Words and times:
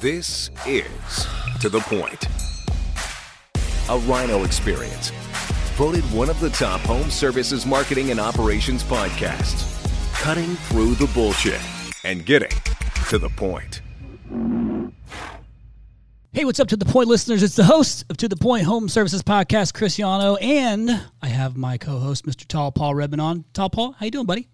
This 0.00 0.50
is 0.66 1.26
To 1.60 1.68
The 1.68 1.80
Point, 1.80 2.26
a 3.88 3.98
Rhino 4.06 4.44
experience. 4.44 5.10
Voted 5.76 6.02
one 6.12 6.28
of 6.28 6.38
the 6.40 6.50
top 6.50 6.80
home 6.82 7.10
services 7.10 7.64
marketing 7.64 8.10
and 8.10 8.20
operations 8.20 8.82
podcasts. 8.82 9.64
Cutting 10.14 10.56
through 10.56 10.94
the 10.96 11.06
bullshit 11.14 11.60
and 12.04 12.26
getting 12.26 12.50
to 13.08 13.18
the 13.18 13.28
point. 13.30 13.82
Hey, 16.32 16.44
what's 16.44 16.60
up 16.60 16.68
to 16.68 16.76
the 16.76 16.84
point 16.84 17.08
listeners? 17.08 17.42
It's 17.42 17.56
the 17.56 17.64
host 17.64 18.04
of 18.10 18.16
To 18.16 18.28
the 18.28 18.36
Point 18.36 18.64
Home 18.64 18.88
Services 18.88 19.22
Podcast, 19.22 19.74
Chris 19.74 19.96
Yano, 19.96 20.36
and 20.42 20.90
I 21.22 21.28
have 21.28 21.56
my 21.56 21.78
co-host, 21.78 22.26
Mr. 22.26 22.46
Tall 22.46 22.72
Paul 22.72 22.94
Redmond 22.96 23.20
on. 23.20 23.44
Tall 23.52 23.70
Paul, 23.70 23.92
how 23.92 24.04
you 24.04 24.10
doing, 24.10 24.26
buddy? 24.26 24.48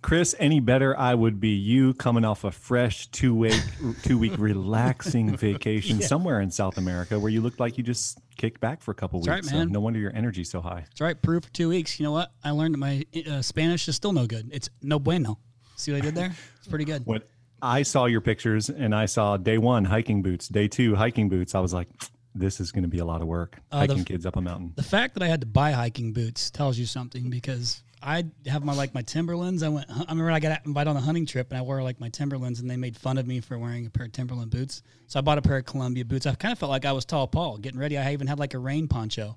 Chris, 0.00 0.34
any 0.38 0.60
better, 0.60 0.96
I 0.96 1.14
would 1.14 1.40
be 1.40 1.50
you 1.50 1.92
coming 1.94 2.24
off 2.24 2.44
a 2.44 2.50
fresh 2.52 3.08
two 3.08 3.34
week 3.34 3.60
two 4.02 4.16
week 4.18 4.32
relaxing 4.38 5.36
vacation 5.36 5.98
Yeah. 5.98 6.06
somewhere 6.06 6.40
in 6.40 6.50
South 6.50 6.78
America 6.78 7.18
where 7.18 7.30
you 7.30 7.40
looked 7.40 7.58
like 7.58 7.76
you 7.76 7.84
just 7.84 8.18
kicked 8.36 8.60
back 8.60 8.80
for 8.80 8.92
a 8.92 8.94
couple 8.94 9.18
That's 9.20 9.28
right, 9.28 9.42
weeks. 9.42 9.52
man. 9.52 9.66
So 9.68 9.72
no 9.72 9.80
wonder 9.80 9.98
your 9.98 10.14
energy's 10.14 10.50
so 10.50 10.60
high. 10.60 10.84
That's 10.88 11.00
right, 11.00 11.20
Peru 11.20 11.40
for 11.40 11.50
two 11.52 11.68
weeks. 11.68 11.98
You 11.98 12.04
know 12.04 12.12
what? 12.12 12.32
I 12.44 12.50
learned 12.50 12.74
that 12.74 12.78
my 12.78 13.04
uh, 13.28 13.42
Spanish 13.42 13.88
is 13.88 13.96
still 13.96 14.12
no 14.12 14.26
good. 14.26 14.48
It's 14.52 14.70
no 14.82 14.98
bueno. 15.00 15.38
See 15.76 15.92
what 15.92 15.98
I 16.02 16.04
did 16.04 16.14
there? 16.14 16.32
It's 16.58 16.68
pretty 16.68 16.84
good. 16.84 17.02
When 17.04 17.20
I 17.60 17.82
saw 17.82 18.04
your 18.06 18.20
pictures 18.20 18.68
and 18.70 18.94
I 18.94 19.06
saw 19.06 19.36
day 19.36 19.58
one 19.58 19.84
hiking 19.84 20.22
boots, 20.22 20.46
day 20.48 20.68
two 20.68 20.94
hiking 20.94 21.28
boots, 21.28 21.54
I 21.56 21.60
was 21.60 21.74
like, 21.74 21.88
this 22.34 22.60
is 22.60 22.70
going 22.70 22.82
to 22.84 22.88
be 22.88 22.98
a 23.00 23.04
lot 23.04 23.20
of 23.20 23.26
work 23.26 23.58
Uh, 23.72 23.78
hiking 23.78 24.00
f- 24.00 24.04
kids 24.06 24.26
up 24.26 24.36
a 24.36 24.40
mountain. 24.40 24.72
The 24.76 24.82
fact 24.84 25.14
that 25.14 25.24
I 25.24 25.26
had 25.26 25.40
to 25.40 25.46
buy 25.46 25.72
hiking 25.72 26.12
boots 26.12 26.50
tells 26.50 26.78
you 26.78 26.86
something 26.86 27.30
because 27.30 27.82
I 28.02 28.24
have 28.46 28.64
my 28.64 28.74
like 28.74 28.94
my 28.94 29.02
Timberlands. 29.02 29.62
I 29.62 29.68
went. 29.68 29.90
I 29.90 30.00
remember 30.08 30.30
I 30.30 30.40
got 30.40 30.64
invited 30.66 30.90
on 30.90 30.96
a 30.96 31.00
hunting 31.00 31.26
trip 31.26 31.50
and 31.50 31.58
I 31.58 31.62
wore 31.62 31.82
like 31.82 32.00
my 32.00 32.08
Timberlands 32.08 32.60
and 32.60 32.70
they 32.70 32.76
made 32.76 32.96
fun 32.96 33.18
of 33.18 33.26
me 33.26 33.40
for 33.40 33.58
wearing 33.58 33.86
a 33.86 33.90
pair 33.90 34.06
of 34.06 34.12
Timberland 34.12 34.50
boots. 34.50 34.82
So 35.06 35.18
I 35.18 35.22
bought 35.22 35.38
a 35.38 35.42
pair 35.42 35.56
of 35.56 35.64
Columbia 35.64 36.04
boots. 36.04 36.26
I 36.26 36.34
kind 36.34 36.52
of 36.52 36.58
felt 36.58 36.70
like 36.70 36.84
I 36.84 36.92
was 36.92 37.04
tall 37.04 37.26
Paul 37.26 37.58
getting 37.58 37.80
ready. 37.80 37.98
I 37.98 38.12
even 38.12 38.26
had 38.26 38.38
like 38.38 38.54
a 38.54 38.58
rain 38.58 38.88
poncho. 38.88 39.36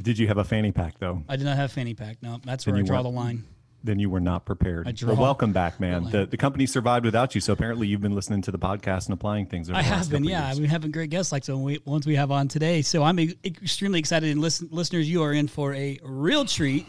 Did 0.00 0.18
you 0.18 0.28
have 0.28 0.38
a 0.38 0.44
fanny 0.44 0.72
pack 0.72 0.98
though? 0.98 1.22
I 1.28 1.36
did 1.36 1.44
not 1.44 1.56
have 1.56 1.72
fanny 1.72 1.94
pack. 1.94 2.18
No, 2.22 2.40
that's 2.44 2.64
Then 2.64 2.74
where 2.74 2.78
I 2.78 2.80
you 2.82 2.86
draw 2.86 3.02
the 3.02 3.08
line. 3.08 3.44
Then 3.84 4.00
you 4.00 4.10
were 4.10 4.20
not 4.20 4.44
prepared. 4.44 4.88
I 4.88 4.92
draw 4.92 5.12
well, 5.12 5.22
welcome 5.22 5.52
back, 5.52 5.78
man. 5.78 6.04
The, 6.10 6.26
the 6.26 6.36
company 6.36 6.66
survived 6.66 7.04
without 7.04 7.36
you. 7.36 7.40
So 7.40 7.52
apparently 7.52 7.86
you've 7.86 8.00
been 8.00 8.14
listening 8.14 8.42
to 8.42 8.50
the 8.50 8.58
podcast 8.58 9.06
and 9.06 9.14
applying 9.14 9.46
things. 9.46 9.70
I 9.70 9.82
have 9.82 10.10
been, 10.10 10.24
yeah. 10.24 10.52
been 10.52 10.64
having 10.64 10.90
great 10.90 11.10
guests 11.10 11.30
like 11.30 11.44
so 11.44 11.56
we, 11.56 11.78
ones 11.84 12.04
we 12.04 12.16
have 12.16 12.32
on 12.32 12.48
today. 12.48 12.82
So 12.82 13.04
I'm 13.04 13.20
extremely 13.44 14.00
excited. 14.00 14.30
And 14.30 14.40
listen, 14.40 14.68
listeners, 14.72 15.08
you 15.08 15.22
are 15.22 15.32
in 15.32 15.46
for 15.46 15.74
a 15.74 16.00
real 16.02 16.44
treat. 16.44 16.86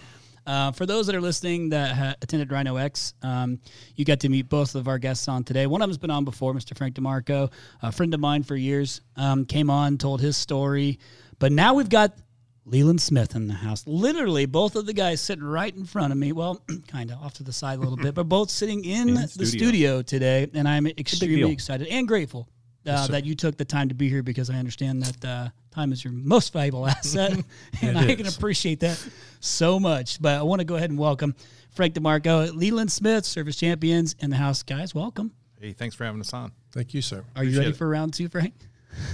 Uh, 0.50 0.72
for 0.72 0.88
those 0.88 1.05
that 1.05 1.16
are 1.16 1.22
listening 1.22 1.69
that 1.69 1.95
ha- 1.95 2.16
attended 2.23 2.52
Rhino 2.52 2.78
X, 2.78 3.14
um, 3.22 3.59
you 3.95 4.03
got 4.03 4.19
to 4.22 4.30
meet 4.30 4.50
both 4.50 4.73
of 4.73 4.88
our 4.88 4.97
guests 4.97 5.28
on 5.28 5.44
today. 5.44 5.67
One 5.67 5.83
of 5.83 5.88
them's 5.88 6.00
been 6.00 6.09
on 6.09 6.25
before, 6.25 6.56
Mr. 6.56 6.75
Frank 6.75 6.95
DeMarco, 6.95 7.52
a 7.83 7.91
friend 7.91 8.11
of 8.16 8.19
mine 8.19 8.41
for 8.41 8.56
years, 8.56 9.02
um, 9.16 9.45
came 9.45 9.69
on, 9.69 10.00
told 10.00 10.22
his 10.22 10.36
story. 10.38 10.97
But 11.38 11.52
now 11.52 11.75
we've 11.75 11.88
got 11.88 12.17
Leland 12.66 13.00
Smith 13.00 13.36
in 13.36 13.47
the 13.47 13.53
house. 13.53 13.86
Literally, 13.86 14.47
both 14.47 14.75
of 14.75 14.88
the 14.88 14.94
guys 14.94 15.22
sitting 15.22 15.44
right 15.44 15.75
in 15.75 15.86
front 15.86 16.11
of 16.11 16.17
me. 16.17 16.31
Well, 16.31 16.59
kind 16.88 17.11
of 17.11 17.19
off 17.19 17.36
to 17.36 17.44
the 17.44 17.53
side 17.53 17.78
a 17.78 17.81
little 17.81 17.97
bit, 17.97 18.16
but 18.16 18.23
both 18.23 18.50
sitting 18.50 18.84
in, 18.84 19.13
the 19.13 19.28
studio. 19.28 19.45
studio. 19.45 20.02
today. 20.02 20.47
And 20.56 20.67
I'm 20.67 20.88
extremely 20.88 21.52
excited 21.52 21.88
and 21.89 22.08
grateful 22.08 22.50
uh, 22.88 23.06
that 23.06 23.23
you 23.23 23.36
took 23.36 23.56
the 23.56 23.66
time 23.66 23.89
to 23.89 23.95
be 23.95 24.09
here 24.09 24.23
because 24.23 24.50
I 24.50 24.56
understand 24.56 25.03
that 25.03 25.25
uh, 25.25 25.50
time 25.72 25.92
is 25.92 26.03
your 26.03 26.14
most 26.14 26.53
valuable 26.53 26.88
asset. 26.88 27.44
and 27.81 27.98
I 27.98 28.16
can 28.16 28.28
appreciate 28.28 28.81
that 28.81 29.03
so 29.39 29.80
much. 29.80 30.22
But 30.22 30.38
I 30.38 30.44
want 30.44 30.59
to 30.59 30.66
go 30.66 30.75
ahead 30.75 30.89
and 30.89 31.00
welcome 31.00 31.36
Frank 31.72 31.94
DeMarco, 31.94 32.53
Leland 32.53 32.92
Smith, 32.92 33.25
service 33.25 33.56
champions 33.56 34.16
in 34.20 34.30
the 34.30 34.38
house. 34.38 34.64
Guys, 34.64 34.94
welcome. 34.94 35.31
Hey, 35.59 35.73
thanks 35.73 35.95
for 35.95 36.06
having 36.06 36.22
us 36.22 36.34
on. 36.34 36.52
Thank 36.72 36.94
you, 36.94 37.02
sir. 37.02 37.23
Are 37.36 37.44
you 37.44 37.58
ready 37.58 37.72
it. 37.72 37.75
for 37.78 37.88
round 37.88 38.14
two, 38.14 38.30
Frank? 38.30 38.53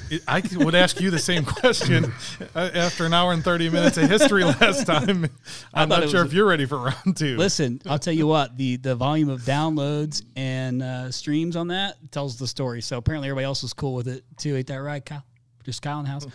It- 0.10 0.24
I 0.28 0.42
would 0.56 0.76
ask 0.76 1.00
you 1.02 1.12
the 1.12 1.20
same 1.20 1.44
question 1.44 2.14
uh, 2.56 2.70
after 2.74 3.06
an 3.06 3.14
hour 3.14 3.34
and 3.34 3.44
30 3.44 3.70
minutes 3.70 3.98
of 3.98 4.10
history 4.10 4.44
last 4.44 4.86
time. 4.86 5.30
I'm 5.74 5.90
not 5.90 6.10
sure 6.10 6.24
was 6.24 6.32
if 6.32 6.34
you're 6.34 6.48
ready 6.48 6.66
for 6.66 6.78
round 6.80 7.18
two. 7.18 7.38
Listen, 7.38 7.82
I'll 7.86 8.00
tell 8.00 8.14
you 8.14 8.28
what 8.28 8.58
the 8.58 8.78
the 8.78 8.96
volume 8.96 9.30
of 9.30 9.42
downloads 9.42 10.24
and 10.36 10.82
uh, 10.82 11.12
streams 11.12 11.56
on 11.56 11.68
that 11.70 11.98
tells 12.12 12.38
the 12.38 12.48
story. 12.48 12.82
So 12.82 12.98
apparently 12.98 13.28
everybody 13.28 13.46
else 13.46 13.64
was 13.64 13.74
cool 13.74 13.96
with 13.96 14.08
it 14.08 14.24
too. 14.38 14.56
Ain't 14.56 14.68
that 14.68 14.78
right, 14.78 15.06
Kyle? 15.06 15.24
Just 15.66 15.82
Kyle 15.82 16.00
in 16.00 16.06
the 16.06 16.12
house. 16.12 16.28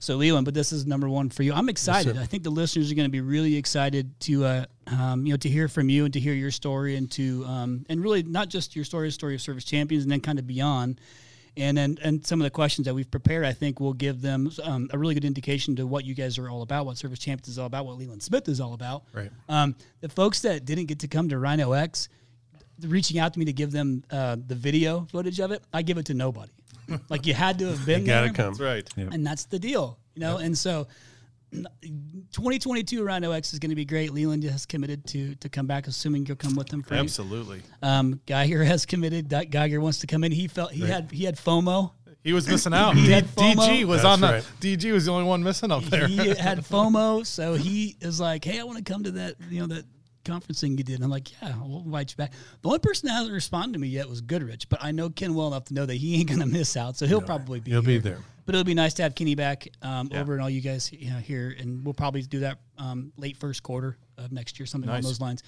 So 0.00 0.16
Leland, 0.16 0.46
but 0.46 0.54
this 0.54 0.72
is 0.72 0.86
number 0.86 1.10
one 1.10 1.28
for 1.28 1.42
you. 1.42 1.52
I'm 1.52 1.68
excited. 1.68 2.16
I 2.16 2.24
think 2.24 2.42
the 2.42 2.50
listeners 2.50 2.90
are 2.90 2.94
going 2.94 3.06
to 3.06 3.12
be 3.12 3.20
really 3.20 3.56
excited 3.56 4.18
to 4.20 4.44
uh, 4.46 4.64
um, 4.86 5.26
you 5.26 5.34
know 5.34 5.36
to 5.36 5.48
hear 5.48 5.68
from 5.68 5.90
you 5.90 6.06
and 6.06 6.14
to 6.14 6.20
hear 6.20 6.32
your 6.32 6.50
story 6.50 6.96
and 6.96 7.10
to 7.12 7.44
um, 7.44 7.84
and 7.90 8.02
really 8.02 8.22
not 8.22 8.48
just 8.48 8.74
your 8.74 8.86
story, 8.86 9.08
the 9.08 9.12
story 9.12 9.34
of 9.34 9.42
service 9.42 9.64
champions, 9.64 10.04
and 10.04 10.10
then 10.10 10.20
kind 10.20 10.38
of 10.38 10.46
beyond. 10.46 11.00
And 11.56 11.76
then 11.76 11.98
and 12.02 12.26
some 12.26 12.40
of 12.40 12.44
the 12.44 12.50
questions 12.50 12.86
that 12.86 12.94
we've 12.94 13.10
prepared, 13.10 13.44
I 13.44 13.52
think, 13.52 13.78
will 13.78 13.92
give 13.92 14.22
them 14.22 14.50
um, 14.62 14.88
a 14.90 14.96
really 14.96 15.12
good 15.12 15.26
indication 15.26 15.76
to 15.76 15.86
what 15.86 16.06
you 16.06 16.14
guys 16.14 16.38
are 16.38 16.48
all 16.48 16.62
about, 16.62 16.86
what 16.86 16.96
Service 16.96 17.18
Champions 17.18 17.48
is 17.48 17.58
all 17.58 17.66
about, 17.66 17.84
what 17.84 17.98
Leland 17.98 18.22
Smith 18.22 18.48
is 18.48 18.58
all 18.58 18.72
about. 18.72 19.02
Right. 19.12 19.30
Um, 19.50 19.74
the 20.00 20.08
folks 20.08 20.40
that 20.42 20.64
didn't 20.64 20.86
get 20.86 21.00
to 21.00 21.08
come 21.08 21.28
to 21.28 21.38
Rhino 21.38 21.72
X, 21.72 22.08
reaching 22.80 23.18
out 23.18 23.34
to 23.34 23.38
me 23.38 23.44
to 23.44 23.52
give 23.52 23.72
them 23.72 24.04
uh, 24.10 24.36
the 24.46 24.54
video 24.54 25.06
footage 25.10 25.40
of 25.40 25.50
it, 25.50 25.62
I 25.74 25.82
give 25.82 25.98
it 25.98 26.06
to 26.06 26.14
nobody. 26.14 26.52
Like 27.08 27.26
you 27.26 27.34
had 27.34 27.58
to 27.60 27.66
have 27.68 27.84
been 27.86 28.04
Got 28.04 28.20
there, 28.20 28.28
to 28.28 28.34
come. 28.34 28.54
That's 28.54 28.60
right. 28.60 28.88
and 29.12 29.26
that's 29.26 29.44
the 29.46 29.58
deal, 29.58 29.98
you 30.14 30.20
know. 30.20 30.38
And 30.38 30.56
so, 30.56 30.86
2022 31.52 33.02
Rhino 33.04 33.32
X 33.32 33.52
is 33.52 33.58
going 33.58 33.70
to 33.70 33.76
be 33.76 33.84
great. 33.84 34.12
Leland 34.12 34.44
has 34.44 34.66
committed 34.66 35.06
to 35.08 35.34
to 35.36 35.48
come 35.48 35.66
back, 35.66 35.86
assuming 35.86 36.26
you'll 36.26 36.36
come 36.36 36.54
with 36.54 36.68
them. 36.68 36.82
Frank. 36.82 37.02
Absolutely. 37.04 37.62
Um, 37.82 38.20
Geiger 38.26 38.64
has 38.64 38.86
committed. 38.86 39.30
That 39.30 39.50
Geiger 39.50 39.80
wants 39.80 39.98
to 40.00 40.06
come 40.06 40.24
in. 40.24 40.32
He 40.32 40.48
felt 40.48 40.72
he 40.72 40.86
had 40.86 41.10
he 41.10 41.24
had 41.24 41.36
FOMO. 41.36 41.92
He 42.22 42.32
was 42.34 42.46
missing 42.46 42.74
out. 42.74 42.94
He 42.96 43.10
had 43.10 43.24
FOMO. 43.24 43.54
DG 43.56 43.84
was 43.84 44.02
That's 44.02 44.12
on 44.12 44.20
the 44.20 44.26
right. 44.26 44.44
DG 44.60 44.92
was 44.92 45.06
the 45.06 45.12
only 45.12 45.24
one 45.24 45.42
missing 45.42 45.70
up 45.72 45.84
there. 45.84 46.06
he 46.06 46.34
had 46.34 46.58
FOMO, 46.64 47.24
so 47.24 47.54
he 47.54 47.96
is 48.00 48.20
like, 48.20 48.44
"Hey, 48.44 48.60
I 48.60 48.64
want 48.64 48.78
to 48.78 48.84
come 48.84 49.04
to 49.04 49.10
that, 49.12 49.36
you 49.48 49.60
know, 49.60 49.74
that 49.74 49.84
conference 50.24 50.60
thing 50.60 50.78
you 50.78 50.84
did." 50.84 50.96
And 50.96 51.04
I'm 51.04 51.10
like, 51.10 51.30
"Yeah, 51.40 51.54
we'll 51.62 51.82
invite 51.82 52.10
you 52.10 52.16
back." 52.16 52.32
The 52.62 52.68
only 52.68 52.78
person 52.78 53.08
that 53.08 53.14
hasn't 53.14 53.34
responded 53.34 53.74
to 53.74 53.78
me 53.78 53.88
yet 53.88 54.08
was 54.08 54.20
Goodrich, 54.20 54.68
but 54.68 54.82
I 54.82 54.92
know 54.92 55.10
Ken 55.10 55.34
well 55.34 55.48
enough 55.48 55.64
to 55.66 55.74
know 55.74 55.86
that 55.86 55.94
he 55.94 56.18
ain't 56.18 56.28
gonna 56.28 56.46
miss 56.46 56.76
out, 56.76 56.96
so 56.96 57.06
he'll 57.06 57.22
probably 57.22 57.60
be. 57.60 57.70
He'll 57.70 57.82
be 57.82 57.98
there. 57.98 58.18
But 58.46 58.54
it'll 58.54 58.64
be 58.64 58.74
nice 58.74 58.94
to 58.94 59.02
have 59.04 59.14
Kenny 59.14 59.36
back 59.36 59.68
um, 59.82 60.10
over 60.12 60.32
and 60.32 60.42
all 60.42 60.50
you 60.50 60.60
guys 60.60 60.92
you 60.92 61.10
know, 61.10 61.18
here, 61.18 61.54
and 61.56 61.84
we'll 61.84 61.94
probably 61.94 62.22
do 62.22 62.40
that 62.40 62.58
um, 62.78 63.12
late 63.16 63.36
first 63.36 63.62
quarter 63.62 63.96
of 64.18 64.32
next 64.32 64.58
year, 64.58 64.66
something 64.66 64.90
along 64.90 65.02
those 65.02 65.20
lines. 65.20 65.42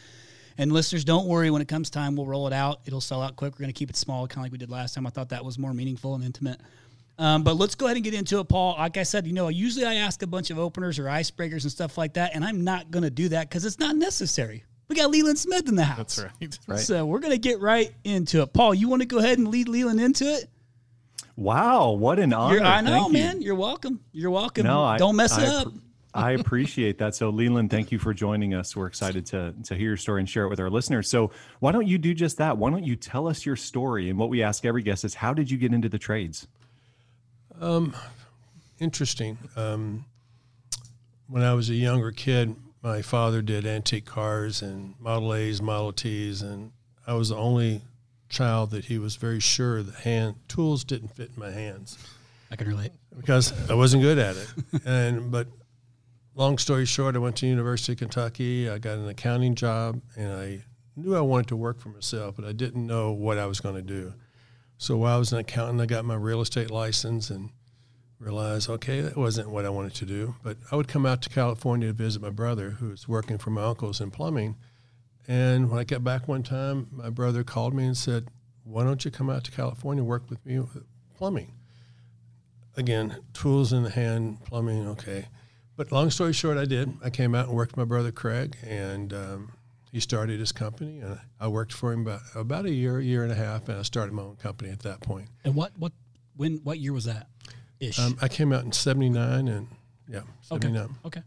And 0.59 0.71
listeners, 0.71 1.05
don't 1.05 1.27
worry. 1.27 1.51
When 1.51 1.63
it 1.63 1.69
comes 1.69 1.91
time, 1.91 2.15
we'll 2.15 2.27
roll 2.27 2.47
it 2.47 2.53
out. 2.53 2.81
It'll 2.85 3.01
sell 3.01 3.23
out 3.23 3.37
quick. 3.37 3.55
We're 3.55 3.65
going 3.65 3.73
to 3.73 3.79
keep 3.79 3.91
it 3.91 3.97
small, 3.97 4.27
kind 4.29 4.39
of 4.39 4.43
like 4.45 4.53
we 4.53 4.59
did 4.59 4.71
last 4.71 4.95
time. 4.95 5.07
I 5.07 5.11
thought 5.11 5.31
that 5.31 5.45
was 5.45 5.59
more 5.59 5.73
meaningful 5.73 6.15
and 6.15 6.23
intimate. 6.23 6.61
Um, 7.23 7.45
but 7.45 7.55
let's 7.55 7.77
go 7.77 7.87
ahead 7.87 7.97
and 7.97 8.03
get 8.03 8.15
into 8.15 8.41
it, 8.41 8.49
Paul. 8.49 8.75
Like 8.77 8.97
I 8.97 9.05
said, 9.05 9.29
you 9.29 9.33
know, 9.33 9.47
usually 9.47 9.87
I 9.87 9.95
ask 9.95 10.23
a 10.23 10.27
bunch 10.27 10.51
of 10.51 10.59
openers 10.59 10.99
or 10.99 11.05
icebreakers 11.05 11.63
and 11.63 11.71
stuff 11.71 11.97
like 11.97 12.15
that, 12.15 12.35
and 12.35 12.45
I'm 12.45 12.65
not 12.65 12.91
going 12.91 13.05
to 13.05 13.11
do 13.11 13.29
that 13.29 13.49
because 13.49 13.65
it's 13.65 13.79
not 13.79 13.95
necessary. 13.95 14.65
We 14.89 14.97
got 14.97 15.09
Leland 15.09 15.39
Smith 15.39 15.69
in 15.69 15.77
the 15.77 15.85
house. 15.85 16.17
That's 16.17 16.19
right. 16.19 16.59
Right. 16.67 16.81
So 16.81 17.07
we're 17.07 17.21
going 17.21 17.33
to 17.33 17.39
get 17.39 17.61
right 17.61 17.93
into 18.03 18.43
it. 18.43 18.53
Paul, 18.53 18.75
you 18.75 18.89
want 18.89 19.03
to 19.03 19.07
go 19.07 19.19
ahead 19.19 19.39
and 19.39 19.47
lead 19.49 19.69
Leland 19.69 20.01
into 20.01 20.25
it? 20.25 20.51
Wow, 21.37 21.93
what 21.93 22.19
an 22.19 22.33
honor. 22.33 22.57
You're, 22.57 22.65
I 22.65 22.81
know, 22.81 23.03
Thank 23.03 23.13
man. 23.13 23.41
You're 23.41 23.55
welcome. 23.55 24.01
You're 24.11 24.33
welcome. 24.33 24.67
No, 24.67 24.83
I 24.83 24.99
Don't 24.99 25.15
mess 25.15 25.39
I 25.39 25.45
it 25.45 25.49
up. 25.49 25.73
I 26.15 26.33
appreciate 26.33 26.99
that. 26.99 27.15
So, 27.15 27.31
Leland, 27.31 27.71
thank 27.71 27.93
you 27.93 28.01
for 28.01 28.13
joining 28.13 28.53
us. 28.53 28.75
We're 28.75 28.89
excited 28.89 29.27
to 29.27 29.55
to 29.63 29.77
hear 29.77 29.89
your 29.89 29.97
story 29.97 30.21
and 30.21 30.29
share 30.29 30.45
it 30.45 30.49
with 30.49 30.59
our 30.59 30.69
listeners. 30.69 31.09
So, 31.09 31.31
why 31.61 31.71
don't 31.71 31.87
you 31.87 31.99
do 31.99 32.15
just 32.15 32.39
that? 32.39 32.59
Why 32.59 32.71
don't 32.71 32.85
you 32.85 32.97
tell 32.97 33.29
us 33.29 33.47
your 33.47 33.57
story? 33.57 34.11
And 34.11 34.19
what 34.19 34.29
we 34.29 34.43
ask 34.43 34.65
every 34.65 34.83
guest 34.83 35.05
is, 35.05 35.15
how 35.15 35.33
did 35.33 35.51
you 35.51 35.57
get 35.57 35.73
into 35.73 35.89
the 35.89 35.99
trades? 35.99 36.49
Interesting. 38.81 39.39
Um, 39.55 40.05
when 41.29 41.45
I 41.45 41.55
was 41.55 41.71
a 41.71 41.75
younger 41.75 42.11
kid, 42.11 42.57
my 42.83 43.01
father 43.01 43.41
did 43.41 43.65
antique 43.65 44.05
cars 44.05 44.61
and 44.61 44.95
Model 44.99 45.33
A's, 45.33 45.63
Model 45.63 45.93
T's, 45.93 46.43
and 46.43 46.73
I 47.07 47.15
was 47.15 47.29
the 47.29 47.37
only 47.37 47.83
child 48.29 48.71
that 48.73 48.87
he 48.87 48.99
was 48.99 49.15
very 49.15 49.39
sure 49.39 49.83
the 49.85 49.93
hand 49.93 50.35
tools 50.49 50.83
didn't 50.83 51.15
fit 51.15 51.31
in 51.37 51.41
my 51.41 51.53
hands 51.53 51.97
I 52.51 52.57
can 52.57 52.67
relate. 52.67 52.91
because 53.17 53.53
I 53.71 53.75
wasn't 53.75 54.03
good 54.03 54.19
at 54.19 54.37
it. 54.37 54.49
and 54.85 55.31
but 55.31 55.47
long 56.35 56.59
story 56.59 56.85
short, 56.85 57.15
I 57.15 57.21
went 57.21 57.37
to 57.37 57.47
University 57.47 57.93
of 57.93 57.99
Kentucky. 57.99 58.69
I 58.69 58.79
got 58.79 58.99
an 58.99 59.09
accounting 59.09 59.55
job, 59.55 60.01
and 60.17 60.33
I 60.33 60.65
knew 60.97 61.15
I 61.15 61.21
wanted 61.21 61.47
to 61.49 61.57
work 61.57 61.79
for 61.79 61.91
myself, 61.91 62.35
but 62.35 62.45
I 62.45 62.51
didn't 62.51 62.85
know 62.85 63.13
what 63.13 63.39
I 63.39 63.47
was 63.47 63.61
going 63.61 63.77
to 63.77 63.83
do. 63.83 64.15
So 64.79 64.97
while 64.97 65.15
I 65.15 65.19
was 65.19 65.33
an 65.33 65.39
accountant, 65.39 65.81
I 65.81 65.87
got 65.87 66.05
my 66.05 66.17
real 66.17 66.41
estate 66.41 66.69
license 66.69 67.31
and 67.31 67.51
realized, 68.23 68.71
okay, 68.71 69.01
that 69.01 69.17
wasn't 69.17 69.51
what 69.51 69.65
I 69.65 69.71
wanted 69.71 69.95
to 69.95 70.07
do. 70.07 70.37
But 70.43 70.57
I 70.71 70.77
would 70.77 70.89
come 70.89 71.05
out 71.05 71.23
to 71.23 71.29
California 71.29 71.89
to 71.89 71.93
visit 71.93 72.23
my 72.23 72.31
brother, 72.31 72.71
who 72.71 72.91
was 72.91 73.09
working 73.09 73.39
for 73.39 73.51
my 73.51 73.65
uncles 73.65 74.01
in 74.01 74.11
plumbing. 74.11 74.57
And 75.27 75.71
when 75.71 75.79
I 75.79 75.85
got 75.85 76.05
back 76.05 76.29
one 76.29 76.43
time, 76.43 76.89
my 76.93 77.11
brother 77.11 77.45
called 77.45 77.75
me 77.75 77.85
and 77.85 77.97
said, 77.97 78.29
"Why 78.65 78.85
don't 78.85 79.05
you 79.05 79.11
come 79.11 79.31
out 79.31 79.45
to 79.45 79.51
California 79.51 80.03
and 80.03 80.09
work 80.09 80.29
with 80.31 80.45
me 80.47 80.59
with 80.61 80.85
plumbing?" 81.15 81.53
Again, 82.77 83.17
tools 83.33 83.73
in 83.73 83.83
the 83.83 83.91
hand, 83.91 84.45
plumbing, 84.45 84.89
okay. 84.89 85.27
But 85.77 85.93
long 85.93 86.11
story 86.11 86.33
short, 86.33 86.59
I 86.59 86.65
did. 86.65 86.93
I 87.03 87.11
came 87.11 87.35
out 87.35 87.49
and 87.49 87.57
worked 87.57 87.73
with 87.73 87.79
my 87.79 87.85
brother 87.85 88.13
Craig, 88.13 88.57
and 88.63 89.13
um, 89.13 89.53
he 89.91 90.01
started 90.01 90.41
his 90.41 90.53
company, 90.53 91.01
and 91.01 91.19
I 91.39 91.49
worked 91.49 91.73
for 91.73 91.93
him 91.93 92.03
about, 92.03 92.21
about 92.35 92.67
a 92.67 92.71
year, 92.71 92.99
a 92.99 93.05
year 93.05 93.23
and 93.23 93.33
a 93.33 93.35
half, 93.35 93.69
and 93.69 93.79
I 93.79 93.83
started 93.83 94.13
my 94.13 94.23
own 94.23 94.37
company 94.37 94.71
at 94.71 94.81
that 94.81 95.01
point. 95.01 95.29
And 95.45 95.55
what 95.55 95.73
what 95.79 95.93
when? 96.37 96.59
What 96.65 96.79
year 96.79 96.93
was 96.93 97.05
that? 97.05 97.29
Ish. 97.83 97.99
Um, 97.99 98.17
I 98.23 98.29
came 98.29 98.53
out 98.53 98.65
in 98.65 98.71
'79, 98.71 99.49
and 99.49 99.67
yeah, 100.09 100.21
'79. 100.43 100.89
Okay. 101.05 101.23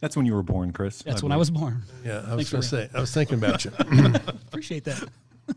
That's 0.00 0.16
when 0.16 0.24
you 0.24 0.34
were 0.34 0.42
born, 0.42 0.72
Chris. 0.72 1.02
That's 1.02 1.22
when 1.22 1.30
I 1.30 1.36
was 1.36 1.50
born. 1.50 1.82
Yeah, 2.02 2.24
I 2.26 2.34
was 2.34 2.50
going 2.50 2.62
to 2.62 2.68
say, 2.68 2.88
I 2.94 3.00
was 3.00 3.12
thinking 3.12 3.36
about 3.36 3.66
you. 3.66 3.72
Appreciate 4.48 4.84
that. 4.84 5.04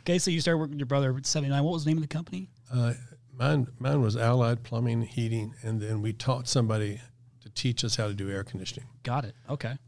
okay, 0.00 0.18
so 0.18 0.30
you 0.30 0.42
started 0.42 0.58
working 0.58 0.72
with 0.72 0.80
your 0.80 0.86
brother 0.86 1.16
at 1.16 1.24
79. 1.24 1.64
What 1.64 1.72
was 1.72 1.84
the 1.84 1.90
name 1.90 1.96
of 1.96 2.02
the 2.02 2.08
company? 2.08 2.50
Uh, 2.70 2.92
mine, 3.32 3.66
mine 3.78 4.02
was 4.02 4.14
Allied 4.14 4.62
Plumbing 4.62 5.02
Heating, 5.02 5.54
and 5.62 5.80
then 5.80 6.02
we 6.02 6.12
taught 6.12 6.48
somebody 6.48 7.00
to 7.40 7.48
teach 7.48 7.82
us 7.82 7.96
how 7.96 8.08
to 8.08 8.14
do 8.14 8.30
air 8.30 8.44
conditioning. 8.44 8.90
Got 9.04 9.24
it. 9.24 9.34
Okay. 9.48 9.78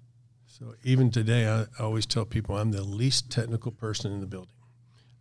So 0.47 0.77
even 0.83 1.11
today, 1.11 1.47
I, 1.47 1.63
I 1.79 1.83
always 1.83 2.07
tell 2.07 2.25
people 2.25 2.57
I'm 2.57 2.73
the 2.73 2.83
least 2.83 3.31
technical 3.31 3.71
person 3.71 4.13
in 4.13 4.21
the 4.21 4.27
building. 4.27 4.55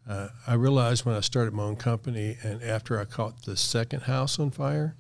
Uh, 0.07 0.27
I 0.45 0.55
realized 0.55 1.05
when 1.05 1.15
I 1.15 1.21
started 1.21 1.53
my 1.53 1.63
own 1.63 1.77
company, 1.77 2.37
and 2.43 2.61
after 2.61 2.99
I 2.99 3.05
caught 3.05 3.43
the 3.43 3.55
second 3.55 4.01
house 4.01 4.37
on 4.37 4.51
fire, 4.51 4.95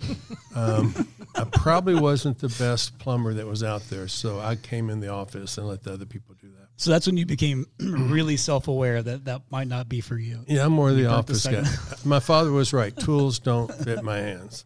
um, 0.55 1.07
I 1.35 1.43
probably 1.43 1.95
wasn't 1.95 2.39
the 2.39 2.47
best 2.47 2.97
plumber 2.99 3.33
that 3.33 3.45
was 3.45 3.63
out 3.63 3.81
there. 3.89 4.07
So 4.07 4.39
I 4.39 4.55
came 4.55 4.89
in 4.89 5.01
the 5.01 5.09
office 5.09 5.57
and 5.57 5.67
let 5.67 5.83
the 5.83 5.93
other 5.93 6.05
people 6.05 6.35
do 6.39 6.47
that. 6.47 6.69
So 6.77 6.89
that's 6.89 7.05
when 7.05 7.17
you 7.17 7.25
became 7.25 7.65
really 7.79 8.37
self 8.37 8.67
aware 8.67 9.01
that 9.03 9.25
that 9.25 9.41
might 9.49 9.67
not 9.67 9.89
be 9.89 9.99
for 9.99 10.17
you. 10.17 10.39
Yeah, 10.47 10.65
I'm 10.65 10.71
more 10.71 10.89
of 10.89 10.95
the 10.95 11.03
burnt 11.03 11.27
the 11.27 11.33
office 11.33 11.47
guy. 11.47 11.65
my 12.05 12.19
father 12.19 12.51
was 12.51 12.71
right. 12.71 12.95
Tools 12.95 13.39
don't 13.39 13.73
fit 13.73 14.03
my 14.03 14.17
hands. 14.17 14.65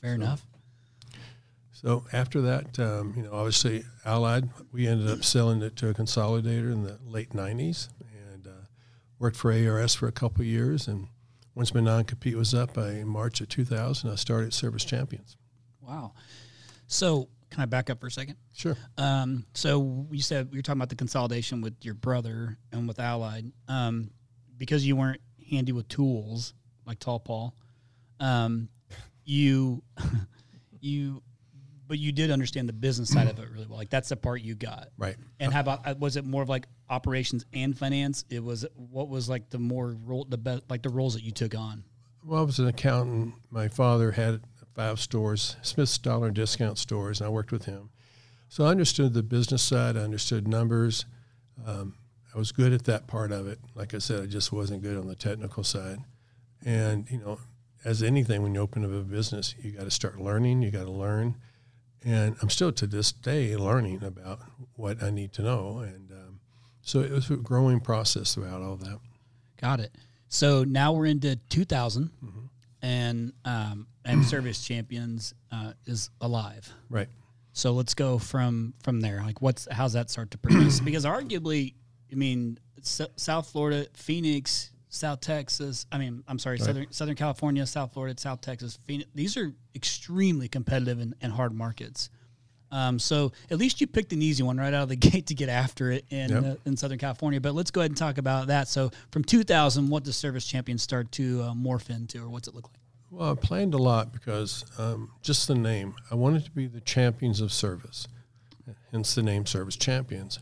Fair 0.00 0.14
enough. 0.14 0.46
So 1.72 2.04
after 2.12 2.40
that, 2.40 2.78
um, 2.78 3.12
you 3.16 3.22
know, 3.22 3.32
obviously 3.32 3.84
Allied, 4.04 4.48
we 4.72 4.86
ended 4.88 5.10
up 5.10 5.22
selling 5.22 5.62
it 5.62 5.76
to 5.76 5.90
a 5.90 5.94
consolidator 5.94 6.72
in 6.72 6.84
the 6.84 6.98
late 7.06 7.30
'90s, 7.30 7.88
and 7.95 7.95
uh, 7.95 7.95
worked 9.18 9.36
for 9.36 9.52
ARS 9.52 9.94
for 9.94 10.08
a 10.08 10.12
couple 10.12 10.42
of 10.42 10.46
years. 10.46 10.88
And 10.88 11.08
once 11.54 11.74
my 11.74 11.80
non-compete 11.80 12.36
was 12.36 12.54
up, 12.54 12.76
I, 12.76 12.90
in 12.90 13.08
March 13.08 13.40
of 13.40 13.48
2000, 13.48 14.10
I 14.10 14.14
started 14.16 14.52
Service 14.52 14.84
Champions. 14.84 15.36
Wow. 15.80 16.12
So 16.86 17.28
can 17.50 17.62
I 17.62 17.66
back 17.66 17.90
up 17.90 18.00
for 18.00 18.06
a 18.06 18.10
second? 18.10 18.36
Sure. 18.52 18.76
Um, 18.98 19.46
so 19.54 20.06
you 20.10 20.22
said 20.22 20.48
you 20.50 20.58
were 20.58 20.62
talking 20.62 20.78
about 20.78 20.88
the 20.88 20.96
consolidation 20.96 21.60
with 21.60 21.74
your 21.82 21.94
brother 21.94 22.58
and 22.72 22.86
with 22.86 22.98
Allied. 22.98 23.50
Um, 23.68 24.10
because 24.58 24.86
you 24.86 24.96
weren't 24.96 25.20
handy 25.50 25.72
with 25.72 25.88
tools 25.88 26.54
like 26.86 26.98
Tall 26.98 27.20
Paul, 27.20 27.54
um, 28.20 28.68
you 29.24 29.82
you 30.80 31.22
but 31.86 31.98
you 31.98 32.12
did 32.12 32.30
understand 32.30 32.68
the 32.68 32.72
business 32.72 33.10
side 33.10 33.28
of 33.28 33.38
it 33.38 33.48
really 33.50 33.66
well. 33.66 33.78
Like 33.78 33.90
that's 33.90 34.08
the 34.08 34.16
part 34.16 34.40
you 34.42 34.54
got. 34.54 34.88
Right. 34.98 35.16
And 35.40 35.52
how 35.52 35.60
about 35.60 35.86
uh, 35.86 35.94
was 35.98 36.16
it 36.16 36.24
more 36.24 36.42
of 36.42 36.48
like 36.48 36.66
operations 36.88 37.44
and 37.52 37.76
finance? 37.76 38.24
It 38.30 38.42
was 38.42 38.66
what 38.74 39.08
was 39.08 39.28
like 39.28 39.50
the 39.50 39.58
more 39.58 39.96
role 40.04 40.26
the 40.28 40.38
best 40.38 40.62
like 40.68 40.82
the 40.82 40.90
roles 40.90 41.14
that 41.14 41.22
you 41.22 41.32
took 41.32 41.54
on. 41.54 41.84
Well, 42.24 42.40
I 42.40 42.42
was 42.42 42.58
an 42.58 42.66
accountant. 42.66 43.34
My 43.50 43.68
father 43.68 44.12
had 44.12 44.40
five 44.74 44.98
stores, 45.00 45.56
Smith's 45.62 45.96
Dollar 45.96 46.26
and 46.26 46.36
Discount 46.36 46.76
stores, 46.78 47.20
and 47.20 47.26
I 47.26 47.30
worked 47.30 47.52
with 47.52 47.66
him. 47.66 47.90
So 48.48 48.64
I 48.64 48.68
understood 48.68 49.14
the 49.14 49.22
business 49.22 49.62
side. 49.62 49.96
I 49.96 50.00
understood 50.00 50.48
numbers. 50.48 51.04
Um, 51.66 51.94
I 52.34 52.38
was 52.38 52.52
good 52.52 52.72
at 52.72 52.84
that 52.84 53.06
part 53.06 53.32
of 53.32 53.46
it. 53.46 53.58
Like 53.74 53.94
I 53.94 53.98
said, 53.98 54.22
I 54.22 54.26
just 54.26 54.52
wasn't 54.52 54.82
good 54.82 54.98
on 54.98 55.06
the 55.06 55.14
technical 55.14 55.64
side. 55.64 55.98
And 56.64 57.10
you 57.10 57.18
know, 57.18 57.38
as 57.84 58.02
anything, 58.02 58.42
when 58.42 58.54
you 58.54 58.60
open 58.60 58.84
up 58.84 58.90
a 58.90 59.04
business, 59.04 59.54
you 59.62 59.70
got 59.70 59.84
to 59.84 59.90
start 59.90 60.20
learning. 60.20 60.62
You 60.62 60.70
got 60.70 60.84
to 60.84 60.90
learn. 60.90 61.36
And 62.06 62.36
I'm 62.40 62.50
still 62.50 62.70
to 62.70 62.86
this 62.86 63.10
day 63.10 63.56
learning 63.56 64.04
about 64.04 64.38
what 64.76 65.02
I 65.02 65.10
need 65.10 65.32
to 65.34 65.42
know. 65.42 65.80
And 65.80 66.12
um, 66.12 66.40
so 66.80 67.00
it 67.00 67.10
was 67.10 67.28
a 67.30 67.36
growing 67.36 67.80
process 67.80 68.34
throughout 68.34 68.62
all 68.62 68.76
that. 68.76 69.00
Got 69.60 69.80
it. 69.80 69.92
So 70.28 70.62
now 70.62 70.92
we're 70.92 71.06
into 71.06 71.34
2000, 71.50 72.10
and 72.80 73.32
um, 73.44 73.88
and 74.04 74.24
Service 74.24 74.64
Champions 74.64 75.34
uh, 75.50 75.72
is 75.86 76.10
alive. 76.20 76.72
Right. 76.88 77.08
So 77.52 77.72
let's 77.72 77.94
go 77.94 78.18
from 78.18 78.74
from 78.82 79.00
there. 79.00 79.22
Like, 79.24 79.42
what's 79.42 79.66
how's 79.70 79.94
that 79.94 80.08
start 80.08 80.30
to 80.32 80.38
progress? 80.38 80.78
because 80.84 81.04
arguably, 81.04 81.74
I 82.12 82.14
mean, 82.14 82.58
S- 82.78 83.08
South 83.16 83.50
Florida, 83.50 83.88
Phoenix, 83.94 84.70
South 84.88 85.20
Texas. 85.20 85.86
I 85.90 85.98
mean, 85.98 86.22
I'm 86.28 86.38
sorry, 86.38 86.58
Southern 86.58 86.86
Southern 86.90 87.16
California, 87.16 87.66
South 87.66 87.92
Florida, 87.92 88.18
South 88.20 88.40
Texas, 88.40 88.78
Phoenix. 88.86 89.08
These 89.14 89.36
are 89.36 89.52
extremely 89.74 90.48
competitive 90.48 91.00
and, 91.00 91.14
and 91.20 91.32
hard 91.32 91.52
markets. 91.52 92.10
Um, 92.72 92.98
so 92.98 93.30
at 93.50 93.58
least 93.58 93.80
you 93.80 93.86
picked 93.86 94.12
an 94.12 94.20
easy 94.22 94.42
one 94.42 94.56
right 94.58 94.74
out 94.74 94.82
of 94.82 94.88
the 94.88 94.96
gate 95.10 95.26
to 95.26 95.34
get 95.34 95.48
after 95.48 95.92
it 95.92 96.04
in 96.10 96.30
Yep. 96.30 96.44
uh, 96.44 96.54
in 96.64 96.76
Southern 96.76 96.98
California. 96.98 97.40
But 97.40 97.54
let's 97.54 97.70
go 97.70 97.80
ahead 97.80 97.90
and 97.92 97.96
talk 97.98 98.18
about 98.18 98.48
that. 98.48 98.68
So 98.68 98.90
from 99.12 99.22
2000, 99.24 99.88
what 99.88 100.02
does 100.04 100.16
Service 100.16 100.46
Champions 100.46 100.82
start 100.82 101.12
to 101.12 101.42
uh, 101.42 101.54
morph 101.54 101.90
into, 101.90 102.22
or 102.22 102.28
what's 102.28 102.48
it 102.48 102.54
look 102.54 102.64
like? 102.68 102.80
Well, 103.10 103.30
I 103.30 103.34
planned 103.36 103.72
a 103.74 103.78
lot 103.78 104.12
because 104.12 104.64
um, 104.78 105.10
just 105.22 105.46
the 105.46 105.54
name. 105.54 105.94
I 106.10 106.16
wanted 106.16 106.44
to 106.44 106.50
be 106.50 106.66
the 106.66 106.80
champions 106.80 107.40
of 107.40 107.52
service, 107.52 108.08
hence 108.90 109.14
the 109.14 109.22
name 109.22 109.46
Service 109.46 109.76
Champions. 109.76 110.40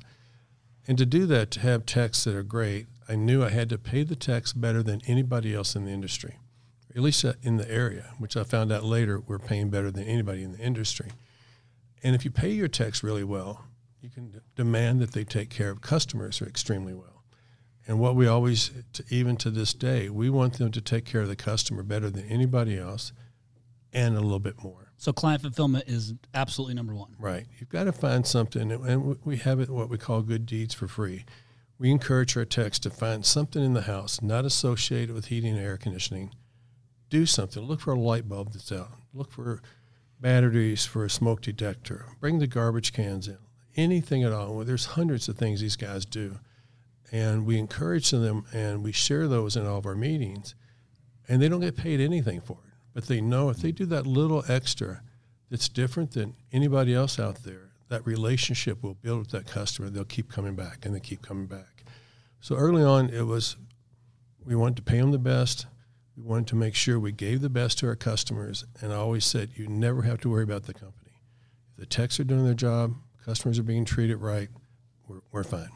And 0.88 0.96
to 0.98 1.04
do 1.06 1.26
that, 1.26 1.50
to 1.52 1.60
have 1.60 1.84
techs 1.84 2.24
that 2.24 2.34
are 2.34 2.42
great, 2.42 2.86
I 3.08 3.16
knew 3.16 3.44
I 3.44 3.50
had 3.50 3.68
to 3.70 3.78
pay 3.78 4.02
the 4.02 4.16
tax 4.16 4.52
better 4.52 4.82
than 4.82 5.02
anybody 5.06 5.54
else 5.54 5.76
in 5.76 5.84
the 5.84 5.90
industry, 5.90 6.38
at 6.94 7.02
least 7.02 7.24
uh, 7.24 7.34
in 7.42 7.56
the 7.56 7.70
area, 7.70 8.14
which 8.18 8.36
I 8.36 8.44
found 8.44 8.72
out 8.72 8.84
later 8.84 9.20
we're 9.20 9.38
paying 9.38 9.70
better 9.70 9.90
than 9.90 10.04
anybody 10.04 10.42
in 10.42 10.52
the 10.52 10.58
industry. 10.58 11.10
And 12.02 12.14
if 12.14 12.24
you 12.24 12.30
pay 12.30 12.50
your 12.50 12.68
tax 12.68 13.02
really 13.02 13.24
well, 13.24 13.64
you 14.00 14.10
can 14.10 14.30
d- 14.30 14.38
demand 14.54 15.00
that 15.00 15.12
they 15.12 15.24
take 15.24 15.50
care 15.50 15.70
of 15.70 15.80
customers 15.80 16.42
extremely 16.42 16.94
well. 16.94 17.24
And 17.86 17.98
what 17.98 18.16
we 18.16 18.26
always, 18.26 18.70
t- 18.92 19.04
even 19.10 19.36
to 19.38 19.50
this 19.50 19.74
day, 19.74 20.08
we 20.08 20.30
want 20.30 20.58
them 20.58 20.70
to 20.70 20.80
take 20.80 21.04
care 21.04 21.22
of 21.22 21.28
the 21.28 21.36
customer 21.36 21.82
better 21.82 22.10
than 22.10 22.26
anybody 22.26 22.78
else 22.78 23.12
and 23.92 24.16
a 24.16 24.20
little 24.20 24.38
bit 24.38 24.62
more. 24.62 24.92
So 24.96 25.12
client 25.12 25.42
fulfillment 25.42 25.84
is 25.86 26.14
absolutely 26.32 26.74
number 26.74 26.94
one. 26.94 27.14
Right. 27.18 27.46
You've 27.58 27.68
got 27.68 27.84
to 27.84 27.92
find 27.92 28.26
something, 28.26 28.72
and 28.72 29.18
we 29.24 29.36
have 29.38 29.60
it 29.60 29.68
what 29.68 29.88
we 29.88 29.98
call 29.98 30.22
good 30.22 30.46
deeds 30.46 30.74
for 30.74 30.88
free. 30.88 31.24
We 31.78 31.90
encourage 31.90 32.36
our 32.36 32.44
techs 32.44 32.78
to 32.80 32.90
find 32.90 33.26
something 33.26 33.62
in 33.62 33.74
the 33.74 33.82
house 33.82 34.22
not 34.22 34.44
associated 34.44 35.14
with 35.14 35.26
heating 35.26 35.56
and 35.56 35.64
air 35.64 35.76
conditioning. 35.76 36.32
Do 37.10 37.26
something. 37.26 37.62
Look 37.62 37.80
for 37.80 37.92
a 37.92 37.98
light 37.98 38.28
bulb 38.28 38.52
that's 38.52 38.72
out. 38.72 38.92
Look 39.12 39.32
for 39.32 39.60
batteries 40.20 40.84
for 40.84 41.04
a 41.04 41.10
smoke 41.10 41.42
detector. 41.42 42.06
Bring 42.20 42.38
the 42.38 42.46
garbage 42.46 42.92
cans 42.92 43.28
in. 43.28 43.38
Anything 43.76 44.22
at 44.22 44.32
all. 44.32 44.54
Well, 44.54 44.64
there's 44.64 44.86
hundreds 44.86 45.28
of 45.28 45.36
things 45.36 45.60
these 45.60 45.76
guys 45.76 46.04
do. 46.04 46.38
And 47.10 47.44
we 47.44 47.58
encourage 47.58 48.10
them 48.10 48.44
and 48.52 48.82
we 48.82 48.92
share 48.92 49.28
those 49.28 49.56
in 49.56 49.66
all 49.66 49.78
of 49.78 49.86
our 49.86 49.94
meetings. 49.94 50.54
And 51.28 51.42
they 51.42 51.48
don't 51.48 51.60
get 51.60 51.76
paid 51.76 52.00
anything 52.00 52.40
for 52.40 52.58
it. 52.66 52.72
But 52.94 53.08
they 53.08 53.20
know 53.20 53.50
if 53.50 53.58
they 53.58 53.72
mm. 53.72 53.76
do 53.76 53.86
that 53.86 54.06
little 54.06 54.44
extra 54.48 55.02
that's 55.50 55.68
different 55.68 56.12
than 56.12 56.34
anybody 56.52 56.94
else 56.94 57.18
out 57.18 57.42
there, 57.42 57.63
that 57.88 58.06
relationship 58.06 58.82
will 58.82 58.94
build 58.94 59.20
with 59.20 59.30
that 59.30 59.46
customer. 59.46 59.90
They'll 59.90 60.04
keep 60.04 60.30
coming 60.30 60.54
back 60.54 60.84
and 60.84 60.94
they 60.94 61.00
keep 61.00 61.22
coming 61.22 61.46
back. 61.46 61.84
So 62.40 62.56
early 62.56 62.82
on, 62.82 63.10
it 63.10 63.22
was 63.22 63.56
we 64.44 64.54
wanted 64.54 64.76
to 64.76 64.82
pay 64.82 65.00
them 65.00 65.12
the 65.12 65.18
best. 65.18 65.66
We 66.16 66.22
wanted 66.22 66.46
to 66.48 66.56
make 66.56 66.74
sure 66.74 67.00
we 67.00 67.12
gave 67.12 67.40
the 67.40 67.50
best 67.50 67.78
to 67.78 67.88
our 67.88 67.96
customers. 67.96 68.64
And 68.80 68.92
I 68.92 68.96
always 68.96 69.24
said, 69.24 69.50
you 69.54 69.66
never 69.66 70.02
have 70.02 70.20
to 70.20 70.30
worry 70.30 70.44
about 70.44 70.64
the 70.64 70.74
company. 70.74 71.12
If 71.72 71.76
the 71.80 71.86
techs 71.86 72.20
are 72.20 72.24
doing 72.24 72.44
their 72.44 72.54
job, 72.54 72.94
customers 73.24 73.58
are 73.58 73.64
being 73.64 73.84
treated 73.84 74.18
right, 74.18 74.48
we're, 75.08 75.22
we're 75.32 75.44
fine. 75.44 75.70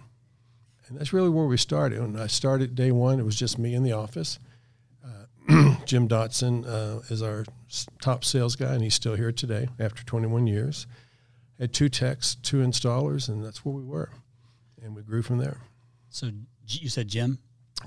And 0.87 0.99
that's 0.99 1.13
really 1.13 1.29
where 1.29 1.47
we 1.47 1.57
started. 1.57 2.01
When 2.01 2.17
I 2.17 2.29
started 2.29 2.75
day 2.75 2.93
one, 2.93 3.19
it 3.19 3.25
was 3.25 3.37
just 3.37 3.59
me 3.59 3.75
in 3.75 3.83
the 3.83 3.93
office. 3.93 4.39
Uh, 5.05 5.75
Jim 5.85 6.09
Dotson 6.09 6.67
uh, 6.67 7.01
is 7.11 7.23
our 7.23 7.45
top 8.01 8.25
sales 8.25 8.57
guy, 8.57 8.73
and 8.73 8.83
he's 8.83 8.95
still 8.95 9.15
here 9.15 9.33
today 9.33 9.69
after 9.79 10.05
21 10.05 10.47
years. 10.47 10.87
Had 11.59 11.73
two 11.73 11.89
techs, 11.89 12.37
two 12.37 12.59
installers, 12.59 13.29
and 13.29 13.45
that's 13.45 13.65
where 13.65 13.75
we 13.75 13.83
were. 13.83 14.11
And 14.83 14.95
we 14.95 15.03
grew 15.03 15.23
from 15.23 15.39
there. 15.39 15.59
So 16.11 16.31
you 16.67 16.89
said 16.89 17.09
Jim. 17.09 17.39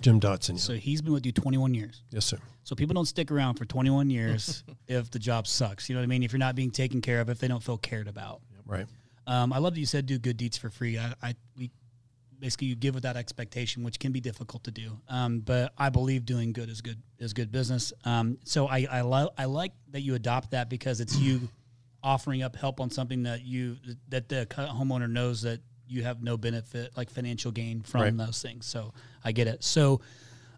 Jim 0.02 0.20
Dotson. 0.20 0.52
yeah. 0.52 0.58
So 0.58 0.74
he's 0.74 1.02
been 1.02 1.14
with 1.14 1.26
you 1.26 1.32
21 1.32 1.74
years. 1.74 2.04
yes, 2.12 2.26
sir. 2.26 2.38
So 2.64 2.76
people 2.76 2.94
don't 2.94 3.06
stick 3.06 3.32
around 3.32 3.56
for 3.56 3.66
21 3.66 4.10
years 4.10 4.64
if 4.88 5.10
the 5.12 5.20
job 5.20 5.48
sucks. 5.48 5.90
You 5.90 5.96
know 5.96 6.02
what 6.02 6.06
I 6.06 6.08
mean? 6.08 6.24
If 6.24 6.32
you're 6.32 6.40
not 6.40 6.56
being 6.56 6.72
taken 6.72 7.02
care 7.02 7.20
of, 7.22 7.30
if 7.30 7.40
they 7.40 7.48
don't 7.48 7.64
feel 7.64 7.78
cared 7.78 8.08
about. 8.08 8.42
Right. 8.66 8.86
Um, 9.28 9.52
I 9.52 9.58
love 9.58 9.74
that 9.74 9.80
you 9.80 9.86
said 9.86 10.06
do 10.06 10.18
good 10.18 10.38
deeds 10.38 10.58
for 10.58 10.70
free. 10.70 10.98
I, 10.98 11.14
I 11.22 11.36
we 11.58 11.72
basically 12.40 12.68
you 12.68 12.76
give 12.76 12.96
without 12.96 13.18
expectation, 13.18 13.84
which 13.84 14.00
can 14.00 14.12
be 14.12 14.20
difficult 14.22 14.64
to 14.64 14.72
do. 14.72 14.98
Um, 15.10 15.40
but 15.40 15.74
I 15.78 15.90
believe 15.90 16.26
doing 16.26 16.54
good 16.54 16.70
is 16.70 16.82
good 16.82 17.02
is 17.20 17.34
good 17.34 17.52
business. 17.52 17.92
Um, 18.06 18.38
so 18.46 18.68
I 18.68 18.88
I, 18.90 19.02
lo- 19.02 19.30
I 19.38 19.46
like 19.46 19.74
that 19.92 20.02
you 20.02 20.16
adopt 20.16 20.52
that 20.52 20.70
because 20.70 21.02
it's 21.02 21.18
you 21.18 21.50
offering 22.04 22.42
up 22.44 22.56
help 22.56 22.80
on 22.80 22.90
something 22.90 23.24
that 23.24 23.44
you 23.44 23.78
that 24.10 24.28
the 24.30 24.48
homeowner 24.50 25.10
knows 25.10 25.42
that 25.44 25.60
you 25.88 26.04
have 26.04 26.24
no 26.24 26.38
benefit 26.38 26.92
like 26.96 27.10
financial 27.10 27.52
gain 27.52 27.82
from 27.82 28.02
Right. 28.02 28.18
those 28.18 28.42
things. 28.42 28.66
So 28.66 28.94
I 29.24 29.32
get 29.34 29.48
it. 29.48 29.64
So 29.64 30.02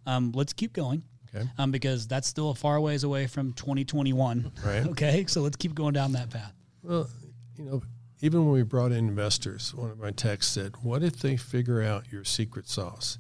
um, 0.06 0.32
let's 0.34 0.54
keep 0.54 0.74
going. 0.74 1.04
Okay. 1.36 1.48
Um, 1.58 1.72
because 1.72 2.08
that's 2.08 2.28
still 2.28 2.52
a 2.52 2.56
far 2.56 2.80
ways 2.80 3.04
away 3.04 3.26
from 3.26 3.54
2021. 3.54 4.52
Right. 4.64 4.86
okay. 4.90 5.26
So 5.28 5.42
let's 5.42 5.56
keep 5.56 5.74
going 5.74 5.94
down 5.94 6.12
that 6.12 6.30
path. 6.30 6.54
Well, 6.84 7.10
you 7.58 7.66
know, 7.66 7.82
even 8.22 8.46
when 8.46 8.54
we 8.54 8.62
brought 8.62 8.92
in 8.92 9.08
investors, 9.10 9.74
one 9.74 9.90
of 9.90 10.00
my 10.00 10.12
techs 10.12 10.48
said, 10.48 10.74
What 10.84 11.02
if 11.04 11.18
they 11.20 11.36
figure 11.36 11.82
out 11.82 12.12
your 12.12 12.24
secret 12.24 12.70
sauce? 12.70 13.18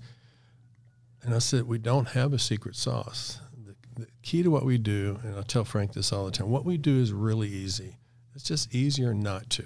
And 1.24 1.34
I 1.34 1.40
said, 1.40 1.64
We 1.64 1.78
don't 1.80 2.10
have 2.10 2.32
a 2.34 2.40
secret 2.40 2.76
sauce. 2.76 3.40
The 3.66 3.76
the 3.96 4.08
key 4.22 4.44
to 4.44 4.50
what 4.50 4.66
we 4.66 4.78
do, 4.78 5.20
and 5.24 5.36
I'll 5.36 5.44
tell 5.44 5.64
Frank 5.66 5.94
this 5.94 6.12
all 6.14 6.26
the 6.26 6.32
time, 6.32 6.50
what 6.50 6.66
we 6.66 6.78
do 6.78 7.00
is 7.00 7.12
really 7.12 7.48
easy. 7.50 7.98
It's 8.36 8.44
just 8.44 8.74
easier 8.74 9.14
not 9.14 9.50
to. 9.52 9.66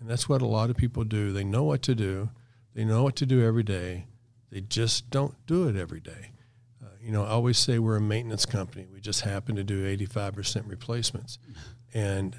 And 0.00 0.08
that's 0.08 0.28
what 0.28 0.42
a 0.42 0.46
lot 0.46 0.70
of 0.70 0.76
people 0.76 1.04
do. 1.04 1.32
They 1.32 1.44
know 1.44 1.64
what 1.64 1.82
to 1.82 1.94
do, 1.94 2.30
they 2.74 2.84
know 2.84 3.02
what 3.02 3.16
to 3.16 3.26
do 3.26 3.44
every 3.44 3.62
day, 3.62 4.06
they 4.50 4.60
just 4.60 5.10
don't 5.10 5.34
do 5.46 5.68
it 5.68 5.76
every 5.76 6.00
day. 6.00 6.32
Uh, 6.82 6.88
you 7.00 7.10
know, 7.10 7.24
I 7.24 7.28
always 7.28 7.58
say 7.58 7.78
we're 7.78 7.96
a 7.96 8.00
maintenance 8.00 8.46
company. 8.46 8.86
We 8.92 9.00
just 9.00 9.22
happen 9.22 9.56
to 9.56 9.64
do 9.64 9.84
85% 9.96 10.68
replacements. 10.68 11.38
And 11.94 12.36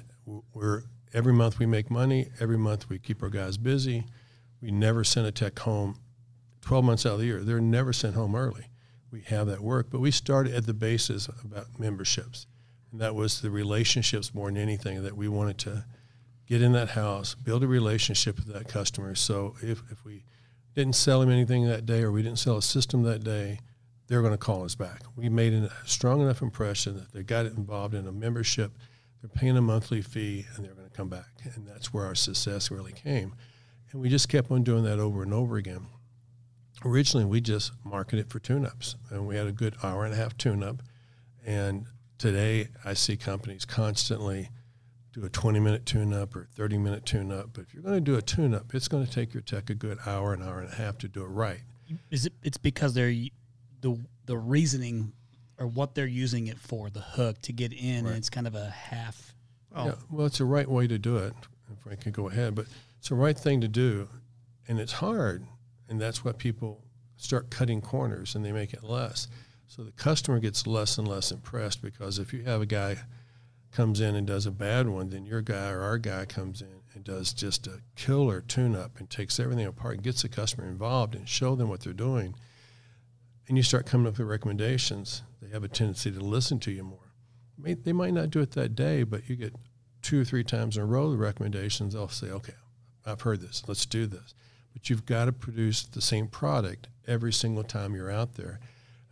we're 0.52 0.84
every 1.12 1.32
month 1.32 1.58
we 1.58 1.66
make 1.66 1.90
money, 1.90 2.28
every 2.40 2.58
month 2.58 2.88
we 2.88 2.98
keep 2.98 3.22
our 3.22 3.28
guys 3.28 3.56
busy. 3.56 4.06
We 4.60 4.70
never 4.70 5.04
send 5.04 5.26
a 5.26 5.32
tech 5.32 5.58
home 5.58 5.96
12 6.62 6.84
months 6.84 7.06
out 7.06 7.14
of 7.14 7.18
the 7.20 7.26
year. 7.26 7.40
They're 7.40 7.60
never 7.60 7.92
sent 7.92 8.14
home 8.14 8.34
early. 8.34 8.66
We 9.10 9.22
have 9.22 9.46
that 9.46 9.60
work, 9.60 9.88
but 9.90 10.00
we 10.00 10.10
started 10.10 10.54
at 10.54 10.66
the 10.66 10.74
basis 10.74 11.28
about 11.28 11.78
memberships. 11.78 12.46
And 12.90 13.00
that 13.00 13.14
was 13.14 13.40
the 13.40 13.50
relationships 13.50 14.34
more 14.34 14.48
than 14.48 14.56
anything 14.56 15.02
that 15.02 15.16
we 15.16 15.28
wanted 15.28 15.58
to 15.58 15.84
get 16.46 16.62
in 16.62 16.72
that 16.72 16.90
house, 16.90 17.34
build 17.34 17.62
a 17.62 17.68
relationship 17.68 18.36
with 18.36 18.52
that 18.54 18.68
customer. 18.68 19.14
So 19.14 19.54
if, 19.60 19.82
if 19.90 20.04
we 20.04 20.24
didn't 20.74 20.94
sell 20.94 21.20
them 21.20 21.30
anything 21.30 21.66
that 21.66 21.84
day 21.84 22.02
or 22.02 22.10
we 22.10 22.22
didn't 22.22 22.38
sell 22.38 22.56
a 22.56 22.62
system 22.62 23.02
that 23.02 23.22
day, 23.22 23.60
they're 24.06 24.22
going 24.22 24.32
to 24.32 24.38
call 24.38 24.64
us 24.64 24.74
back. 24.74 25.02
We 25.16 25.28
made 25.28 25.52
a 25.52 25.70
strong 25.84 26.22
enough 26.22 26.40
impression 26.40 26.96
that 26.96 27.12
they 27.12 27.22
got 27.22 27.44
involved 27.44 27.94
in 27.94 28.06
a 28.06 28.12
membership, 28.12 28.72
they're 29.20 29.28
paying 29.28 29.56
a 29.56 29.60
monthly 29.60 30.00
fee, 30.00 30.46
and 30.54 30.64
they're 30.64 30.74
going 30.74 30.88
to 30.88 30.96
come 30.96 31.08
back. 31.08 31.26
And 31.54 31.66
that's 31.66 31.92
where 31.92 32.06
our 32.06 32.14
success 32.14 32.70
really 32.70 32.92
came. 32.92 33.34
And 33.92 34.00
we 34.00 34.08
just 34.08 34.28
kept 34.28 34.50
on 34.50 34.62
doing 34.62 34.84
that 34.84 34.98
over 34.98 35.22
and 35.22 35.34
over 35.34 35.56
again. 35.56 35.88
Originally, 36.84 37.26
we 37.26 37.40
just 37.40 37.72
marketed 37.84 38.30
for 38.30 38.38
tune-ups, 38.38 38.96
and 39.10 39.26
we 39.26 39.36
had 39.36 39.46
a 39.46 39.52
good 39.52 39.74
hour 39.82 40.04
and 40.04 40.14
a 40.14 40.16
half 40.16 40.38
tune-up. 40.38 40.82
And 41.44 41.86
today, 42.18 42.68
I 42.84 42.94
see 42.94 43.16
companies 43.16 43.64
constantly 43.64 44.50
do 45.12 45.24
a 45.24 45.30
20-minute 45.30 45.86
tune-up 45.86 46.36
or 46.36 46.48
30-minute 46.56 47.06
tune-up. 47.06 47.50
But 47.52 47.62
if 47.62 47.74
you're 47.74 47.82
going 47.82 47.94
to 47.96 48.00
do 48.00 48.16
a 48.16 48.22
tune-up, 48.22 48.74
it's 48.74 48.88
going 48.88 49.06
to 49.06 49.10
take 49.10 49.32
your 49.32 49.40
tech 49.42 49.70
a 49.70 49.74
good 49.74 49.98
hour, 50.06 50.34
an 50.34 50.42
hour 50.42 50.60
and 50.60 50.70
a 50.72 50.74
half 50.76 50.98
to 50.98 51.08
do 51.08 51.22
it 51.22 51.28
right. 51.28 51.60
Is 52.10 52.26
it? 52.26 52.34
It's 52.42 52.58
because 52.58 52.92
they're 52.92 53.14
the 53.80 53.98
the 54.26 54.36
reasoning 54.36 55.12
or 55.58 55.66
what 55.66 55.94
they're 55.94 56.06
using 56.06 56.48
it 56.48 56.58
for, 56.58 56.90
the 56.90 57.00
hook 57.00 57.40
to 57.42 57.52
get 57.52 57.72
in, 57.72 58.04
Right. 58.04 58.10
and 58.10 58.18
it's 58.18 58.28
kind 58.28 58.46
of 58.46 58.54
a 58.54 58.68
half. 58.68 59.34
Oh, 59.74 59.86
Yeah, 59.86 59.94
well, 60.10 60.26
it's 60.26 60.38
the 60.38 60.44
right 60.44 60.68
way 60.70 60.86
to 60.86 60.98
do 60.98 61.16
it. 61.16 61.32
If 61.72 61.90
I 61.90 61.94
can 61.96 62.12
go 62.12 62.28
ahead, 62.28 62.54
but 62.54 62.66
it's 62.98 63.08
the 63.08 63.14
right 63.14 63.38
thing 63.38 63.62
to 63.62 63.68
do, 63.68 64.08
and 64.68 64.78
it's 64.78 64.92
hard, 64.92 65.46
and 65.88 65.98
that's 65.98 66.24
what 66.24 66.36
people 66.38 66.84
start 67.16 67.50
cutting 67.50 67.80
corners 67.80 68.34
and 68.34 68.44
they 68.44 68.52
make 68.52 68.72
it 68.74 68.84
less. 68.84 69.26
So 69.68 69.84
the 69.84 69.92
customer 69.92 70.40
gets 70.40 70.66
less 70.66 70.96
and 70.96 71.06
less 71.06 71.30
impressed 71.30 71.82
because 71.82 72.18
if 72.18 72.32
you 72.32 72.42
have 72.44 72.62
a 72.62 72.66
guy 72.66 72.96
comes 73.70 74.00
in 74.00 74.16
and 74.16 74.26
does 74.26 74.46
a 74.46 74.50
bad 74.50 74.88
one, 74.88 75.10
then 75.10 75.26
your 75.26 75.42
guy 75.42 75.68
or 75.70 75.82
our 75.82 75.98
guy 75.98 76.24
comes 76.24 76.62
in 76.62 76.80
and 76.94 77.04
does 77.04 77.34
just 77.34 77.66
a 77.66 77.82
killer 77.94 78.40
tune-up 78.40 78.98
and 78.98 79.10
takes 79.10 79.38
everything 79.38 79.66
apart 79.66 79.96
and 79.96 80.02
gets 80.02 80.22
the 80.22 80.28
customer 80.28 80.66
involved 80.66 81.14
and 81.14 81.28
show 81.28 81.54
them 81.54 81.68
what 81.68 81.80
they're 81.80 81.92
doing. 81.92 82.34
And 83.46 83.58
you 83.58 83.62
start 83.62 83.84
coming 83.84 84.06
up 84.06 84.16
with 84.16 84.26
recommendations. 84.26 85.22
They 85.42 85.50
have 85.50 85.64
a 85.64 85.68
tendency 85.68 86.10
to 86.10 86.20
listen 86.20 86.58
to 86.60 86.72
you 86.72 86.82
more. 86.82 87.12
They 87.58 87.92
might 87.92 88.14
not 88.14 88.30
do 88.30 88.40
it 88.40 88.52
that 88.52 88.74
day, 88.74 89.02
but 89.02 89.28
you 89.28 89.36
get 89.36 89.54
two 90.00 90.22
or 90.22 90.24
three 90.24 90.44
times 90.44 90.78
in 90.78 90.82
a 90.82 90.86
row 90.86 91.10
the 91.10 91.18
recommendations. 91.18 91.92
They'll 91.92 92.08
say, 92.08 92.30
"Okay, 92.30 92.54
I've 93.04 93.20
heard 93.20 93.42
this. 93.42 93.64
Let's 93.66 93.84
do 93.84 94.06
this." 94.06 94.32
But 94.72 94.88
you've 94.88 95.04
got 95.04 95.26
to 95.26 95.32
produce 95.32 95.82
the 95.82 96.00
same 96.00 96.28
product 96.28 96.88
every 97.06 97.32
single 97.32 97.64
time 97.64 97.94
you're 97.94 98.10
out 98.10 98.34
there, 98.34 98.60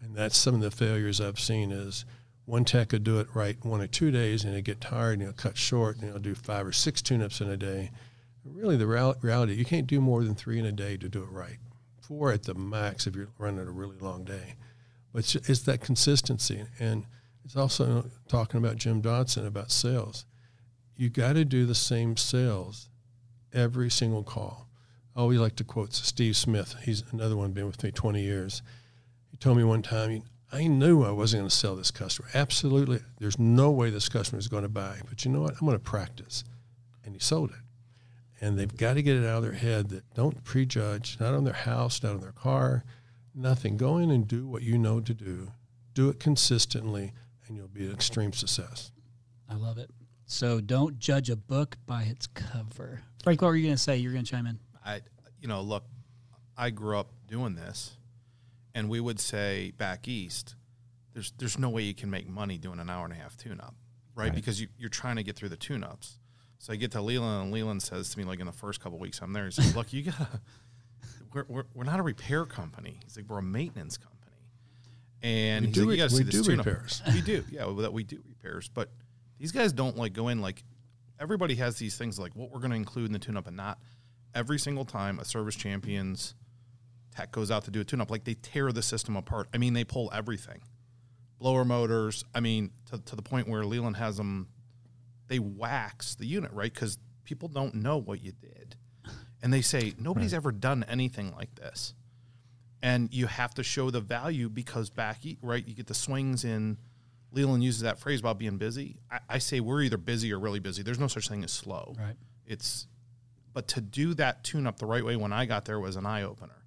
and 0.07 0.17
that's 0.17 0.37
some 0.37 0.55
of 0.55 0.61
the 0.61 0.71
failures 0.71 1.21
I've 1.21 1.41
seen. 1.41 1.73
Is 1.73 2.05
one 2.45 2.65
tech 2.65 2.91
could 2.91 3.05
do 3.05 3.19
it 3.19 3.29
right 3.35 3.57
one 3.65 3.81
or 3.81 3.87
two 3.87 4.11
days, 4.11 4.45
and 4.45 4.55
they 4.55 4.63
get 4.63 4.81
tired 4.81 5.19
and 5.19 5.23
they'll 5.23 5.35
cut 5.35 5.57
short, 5.57 5.97
and 5.97 6.09
they'll 6.09 6.19
do 6.19 6.35
five 6.35 6.67
or 6.67 6.73
six 6.73 7.03
tune-ups 7.03 7.41
in 7.41 7.51
a 7.51 7.57
day. 7.57 7.91
Really, 8.45 8.77
the 8.77 8.87
reality 8.87 9.55
you 9.55 9.65
can't 9.65 9.87
do 9.87 10.01
more 10.01 10.23
than 10.23 10.35
three 10.35 10.59
in 10.59 10.67
a 10.67 10.73
day 10.73 10.97
to 10.97 11.09
do 11.09 11.23
it 11.23 11.31
right. 11.31 11.59
Four 12.01 12.33
at 12.33 12.45
the 12.45 12.55
max 12.55 13.07
if 13.07 13.17
you're 13.17 13.29
running 13.39 13.67
a 13.67 13.71
really 13.71 13.99
long 13.99 14.25
day. 14.25 14.55
But 15.13 15.21
it's, 15.21 15.35
it's 15.35 15.63
that 15.63 15.81
consistency, 15.81 16.65
and 16.79 17.05
it's 17.45 17.57
also 17.57 18.11
talking 18.29 18.59
about 18.59 18.77
Jim 18.77 19.03
Dotson 19.03 19.47
about 19.47 19.71
sales. 19.71 20.25
You 20.97 21.11
got 21.11 21.35
to 21.35 21.45
do 21.45 21.67
the 21.67 21.75
same 21.75 22.17
sales 22.17 22.89
every 23.53 23.91
single 23.91 24.23
call. 24.23 24.69
I 25.17 25.21
always 25.21 25.41
like 25.41 25.57
to 25.57 25.65
quote 25.65 25.95
Steve 25.95 26.37
Smith. 26.37 26.77
He's 26.83 27.03
another 27.11 27.37
one 27.37 27.53
been 27.53 27.67
with 27.67 27.83
me 27.83 27.91
20 27.91 28.21
years. 28.21 28.63
He 29.37 29.41
told 29.41 29.59
me 29.59 29.65
one 29.65 29.83
time, 29.83 30.23
I 30.51 30.67
knew 30.67 31.05
I 31.05 31.11
wasn't 31.11 31.43
going 31.43 31.51
to 31.51 31.55
sell 31.55 31.77
this 31.77 31.91
customer. 31.91 32.27
Absolutely, 32.33 33.01
there's 33.19 33.39
no 33.39 33.71
way 33.71 33.91
this 33.91 34.09
customer 34.09 34.39
is 34.39 34.49
going 34.49 34.63
to 34.63 34.71
buy. 34.71 35.01
But 35.11 35.27
you 35.27 35.31
know 35.31 35.43
what? 35.43 35.53
I'm 35.61 35.67
going 35.67 35.77
to 35.77 35.79
practice, 35.79 36.43
and 37.05 37.15
he 37.15 37.21
sold 37.21 37.51
it. 37.51 37.57
And 38.41 38.59
they've 38.59 38.75
got 38.75 38.95
to 38.95 39.03
get 39.03 39.15
it 39.15 39.27
out 39.27 39.37
of 39.37 39.43
their 39.43 39.53
head 39.53 39.91
that 39.91 40.15
don't 40.15 40.43
prejudge, 40.43 41.19
not 41.21 41.35
on 41.35 41.45
their 41.45 41.53
house, 41.53 42.03
not 42.03 42.15
on 42.15 42.21
their 42.23 42.33
car, 42.33 42.83
nothing. 43.35 43.77
Go 43.77 43.99
in 43.99 44.11
and 44.11 44.27
do 44.27 44.49
what 44.49 44.63
you 44.63 44.79
know 44.79 45.01
to 45.01 45.13
do. 45.13 45.53
Do 45.93 46.09
it 46.09 46.19
consistently, 46.19 47.13
and 47.47 47.59
you'll 47.59 47.69
be 47.69 47.85
an 47.85 47.93
extreme 47.93 48.33
success. 48.33 48.91
I 49.51 49.55
love 49.55 49.77
it. 49.77 49.91
So 50.25 50.63
don't 50.63 50.99
judge 50.99 51.29
a 51.29 51.37
book 51.37 51.77
by 51.85 52.05
its 52.05 52.27
cover. 52.27 53.03
Frank, 53.23 53.43
what 53.43 53.49
were 53.49 53.57
you 53.57 53.67
going 53.67 53.77
to 53.77 53.83
say? 53.83 53.99
You're 53.99 54.13
going 54.13 54.25
to 54.25 54.31
chime 54.31 54.47
in. 54.47 54.59
I, 54.83 55.03
you 55.43 55.49
know, 55.49 55.61
look, 55.61 55.85
I 56.57 56.71
grew 56.71 56.97
up 56.97 57.11
doing 57.29 57.55
this, 57.55 57.99
and 58.77 58.91
we 58.91 59.01
would 59.01 59.19
say 59.19 59.73
back 59.79 60.07
east, 60.07 60.55
there's 61.15 61.33
there's 61.39 61.59
no 61.59 61.71
way 61.71 61.83
you 61.83 61.95
can 61.95 62.11
make 62.11 62.29
money 62.29 62.59
doing 62.59 62.79
an 62.79 62.91
hour 62.91 63.05
and 63.05 63.13
a 63.13 63.17
half 63.17 63.37
tune 63.37 63.59
up, 63.59 63.75
right? 64.15 64.35
Because 64.35 64.61
you, 64.61 64.69
you're 64.79 64.91
trying 64.91 65.17
to 65.17 65.23
get 65.23 65.35
through 65.35 65.49
the 65.49 65.57
tune 65.57 65.83
ups. 65.83 66.19
So 66.59 66.73
I 66.73 66.77
get 66.77 66.93
to 66.93 67.01
Leland, 67.01 67.45
and 67.45 67.53
Leland 67.53 67.83
says 67.83 68.11
to 68.11 68.19
me, 68.19 68.25
like 68.25 68.39
in 68.39 68.47
the 68.47 68.53
first 68.53 68.81
couple 68.81 68.99
weeks 68.99 69.21
I'm 69.23 69.33
there, 69.33 69.47
he 69.47 69.51
says, 69.51 69.75
"Look, 69.75 69.95
you 69.95 70.03
gotta, 70.05 70.29
we're, 71.33 71.47
we're, 71.49 71.65
we're 71.75 71.85
not 71.85 72.01
a 72.01 72.03
repair 72.03 72.45
company. 72.45 73.01
He's 73.03 73.17
like, 73.17 73.27
we're 73.29 73.39
a 73.39 73.43
maintenance 73.43 73.97
company." 73.97 74.13
And 75.23 75.63
We 75.63 75.67
he's 75.69 75.75
do 75.75 75.85
like, 75.87 75.91
you 75.97 76.03
gotta 76.05 76.15
we 76.15 76.19
see 76.19 76.25
this 76.25 76.35
do 76.35 76.43
tune-up." 76.43 76.67
repairs. 76.67 77.03
We 77.15 77.23
do, 77.23 77.45
yeah, 77.51 77.73
that 77.79 77.93
we 77.95 78.05
do 78.05 78.23
repairs, 78.29 78.71
but 78.73 78.91
these 79.39 79.53
guys 79.53 79.73
don't 79.73 79.97
like 79.97 80.13
go 80.13 80.29
in 80.29 80.43
like 80.43 80.63
everybody 81.19 81.55
has 81.55 81.77
these 81.79 81.97
things 81.97 82.19
like 82.19 82.37
what 82.37 82.51
we're 82.51 82.59
going 82.59 82.71
to 82.73 82.77
include 82.77 83.07
in 83.07 83.13
the 83.13 83.19
tune 83.19 83.39
up 83.39 83.47
and 83.47 83.57
not 83.57 83.79
every 84.35 84.59
single 84.59 84.85
time 84.85 85.19
a 85.19 85.25
service 85.25 85.57
champions 85.57 86.35
tech 87.17 87.33
goes 87.33 87.51
out 87.51 87.65
to 87.65 87.71
do 87.71 87.81
a 87.81 87.85
tune 87.85 88.01
up 88.01 88.11
like 88.11 88.25
they 88.25 88.35
tear 88.35 88.73
the 88.73 88.83
system 88.83 89.17
apart. 89.17 89.49
I 89.55 89.59
mean 89.59 89.73
they 89.73 89.85
pull 89.85 90.11
everything. 90.13 90.61
Blower 91.39 91.65
motors 91.65 92.25
i 92.35 92.41
mean 92.41 92.71
to, 92.91 92.99
to 92.99 93.15
the 93.15 93.23
point 93.23 93.47
where 93.47 93.63
leland 93.65 93.97
has 93.97 94.17
them 94.17 94.49
they 95.29 95.39
wax 95.39 96.15
the 96.15 96.27
unit 96.27 96.51
right? 96.53 96.73
Because 96.73 96.99
people 97.25 97.49
don't 97.49 97.75
know 97.75 97.99
what 97.99 98.23
you 98.23 98.33
did. 98.33 98.77
And 99.43 99.53
they 99.53 99.61
say 99.61 99.93
nobody's 99.99 100.33
ever 100.33 100.51
done 100.51 100.85
anything 100.89 101.35
like 101.37 101.55
this. 101.57 101.95
And 102.83 103.13
you 103.13 103.27
have 103.27 103.53
to 103.55 103.63
show 103.63 103.91
the 103.91 104.01
value 104.01 104.49
because 104.49 104.89
back 104.91 105.23
right 105.43 105.67
you 105.67 105.75
get 105.75 105.87
the 105.87 105.95
swings 105.95 106.45
in. 106.45 106.79
Leland 107.33 107.63
uses 107.63 107.83
that 107.83 107.99
phrase 107.99 108.21
about 108.21 108.39
being 108.39 108.57
busy. 108.57 108.97
I, 109.11 109.19
I 109.29 109.39
say 109.39 109.61
we're 109.61 109.83
either 109.83 109.99
busy 109.99 110.33
or 110.33 110.39
really 110.39 110.61
busy. 110.61 110.83
There's 110.83 110.99
no 110.99 111.09
such 111.09 111.29
thing 111.29 111.45
as 111.45 111.53
slow. 111.53 111.95
Right. 111.99 112.17
it's 112.47 112.87
but 113.53 113.69
to 113.69 113.81
do 113.81 114.15
that 114.15 114.45
tune 114.45 114.67
up 114.67 114.79
the 114.79 114.87
right 114.87 115.05
way 115.05 115.17
when 115.17 115.33
i 115.33 115.47
got 115.47 115.65
there 115.65 115.81
was 115.81 115.97
an 115.97 116.05
eye-opener 116.05 116.66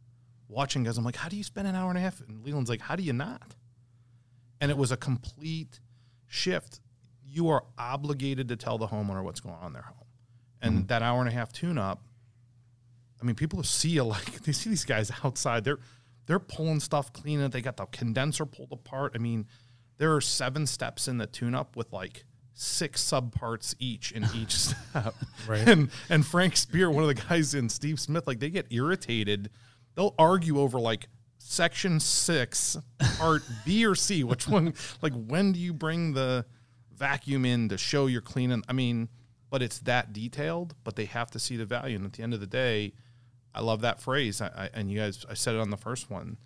watching 0.50 0.84
guys 0.84 0.98
i'm 0.98 1.06
like 1.06 1.16
how 1.16 1.30
do 1.30 1.38
you 1.38 1.44
spend 1.44 1.68
an 1.68 1.76
hour 1.76 1.90
and 1.90 1.98
a 1.98 2.02
half 2.02 2.20
and 2.28 2.44
leland's 2.44 2.70
like 2.70 2.82
how 2.82 2.96
do 2.96 3.04
you 3.04 3.14
not 3.14 3.56
and 4.60 4.70
it 4.70 4.78
was 4.78 4.92
a 4.92 4.98
complete 4.98 5.80
shift 6.28 6.82
you 7.24 7.48
are 7.48 7.64
obligated 7.78 8.50
to 8.50 8.56
tell 8.56 8.78
the 8.78 8.88
homeowner 8.88 9.24
what's 9.24 9.40
going 9.40 9.56
on 9.56 9.68
in 9.68 9.74
their 9.74 9.84
home 9.84 10.08
and 10.62 10.74
mm-hmm. 10.74 10.88
that 10.88 11.02
hour 11.02 11.20
and 11.20 11.30
a 11.30 11.32
half 11.32 11.52
tune 11.54 11.78
up 11.78 12.02
I 13.22 13.26
mean, 13.26 13.36
people 13.36 13.62
see 13.64 13.90
you 13.90 14.04
like 14.06 14.44
they 14.44 14.52
see 14.52 14.70
these 14.70 14.86
guys 14.86 15.12
outside. 15.24 15.64
They're 15.64 15.80
they're 16.26 16.40
pulling 16.40 16.80
stuff, 16.80 17.12
cleaning 17.12 17.46
it. 17.46 17.52
They 17.52 17.62
got 17.62 17.78
the 17.78 17.86
condenser 17.86 18.46
pulled 18.46 18.72
apart. 18.72 19.14
I 19.16 19.18
mean, 19.18 19.48
there 19.98 20.16
are 20.16 20.22
seven 20.22 20.68
steps 20.68 21.08
in 21.08 21.18
the 21.18 21.26
tune-up 21.26 21.76
with 21.76 21.92
like 21.92 22.24
six 22.54 23.04
subparts 23.04 23.74
each 23.80 24.12
in 24.12 24.28
each 24.36 24.52
step. 24.56 25.16
Right. 25.48 25.68
And 25.68 25.90
and 26.10 26.26
Frank 26.26 26.58
Spear, 26.58 26.92
one 26.92 27.04
of 27.04 27.08
the 27.08 27.22
guys 27.22 27.54
in 27.54 27.70
Steve 27.70 28.00
Smith, 28.00 28.28
like 28.28 28.40
they 28.40 28.50
get 28.50 28.68
irritated. 28.70 29.50
They'll 29.96 30.16
argue 30.18 30.60
over 30.60 30.80
like 30.80 31.08
section 31.38 32.00
six, 32.00 32.78
part 33.18 33.44
B 33.66 33.86
or 33.86 33.96
C. 33.96 34.24
Which 34.26 34.48
one? 34.48 34.74
Like 35.02 35.14
when 35.14 35.52
do 35.52 35.60
you 35.60 35.74
bring 35.74 36.14
the 36.14 36.46
vacuum 36.96 37.46
in 37.46 37.70
to 37.70 37.78
show 37.78 38.08
you're 38.08 38.22
cleaning? 38.22 38.64
I 38.68 38.74
mean, 38.74 39.10
but 39.50 39.62
it's 39.62 39.80
that 39.80 40.14
detailed. 40.14 40.76
But 40.84 40.96
they 40.96 41.06
have 41.06 41.32
to 41.32 41.40
see 41.40 41.58
the 41.58 41.66
value. 41.66 41.96
And 41.96 42.06
at 42.06 42.14
the 42.14 42.24
end 42.24 42.34
of 42.34 42.40
the 42.40 42.48
day, 42.48 42.94
I 43.54 43.62
love 43.62 43.82
that 43.82 44.00
phrase. 44.00 44.42
I, 44.42 44.48
I, 44.48 44.70
and 44.74 44.92
you 44.92 45.00
guys, 45.00 45.26
I 45.30 45.34
said 45.34 45.56
it 45.56 45.62
on 45.62 45.70
the 45.70 45.78
first 45.78 46.10
one. 46.10 46.38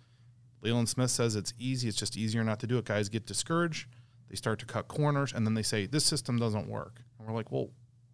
Leland 0.62 0.88
Smith 0.88 1.10
says 1.10 1.36
it's 1.36 1.52
easy. 1.58 1.88
It's 1.88 1.98
just 1.98 2.16
easier 2.16 2.42
not 2.42 2.58
to 2.60 2.66
do 2.66 2.78
it. 2.78 2.86
Guys 2.86 3.10
get 3.10 3.26
discouraged. 3.26 3.86
They 4.30 4.36
start 4.36 4.58
to 4.60 4.66
cut 4.66 4.88
corners, 4.88 5.32
and 5.32 5.46
then 5.46 5.54
they 5.54 5.62
say 5.62 5.86
this 5.86 6.04
system 6.04 6.38
doesn't 6.38 6.66
work. 6.66 7.02
And 7.18 7.28
we're 7.28 7.34
like, 7.34 7.52
well, 7.52 7.68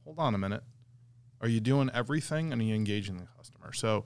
hold 0.04 0.18
on 0.18 0.34
a 0.34 0.38
minute. 0.38 0.62
Are 1.40 1.48
you 1.48 1.60
doing 1.60 1.90
everything, 1.94 2.52
and 2.52 2.60
are 2.60 2.64
you 2.64 2.74
engaging 2.74 3.16
the 3.16 3.26
customer? 3.38 3.72
So, 3.72 4.04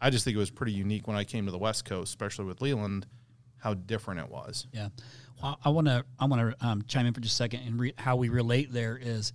I 0.00 0.10
just 0.10 0.24
think 0.24 0.34
it 0.36 0.38
was 0.38 0.50
pretty 0.50 0.72
unique 0.72 1.06
when 1.06 1.16
I 1.16 1.24
came 1.24 1.46
to 1.46 1.52
the 1.52 1.58
West 1.58 1.84
Coast, 1.84 2.10
especially 2.10 2.44
with 2.44 2.60
Leland. 2.60 3.06
how 3.58 3.74
different 3.74 4.20
it 4.20 4.28
was. 4.28 4.66
Yeah, 4.72 4.88
well, 5.42 5.58
I 5.64 5.70
want 5.70 5.86
to 5.88 6.04
I 6.18 6.26
want 6.26 6.58
to 6.58 6.66
um, 6.66 6.82
chime 6.86 7.06
in 7.06 7.14
for 7.14 7.20
just 7.20 7.34
a 7.34 7.36
second 7.36 7.60
and 7.66 7.80
re- 7.80 7.94
how 7.96 8.16
we 8.16 8.28
relate 8.28 8.72
there 8.72 8.98
is, 9.00 9.32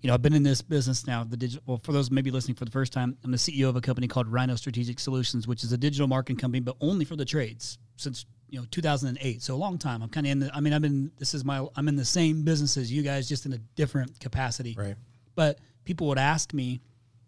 you 0.00 0.08
know, 0.08 0.14
I've 0.14 0.22
been 0.22 0.34
in 0.34 0.42
this 0.42 0.62
business 0.62 1.06
now. 1.06 1.24
The 1.24 1.36
digital. 1.36 1.62
Well, 1.66 1.80
for 1.82 1.92
those 1.92 2.10
maybe 2.10 2.30
listening 2.30 2.54
for 2.56 2.64
the 2.64 2.70
first 2.70 2.92
time, 2.92 3.16
I'm 3.24 3.30
the 3.30 3.36
CEO 3.36 3.68
of 3.68 3.76
a 3.76 3.80
company 3.80 4.06
called 4.06 4.28
Rhino 4.28 4.54
Strategic 4.56 5.00
Solutions, 5.00 5.46
which 5.46 5.64
is 5.64 5.72
a 5.72 5.76
digital 5.78 6.06
marketing 6.06 6.36
company, 6.36 6.60
but 6.60 6.76
only 6.80 7.04
for 7.04 7.16
the 7.16 7.24
trades 7.24 7.78
since 7.96 8.26
you 8.48 8.58
know 8.60 8.66
2008. 8.70 9.42
So 9.42 9.54
a 9.54 9.56
long 9.56 9.78
time. 9.78 10.02
I'm 10.02 10.08
kind 10.08 10.26
of 10.26 10.30
in. 10.32 10.38
The, 10.40 10.54
I 10.54 10.60
mean, 10.60 10.72
I'm 10.72 10.84
in. 10.84 11.10
This 11.18 11.34
is 11.34 11.44
my. 11.44 11.66
I'm 11.76 11.88
in 11.88 11.96
the 11.96 12.04
same 12.04 12.42
business 12.42 12.76
as 12.76 12.90
you 12.90 13.02
guys, 13.02 13.28
just 13.28 13.46
in 13.46 13.52
a 13.52 13.58
different 13.58 14.18
capacity. 14.20 14.74
Right. 14.78 14.96
But 15.34 15.58
people 15.84 16.06
would 16.08 16.18
ask 16.18 16.54
me, 16.54 16.80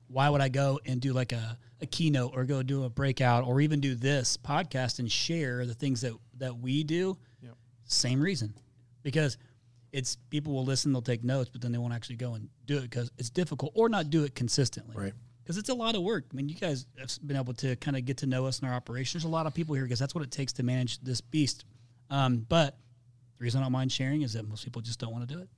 why 0.08 0.28
would 0.28 0.40
I 0.40 0.48
go 0.48 0.80
and 0.86 1.00
do 1.00 1.12
like 1.12 1.32
a, 1.32 1.58
a 1.80 1.86
keynote 1.86 2.32
or 2.34 2.44
go 2.44 2.62
do 2.62 2.84
a 2.84 2.90
breakout 2.90 3.44
or 3.44 3.60
even 3.60 3.80
do 3.80 3.94
this 3.94 4.36
podcast 4.36 4.98
and 4.98 5.10
share 5.10 5.66
the 5.66 5.74
things 5.74 6.00
that, 6.02 6.12
that 6.38 6.56
we 6.58 6.84
do? 6.84 7.18
Yep. 7.42 7.54
Same 7.84 8.20
reason. 8.20 8.54
Because 9.02 9.36
it's 9.92 10.16
people 10.30 10.52
will 10.52 10.64
listen, 10.64 10.92
they'll 10.92 11.02
take 11.02 11.24
notes, 11.24 11.50
but 11.50 11.60
then 11.60 11.72
they 11.72 11.78
won't 11.78 11.94
actually 11.94 12.16
go 12.16 12.34
and 12.34 12.48
do 12.66 12.78
it 12.78 12.82
because 12.82 13.10
it's 13.18 13.30
difficult 13.30 13.72
or 13.74 13.88
not 13.88 14.10
do 14.10 14.24
it 14.24 14.34
consistently. 14.34 14.96
Right. 14.96 15.12
Because 15.42 15.58
it's 15.58 15.68
a 15.68 15.74
lot 15.74 15.94
of 15.94 16.02
work. 16.02 16.24
I 16.32 16.34
mean, 16.34 16.48
you 16.48 16.56
guys 16.56 16.86
have 16.98 17.10
been 17.24 17.36
able 17.36 17.54
to 17.54 17.76
kind 17.76 17.96
of 17.96 18.04
get 18.04 18.18
to 18.18 18.26
know 18.26 18.46
us 18.46 18.60
in 18.60 18.68
our 18.68 18.74
operation. 18.74 19.18
There's 19.18 19.24
a 19.24 19.28
lot 19.28 19.46
of 19.46 19.54
people 19.54 19.74
here 19.74 19.84
because 19.84 20.00
that's 20.00 20.14
what 20.14 20.24
it 20.24 20.30
takes 20.32 20.52
to 20.54 20.64
manage 20.64 20.98
this 21.00 21.20
beast. 21.20 21.64
Um, 22.10 22.44
but 22.48 22.76
the 23.38 23.44
reason 23.44 23.60
I 23.60 23.64
don't 23.64 23.72
mind 23.72 23.92
sharing 23.92 24.22
is 24.22 24.32
that 24.32 24.48
most 24.48 24.64
people 24.64 24.82
just 24.82 24.98
don't 24.98 25.12
want 25.12 25.28
to 25.28 25.34
do 25.34 25.40
it. 25.40 25.48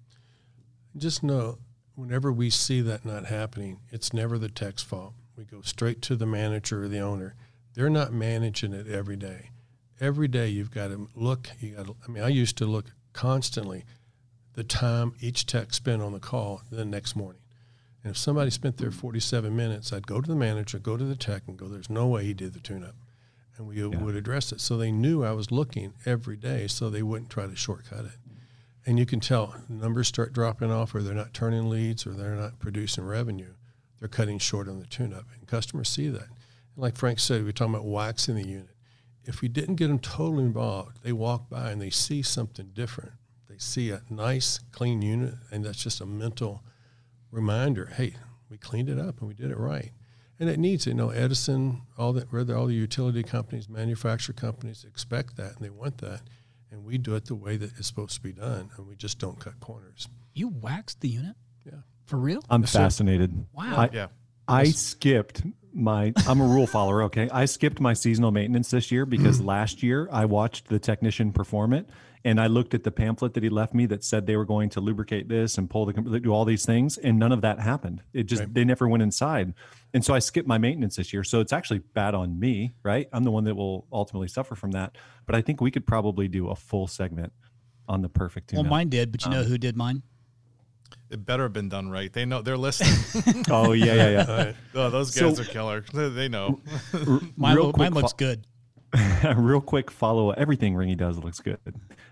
Just 0.96 1.22
know 1.22 1.58
whenever 1.98 2.32
we 2.32 2.48
see 2.48 2.80
that 2.80 3.04
not 3.04 3.26
happening, 3.26 3.80
it's 3.90 4.12
never 4.12 4.38
the 4.38 4.48
tech's 4.48 4.84
fault. 4.84 5.14
We 5.36 5.44
go 5.44 5.62
straight 5.62 6.00
to 6.02 6.14
the 6.14 6.26
manager 6.26 6.84
or 6.84 6.88
the 6.88 7.00
owner. 7.00 7.34
They're 7.74 7.90
not 7.90 8.12
managing 8.12 8.72
it 8.72 8.86
every 8.86 9.16
day. 9.16 9.50
Every 10.00 10.28
day 10.28 10.48
you've 10.48 10.70
got 10.70 10.88
to 10.88 11.08
look. 11.16 11.50
You 11.58 11.74
got. 11.74 11.86
To, 11.86 11.96
I 12.06 12.10
mean, 12.10 12.22
I 12.22 12.28
used 12.28 12.56
to 12.58 12.66
look 12.66 12.92
constantly 13.12 13.84
the 14.54 14.62
time 14.62 15.14
each 15.20 15.44
tech 15.44 15.74
spent 15.74 16.00
on 16.00 16.12
the 16.12 16.20
call 16.20 16.62
the 16.70 16.84
next 16.84 17.16
morning. 17.16 17.42
And 18.04 18.12
if 18.12 18.16
somebody 18.16 18.50
spent 18.50 18.76
there 18.76 18.92
47 18.92 19.54
minutes, 19.54 19.92
I'd 19.92 20.06
go 20.06 20.20
to 20.20 20.28
the 20.28 20.36
manager, 20.36 20.78
go 20.78 20.96
to 20.96 21.04
the 21.04 21.16
tech, 21.16 21.42
and 21.48 21.58
go, 21.58 21.66
"There's 21.66 21.90
no 21.90 22.06
way 22.06 22.24
he 22.24 22.32
did 22.32 22.54
the 22.54 22.60
tune-up," 22.60 22.94
and 23.56 23.66
we 23.66 23.82
yeah. 23.82 23.86
would 23.86 24.14
address 24.14 24.52
it. 24.52 24.60
So 24.60 24.76
they 24.76 24.92
knew 24.92 25.24
I 25.24 25.32
was 25.32 25.50
looking 25.50 25.94
every 26.06 26.36
day, 26.36 26.68
so 26.68 26.90
they 26.90 27.02
wouldn't 27.02 27.30
try 27.30 27.48
to 27.48 27.56
shortcut 27.56 28.04
it 28.04 28.27
and 28.88 28.98
you 28.98 29.04
can 29.04 29.20
tell 29.20 29.54
numbers 29.68 30.08
start 30.08 30.32
dropping 30.32 30.72
off 30.72 30.94
or 30.94 31.02
they're 31.02 31.14
not 31.14 31.34
turning 31.34 31.68
leads 31.68 32.06
or 32.06 32.12
they're 32.12 32.34
not 32.34 32.58
producing 32.58 33.04
revenue. 33.04 33.52
They're 33.98 34.08
cutting 34.08 34.38
short 34.38 34.66
on 34.66 34.80
the 34.80 34.86
tune-up 34.86 35.26
and 35.34 35.46
customers 35.46 35.90
see 35.90 36.08
that. 36.08 36.22
And 36.22 36.78
like 36.78 36.96
frank 36.96 37.18
said 37.18 37.42
we 37.44 37.50
are 37.50 37.52
talking 37.52 37.74
about 37.74 37.84
waxing 37.84 38.36
the 38.36 38.48
unit. 38.48 38.74
If 39.24 39.42
we 39.42 39.48
didn't 39.48 39.74
get 39.74 39.88
them 39.88 39.98
totally 39.98 40.44
involved 40.44 41.02
they 41.02 41.12
walk 41.12 41.50
by 41.50 41.70
and 41.70 41.82
they 41.82 41.90
see 41.90 42.22
something 42.22 42.70
different. 42.72 43.12
They 43.46 43.58
see 43.58 43.90
a 43.90 44.00
nice 44.08 44.60
clean 44.72 45.02
unit 45.02 45.34
and 45.52 45.66
that's 45.66 45.84
just 45.84 46.00
a 46.00 46.06
mental 46.06 46.62
reminder 47.30 47.92
hey 47.94 48.14
we 48.48 48.56
cleaned 48.56 48.88
it 48.88 48.98
up 48.98 49.18
and 49.20 49.28
we 49.28 49.34
did 49.34 49.50
it 49.50 49.58
right. 49.58 49.92
And 50.40 50.48
it 50.48 50.58
needs 50.58 50.86
it. 50.86 50.90
You 50.90 50.96
know, 50.96 51.10
Edison, 51.10 51.82
all 51.98 52.14
that, 52.14 52.32
all 52.32 52.66
the 52.66 52.74
utility 52.74 53.22
companies, 53.22 53.68
manufacturer 53.68 54.32
companies 54.32 54.86
expect 54.88 55.36
that 55.36 55.56
and 55.56 55.60
they 55.60 55.68
want 55.68 55.98
that 55.98 56.22
and 56.70 56.84
we 56.84 56.98
do 56.98 57.14
it 57.14 57.26
the 57.26 57.34
way 57.34 57.56
that 57.56 57.70
it's 57.78 57.86
supposed 57.86 58.14
to 58.14 58.20
be 58.20 58.32
done, 58.32 58.70
and 58.76 58.86
we 58.86 58.96
just 58.96 59.18
don't 59.18 59.38
cut 59.38 59.58
corners. 59.60 60.08
You 60.34 60.48
waxed 60.48 61.00
the 61.00 61.08
unit? 61.08 61.36
Yeah. 61.64 61.78
For 62.06 62.16
real? 62.16 62.42
I'm 62.48 62.62
fascinated. 62.62 63.46
Wow. 63.52 63.76
I, 63.76 63.90
Yeah. 63.92 64.06
I 64.46 64.64
skipped 64.64 65.42
my 65.74 66.12
I'm 66.26 66.40
a 66.40 66.46
rule 66.46 66.66
follower, 66.66 67.02
okay? 67.04 67.28
I 67.30 67.44
skipped 67.44 67.80
my 67.80 67.92
seasonal 67.92 68.30
maintenance 68.30 68.70
this 68.70 68.90
year 68.90 69.04
because 69.04 69.40
last 69.42 69.82
year 69.82 70.08
I 70.10 70.24
watched 70.24 70.68
the 70.68 70.78
technician 70.78 71.32
perform 71.32 71.74
it 71.74 71.86
and 72.24 72.40
I 72.40 72.46
looked 72.46 72.74
at 72.74 72.82
the 72.84 72.90
pamphlet 72.90 73.34
that 73.34 73.42
he 73.42 73.48
left 73.48 73.74
me 73.74 73.86
that 73.86 74.02
said 74.04 74.26
they 74.26 74.36
were 74.36 74.44
going 74.44 74.68
to 74.70 74.80
lubricate 74.80 75.28
this 75.28 75.56
and 75.58 75.68
pull 75.70 75.86
the 75.86 75.92
do 76.20 76.30
all 76.32 76.44
these 76.44 76.64
things 76.66 76.98
and 76.98 77.18
none 77.18 77.32
of 77.32 77.40
that 77.42 77.60
happened. 77.60 78.02
It 78.12 78.24
just 78.24 78.40
Right. 78.42 78.54
they 78.54 78.64
never 78.64 78.88
went 78.88 79.02
inside. 79.02 79.54
And 79.94 80.04
so 80.04 80.14
I 80.14 80.18
skipped 80.18 80.48
my 80.48 80.58
maintenance 80.58 80.96
this 80.96 81.12
year. 81.12 81.24
So 81.24 81.40
it's 81.40 81.52
actually 81.52 81.78
bad 81.94 82.14
on 82.14 82.38
me, 82.38 82.74
right? 82.82 83.08
I'm 83.12 83.24
the 83.24 83.30
one 83.30 83.44
that 83.44 83.54
will 83.54 83.86
ultimately 83.92 84.28
suffer 84.28 84.54
from 84.54 84.72
that. 84.72 84.96
But 85.26 85.34
I 85.36 85.40
think 85.42 85.60
we 85.60 85.70
could 85.70 85.86
probably 85.86 86.28
do 86.28 86.48
a 86.48 86.54
full 86.56 86.86
segment 86.86 87.32
on 87.88 88.02
the 88.02 88.08
perfect 88.08 88.52
Well, 88.52 88.64
mine 88.64 88.88
did, 88.90 89.10
but 89.12 89.24
you 89.24 89.30
know 89.30 89.40
uh, 89.40 89.44
who 89.44 89.56
did 89.56 89.76
mine? 89.76 90.02
It 91.10 91.24
better 91.24 91.44
have 91.44 91.52
been 91.54 91.68
done 91.70 91.88
right. 91.88 92.12
They 92.12 92.26
know 92.26 92.42
they're 92.42 92.56
listening. 92.58 93.44
oh 93.50 93.72
yeah, 93.72 93.94
yeah, 93.94 94.08
yeah. 94.10 94.24
All 94.28 94.36
right. 94.44 94.54
oh, 94.74 94.90
those 94.90 95.14
guys 95.18 95.36
So- 95.36 95.42
are 95.42 95.46
killer. 95.46 95.84
They 95.94 96.08
they 96.10 96.28
know. 96.28 96.60
Mine, 97.36 97.56
Real 97.56 97.66
lo- 97.66 97.72
mine 97.76 97.94
looks 97.94 98.12
fo- 98.12 98.16
good. 98.18 98.46
real 99.36 99.60
quick 99.60 99.90
follow 99.90 100.30
up. 100.30 100.38
Everything 100.38 100.74
Ringy 100.74 100.96
does 100.96 101.18
looks 101.18 101.40
good. 101.40 101.58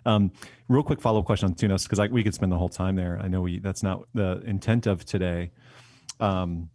Um, 0.06 0.30
real 0.68 0.82
quick 0.82 1.00
follow 1.00 1.20
up 1.20 1.26
question 1.26 1.48
on 1.48 1.54
tune-ups 1.54 1.86
because 1.86 2.10
we 2.10 2.22
could 2.22 2.34
spend 2.34 2.52
the 2.52 2.56
whole 2.56 2.68
time 2.68 2.96
there. 2.96 3.18
I 3.20 3.28
know 3.28 3.42
we 3.42 3.58
that's 3.58 3.82
not 3.82 4.04
the 4.14 4.40
intent 4.46 4.86
of 4.86 5.04
today. 5.04 5.50
Um, 6.20 6.70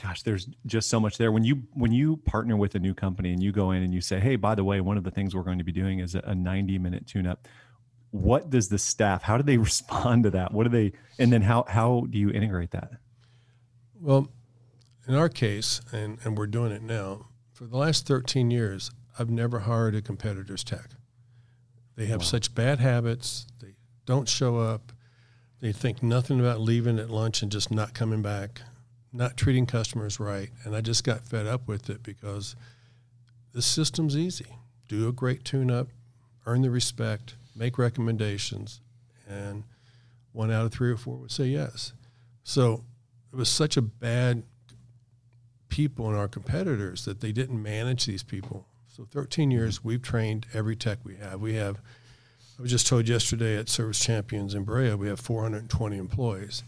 gosh, 0.00 0.22
there's 0.22 0.48
just 0.66 0.88
so 0.88 1.00
much 1.00 1.18
there. 1.18 1.32
When 1.32 1.42
you 1.42 1.62
when 1.72 1.92
you 1.92 2.18
partner 2.18 2.56
with 2.56 2.74
a 2.74 2.78
new 2.78 2.94
company 2.94 3.32
and 3.32 3.42
you 3.42 3.50
go 3.50 3.70
in 3.70 3.82
and 3.82 3.94
you 3.94 4.00
say, 4.00 4.20
hey, 4.20 4.36
by 4.36 4.54
the 4.54 4.64
way, 4.64 4.80
one 4.80 4.96
of 4.96 5.04
the 5.04 5.10
things 5.10 5.34
we're 5.34 5.42
going 5.42 5.58
to 5.58 5.64
be 5.64 5.72
doing 5.72 6.00
is 6.00 6.14
a 6.14 6.34
90 6.34 6.78
minute 6.78 7.06
tune 7.06 7.26
up. 7.26 7.48
What 8.10 8.50
does 8.50 8.68
the 8.68 8.78
staff? 8.78 9.22
How 9.22 9.36
do 9.36 9.42
they 9.42 9.56
respond 9.70 10.24
to 10.24 10.30
that? 10.30 10.52
What 10.52 10.64
do 10.64 10.68
they? 10.68 10.92
And 11.18 11.32
then 11.32 11.42
how 11.42 11.64
how 11.66 12.06
do 12.10 12.18
you 12.18 12.30
integrate 12.30 12.72
that? 12.72 12.90
Well, 13.98 14.28
in 15.08 15.14
our 15.14 15.30
case, 15.30 15.80
and, 15.92 16.18
and 16.24 16.36
we're 16.36 16.46
doing 16.46 16.72
it 16.72 16.82
now, 16.82 17.28
for 17.52 17.64
the 17.64 17.76
last 17.76 18.06
13 18.06 18.50
years, 18.50 18.90
I've 19.18 19.30
never 19.30 19.60
hired 19.60 19.94
a 19.94 20.02
competitor's 20.02 20.64
tech. 20.64 20.90
They 21.96 22.06
have 22.06 22.24
such 22.24 22.54
bad 22.54 22.80
habits. 22.80 23.46
They 23.60 23.74
don't 24.06 24.28
show 24.28 24.58
up. 24.58 24.92
They 25.60 25.72
think 25.72 26.02
nothing 26.02 26.40
about 26.40 26.60
leaving 26.60 26.98
at 26.98 27.10
lunch 27.10 27.42
and 27.42 27.50
just 27.50 27.70
not 27.70 27.94
coming 27.94 28.20
back, 28.20 28.60
not 29.12 29.36
treating 29.36 29.64
customers 29.64 30.18
right. 30.20 30.50
And 30.64 30.74
I 30.74 30.80
just 30.80 31.04
got 31.04 31.26
fed 31.26 31.46
up 31.46 31.68
with 31.68 31.88
it 31.88 32.02
because 32.02 32.56
the 33.52 33.62
system's 33.62 34.16
easy. 34.16 34.56
Do 34.88 35.08
a 35.08 35.12
great 35.12 35.44
tune 35.44 35.70
up, 35.70 35.88
earn 36.46 36.62
the 36.62 36.70
respect, 36.70 37.36
make 37.56 37.78
recommendations, 37.78 38.80
and 39.28 39.64
one 40.32 40.50
out 40.50 40.66
of 40.66 40.72
three 40.72 40.90
or 40.90 40.96
four 40.96 41.16
would 41.16 41.30
say 41.30 41.46
yes. 41.46 41.92
So 42.42 42.84
it 43.32 43.36
was 43.36 43.48
such 43.48 43.76
a 43.76 43.82
bad 43.82 44.42
people 45.68 46.08
and 46.08 46.16
our 46.16 46.28
competitors 46.28 47.04
that 47.04 47.20
they 47.20 47.32
didn't 47.32 47.62
manage 47.62 48.04
these 48.04 48.22
people. 48.22 48.66
So 48.96 49.04
13 49.10 49.50
years, 49.50 49.82
we've 49.82 50.02
trained 50.02 50.46
every 50.54 50.76
tech 50.76 50.98
we 51.02 51.16
have. 51.16 51.40
We 51.40 51.54
have, 51.54 51.80
I 52.56 52.62
was 52.62 52.70
just 52.70 52.86
told 52.86 53.08
yesterday 53.08 53.56
at 53.56 53.68
Service 53.68 53.98
Champions 53.98 54.54
in 54.54 54.62
Brea, 54.62 54.94
we 54.94 55.08
have 55.08 55.18
420 55.18 55.96
employees. 55.96 56.62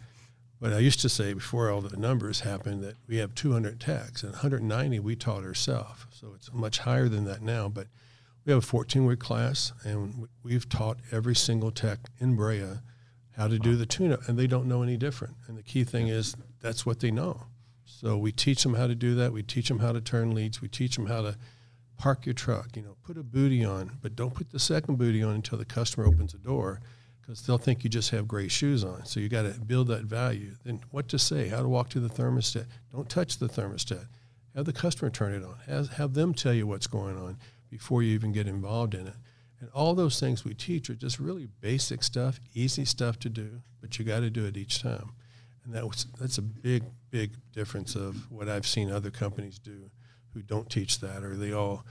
But 0.60 0.72
I 0.72 0.80
used 0.80 0.98
to 1.02 1.08
say 1.08 1.34
before 1.34 1.70
all 1.70 1.80
the 1.80 1.96
numbers 1.96 2.40
happened 2.40 2.82
that 2.82 2.96
we 3.06 3.18
have 3.18 3.36
200 3.36 3.78
techs 3.78 4.24
and 4.24 4.32
190 4.32 4.98
we 4.98 5.14
taught 5.14 5.44
ourselves. 5.44 6.04
So 6.10 6.32
it's 6.34 6.52
much 6.52 6.80
higher 6.80 7.08
than 7.08 7.26
that 7.26 7.42
now. 7.42 7.68
But 7.68 7.86
we 8.44 8.52
have 8.52 8.64
a 8.64 8.66
14 8.66 9.06
week 9.06 9.20
class 9.20 9.72
and 9.84 10.26
we've 10.42 10.68
taught 10.68 10.96
every 11.12 11.36
single 11.36 11.70
tech 11.70 12.00
in 12.18 12.34
Brea 12.34 12.80
how 13.36 13.46
to 13.46 13.56
do 13.60 13.76
the 13.76 13.86
tune 13.86 14.12
up 14.12 14.28
and 14.28 14.36
they 14.36 14.48
don't 14.48 14.66
know 14.66 14.82
any 14.82 14.96
different. 14.96 15.36
And 15.46 15.56
the 15.56 15.62
key 15.62 15.84
thing 15.84 16.08
is 16.08 16.34
that's 16.60 16.84
what 16.84 16.98
they 16.98 17.12
know. 17.12 17.44
So 17.84 18.18
we 18.18 18.32
teach 18.32 18.64
them 18.64 18.74
how 18.74 18.88
to 18.88 18.96
do 18.96 19.14
that. 19.14 19.32
We 19.32 19.44
teach 19.44 19.68
them 19.68 19.78
how 19.78 19.92
to 19.92 20.00
turn 20.00 20.34
leads. 20.34 20.60
We 20.60 20.66
teach 20.66 20.96
them 20.96 21.06
how 21.06 21.22
to 21.22 21.36
park 21.98 22.26
your 22.26 22.35
truck. 22.35 22.76
You 22.76 22.82
know, 22.82 22.96
put 23.02 23.16
a 23.16 23.22
booty 23.22 23.64
on, 23.64 23.98
but 24.02 24.16
don't 24.16 24.35
put 24.35 24.50
the 24.50 24.59
second 24.59 24.98
booty 24.98 25.22
on 25.22 25.35
until 25.35 25.59
the 25.59 25.64
customer 25.64 26.06
opens 26.06 26.32
the 26.32 26.38
door, 26.38 26.80
because 27.20 27.42
they'll 27.42 27.59
think 27.59 27.82
you 27.82 27.90
just 27.90 28.11
have 28.11 28.28
gray 28.28 28.48
shoes 28.48 28.85
on. 28.85 29.04
So 29.04 29.20
you 29.20 29.28
got 29.28 29.42
to 29.42 29.59
build 29.61 29.88
that 29.88 30.04
value. 30.04 30.52
Then 30.64 30.80
what 30.90 31.09
to 31.09 31.18
say? 31.18 31.48
How 31.48 31.62
to 31.62 31.68
walk 31.68 31.88
to 31.90 32.00
the 32.00 32.09
thermostat? 32.09 32.66
Don't 32.92 33.09
touch 33.09 33.38
the 33.38 33.48
thermostat. 33.48 34.06
Have 34.54 34.64
the 34.64 34.72
customer 34.72 35.11
turn 35.11 35.35
it 35.35 35.44
on. 35.44 35.56
Have, 35.66 35.88
have 35.94 36.14
them 36.14 36.32
tell 36.32 36.54
you 36.54 36.66
what's 36.66 36.87
going 36.87 37.16
on 37.16 37.38
before 37.68 38.02
you 38.02 38.14
even 38.14 38.32
get 38.32 38.46
involved 38.46 38.94
in 38.94 39.09
it. 39.09 39.14
And 39.61 39.70
all 39.70 39.94
those 39.94 40.20
things 40.20 40.44
we 40.44 40.54
teach 40.54 40.88
are 40.90 40.94
just 40.94 41.18
really 41.18 41.48
basic 41.61 42.02
stuff, 42.02 42.38
easy 42.54 42.85
stuff 42.85 43.18
to 43.20 43.28
do, 43.28 43.62
but 43.80 43.98
you 43.98 44.04
got 44.04 44.20
to 44.20 44.30
do 44.30 44.44
it 44.44 44.56
each 44.56 44.80
time. 44.82 45.12
And 45.64 45.74
that 45.74 45.85
was 45.87 46.06
that's 46.18 46.38
a 46.38 46.42
big, 46.42 46.85
big 47.11 47.32
difference 47.52 47.96
of 47.96 48.30
what 48.30 48.48
I've 48.48 48.66
seen 48.66 48.90
other 48.90 49.11
companies 49.11 49.59
do 49.59 49.90
who 50.37 50.42
don't 50.42 50.68
teach 50.68 51.01
that, 51.01 51.25
or 51.25 51.35
they 51.35 51.53
all 51.53 51.85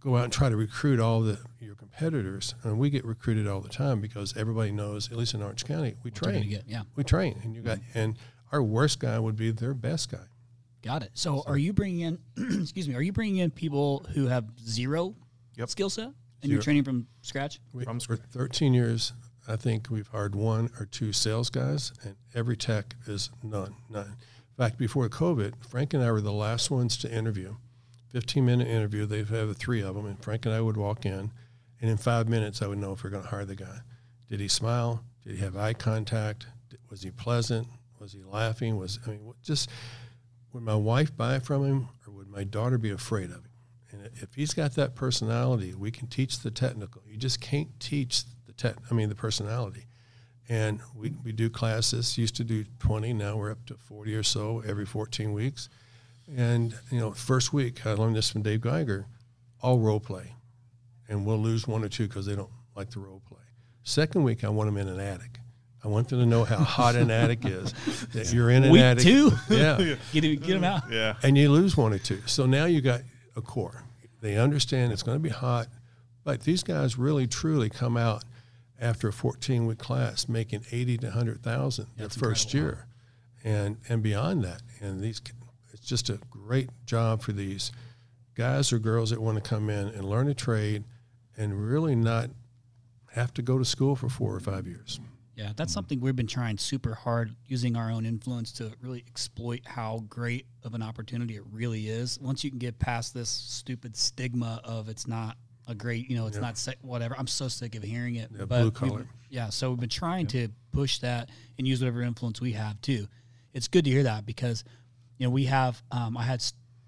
go 0.00 0.16
out 0.16 0.24
and 0.24 0.32
try 0.32 0.48
to 0.48 0.56
recruit 0.56 0.98
all 0.98 1.20
the 1.20 1.38
your 1.60 1.74
competitors. 1.74 2.54
And 2.62 2.78
we 2.78 2.88
get 2.88 3.04
recruited 3.04 3.46
all 3.46 3.60
the 3.60 3.68
time 3.68 4.00
because 4.00 4.34
everybody 4.36 4.72
knows, 4.72 5.10
at 5.12 5.18
least 5.18 5.34
in 5.34 5.42
Orange 5.42 5.66
County, 5.66 5.96
we 6.02 6.10
they're 6.10 6.32
train. 6.32 6.48
get, 6.48 6.64
yeah. 6.66 6.82
We 6.96 7.04
train, 7.04 7.38
and 7.44 7.54
you 7.54 7.60
got 7.60 7.78
mm-hmm. 7.78 7.98
and 7.98 8.16
our 8.52 8.62
worst 8.62 9.00
guy 9.00 9.18
would 9.18 9.36
be 9.36 9.50
their 9.50 9.74
best 9.74 10.10
guy. 10.10 10.24
Got 10.82 11.02
it. 11.02 11.10
So, 11.14 11.42
are 11.46 11.58
you 11.58 11.72
bringing 11.74 12.00
in? 12.00 12.18
excuse 12.62 12.88
me. 12.88 12.94
Are 12.94 13.02
you 13.02 13.12
bringing 13.12 13.36
in 13.36 13.50
people 13.50 14.06
who 14.14 14.26
have 14.26 14.46
zero 14.66 15.14
Yep. 15.56 15.68
skill 15.68 15.90
set, 15.90 16.10
and 16.42 16.50
you're 16.50 16.62
training 16.62 16.84
from 16.84 17.06
scratch? 17.20 17.60
We, 17.72 17.84
From 17.84 18.00
for 18.00 18.16
scratch. 18.16 18.30
13 18.30 18.74
years, 18.74 19.12
I 19.46 19.56
think 19.56 19.88
we've 19.90 20.08
hired 20.08 20.34
one 20.34 20.70
or 20.80 20.86
two 20.86 21.12
sales 21.12 21.48
guys, 21.50 21.92
and 22.02 22.16
every 22.34 22.56
tech 22.56 22.96
is 23.06 23.30
none, 23.42 23.76
none. 23.90 24.16
In 24.56 24.64
fact, 24.64 24.78
before 24.78 25.08
COVID, 25.08 25.64
Frank 25.68 25.94
and 25.94 26.02
I 26.02 26.10
were 26.12 26.20
the 26.20 26.32
last 26.32 26.70
ones 26.70 26.96
to 26.98 27.12
interview. 27.12 27.56
15 28.14 28.46
minute 28.46 28.68
interview. 28.68 29.06
They've 29.06 29.28
had 29.28 29.56
three 29.56 29.82
of 29.82 29.96
them, 29.96 30.06
and 30.06 30.22
Frank 30.22 30.46
and 30.46 30.54
I 30.54 30.60
would 30.60 30.76
walk 30.76 31.04
in, 31.04 31.32
And 31.80 31.90
in 31.90 31.96
five 31.96 32.28
minutes, 32.28 32.62
I 32.62 32.68
would 32.68 32.78
know 32.78 32.92
if 32.92 33.02
we're 33.02 33.10
going 33.10 33.24
to 33.24 33.28
hire 33.28 33.44
the 33.44 33.56
guy. 33.56 33.80
Did 34.30 34.38
he 34.38 34.46
smile? 34.46 35.02
Did 35.26 35.34
he 35.34 35.42
have 35.42 35.56
eye 35.56 35.72
contact? 35.72 36.46
Was 36.88 37.02
he 37.02 37.10
pleasant? 37.10 37.66
Was 37.98 38.12
he 38.12 38.22
laughing? 38.22 38.76
Was 38.76 39.00
I 39.04 39.10
mean, 39.10 39.34
just 39.42 39.68
would 40.52 40.62
my 40.62 40.76
wife 40.76 41.14
buy 41.16 41.40
from 41.40 41.64
him, 41.64 41.88
or 42.06 42.12
would 42.12 42.28
my 42.28 42.44
daughter 42.44 42.78
be 42.78 42.90
afraid 42.90 43.30
of 43.30 43.38
him? 43.38 43.50
And 43.90 44.10
if 44.14 44.34
he's 44.34 44.54
got 44.54 44.76
that 44.76 44.94
personality, 44.94 45.74
we 45.74 45.90
can 45.90 46.06
teach 46.06 46.38
the 46.38 46.52
technical. 46.52 47.02
You 47.04 47.16
just 47.16 47.40
can't 47.40 47.68
teach 47.80 48.22
the 48.46 48.52
tech. 48.52 48.76
I 48.92 48.94
mean, 48.94 49.08
the 49.08 49.16
personality. 49.16 49.86
And 50.48 50.80
we, 50.94 51.14
we 51.24 51.32
do 51.32 51.50
classes. 51.50 52.16
Used 52.16 52.36
to 52.36 52.44
do 52.44 52.64
20. 52.78 53.12
Now 53.12 53.36
we're 53.36 53.50
up 53.50 53.66
to 53.66 53.74
40 53.74 54.14
or 54.14 54.22
so 54.22 54.62
every 54.64 54.86
14 54.86 55.32
weeks. 55.32 55.68
And 56.36 56.74
you 56.90 56.98
know, 57.00 57.12
first 57.12 57.52
week 57.52 57.84
I 57.86 57.92
learned 57.92 58.16
this 58.16 58.30
from 58.30 58.42
Dave 58.42 58.60
Geiger. 58.62 59.06
All 59.60 59.78
role 59.78 60.00
play, 60.00 60.34
and 61.08 61.24
we'll 61.24 61.38
lose 61.38 61.66
one 61.66 61.82
or 61.84 61.88
two 61.88 62.06
because 62.06 62.26
they 62.26 62.36
don't 62.36 62.50
like 62.76 62.90
the 62.90 63.00
role 63.00 63.22
play. 63.26 63.38
Second 63.82 64.24
week 64.24 64.44
I 64.44 64.48
want 64.50 64.68
them 64.68 64.76
in 64.76 64.88
an 64.88 65.00
attic. 65.00 65.38
I 65.82 65.88
want 65.88 66.08
them 66.08 66.18
to 66.20 66.26
know 66.26 66.44
how 66.44 66.56
hot 66.58 66.96
an 66.96 67.10
attic 67.10 67.44
is. 67.44 67.72
That 68.14 68.32
you're 68.32 68.50
in 68.50 68.64
an 68.64 68.70
Week 68.72 68.80
attic. 68.82 69.04
two? 69.04 69.30
Yeah. 69.50 69.76
Get 70.12 70.24
him, 70.24 70.36
get 70.36 70.56
him 70.56 70.64
out. 70.64 70.90
Yeah. 70.90 71.16
and 71.22 71.36
you 71.36 71.50
lose 71.50 71.76
one 71.76 71.92
or 71.92 71.98
two. 71.98 72.20
So 72.26 72.46
now 72.46 72.64
you 72.64 72.80
got 72.80 73.02
a 73.36 73.42
core. 73.42 73.84
They 74.22 74.36
understand 74.38 74.92
it's 74.92 75.02
going 75.02 75.16
to 75.18 75.22
be 75.22 75.28
hot, 75.28 75.66
but 76.24 76.40
these 76.42 76.62
guys 76.62 76.96
really 76.98 77.26
truly 77.26 77.68
come 77.68 77.98
out 77.98 78.24
after 78.80 79.08
a 79.08 79.12
14 79.12 79.66
week 79.66 79.78
class 79.78 80.26
making 80.28 80.64
80 80.72 80.98
to 80.98 81.06
100,000 81.08 81.86
their 81.98 82.08
first 82.08 82.54
year, 82.54 82.86
and 83.44 83.76
and 83.88 84.02
beyond 84.02 84.42
that. 84.44 84.62
And 84.80 85.02
these, 85.02 85.20
it's 85.20 85.32
just 85.86 86.10
a 86.10 86.18
great 86.30 86.70
job 86.86 87.22
for 87.22 87.32
these 87.32 87.72
guys 88.34 88.72
or 88.72 88.78
girls 88.78 89.10
that 89.10 89.20
want 89.20 89.42
to 89.42 89.48
come 89.48 89.70
in 89.70 89.88
and 89.88 90.04
learn 90.04 90.28
a 90.28 90.34
trade, 90.34 90.84
and 91.36 91.68
really 91.68 91.94
not 91.94 92.30
have 93.12 93.32
to 93.34 93.42
go 93.42 93.58
to 93.58 93.64
school 93.64 93.94
for 93.94 94.08
four 94.08 94.34
or 94.34 94.40
five 94.40 94.66
years. 94.66 95.00
Yeah, 95.36 95.52
that's 95.56 95.70
mm-hmm. 95.70 95.74
something 95.74 96.00
we've 96.00 96.14
been 96.14 96.26
trying 96.26 96.58
super 96.58 96.94
hard 96.94 97.34
using 97.46 97.76
our 97.76 97.90
own 97.90 98.06
influence 98.06 98.52
to 98.52 98.72
really 98.80 99.04
exploit 99.08 99.62
how 99.64 100.04
great 100.08 100.46
of 100.62 100.74
an 100.74 100.82
opportunity 100.82 101.36
it 101.36 101.42
really 101.50 101.88
is. 101.88 102.20
Once 102.20 102.44
you 102.44 102.50
can 102.50 102.58
get 102.58 102.78
past 102.78 103.14
this 103.14 103.28
stupid 103.28 103.96
stigma 103.96 104.60
of 104.62 104.88
it's 104.88 105.06
not 105.08 105.36
a 105.66 105.74
great, 105.74 106.08
you 106.08 106.16
know, 106.16 106.26
it's 106.26 106.38
not 106.38 106.56
se- 106.58 106.76
whatever. 106.82 107.16
I'm 107.18 107.26
so 107.26 107.48
sick 107.48 107.74
of 107.74 107.82
hearing 107.82 108.16
it. 108.16 108.30
Yeah, 108.32 108.44
but 108.44 108.60
blue 108.60 108.70
collar. 108.70 109.06
Yeah, 109.28 109.48
so 109.48 109.70
we've 109.70 109.80
been 109.80 109.88
trying 109.88 110.26
to 110.28 110.48
push 110.72 110.98
that 110.98 111.30
and 111.58 111.66
use 111.66 111.80
whatever 111.80 112.02
influence 112.02 112.40
we 112.40 112.52
have 112.52 112.80
too. 112.80 113.08
It's 113.54 113.66
good 113.66 113.84
to 113.86 113.90
hear 113.90 114.04
that 114.04 114.26
because, 114.26 114.62
you 115.18 115.26
know, 115.26 115.30
we 115.30 115.44
have. 115.46 115.82
Um, 115.90 116.16
I 116.16 116.22
had 116.24 116.42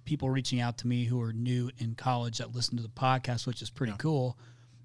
people 0.05 0.31
reaching 0.31 0.61
out 0.61 0.79
to 0.79 0.87
me 0.87 1.05
who 1.05 1.21
are 1.21 1.33
new 1.33 1.71
in 1.79 1.95
college 1.95 2.39
that 2.39 2.55
listen 2.55 2.77
to 2.77 2.83
the 2.83 2.89
podcast, 2.89 3.47
which 3.47 3.61
is 3.63 3.71
pretty 3.71 3.93
cool 3.99 4.39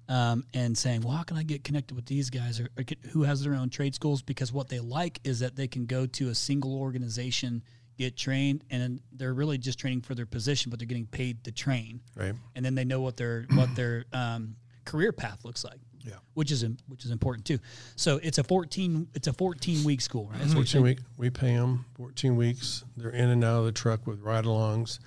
um, 0.08 0.44
and 0.52 0.76
saying, 0.76 1.02
"Well, 1.02 1.16
how 1.16 1.22
can 1.22 1.36
I 1.36 1.42
get 1.42 1.62
connected 1.64 1.94
with 1.94 2.06
these 2.06 2.28
guys 2.30 2.58
or, 2.60 2.68
or 2.76 2.84
who 3.10 3.22
has 3.22 3.42
their 3.42 3.54
own 3.54 3.70
trade 3.70 3.94
schools?" 3.94 4.22
Because 4.22 4.52
what 4.52 4.68
they 4.68 4.80
like 4.80 5.20
is 5.24 5.40
that 5.40 5.56
they 5.56 5.68
can 5.68 5.86
go 5.86 6.06
to 6.06 6.28
a 6.28 6.34
single 6.34 6.74
organization, 6.76 7.62
get 7.98 8.16
trained, 8.16 8.64
and 8.70 9.00
they're 9.12 9.34
really 9.34 9.58
just 9.58 9.78
training 9.78 10.02
for 10.02 10.14
their 10.14 10.26
position, 10.26 10.70
but 10.70 10.78
they're 10.78 10.86
getting 10.88 11.06
paid 11.06 11.44
to 11.44 11.52
train, 11.52 12.00
Right. 12.16 12.34
and 12.56 12.64
then 12.64 12.74
they 12.74 12.84
know 12.84 13.00
what 13.00 13.16
their 13.16 13.46
what 13.54 13.74
their 13.76 14.04
um, 14.12 14.56
career 14.84 15.12
path 15.12 15.44
looks 15.44 15.64
like. 15.64 15.78
Yeah. 16.04 16.14
which 16.34 16.50
is 16.50 16.64
which 16.88 17.04
is 17.04 17.10
important 17.10 17.46
too. 17.46 17.58
So 17.96 18.18
it's 18.22 18.38
a 18.38 18.44
fourteen 18.44 19.08
it's 19.14 19.26
a 19.28 19.32
fourteen 19.32 19.84
week 19.84 20.00
school, 20.00 20.24
right? 20.24 20.34
Mm-hmm. 20.34 20.40
That's 20.40 20.54
what 20.54 20.68
14 20.68 20.82
week, 20.82 20.98
we 21.16 21.30
pay 21.30 21.54
them 21.54 21.84
14 21.96 22.36
weeks. 22.36 22.84
They're 22.96 23.10
in 23.10 23.30
and 23.30 23.44
out 23.44 23.60
of 23.60 23.64
the 23.66 23.72
truck 23.72 24.06
with 24.06 24.20
ride 24.20 24.44
alongs. 24.44 24.98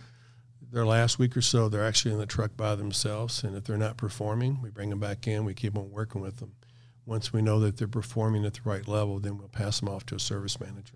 Their 0.71 0.85
last 0.85 1.19
week 1.19 1.37
or 1.37 1.41
so, 1.41 1.69
they're 1.69 1.85
actually 1.85 2.13
in 2.13 2.19
the 2.19 2.25
truck 2.25 2.57
by 2.57 2.75
themselves. 2.75 3.43
And 3.43 3.55
if 3.55 3.63
they're 3.63 3.77
not 3.77 3.97
performing, 3.97 4.61
we 4.61 4.69
bring 4.69 4.89
them 4.89 4.99
back 4.99 5.27
in. 5.27 5.45
We 5.45 5.53
keep 5.53 5.77
on 5.77 5.91
working 5.91 6.21
with 6.21 6.37
them. 6.37 6.53
Once 7.05 7.31
we 7.31 7.41
know 7.41 7.59
that 7.59 7.77
they're 7.77 7.87
performing 7.87 8.45
at 8.45 8.55
the 8.55 8.61
right 8.65 8.87
level, 8.87 9.19
then 9.19 9.37
we'll 9.37 9.47
pass 9.47 9.79
them 9.79 9.87
off 9.89 10.05
to 10.07 10.15
a 10.15 10.19
service 10.19 10.59
manager. 10.59 10.95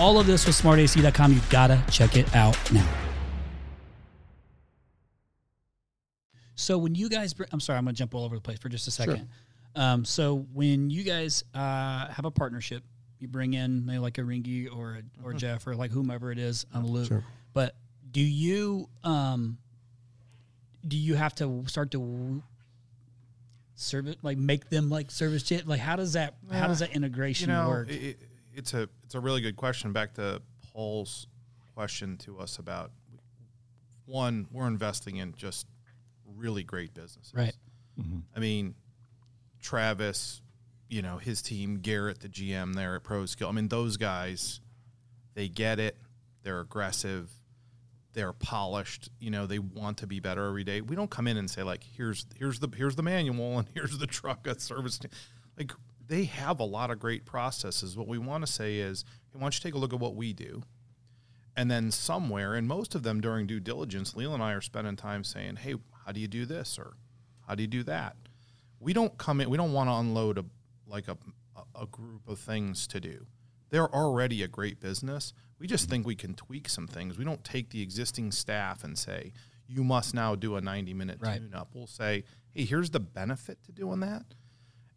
all 0.00 0.18
of 0.18 0.26
this 0.26 0.46
with 0.46 0.56
smartac.com. 0.60 1.32
You 1.34 1.40
gotta 1.50 1.82
check 1.90 2.16
it 2.16 2.34
out 2.34 2.56
now. 2.72 2.88
So 6.54 6.78
when 6.78 6.94
you 6.94 7.08
guys, 7.08 7.34
br- 7.34 7.44
I'm 7.52 7.60
sorry, 7.60 7.78
I'm 7.78 7.84
gonna 7.84 7.94
jump 7.94 8.14
all 8.14 8.24
over 8.24 8.34
the 8.34 8.40
place 8.40 8.58
for 8.58 8.68
just 8.68 8.88
a 8.88 8.90
second. 8.90 9.28
Um, 9.76 10.04
so 10.04 10.46
when 10.52 10.90
you 10.90 11.04
guys 11.04 11.44
uh, 11.54 12.08
have 12.08 12.24
a 12.24 12.30
partnership, 12.30 12.82
you 13.18 13.28
bring 13.28 13.54
in 13.54 13.86
maybe 13.86 13.98
like 13.98 14.18
a 14.18 14.22
Ringy 14.22 14.68
or 14.74 14.98
a, 14.98 15.26
or 15.26 15.32
Jeff 15.32 15.66
or 15.66 15.74
like 15.76 15.90
whomever 15.90 16.32
it 16.32 16.38
is 16.38 16.66
on 16.74 16.82
the 16.82 16.88
loop. 16.88 17.08
Sure. 17.08 17.24
But 17.52 17.76
do 18.10 18.20
you 18.20 18.88
um, 19.04 19.58
do 20.86 20.96
you 20.96 21.14
have 21.14 21.34
to 21.36 21.64
start 21.66 21.90
to 21.92 22.42
serve 23.74 24.06
it 24.08 24.18
like 24.22 24.36
make 24.38 24.68
them 24.70 24.90
like 24.90 25.10
service 25.10 25.46
shit? 25.46 25.66
Like 25.66 25.80
how 25.80 25.96
does 25.96 26.14
that 26.14 26.34
how 26.50 26.66
does 26.66 26.80
that 26.80 26.90
integration 26.94 27.48
you 27.50 27.54
know, 27.54 27.68
work? 27.68 27.90
It, 27.90 28.02
it- 28.02 28.18
it's 28.54 28.74
a 28.74 28.88
it's 29.04 29.14
a 29.14 29.20
really 29.20 29.40
good 29.40 29.56
question. 29.56 29.92
Back 29.92 30.14
to 30.14 30.42
Paul's 30.72 31.26
question 31.74 32.16
to 32.18 32.38
us 32.38 32.58
about 32.58 32.90
one, 34.06 34.46
we're 34.50 34.66
investing 34.66 35.16
in 35.16 35.34
just 35.36 35.66
really 36.36 36.64
great 36.64 36.92
businesses. 36.94 37.32
Right. 37.34 37.54
Mm-hmm. 37.98 38.18
I 38.34 38.40
mean, 38.40 38.74
Travis, 39.62 40.42
you 40.88 41.02
know, 41.02 41.18
his 41.18 41.42
team, 41.42 41.78
Garrett, 41.80 42.20
the 42.20 42.28
GM 42.28 42.74
there 42.74 42.96
at 42.96 43.04
Pro 43.04 43.26
Skill. 43.26 43.48
I 43.48 43.52
mean, 43.52 43.68
those 43.68 43.96
guys, 43.96 44.60
they 45.34 45.48
get 45.48 45.78
it. 45.78 45.96
They're 46.42 46.60
aggressive. 46.60 47.30
They're 48.12 48.32
polished. 48.32 49.08
You 49.20 49.30
know, 49.30 49.46
they 49.46 49.58
want 49.58 49.98
to 49.98 50.06
be 50.06 50.18
better 50.18 50.46
every 50.46 50.64
day. 50.64 50.80
We 50.80 50.96
don't 50.96 51.10
come 51.10 51.28
in 51.28 51.36
and 51.36 51.48
say 51.48 51.62
like, 51.62 51.84
here's 51.84 52.26
here's 52.36 52.58
the 52.58 52.68
here's 52.76 52.96
the 52.96 53.02
manual 53.02 53.58
and 53.58 53.68
here's 53.74 53.98
the 53.98 54.06
truck 54.06 54.46
at 54.48 54.60
service. 54.60 54.98
Like 55.56 55.72
they 56.10 56.24
have 56.24 56.58
a 56.58 56.64
lot 56.64 56.90
of 56.90 56.98
great 56.98 57.24
processes. 57.24 57.96
What 57.96 58.08
we 58.08 58.18
want 58.18 58.44
to 58.44 58.52
say 58.52 58.78
is, 58.78 59.04
hey, 59.32 59.38
why 59.38 59.42
don't 59.42 59.54
you 59.54 59.60
take 59.60 59.74
a 59.74 59.78
look 59.78 59.92
at 59.92 60.00
what 60.00 60.16
we 60.16 60.32
do? 60.32 60.64
And 61.56 61.70
then 61.70 61.90
somewhere, 61.92 62.54
and 62.54 62.66
most 62.66 62.94
of 62.96 63.04
them 63.04 63.20
during 63.20 63.46
due 63.46 63.60
diligence, 63.60 64.16
Leland 64.16 64.42
and 64.42 64.50
I 64.50 64.52
are 64.54 64.60
spending 64.60 64.96
time 64.96 65.22
saying, 65.24 65.56
"Hey, 65.56 65.74
how 66.04 66.10
do 66.12 66.20
you 66.20 66.26
do 66.28 66.46
this 66.46 66.78
or 66.78 66.94
how 67.46 67.54
do 67.54 67.62
you 67.62 67.68
do 67.68 67.82
that?" 67.84 68.16
We 68.80 68.92
don't 68.92 69.16
come 69.18 69.40
in. 69.40 69.48
We 69.50 69.56
don't 69.56 69.72
want 69.72 69.88
to 69.88 69.94
unload 69.94 70.36
a 70.38 70.44
like 70.86 71.06
a 71.08 71.16
a 71.74 71.86
group 71.86 72.28
of 72.28 72.38
things 72.38 72.86
to 72.88 73.00
do. 73.00 73.26
They're 73.68 73.92
already 73.94 74.42
a 74.42 74.48
great 74.48 74.80
business. 74.80 75.32
We 75.58 75.66
just 75.66 75.88
think 75.88 76.06
we 76.06 76.16
can 76.16 76.34
tweak 76.34 76.68
some 76.68 76.86
things. 76.88 77.18
We 77.18 77.24
don't 77.24 77.44
take 77.44 77.70
the 77.70 77.82
existing 77.82 78.32
staff 78.32 78.82
and 78.82 78.98
say, 78.98 79.32
"You 79.68 79.84
must 79.84 80.14
now 80.14 80.34
do 80.34 80.56
a 80.56 80.60
ninety 80.60 80.94
minute 80.94 81.18
Right. 81.20 81.40
tune 81.40 81.54
up." 81.54 81.74
We'll 81.74 81.86
say, 81.86 82.24
"Hey, 82.50 82.64
here's 82.64 82.90
the 82.90 83.00
benefit 83.00 83.62
to 83.64 83.72
doing 83.72 84.00
that." 84.00 84.34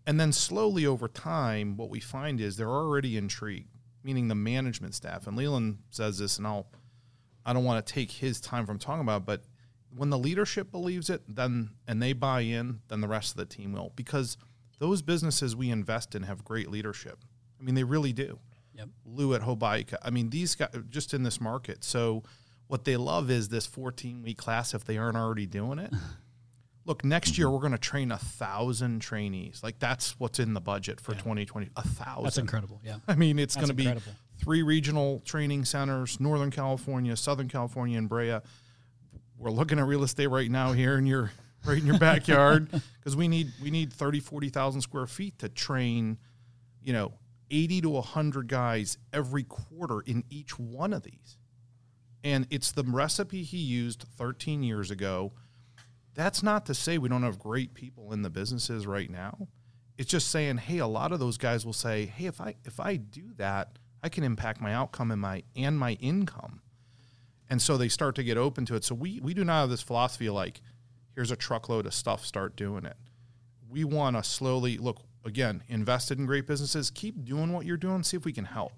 And 0.05 0.19
then 0.19 0.31
slowly 0.31 0.85
over 0.85 1.07
time, 1.07 1.77
what 1.77 1.89
we 1.89 1.99
find 1.99 2.41
is 2.41 2.57
they're 2.57 2.67
already 2.67 3.17
intrigued, 3.17 3.69
meaning 4.03 4.27
the 4.27 4.35
management 4.35 4.95
staff. 4.95 5.27
And 5.27 5.37
Leland 5.37 5.79
says 5.89 6.17
this, 6.17 6.37
and 6.37 6.45
I'll, 6.45 6.67
I 7.45 7.53
don't 7.53 7.63
want 7.63 7.85
to 7.85 7.93
take 7.93 8.11
his 8.11 8.41
time 8.41 8.65
from 8.65 8.79
talking 8.79 9.01
about, 9.01 9.21
it, 9.21 9.25
but 9.25 9.43
when 9.95 10.09
the 10.09 10.17
leadership 10.17 10.71
believes 10.71 11.09
it, 11.09 11.21
then 11.27 11.69
and 11.87 12.01
they 12.01 12.13
buy 12.13 12.41
in, 12.41 12.79
then 12.87 13.01
the 13.01 13.07
rest 13.07 13.31
of 13.31 13.37
the 13.37 13.45
team 13.45 13.73
will, 13.73 13.93
because 13.95 14.37
those 14.79 15.01
businesses 15.01 15.55
we 15.55 15.69
invest 15.69 16.15
in 16.15 16.23
have 16.23 16.43
great 16.43 16.69
leadership. 16.69 17.19
I 17.59 17.63
mean, 17.63 17.75
they 17.75 17.83
really 17.83 18.11
do. 18.11 18.39
Yep. 18.73 18.89
Lou 19.05 19.35
at 19.35 19.41
Hobaica. 19.41 19.97
I 20.01 20.09
mean, 20.09 20.29
these 20.31 20.55
guys 20.55 20.69
just 20.89 21.13
in 21.13 21.23
this 21.23 21.39
market. 21.39 21.83
So 21.83 22.23
what 22.67 22.85
they 22.85 22.97
love 22.97 23.29
is 23.29 23.49
this 23.49 23.67
14 23.67 24.23
week 24.23 24.37
class 24.37 24.73
if 24.73 24.83
they 24.83 24.97
aren't 24.97 25.17
already 25.17 25.45
doing 25.45 25.79
it. 25.79 25.93
Look, 26.85 27.05
next 27.05 27.37
year 27.37 27.47
mm-hmm. 27.47 27.53
we're 27.53 27.61
going 27.61 27.71
to 27.71 27.77
train 27.77 28.11
a 28.11 28.17
thousand 28.17 28.99
trainees. 28.99 29.61
Like 29.63 29.79
that's 29.79 30.19
what's 30.19 30.39
in 30.39 30.53
the 30.53 30.61
budget 30.61 30.99
for 30.99 31.13
2020. 31.13 31.69
A 31.75 31.87
thousand. 31.87 32.23
That's 32.23 32.37
incredible. 32.37 32.81
Yeah. 32.83 32.97
I 33.07 33.15
mean, 33.15 33.39
it's 33.39 33.55
going 33.55 33.69
to 33.69 33.73
be 33.73 33.93
three 34.43 34.63
regional 34.63 35.21
training 35.25 35.65
centers: 35.65 36.19
Northern 36.19 36.51
California, 36.51 37.15
Southern 37.15 37.47
California, 37.47 37.97
and 37.97 38.09
Brea. 38.09 38.39
We're 39.37 39.51
looking 39.51 39.79
at 39.79 39.85
real 39.85 40.03
estate 40.03 40.27
right 40.27 40.49
now 40.49 40.73
here 40.73 40.97
in 40.97 41.05
your 41.05 41.31
right 41.65 41.77
in 41.77 41.85
your 41.85 41.99
backyard 41.99 42.69
because 42.99 43.15
we 43.15 43.27
need 43.27 43.51
we 43.61 43.71
need 43.71 43.91
30, 43.93 44.19
40,000 44.19 44.81
square 44.81 45.07
feet 45.07 45.39
to 45.39 45.49
train, 45.49 46.17
you 46.81 46.93
know, 46.93 47.13
80 47.51 47.81
to 47.81 47.89
100 47.89 48.47
guys 48.47 48.97
every 49.11 49.43
quarter 49.43 50.01
in 50.01 50.23
each 50.29 50.57
one 50.57 50.93
of 50.93 51.03
these. 51.03 51.37
And 52.23 52.47
it's 52.49 52.71
the 52.71 52.83
recipe 52.83 53.43
he 53.43 53.57
used 53.57 54.05
13 54.17 54.63
years 54.63 54.91
ago. 54.91 55.33
That's 56.15 56.43
not 56.43 56.65
to 56.67 56.73
say 56.73 56.97
we 56.97 57.09
don't 57.09 57.23
have 57.23 57.39
great 57.39 57.73
people 57.73 58.13
in 58.13 58.21
the 58.21 58.29
businesses 58.29 58.85
right 58.85 59.09
now. 59.09 59.47
It's 59.97 60.09
just 60.09 60.29
saying, 60.29 60.57
hey, 60.57 60.79
a 60.79 60.87
lot 60.87 61.11
of 61.11 61.19
those 61.19 61.37
guys 61.37 61.65
will 61.65 61.73
say, 61.73 62.05
hey, 62.05 62.25
if 62.25 62.41
I 62.41 62.55
if 62.65 62.79
I 62.79 62.95
do 62.95 63.33
that, 63.37 63.77
I 64.03 64.09
can 64.09 64.23
impact 64.23 64.61
my 64.61 64.73
outcome 64.73 65.11
and 65.11 65.21
my 65.21 65.43
and 65.55 65.77
my 65.77 65.93
income. 65.93 66.61
And 67.49 67.61
so 67.61 67.77
they 67.77 67.89
start 67.89 68.15
to 68.15 68.23
get 68.23 68.37
open 68.37 68.65
to 68.65 68.75
it. 68.75 68.83
So 68.83 68.95
we 68.95 69.19
we 69.19 69.33
do 69.33 69.43
not 69.43 69.61
have 69.61 69.69
this 69.69 69.81
philosophy 69.81 70.29
like, 70.29 70.61
here's 71.15 71.31
a 71.31 71.35
truckload 71.35 71.85
of 71.85 71.93
stuff, 71.93 72.25
start 72.25 72.55
doing 72.55 72.85
it. 72.85 72.97
We 73.69 73.83
want 73.83 74.15
to 74.15 74.23
slowly 74.23 74.77
look 74.77 75.01
again, 75.25 75.63
invested 75.67 76.19
in 76.19 76.25
great 76.25 76.47
businesses, 76.47 76.91
keep 76.91 77.23
doing 77.23 77.53
what 77.53 77.65
you're 77.65 77.77
doing, 77.77 78.03
see 78.03 78.17
if 78.17 78.25
we 78.25 78.33
can 78.33 78.45
help. 78.45 78.73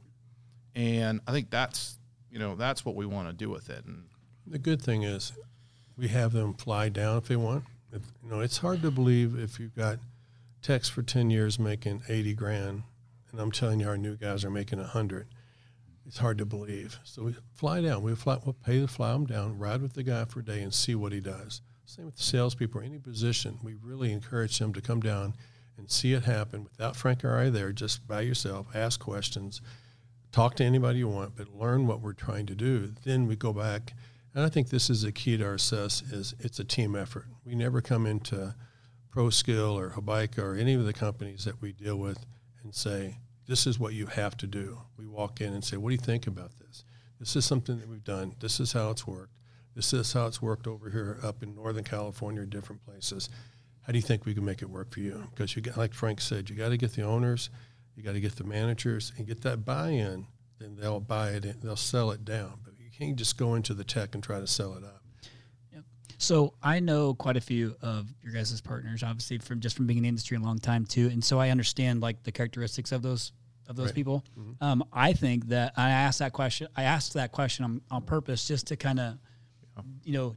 And 0.73 1.21
I 1.27 1.31
think 1.31 1.49
that's 1.49 1.97
you 2.29 2.39
know, 2.39 2.55
that's 2.55 2.83
what 2.83 2.95
we 2.95 3.05
want 3.05 3.29
to 3.29 3.33
do 3.33 3.49
with 3.49 3.69
it. 3.69 3.85
And 3.85 4.07
The 4.45 4.59
good 4.59 4.81
thing 4.81 5.03
is, 5.03 5.31
we 5.97 6.07
have 6.09 6.33
them 6.33 6.53
fly 6.53 6.89
down 6.89 7.17
if 7.17 7.27
they 7.27 7.35
want. 7.35 7.63
If, 7.91 8.01
you 8.23 8.29
know, 8.29 8.41
it's 8.41 8.57
hard 8.57 8.81
to 8.81 8.91
believe 8.91 9.37
if 9.39 9.59
you've 9.59 9.75
got 9.75 9.99
techs 10.61 10.89
for 10.89 11.01
ten 11.01 11.29
years 11.29 11.59
making 11.59 12.03
eighty 12.09 12.33
grand, 12.33 12.83
and 13.31 13.39
I'm 13.39 13.51
telling 13.51 13.79
you, 13.79 13.87
our 13.87 13.97
new 13.97 14.15
guys 14.15 14.43
are 14.43 14.49
making 14.49 14.79
a 14.79 14.85
hundred. 14.85 15.27
It's 16.05 16.17
hard 16.19 16.37
to 16.37 16.45
believe. 16.45 16.99
So 17.03 17.23
we 17.23 17.35
fly 17.53 17.81
down. 17.81 18.03
We 18.03 18.13
fly. 18.15 18.37
We'll 18.43 18.53
pay 18.53 18.79
to 18.79 18.87
fly 18.87 19.13
them 19.13 19.25
down. 19.25 19.57
Ride 19.57 19.81
with 19.81 19.93
the 19.93 20.03
guy 20.03 20.25
for 20.25 20.41
a 20.41 20.45
day 20.45 20.61
and 20.61 20.73
see 20.73 20.93
what 20.93 21.13
he 21.13 21.19
does. 21.19 21.61
Same 21.85 22.05
with 22.05 22.17
the 22.17 22.23
salespeople. 22.23 22.81
Any 22.81 22.99
position, 22.99 23.59
we 23.63 23.75
really 23.75 24.11
encourage 24.11 24.59
them 24.59 24.73
to 24.73 24.81
come 24.81 24.99
down 24.99 25.33
and 25.77 25.89
see 25.89 26.13
it 26.13 26.23
happen 26.23 26.63
without 26.63 26.95
Frank 26.95 27.23
or 27.25 27.37
I 27.37 27.49
there. 27.49 27.71
Just 27.71 28.07
by 28.07 28.21
yourself. 28.21 28.67
Ask 28.75 28.99
questions 28.99 29.61
talk 30.35 30.53
to 30.53 30.65
anybody 30.65 30.99
you 30.99 31.07
want, 31.07 31.33
but 31.37 31.55
learn 31.55 31.87
what 31.87 32.01
we're 32.01 32.11
trying 32.11 32.45
to 32.45 32.55
do. 32.55 32.91
Then 33.05 33.25
we 33.25 33.37
go 33.37 33.53
back, 33.53 33.93
and 34.35 34.43
I 34.45 34.49
think 34.49 34.69
this 34.69 34.89
is 34.89 35.03
a 35.03 35.11
key 35.11 35.37
to 35.37 35.45
our 35.45 35.57
success: 35.57 36.03
is 36.11 36.35
it's 36.39 36.59
a 36.59 36.63
team 36.63 36.95
effort. 36.95 37.25
We 37.43 37.55
never 37.55 37.81
come 37.81 38.05
into 38.05 38.53
ProSkill 39.11 39.73
or 39.73 39.91
Hobaica 39.91 40.43
or 40.43 40.55
any 40.55 40.73
of 40.73 40.85
the 40.85 40.93
companies 40.93 41.45
that 41.45 41.61
we 41.61 41.71
deal 41.71 41.95
with 41.95 42.25
and 42.61 42.75
say, 42.75 43.19
"This 43.47 43.65
is 43.65 43.79
what 43.79 43.93
you 43.93 44.07
have 44.07 44.37
to 44.37 44.47
do." 44.47 44.81
We 44.97 45.07
walk 45.07 45.41
in 45.41 45.53
and 45.53 45.63
say, 45.63 45.77
"What 45.77 45.89
do 45.89 45.95
you 45.95 46.01
think 46.01 46.27
about 46.27 46.51
this? 46.59 46.83
This 47.19 47.35
is 47.35 47.45
something 47.45 47.79
that 47.79 47.87
we've 47.87 48.03
done. 48.03 48.35
This 48.39 48.59
is 48.59 48.73
how 48.73 48.91
it's 48.91 49.07
worked. 49.07 49.33
This 49.73 49.93
is 49.93 50.13
how 50.13 50.27
it's 50.27 50.41
worked 50.41 50.67
over 50.67 50.89
here 50.89 51.17
up 51.23 51.41
in 51.41 51.55
Northern 51.55 51.83
California 51.83 52.41
or 52.41 52.45
different 52.45 52.85
places." 52.85 53.29
How 53.81 53.91
do 53.93 53.99
you 53.99 54.03
think 54.03 54.25
we 54.25 54.33
can 54.33 54.43
make 54.43 54.63
it 54.63 54.69
work 54.69 54.91
for 54.91 54.99
you? 54.99 55.27
Because 55.29 55.55
you 55.55 55.61
got, 55.61 55.77
like 55.77 55.93
Frank 55.93 56.19
said, 56.19 56.49
you 56.49 56.55
got 56.55 56.69
to 56.69 56.77
get 56.77 56.93
the 56.93 57.03
owners, 57.03 57.51
you 57.95 58.01
got 58.01 58.13
to 58.13 58.19
get 58.19 58.35
the 58.35 58.43
managers 58.43 59.13
and 59.15 59.27
get 59.27 59.41
that 59.41 59.63
buy-in. 59.63 60.25
Then 60.57 60.75
they'll 60.75 60.99
buy 60.99 61.31
it. 61.31 61.45
In, 61.45 61.59
they'll 61.61 61.75
sell 61.75 62.09
it 62.09 62.25
down. 62.25 62.61
But 62.63 62.74
can't 62.97 63.15
just 63.15 63.37
go 63.37 63.55
into 63.55 63.73
the 63.73 63.83
tech 63.83 64.13
and 64.15 64.23
try 64.23 64.39
to 64.39 64.47
sell 64.47 64.73
it 64.73 64.83
up. 64.83 65.01
So 66.17 66.53
I 66.63 66.79
know 66.79 67.13
quite 67.13 67.35
a 67.35 67.41
few 67.41 67.75
of 67.81 68.07
your 68.23 68.31
guys' 68.33 68.61
partners, 68.61 69.03
obviously 69.03 69.37
from 69.37 69.59
just 69.59 69.75
from 69.75 69.85
being 69.85 69.97
in 69.97 70.03
the 70.03 70.09
industry 70.09 70.37
a 70.37 70.39
long 70.39 70.59
time 70.59 70.85
too, 70.85 71.07
and 71.07 71.21
so 71.21 71.39
I 71.39 71.49
understand 71.49 72.01
like 72.01 72.23
the 72.23 72.31
characteristics 72.31 72.93
of 72.93 73.01
those 73.01 73.33
of 73.67 73.75
those 73.75 73.87
Right. 73.87 73.95
people. 73.95 74.23
Um, 74.61 74.85
I 74.93 75.11
think 75.11 75.47
that 75.47 75.73
I 75.75 75.89
asked 75.89 76.19
that 76.19 76.31
question. 76.31 76.67
I 76.75 76.83
asked 76.83 77.15
that 77.15 77.31
question 77.33 77.65
on, 77.65 77.81
on 77.91 78.03
purpose 78.03 78.47
just 78.47 78.67
to 78.67 78.77
kind 78.77 78.99
of, 78.99 79.17
you 80.03 80.13
know, 80.13 80.35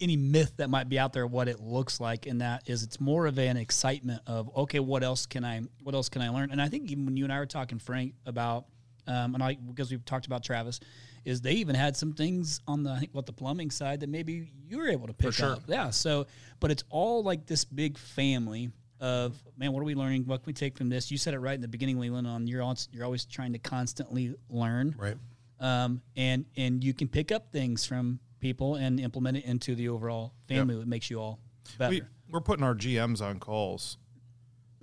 any 0.00 0.16
myth 0.16 0.54
that 0.56 0.68
might 0.68 0.88
be 0.88 0.98
out 0.98 1.12
there, 1.12 1.26
what 1.26 1.46
it 1.46 1.60
looks 1.60 2.00
like, 2.00 2.26
and 2.26 2.40
that 2.40 2.68
is 2.68 2.82
it's 2.82 3.00
more 3.00 3.26
of 3.26 3.38
an 3.38 3.56
excitement 3.56 4.20
of 4.26 4.50
okay, 4.56 4.80
what 4.80 5.04
else 5.04 5.26
can 5.26 5.44
I 5.44 5.60
what 5.84 5.94
else 5.94 6.08
can 6.08 6.22
I 6.22 6.30
learn? 6.30 6.50
And 6.50 6.60
I 6.60 6.68
think 6.68 6.90
even 6.90 7.04
when 7.06 7.16
you 7.16 7.22
and 7.22 7.32
I 7.32 7.38
were 7.38 7.46
talking, 7.46 7.78
Frank, 7.78 8.14
about 8.26 8.64
um, 9.06 9.34
and 9.34 9.44
I 9.44 9.54
because 9.54 9.92
we've 9.92 10.04
talked 10.04 10.26
about 10.26 10.42
Travis, 10.42 10.80
is 11.24 11.40
they 11.40 11.52
even 11.52 11.74
had 11.74 11.96
some 11.96 12.12
things 12.12 12.60
on 12.66 12.82
the 12.82 12.90
I 12.90 12.98
think 13.00 13.14
what 13.14 13.26
the 13.26 13.32
plumbing 13.32 13.70
side 13.70 14.00
that 14.00 14.08
maybe 14.08 14.50
you 14.68 14.78
were 14.78 14.88
able 14.88 15.06
to 15.06 15.12
pick 15.14 15.32
sure. 15.32 15.52
up. 15.52 15.62
Yeah. 15.66 15.90
So, 15.90 16.26
but 16.60 16.70
it's 16.70 16.84
all 16.90 17.22
like 17.22 17.46
this 17.46 17.64
big 17.64 17.96
family 17.98 18.70
of 19.00 19.34
man. 19.56 19.72
What 19.72 19.80
are 19.80 19.84
we 19.84 19.94
learning? 19.94 20.24
What 20.26 20.42
can 20.42 20.46
we 20.46 20.52
take 20.52 20.76
from 20.76 20.88
this? 20.88 21.10
You 21.10 21.18
said 21.18 21.34
it 21.34 21.38
right 21.38 21.54
in 21.54 21.60
the 21.60 21.68
beginning, 21.68 21.98
Leland. 21.98 22.26
On 22.26 22.46
you're 22.46 22.62
always, 22.62 22.88
you're 22.92 23.04
always 23.04 23.24
trying 23.24 23.52
to 23.54 23.58
constantly 23.58 24.34
learn, 24.48 24.94
Right. 24.98 25.16
um, 25.60 26.02
and 26.16 26.44
and 26.56 26.82
you 26.84 26.94
can 26.94 27.08
pick 27.08 27.32
up 27.32 27.50
things 27.52 27.84
from 27.86 28.20
people 28.40 28.74
and 28.74 29.00
implement 29.00 29.38
it 29.38 29.44
into 29.46 29.74
the 29.74 29.88
overall 29.88 30.34
family 30.48 30.74
that 30.76 30.86
makes 30.86 31.08
you 31.10 31.18
all 31.18 31.38
better. 31.78 31.90
we, 31.90 32.02
we're 32.30 32.40
putting 32.40 32.62
our 32.62 32.74
GMs 32.74 33.22
on 33.22 33.40
calls 33.40 33.96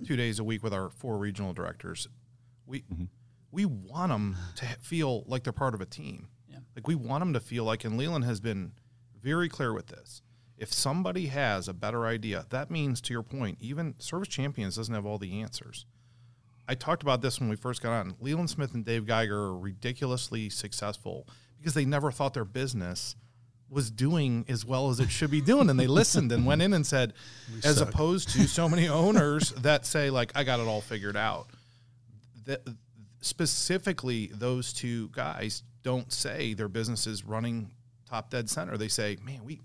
two 0.04 0.16
days 0.16 0.40
a 0.40 0.44
week 0.44 0.64
with 0.64 0.74
our 0.74 0.90
four 0.90 1.16
regional 1.16 1.52
directors. 1.52 2.08
We 2.66 2.82
we 3.52 3.64
want 3.66 4.10
them 4.10 4.36
to 4.56 4.66
feel 4.80 5.24
like 5.26 5.44
they're 5.44 5.52
part 5.52 5.74
of 5.74 5.80
a 5.80 5.86
team. 5.86 6.28
Like 6.74 6.88
we 6.88 6.94
want 6.94 7.20
them 7.20 7.32
to 7.32 7.40
feel 7.40 7.64
like, 7.64 7.84
and 7.84 7.96
Leland 7.96 8.24
has 8.24 8.40
been 8.40 8.72
very 9.22 9.48
clear 9.48 9.72
with 9.72 9.88
this. 9.88 10.22
If 10.56 10.72
somebody 10.72 11.26
has 11.26 11.66
a 11.68 11.72
better 11.72 12.06
idea, 12.06 12.46
that 12.50 12.70
means, 12.70 13.00
to 13.02 13.12
your 13.12 13.22
point, 13.22 13.58
even 13.60 13.94
Service 13.98 14.28
Champions 14.28 14.76
doesn't 14.76 14.94
have 14.94 15.06
all 15.06 15.18
the 15.18 15.40
answers. 15.40 15.86
I 16.68 16.74
talked 16.74 17.02
about 17.02 17.20
this 17.20 17.40
when 17.40 17.48
we 17.48 17.56
first 17.56 17.82
got 17.82 17.92
on. 17.92 18.14
Leland 18.20 18.50
Smith 18.50 18.72
and 18.72 18.84
Dave 18.84 19.06
Geiger 19.06 19.36
are 19.36 19.58
ridiculously 19.58 20.48
successful 20.48 21.26
because 21.58 21.74
they 21.74 21.84
never 21.84 22.12
thought 22.12 22.34
their 22.34 22.44
business 22.44 23.16
was 23.68 23.90
doing 23.90 24.44
as 24.48 24.64
well 24.64 24.90
as 24.90 25.00
it 25.00 25.10
should 25.10 25.30
be 25.30 25.40
doing. 25.40 25.68
And 25.70 25.80
they 25.80 25.86
listened 25.86 26.30
and 26.30 26.46
went 26.46 26.62
in 26.62 26.72
and 26.74 26.86
said, 26.86 27.14
as 27.64 27.78
suck. 27.78 27.88
opposed 27.88 28.28
to 28.30 28.46
so 28.46 28.68
many 28.68 28.88
owners 28.88 29.50
that 29.62 29.86
say, 29.86 30.10
like, 30.10 30.30
I 30.34 30.44
got 30.44 30.60
it 30.60 30.66
all 30.68 30.82
figured 30.82 31.16
out. 31.16 31.48
That 32.44 32.60
specifically, 33.20 34.30
those 34.32 34.72
two 34.72 35.08
guys 35.08 35.62
don't 35.82 36.12
say 36.12 36.54
their 36.54 36.68
business 36.68 37.06
is 37.06 37.24
running 37.24 37.70
top 38.08 38.30
dead 38.30 38.48
center. 38.48 38.76
They 38.76 38.88
say, 38.88 39.16
man, 39.24 39.40
we 39.44 39.60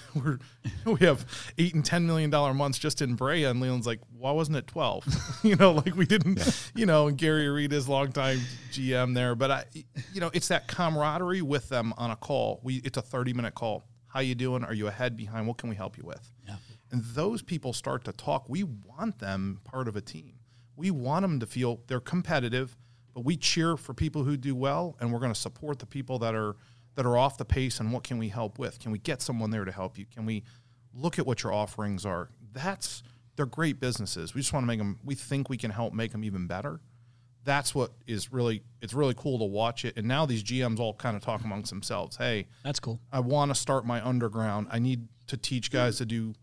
we're 0.14 0.38
we 0.84 1.06
have 1.06 1.26
eight 1.58 1.74
and 1.74 1.84
ten 1.84 2.06
million 2.06 2.30
dollar 2.30 2.54
months 2.54 2.78
just 2.78 3.02
in 3.02 3.14
Brea, 3.14 3.44
and 3.44 3.60
Leland's 3.60 3.86
like, 3.86 4.00
why 4.16 4.32
wasn't 4.32 4.56
it 4.56 4.66
twelve? 4.66 5.04
you 5.42 5.56
know, 5.56 5.72
like 5.72 5.96
we 5.96 6.06
didn't, 6.06 6.70
you 6.74 6.86
know, 6.86 7.08
and 7.08 7.18
Gary 7.18 7.48
Reed 7.48 7.72
is 7.72 7.88
longtime 7.88 8.40
GM 8.70 9.14
there, 9.14 9.34
but 9.34 9.50
I, 9.50 9.64
you 10.12 10.20
know, 10.20 10.30
it's 10.32 10.48
that 10.48 10.68
camaraderie 10.68 11.42
with 11.42 11.68
them 11.68 11.92
on 11.96 12.10
a 12.10 12.16
call. 12.16 12.60
We 12.62 12.76
it's 12.76 12.98
a 12.98 13.02
thirty 13.02 13.32
minute 13.32 13.54
call. 13.54 13.84
How 14.06 14.20
you 14.20 14.34
doing? 14.34 14.62
Are 14.62 14.74
you 14.74 14.88
ahead, 14.88 15.16
behind? 15.16 15.46
What 15.46 15.56
can 15.56 15.70
we 15.70 15.76
help 15.76 15.96
you 15.96 16.04
with? 16.04 16.30
Yeah. 16.46 16.56
And 16.90 17.02
those 17.02 17.40
people 17.40 17.72
start 17.72 18.04
to 18.04 18.12
talk. 18.12 18.46
We 18.48 18.62
want 18.64 19.18
them 19.18 19.60
part 19.64 19.88
of 19.88 19.96
a 19.96 20.02
team. 20.02 20.34
We 20.76 20.90
want 20.90 21.22
them 21.22 21.40
to 21.40 21.46
feel 21.46 21.80
they're 21.86 22.00
competitive, 22.00 22.76
but 23.14 23.24
we 23.24 23.36
cheer 23.36 23.76
for 23.76 23.94
people 23.94 24.24
who 24.24 24.36
do 24.36 24.54
well, 24.54 24.96
and 25.00 25.12
we're 25.12 25.20
going 25.20 25.32
to 25.32 25.38
support 25.38 25.78
the 25.78 25.86
people 25.86 26.18
that 26.20 26.34
are 26.34 26.56
that 26.94 27.06
are 27.06 27.16
off 27.16 27.38
the 27.38 27.44
pace. 27.44 27.80
And 27.80 27.92
what 27.92 28.04
can 28.04 28.18
we 28.18 28.28
help 28.28 28.58
with? 28.58 28.78
Can 28.78 28.92
we 28.92 28.98
get 28.98 29.22
someone 29.22 29.50
there 29.50 29.64
to 29.64 29.72
help 29.72 29.98
you? 29.98 30.06
Can 30.06 30.26
we 30.26 30.44
look 30.94 31.18
at 31.18 31.26
what 31.26 31.42
your 31.42 31.52
offerings 31.52 32.04
are? 32.04 32.30
That's 32.52 33.02
they're 33.36 33.46
great 33.46 33.80
businesses. 33.80 34.34
We 34.34 34.40
just 34.40 34.52
want 34.52 34.64
to 34.64 34.66
make 34.66 34.78
them. 34.78 34.98
We 35.04 35.14
think 35.14 35.48
we 35.48 35.56
can 35.56 35.70
help 35.70 35.94
make 35.94 36.12
them 36.12 36.24
even 36.24 36.46
better. 36.46 36.80
That's 37.44 37.74
what 37.74 37.92
is 38.06 38.32
really 38.32 38.62
it's 38.80 38.94
really 38.94 39.14
cool 39.16 39.38
to 39.38 39.44
watch 39.44 39.84
it. 39.84 39.96
And 39.96 40.06
now 40.06 40.26
these 40.26 40.44
GMs 40.44 40.78
all 40.78 40.94
kind 40.94 41.16
of 41.16 41.22
talk 41.22 41.42
amongst 41.44 41.70
themselves. 41.70 42.16
Hey, 42.16 42.46
That's 42.62 42.78
cool. 42.78 43.00
I 43.10 43.20
want 43.20 43.50
to 43.50 43.54
start 43.54 43.84
my 43.84 44.04
underground. 44.06 44.68
I 44.70 44.78
need 44.78 45.08
to 45.28 45.36
teach 45.36 45.70
guys 45.70 45.98
to 45.98 46.06
do, 46.06 46.34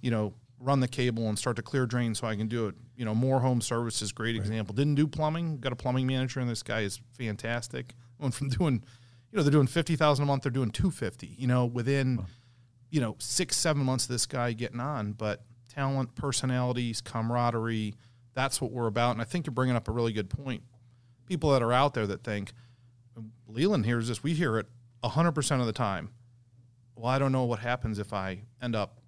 you 0.00 0.10
know, 0.10 0.34
run 0.58 0.80
the 0.80 0.88
cable 0.88 1.28
and 1.28 1.38
start 1.38 1.56
to 1.56 1.62
clear 1.62 1.86
drain 1.86 2.14
so 2.14 2.26
I 2.26 2.36
can 2.36 2.48
do 2.48 2.68
it. 2.68 2.74
You 2.96 3.04
know, 3.04 3.14
more 3.14 3.40
home 3.40 3.60
services, 3.60 4.10
great 4.12 4.36
example. 4.36 4.74
Didn't 4.74 4.94
do 4.94 5.06
plumbing, 5.06 5.58
got 5.58 5.72
a 5.72 5.76
plumbing 5.76 6.06
manager, 6.06 6.40
and 6.40 6.48
this 6.48 6.62
guy 6.62 6.80
is 6.80 7.00
fantastic. 7.18 7.94
Went 8.18 8.34
from 8.34 8.48
doing, 8.48 8.82
you 9.30 9.36
know, 9.36 9.42
they're 9.42 9.52
doing 9.52 9.66
fifty 9.66 9.96
thousand 9.96 10.22
a 10.22 10.26
month, 10.26 10.44
they're 10.44 10.52
doing 10.52 10.70
two 10.70 10.90
fifty. 10.90 11.34
You 11.38 11.46
know, 11.46 11.66
within, 11.66 12.24
you 12.90 13.00
know, 13.00 13.16
six 13.18 13.56
seven 13.56 13.84
months 13.84 14.04
of 14.04 14.10
this 14.10 14.24
guy 14.24 14.52
getting 14.52 14.80
on. 14.80 15.12
But 15.12 15.42
talent, 15.72 16.14
personalities, 16.14 17.00
camaraderie, 17.02 17.94
that's 18.34 18.60
what 18.60 18.72
we're 18.72 18.86
about. 18.86 19.12
And 19.12 19.20
I 19.20 19.24
think 19.24 19.46
you're 19.46 19.54
bringing 19.54 19.76
up 19.76 19.88
a 19.88 19.92
really 19.92 20.12
good 20.12 20.30
point. 20.30 20.62
People 21.26 21.50
that 21.50 21.62
are 21.62 21.72
out 21.72 21.92
there 21.92 22.06
that 22.06 22.24
think, 22.24 22.52
Leland 23.46 23.84
hears 23.84 24.08
this, 24.08 24.22
we 24.22 24.32
hear 24.32 24.58
it 24.58 24.66
hundred 25.04 25.32
percent 25.32 25.60
of 25.60 25.68
the 25.68 25.72
time 25.72 26.10
well, 26.96 27.12
I 27.12 27.18
don't 27.18 27.32
know 27.32 27.44
what 27.44 27.60
happens 27.60 27.98
if 27.98 28.12
I 28.12 28.40
end 28.60 28.74
up, 28.74 28.98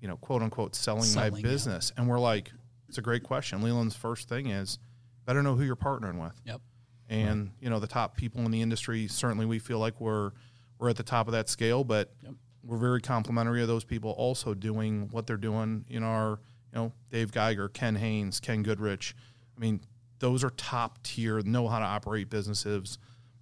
you 0.00 0.08
know, 0.08 0.16
quote 0.16 0.42
unquote, 0.42 0.74
selling, 0.74 1.02
Selling, 1.02 1.32
my 1.32 1.40
business. 1.40 1.92
And 1.96 2.06
we're 2.06 2.20
like, 2.20 2.52
it's 2.92 2.98
a 2.98 3.02
great 3.02 3.22
question. 3.22 3.62
Leland's 3.62 3.96
first 3.96 4.28
thing 4.28 4.48
is 4.48 4.78
better 5.24 5.42
know 5.42 5.54
who 5.54 5.62
you're 5.62 5.76
partnering 5.76 6.22
with. 6.22 6.38
Yep. 6.44 6.60
And, 7.08 7.52
you 7.58 7.70
know, 7.70 7.80
the 7.80 7.86
top 7.86 8.18
people 8.18 8.42
in 8.42 8.50
the 8.50 8.60
industry, 8.60 9.08
certainly 9.08 9.46
we 9.46 9.58
feel 9.58 9.78
like 9.78 9.98
we're 9.98 10.32
we're 10.78 10.90
at 10.90 10.96
the 10.96 11.02
top 11.02 11.26
of 11.26 11.32
that 11.32 11.48
scale, 11.48 11.84
but 11.84 12.12
Yep. 12.22 12.34
we're 12.62 12.76
very 12.76 13.00
complimentary 13.00 13.62
of 13.62 13.68
those 13.68 13.82
people 13.84 14.10
also 14.10 14.52
doing 14.52 15.08
what 15.10 15.26
they're 15.26 15.38
doing 15.38 15.86
in 15.88 16.02
our, 16.02 16.32
you 16.70 16.78
know, 16.78 16.92
Dave 17.08 17.32
Geiger, 17.32 17.70
Ken 17.70 17.94
Haynes, 17.96 18.40
Ken 18.40 18.62
Goodrich. 18.62 19.16
I 19.56 19.60
mean, 19.60 19.80
those 20.18 20.44
are 20.44 20.50
top 20.50 21.02
tier, 21.02 21.40
know 21.40 21.68
how 21.68 21.78
to 21.78 21.86
operate 21.86 22.28
businesses, 22.28 22.98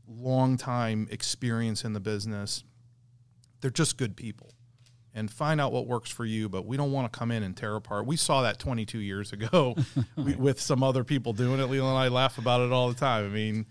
long 0.06 0.56
time 0.58 1.08
experience 1.10 1.84
in 1.84 1.92
the 1.92 2.00
business 2.00 2.62
they're 3.60 3.70
just 3.70 3.98
good 3.98 4.16
people 4.16 4.52
and 5.14 5.30
find 5.30 5.60
out 5.60 5.72
what 5.72 5.86
works 5.86 6.10
for 6.10 6.24
you 6.24 6.48
but 6.48 6.64
we 6.64 6.76
don't 6.76 6.92
want 6.92 7.10
to 7.10 7.18
come 7.18 7.30
in 7.30 7.42
and 7.42 7.56
tear 7.56 7.76
apart 7.76 8.06
we 8.06 8.16
saw 8.16 8.42
that 8.42 8.58
22 8.58 8.98
years 8.98 9.32
ago 9.32 9.74
we, 10.16 10.34
with 10.34 10.60
some 10.60 10.82
other 10.82 11.04
people 11.04 11.32
doing 11.32 11.60
it 11.60 11.64
leland 11.66 11.88
and 11.88 11.98
i 11.98 12.08
laugh 12.08 12.38
about 12.38 12.60
it 12.60 12.72
all 12.72 12.88
the 12.88 12.94
time 12.94 13.24
i 13.24 13.28
mean 13.28 13.66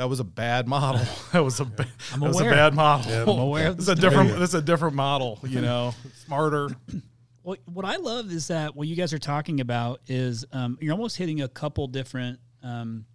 that 0.00 0.08
was 0.08 0.18
a 0.18 0.24
bad 0.24 0.66
model. 0.66 1.02
That 1.32 1.44
was 1.44 1.60
a 1.60 1.66
ba- 1.66 1.86
I'm 2.14 2.20
that 2.20 2.28
was 2.28 2.40
a 2.40 2.44
bad 2.44 2.72
model. 2.72 3.12
Yeah, 3.12 3.22
I'm 3.22 3.38
aware 3.38 3.72
It's 3.72 3.86
a 3.86 3.94
different. 3.94 4.30
It's 4.42 4.54
a 4.54 4.62
different 4.62 4.96
model. 4.96 5.38
You 5.42 5.60
know, 5.60 5.94
smarter. 6.24 6.70
Well, 7.42 7.56
what 7.64 7.86
I 7.86 7.96
love 7.96 8.30
is 8.30 8.48
that 8.48 8.76
what 8.76 8.86
you 8.86 8.94
guys 8.94 9.14
are 9.14 9.18
talking 9.18 9.60
about 9.60 10.00
is 10.06 10.44
um, 10.52 10.76
you're 10.78 10.92
almost 10.92 11.16
hitting 11.16 11.40
a 11.40 11.48
couple 11.48 11.86
different 11.86 12.38
um, 12.62 13.06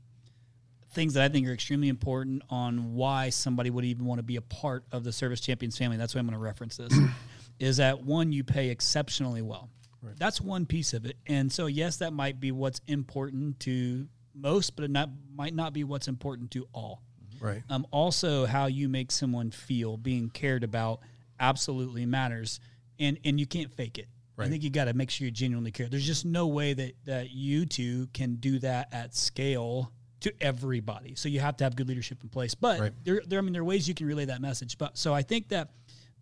things 0.95 1.13
that 1.13 1.23
I 1.23 1.29
think 1.29 1.47
are 1.47 1.51
extremely 1.51 1.89
important 1.89 2.41
on 2.49 2.95
why 2.95 3.29
somebody 3.29 3.69
would 3.69 3.86
even 3.86 4.05
want 4.05 4.19
to 4.19 4.23
be 4.23 4.38
a 4.38 4.41
part 4.41 4.86
of 4.91 5.03
the 5.03 5.12
Service 5.12 5.41
Champions 5.41 5.77
family. 5.77 5.97
That's 5.97 6.15
why 6.15 6.19
I'm 6.19 6.25
going 6.25 6.38
to 6.38 6.43
reference 6.43 6.77
this. 6.77 6.93
is 7.60 7.77
that 7.77 8.03
one 8.03 8.31
you 8.31 8.43
pay 8.43 8.69
exceptionally 8.69 9.41
well. 9.41 9.69
That's 10.17 10.39
one 10.39 10.65
piece 10.65 10.93
of 10.93 11.05
it, 11.05 11.17
and 11.25 11.51
so 11.51 11.65
yes, 11.65 11.97
that 11.97 12.13
might 12.13 12.39
be 12.39 12.51
what's 12.51 12.79
important 12.88 13.60
to 13.62 14.08
most, 14.36 14.75
but 14.75 14.86
it 14.86 14.91
not 14.91 15.10
might 15.34 15.55
not 15.55 15.73
be 15.73 15.84
what's 15.84 16.08
important 16.08 16.51
to 16.51 16.67
all. 16.73 17.01
Right. 17.39 17.63
Um, 17.69 17.88
also, 17.91 18.45
how 18.45 18.67
you 18.67 18.88
make 18.88 19.12
someone 19.12 19.49
feel 19.49 19.97
being 19.97 20.29
cared 20.29 20.63
about 20.63 20.99
absolutely 21.39 22.05
matters, 22.05 22.60
and 22.99 23.17
and 23.25 23.39
you 23.39 23.47
can't 23.47 23.71
fake 23.71 23.97
it. 23.97 24.08
I 24.38 24.49
think 24.49 24.63
you 24.63 24.69
got 24.69 24.86
to 24.86 24.93
make 24.93 25.10
sure 25.10 25.25
you 25.25 25.31
genuinely 25.31 25.71
care. 25.71 25.88
There's 25.88 26.05
just 26.05 26.25
no 26.25 26.47
way 26.47 26.73
that 26.73 26.93
that 27.05 27.31
you 27.31 27.65
two 27.65 28.08
can 28.13 28.36
do 28.36 28.60
that 28.60 28.93
at 28.93 29.15
scale 29.15 29.91
to 30.25 30.33
everybody. 30.41 31.15
So 31.15 31.29
you 31.29 31.39
have 31.39 31.55
to 31.57 31.63
have 31.63 31.75
good 31.75 31.88
leadership 31.88 32.17
in 32.23 32.29
place. 32.29 32.55
But 32.55 32.79
Right. 32.79 32.91
there, 33.03 33.21
there, 33.27 33.39
I 33.39 33.41
mean, 33.41 33.53
there 33.53 33.61
are 33.61 33.65
ways 33.65 33.88
you 33.88 33.93
can 33.93 34.07
relay 34.07 34.25
that 34.25 34.41
message. 34.41 34.77
But 34.77 34.97
so 34.97 35.13
I 35.13 35.21
think 35.21 35.49
that 35.49 35.69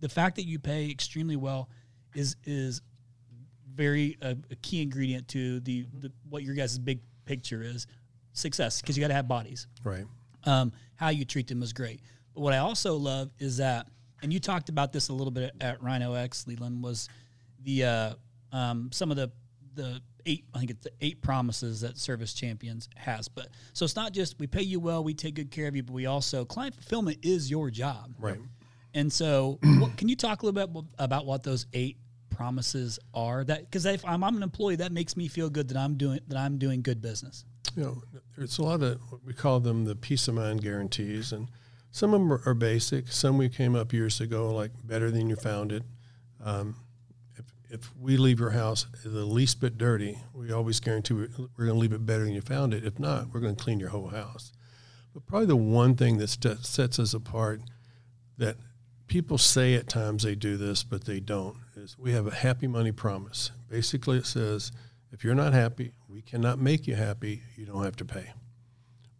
the 0.01 0.09
fact 0.09 0.35
that 0.35 0.43
you 0.45 0.59
pay 0.59 0.89
extremely 0.89 1.35
well 1.37 1.69
is 2.13 2.35
is 2.45 2.81
very 3.73 4.17
uh, 4.21 4.35
a 4.51 4.55
key 4.57 4.81
ingredient 4.81 5.27
to 5.29 5.59
the, 5.61 5.85
the 5.99 6.11
what 6.29 6.43
your 6.43 6.53
guys' 6.55 6.77
big 6.77 6.99
picture 7.25 7.63
is 7.63 7.87
success 8.33 8.81
because 8.81 8.95
you 8.97 9.01
got 9.01 9.07
to 9.07 9.13
have 9.13 9.27
bodies 9.27 9.67
Right. 9.83 10.05
um, 10.45 10.71
how 10.95 11.09
you 11.09 11.25
treat 11.25 11.47
them 11.47 11.63
is 11.63 11.73
great. 11.73 12.01
But 12.33 12.41
what 12.41 12.53
I 12.53 12.57
also 12.59 12.95
love 12.97 13.31
is 13.39 13.57
that, 13.57 13.87
and 14.21 14.31
you 14.33 14.39
talked 14.39 14.69
about 14.69 14.91
this 14.91 15.09
a 15.09 15.13
little 15.13 15.31
bit 15.31 15.53
at 15.61 15.81
Rhino 15.81 16.13
X, 16.13 16.45
Leland, 16.47 16.83
was 16.83 17.09
the 17.63 17.83
uh, 17.85 18.13
um, 18.51 18.89
some 18.91 19.09
of 19.11 19.17
the 19.17 19.31
the 19.75 20.01
eight 20.25 20.45
I 20.53 20.59
think 20.59 20.71
it's 20.71 20.83
the 20.83 20.91
eight 21.01 21.21
promises 21.21 21.81
that 21.81 21.97
Service 21.97 22.33
Champions 22.33 22.89
has. 22.95 23.27
But 23.27 23.49
so 23.73 23.85
it's 23.85 23.95
not 23.95 24.13
just 24.13 24.39
we 24.39 24.47
pay 24.47 24.61
you 24.61 24.79
well, 24.79 25.03
we 25.03 25.13
take 25.13 25.35
good 25.35 25.51
care 25.51 25.67
of 25.67 25.75
you, 25.75 25.83
but 25.83 25.93
we 25.93 26.05
also 26.05 26.45
client 26.45 26.75
fulfillment 26.75 27.19
is 27.23 27.49
your 27.49 27.69
job. 27.69 28.13
Right. 28.19 28.39
And 28.93 29.11
so, 29.11 29.59
what, 29.79 29.97
can 29.97 30.07
you 30.07 30.15
talk 30.15 30.41
a 30.41 30.45
little 30.45 30.67
bit 30.67 30.83
about 30.99 31.25
what 31.25 31.43
those 31.43 31.65
eight 31.73 31.97
promises 32.29 32.99
are? 33.13 33.43
That 33.43 33.61
because 33.61 33.85
if 33.85 34.05
I'm, 34.05 34.23
I'm 34.23 34.37
an 34.37 34.43
employee, 34.43 34.77
that 34.77 34.91
makes 34.91 35.17
me 35.17 35.27
feel 35.27 35.49
good 35.49 35.67
that 35.69 35.77
I'm 35.77 35.95
doing 35.95 36.19
that 36.27 36.37
I'm 36.37 36.57
doing 36.57 36.81
good 36.81 37.01
business. 37.01 37.45
you 37.75 37.83
know, 37.83 38.01
there's 38.37 38.57
a 38.59 38.63
lot 38.63 38.83
of 38.83 38.99
what 39.09 39.23
we 39.23 39.33
call 39.33 39.59
them 39.59 39.85
the 39.85 39.95
peace 39.95 40.27
of 40.27 40.35
mind 40.35 40.61
guarantees, 40.61 41.31
and 41.31 41.49
some 41.91 42.13
of 42.13 42.19
them 42.19 42.31
are, 42.31 42.41
are 42.45 42.53
basic. 42.53 43.11
Some 43.11 43.37
we 43.37 43.49
came 43.49 43.75
up 43.75 43.93
years 43.93 44.21
ago, 44.21 44.53
like 44.53 44.71
better 44.83 45.11
than 45.11 45.29
you 45.29 45.35
found 45.35 45.71
it. 45.71 45.83
Um, 46.43 46.75
if, 47.73 47.91
we 47.99 48.17
leave 48.17 48.39
your 48.39 48.51
house 48.51 48.85
the 49.03 49.25
least 49.25 49.59
bit 49.59 49.77
dirty, 49.77 50.19
we 50.33 50.51
always 50.51 50.79
guarantee 50.79 51.15
we're, 51.15 51.29
we're 51.57 51.65
going 51.65 51.75
to 51.75 51.81
leave 51.81 51.91
it 51.91 52.05
better 52.05 52.23
than 52.23 52.33
you 52.33 52.41
found 52.41 52.73
it. 52.73 52.85
If 52.85 52.99
not, 52.99 53.33
we're 53.33 53.39
going 53.39 53.55
to 53.55 53.63
clean 53.63 53.79
your 53.79 53.89
whole 53.89 54.09
house. 54.09 54.53
But 55.13 55.25
probably 55.25 55.47
the 55.47 55.55
one 55.55 55.95
thing 55.95 56.17
that 56.17 56.29
st- 56.29 56.65
sets 56.65 56.99
us 56.99 57.13
apart 57.13 57.61
that 58.37 58.57
people 59.07 59.37
say 59.37 59.73
at 59.73 59.89
times 59.89 60.23
they 60.23 60.35
do 60.35 60.55
this, 60.55 60.83
but 60.83 61.05
they 61.05 61.19
don't, 61.19 61.57
is 61.75 61.97
we 61.97 62.11
have 62.11 62.27
a 62.27 62.35
happy 62.35 62.67
money 62.67 62.91
promise. 62.91 63.51
Basically, 63.69 64.17
it 64.17 64.27
says 64.27 64.71
if 65.11 65.23
you're 65.23 65.35
not 65.35 65.53
happy, 65.53 65.93
we 66.07 66.21
cannot 66.21 66.59
make 66.59 66.87
you 66.87 66.95
happy, 66.95 67.41
you 67.55 67.65
don't 67.65 67.83
have 67.83 67.95
to 67.97 68.05
pay. 68.05 68.31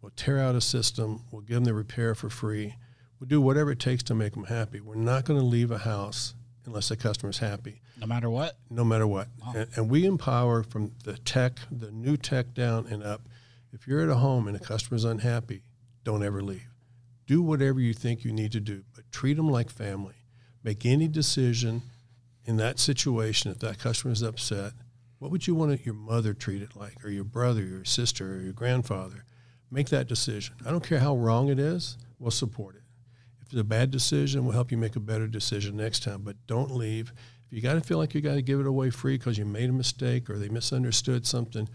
We'll 0.00 0.12
tear 0.14 0.38
out 0.38 0.54
a 0.54 0.60
system, 0.60 1.24
we'll 1.30 1.42
give 1.42 1.56
them 1.56 1.64
the 1.64 1.74
repair 1.74 2.14
for 2.14 2.30
free, 2.30 2.76
we'll 3.18 3.28
do 3.28 3.40
whatever 3.40 3.72
it 3.72 3.80
takes 3.80 4.02
to 4.04 4.14
make 4.14 4.34
them 4.34 4.44
happy. 4.44 4.80
We're 4.80 4.94
not 4.94 5.24
going 5.24 5.40
to 5.40 5.46
leave 5.46 5.70
a 5.70 5.78
house 5.78 6.34
unless 6.66 6.88
the 6.88 6.96
customer's 6.96 7.38
happy 7.38 7.80
No 7.98 8.06
matter 8.06 8.30
what. 8.30 8.56
no 8.70 8.84
matter 8.84 9.06
what. 9.06 9.28
And, 9.54 9.68
and 9.76 9.90
we 9.90 10.04
empower 10.06 10.62
from 10.62 10.92
the 11.04 11.16
tech, 11.18 11.58
the 11.70 11.90
new 11.90 12.16
tech 12.16 12.54
down 12.54 12.86
and 12.86 13.02
up. 13.02 13.22
If 13.72 13.86
you're 13.86 14.00
at 14.00 14.08
a 14.08 14.16
home 14.16 14.46
and 14.48 14.56
a 14.56 14.60
customer's 14.60 15.04
unhappy, 15.04 15.62
don't 16.04 16.22
ever 16.22 16.42
leave. 16.42 16.68
Do 17.26 17.42
whatever 17.42 17.80
you 17.80 17.92
think 17.94 18.24
you 18.24 18.32
need 18.32 18.52
to 18.52 18.60
do, 18.60 18.84
but 18.94 19.10
treat 19.10 19.36
them 19.36 19.48
like 19.48 19.70
family. 19.70 20.14
Make 20.62 20.84
any 20.86 21.08
decision 21.08 21.82
in 22.44 22.56
that 22.58 22.78
situation. 22.78 23.50
If 23.50 23.58
that 23.60 23.78
customer 23.78 24.12
is 24.12 24.22
upset, 24.22 24.72
what 25.18 25.30
would 25.30 25.46
you 25.46 25.54
want 25.54 25.84
your 25.86 25.94
mother 25.94 26.34
treated 26.34 26.76
like, 26.76 27.02
or 27.04 27.08
your 27.10 27.24
brother, 27.24 27.62
your 27.62 27.84
sister, 27.84 28.34
or 28.36 28.40
your 28.40 28.52
grandfather? 28.52 29.24
Make 29.70 29.88
that 29.88 30.06
decision. 30.06 30.54
I 30.64 30.70
don't 30.70 30.84
care 30.86 31.00
how 31.00 31.16
wrong 31.16 31.48
it 31.48 31.58
is, 31.58 31.96
we'll 32.18 32.30
support 32.30 32.76
it. 32.76 32.82
If 33.46 33.52
it's 33.52 33.60
a 33.60 33.64
bad 33.64 33.90
decision, 33.90 34.44
we'll 34.44 34.54
help 34.54 34.70
you 34.70 34.78
make 34.78 34.96
a 34.96 35.00
better 35.00 35.26
decision 35.26 35.76
next 35.76 36.02
time. 36.02 36.22
But 36.22 36.36
don't 36.46 36.70
leave. 36.70 37.12
If 37.46 37.52
you 37.52 37.60
got 37.60 37.74
to 37.74 37.80
feel 37.80 37.98
like 37.98 38.14
you 38.14 38.20
got 38.20 38.34
to 38.34 38.42
give 38.42 38.60
it 38.60 38.66
away 38.66 38.90
free 38.90 39.18
because 39.18 39.38
you 39.38 39.44
made 39.44 39.70
a 39.70 39.72
mistake 39.72 40.30
or 40.30 40.38
they 40.38 40.48
misunderstood 40.48 41.26
something, 41.26 41.68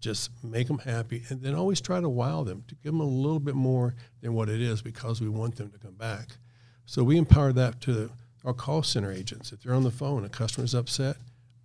just 0.00 0.30
make 0.42 0.66
them 0.66 0.78
happy 0.78 1.24
and 1.28 1.42
then 1.42 1.54
always 1.54 1.80
try 1.80 2.00
to 2.00 2.08
wow 2.08 2.42
them 2.42 2.64
to 2.68 2.74
give 2.76 2.92
them 2.92 3.00
a 3.00 3.04
little 3.04 3.38
bit 3.38 3.54
more 3.54 3.94
than 4.22 4.32
what 4.32 4.48
it 4.48 4.60
is 4.60 4.80
because 4.80 5.20
we 5.20 5.28
want 5.28 5.56
them 5.56 5.70
to 5.70 5.78
come 5.78 5.94
back. 5.94 6.38
So 6.86 7.04
we 7.04 7.18
empower 7.18 7.52
that 7.52 7.80
to 7.82 8.10
our 8.44 8.54
call 8.54 8.82
center 8.82 9.12
agents. 9.12 9.52
If 9.52 9.62
they're 9.62 9.74
on 9.74 9.84
the 9.84 9.90
phone, 9.90 10.24
a 10.24 10.28
customer's 10.28 10.74
upset, 10.74 11.16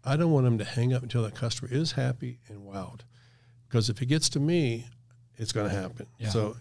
I 0.04 0.18
don't 0.18 0.32
want 0.32 0.46
them 0.46 0.58
to 0.58 0.65
hang 0.65 0.94
up 0.94 1.02
until 1.02 1.24
that 1.24 1.34
customer 1.34 1.72
is 1.72 1.94
happy 1.94 2.39
and 2.48 2.60
wowed. 2.60 3.02
Because 3.68 3.89
if 3.89 4.02
it 4.02 4.08
gets 4.08 4.30
to 4.30 4.39
me, 4.39 4.86
it's 5.38 5.52
going 5.52 5.70
to 5.70 5.76
happen. 5.76 6.06
Yeah. 6.20 6.30
So 6.30 6.58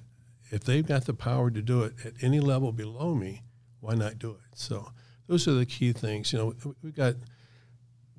if 0.54 0.64
they've 0.64 0.86
got 0.86 1.04
the 1.04 1.14
power 1.14 1.50
to 1.50 1.60
do 1.62 1.82
it 1.82 1.94
at 2.04 2.12
any 2.22 2.40
level 2.40 2.72
below 2.72 3.14
me, 3.14 3.42
why 3.80 3.94
not 3.94 4.18
do 4.18 4.30
it? 4.30 4.36
So 4.54 4.90
those 5.26 5.46
are 5.48 5.52
the 5.54 5.66
key 5.66 5.92
things. 5.92 6.32
You 6.32 6.38
know, 6.38 6.54
we- 6.64 6.72
we've 6.82 6.94
got 6.94 7.16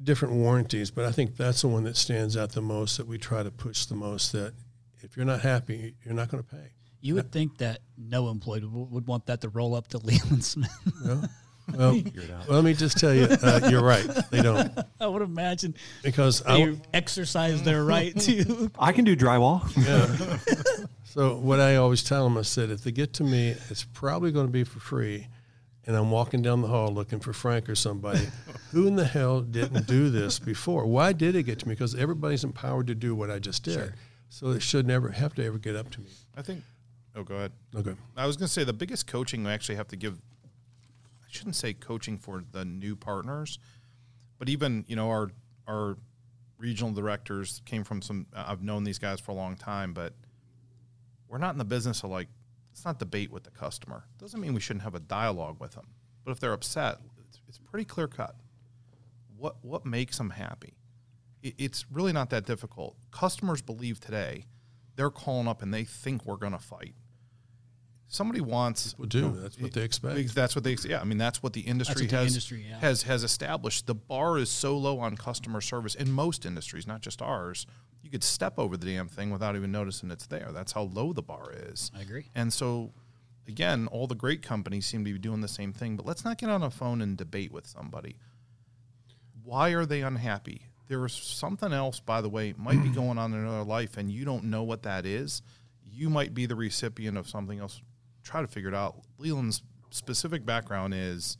different 0.04 0.36
warranties, 0.36 0.92
but 0.92 1.06
I 1.06 1.12
think 1.12 1.38
that's 1.38 1.62
the 1.62 1.68
one 1.70 1.84
that 1.86 1.96
stands 1.98 2.36
out 2.36 2.52
the 2.52 2.62
most 2.62 2.98
that 2.98 3.08
we 3.08 3.18
try 3.18 3.44
to 3.44 3.52
push 3.52 3.86
the 3.86 3.96
most 3.96 4.32
that 4.34 4.54
if 5.02 5.16
you're 5.16 5.26
not 5.26 5.42
happy, 5.42 5.96
you're 6.04 6.14
not 6.14 6.30
going 6.30 6.44
to 6.44 6.50
pay. 6.50 6.72
You 7.02 7.16
would 7.16 7.32
think 7.32 7.60
that 7.60 7.80
no 7.98 8.30
employee 8.30 8.66
would, 8.66 8.92
would 8.92 9.08
want 9.08 9.28
that 9.28 9.42
to 9.42 9.50
roll 9.50 9.76
up 9.76 9.88
to 9.90 9.98
Leland 10.04 10.44
Smith. 10.44 10.72
no? 11.04 11.24
Well, 11.74 11.94
well, 11.94 12.04
let 12.50 12.64
me 12.64 12.74
just 12.76 12.98
tell 13.00 13.14
you, 13.14 13.24
uh, 13.26 13.68
you're 13.72 13.84
right. 13.84 14.06
They 14.30 14.42
don't 14.42 14.72
I 15.00 15.08
would 15.08 15.22
imagine 15.24 15.74
because 16.04 16.42
they 16.42 16.64
I, 16.66 16.82
exercise 16.94 17.64
their 17.64 17.84
right 17.84 18.16
to. 18.22 18.70
I 18.78 18.92
can 18.92 19.04
do 19.06 19.16
drywall. 19.16 19.62
yeah. 19.76 20.06
So 21.16 21.38
what 21.38 21.62
I 21.62 21.78
always 21.78 22.04
tell 22.04 22.26
them, 22.26 22.38
I 22.38 22.42
said, 22.42 22.70
if 22.70 22.84
they 22.84 22.92
get 22.92 23.14
to 23.14 23.24
me, 23.24 23.56
it's 23.70 23.86
probably 23.86 24.34
going 24.34 24.48
to 24.48 24.52
be 24.52 24.66
for 24.66 24.82
free. 24.82 25.30
And 25.86 25.96
I'm 25.96 26.12
walking 26.12 26.42
down 26.42 26.62
the 26.62 26.68
hall 26.68 26.92
looking 26.92 27.22
for 27.22 27.32
Frank 27.32 27.70
or 27.70 27.76
somebody. 27.76 28.28
Who 28.72 28.86
in 28.86 28.98
the 28.98 29.06
hell 29.06 29.40
didn't 29.40 29.88
do 29.88 30.10
this 30.10 30.40
before? 30.40 30.86
Why 30.86 31.14
did 31.14 31.38
it 31.38 31.44
get 31.44 31.60
to 31.60 31.70
me? 31.70 31.74
Because 31.74 31.96
everybody's 31.96 32.44
empowered 32.44 32.88
to 32.88 32.96
do 32.96 33.16
what 33.16 33.32
I 33.32 33.40
just 33.40 33.64
did. 33.64 33.94
So 34.28 34.50
it 34.50 34.62
should 34.62 34.86
never 34.86 35.08
have 35.08 35.34
to 35.36 35.46
ever 35.46 35.58
get 35.58 35.78
up 35.78 35.90
to 35.92 36.02
me. 36.02 36.10
I 36.36 36.42
think. 36.42 36.64
Oh, 37.16 37.24
go 37.24 37.36
ahead. 37.36 37.54
Okay. 37.74 37.96
I 38.18 38.28
was 38.28 38.36
going 38.36 38.48
to 38.48 38.54
say 38.54 38.66
the 38.66 38.74
biggest 38.74 39.08
coaching 39.08 39.48
I 39.48 39.54
actually 39.54 39.76
have 39.76 39.88
to 39.90 39.96
give. 39.96 40.16
I 40.44 41.28
shouldn't 41.30 41.56
say 41.56 41.72
coaching 41.74 42.18
for 42.18 42.44
the 42.52 42.66
new 42.66 42.98
partners, 42.98 43.58
but 44.38 44.50
even 44.50 44.84
you 44.88 44.98
know 44.98 45.10
our 45.10 45.32
our 45.66 45.98
regional 46.58 46.92
directors 46.92 47.62
came 47.64 47.86
from 47.86 48.02
some. 48.02 48.26
I've 48.36 48.64
known 48.64 48.84
these 48.84 49.00
guys 49.00 49.22
for 49.22 49.32
a 49.32 49.36
long 49.36 49.56
time, 49.56 49.94
but 49.94 50.12
we're 51.28 51.38
not 51.38 51.54
in 51.54 51.58
the 51.58 51.66
business 51.66 52.04
of 52.04 52.10
like 52.10 52.28
it's 52.72 52.86
not 52.86 53.00
debate 53.00 53.32
with 53.32 53.44
the 53.44 53.52
customer. 53.52 54.06
Doesn't 54.18 54.40
mean 54.40 54.54
we 54.54 54.60
shouldn't 54.60 54.84
have 54.84 54.96
a 54.96 55.00
dialogue 55.00 55.58
with 55.60 55.72
them. 55.72 55.88
But 56.26 56.32
if 56.32 56.40
they're 56.40 56.54
upset, 56.54 56.98
it's, 57.28 57.40
it's 57.48 57.58
pretty 57.58 57.86
clear 57.86 58.08
cut. 58.08 58.36
What 59.38 59.58
what 59.62 59.86
makes 59.86 60.18
them 60.18 60.32
happy? 60.32 60.74
It, 61.42 61.56
it's 61.58 61.86
really 61.92 62.12
not 62.12 62.30
that 62.32 62.46
difficult. 62.46 62.98
Customers 63.12 63.62
believe 63.62 64.00
today 64.00 64.46
they're 64.96 65.10
calling 65.10 65.48
up 65.48 65.62
and 65.62 65.74
they 65.74 65.84
think 65.84 66.26
we're 66.26 66.38
going 66.38 66.54
to 66.54 66.60
fight 66.60 66.96
somebody 68.08 68.42
wants 68.42 68.94
People 68.94 69.06
do. 69.06 69.32
That's 69.32 69.60
what 69.60 69.74
they 69.74 69.84
expect. 69.84 70.36
That's 70.36 70.56
what 70.56 70.64
they 70.64 70.78
yeah. 70.86 71.02
I 71.02 71.04
mean, 71.04 71.18
that's 71.18 71.42
what 71.42 71.54
the 71.54 71.62
industry 71.62 72.04
what 72.04 72.10
the 72.10 72.22
industry, 72.22 72.66
yeah. 72.68 72.80
has 72.80 73.04
has 73.04 73.24
established. 73.24 73.88
The 73.88 73.96
bar 73.96 74.38
is 74.38 74.50
so 74.50 74.78
low 74.78 75.00
on 75.00 75.18
customer 75.18 75.62
service 75.62 75.96
in 75.96 76.12
most 76.12 76.46
industries, 76.46 76.88
not 76.88 77.02
just 77.02 77.22
ours. 77.22 77.66
You 78.02 78.12
could 78.12 78.24
step 78.24 78.60
over 78.60 78.78
the 78.78 78.86
damn 78.86 79.08
thing 79.08 79.32
without 79.32 79.56
even 79.56 79.72
noticing 79.72 80.12
it's 80.12 80.28
there. 80.28 80.52
That's 80.54 80.74
how 80.74 80.84
low 80.84 81.12
the 81.12 81.24
bar 81.24 81.52
is. 81.52 81.92
I 81.98 82.02
agree. 82.02 82.30
And 82.36 82.54
so, 82.54 82.94
again, 83.48 83.88
all 83.88 84.06
the 84.06 84.14
great 84.14 84.44
companies 84.44 84.86
seem 84.86 85.04
to 85.04 85.12
be 85.12 85.18
doing 85.18 85.42
the 85.42 85.48
same 85.48 85.74
thing. 85.74 85.96
But 85.96 86.06
let's 86.06 86.24
not 86.24 86.38
get 86.38 86.52
on 86.52 86.62
a 86.62 86.70
phone 86.70 87.02
and 87.02 87.18
debate 87.18 87.52
with 87.52 87.66
somebody. 87.66 88.18
Why 89.44 89.72
are 89.72 89.88
they 89.88 90.02
unhappy? 90.02 90.68
There 90.88 91.04
is 91.04 91.14
something 91.14 91.74
else, 91.74 92.00
by 92.00 92.22
the 92.22 92.30
way, 92.30 92.54
might 92.56 92.84
be 92.84 92.90
going 92.94 93.18
on 93.18 93.34
in 93.34 93.44
their 93.44 93.64
life, 93.64 93.98
and 93.98 94.12
you 94.12 94.24
don't 94.24 94.46
know 94.46 94.62
what 94.62 94.84
that 94.84 95.08
is. 95.08 95.42
You 95.84 96.12
might 96.12 96.36
be 96.36 96.46
the 96.46 96.56
recipient 96.56 97.18
of 97.18 97.28
something 97.28 97.58
else. 97.58 97.82
Try 98.26 98.42
to 98.42 98.48
figure 98.48 98.70
it 98.70 98.76
out. 98.76 98.96
Leland's 99.18 99.62
specific 99.92 100.46
background 100.46 100.94
is, 100.94 101.38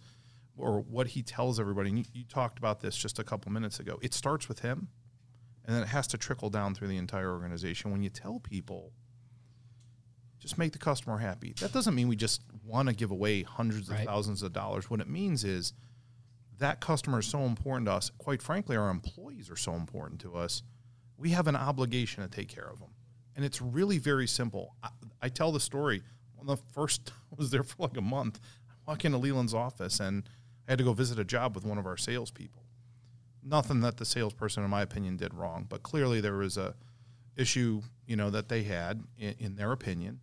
or 0.56 0.80
what 0.80 1.08
he 1.08 1.22
tells 1.22 1.60
everybody. 1.60 1.90
And 1.90 2.00
you, 2.00 2.06
you 2.14 2.24
talked 2.24 2.58
about 2.58 2.80
this 2.80 2.96
just 2.96 3.20
a 3.20 3.24
couple 3.24 3.52
minutes 3.52 3.82
ago. 3.82 4.00
It 4.02 4.14
starts 4.14 4.48
with 4.48 4.60
him, 4.60 4.88
and 5.66 5.76
then 5.76 5.84
it 5.84 5.90
has 5.90 6.08
to 6.08 6.18
trickle 6.18 6.50
down 6.50 6.74
through 6.76 6.88
the 6.88 6.98
entire 6.98 7.34
organization. 7.34 7.92
When 7.92 8.02
you 8.02 8.10
tell 8.10 8.40
people, 8.40 8.94
just 10.40 10.58
make 10.58 10.74
the 10.74 10.80
customer 10.80 11.18
happy. 11.18 11.54
That 11.60 11.74
doesn't 11.74 11.96
mean 11.96 12.08
we 12.08 12.16
just 12.16 12.42
want 12.64 12.88
to 12.88 12.96
give 12.96 13.12
away 13.12 13.42
hundreds 13.42 13.90
of 13.90 14.00
thousands 14.02 14.44
of 14.44 14.54
dollars. 14.54 14.90
What 14.90 15.02
it 15.02 15.10
means 15.10 15.44
is 15.44 15.74
that 16.60 16.80
customer 16.80 17.20
is 17.20 17.26
so 17.26 17.42
important 17.42 17.88
to 17.88 17.94
us. 17.94 18.12
Quite 18.20 18.42
frankly, 18.42 18.78
our 18.78 18.90
employees 18.90 19.50
are 19.50 19.58
so 19.58 19.74
important 19.74 20.22
to 20.22 20.36
us. 20.36 20.62
We 21.18 21.32
have 21.32 21.48
an 21.48 21.56
obligation 21.56 22.24
to 22.24 22.30
take 22.30 22.48
care 22.48 22.70
of 22.70 22.80
them. 22.80 22.90
And 23.36 23.44
it's 23.44 23.62
really 23.62 23.98
very 23.98 24.28
simple. 24.28 24.76
I, 24.84 24.90
I 25.24 25.30
tell 25.30 25.52
the 25.52 25.60
story. 25.60 26.04
The 26.44 26.58
first 26.58 27.12
I 27.32 27.36
was 27.38 27.52
there 27.52 27.64
for 27.64 27.84
like 27.84 27.98
a 27.98 28.02
month, 28.02 28.40
I 28.70 28.92
walk 28.92 29.06
into 29.06 29.18
Leland's 29.18 29.54
office 29.54 30.00
and 30.00 30.28
I 30.68 30.72
had 30.72 30.78
to 30.80 30.84
go 30.84 30.94
visit 30.94 31.20
a 31.20 31.26
job 31.26 31.56
with 31.56 31.66
one 31.66 31.78
of 31.78 31.86
our 31.86 31.98
salespeople. 31.98 32.64
Nothing 33.44 33.82
that 33.82 33.98
the 33.98 34.06
salesperson, 34.06 34.64
in 34.64 34.70
my 34.70 34.82
opinion, 34.82 35.18
did 35.18 35.34
wrong, 35.34 35.66
but 35.70 35.84
clearly 35.84 36.20
there 36.22 36.38
was 36.38 36.58
a 36.58 36.76
issue, 37.36 37.82
you 38.08 38.16
know, 38.16 38.30
that 38.32 38.50
they 38.50 38.64
had 38.64 39.04
in, 39.18 39.36
in 39.40 39.56
their 39.56 39.72
opinion, 39.72 40.20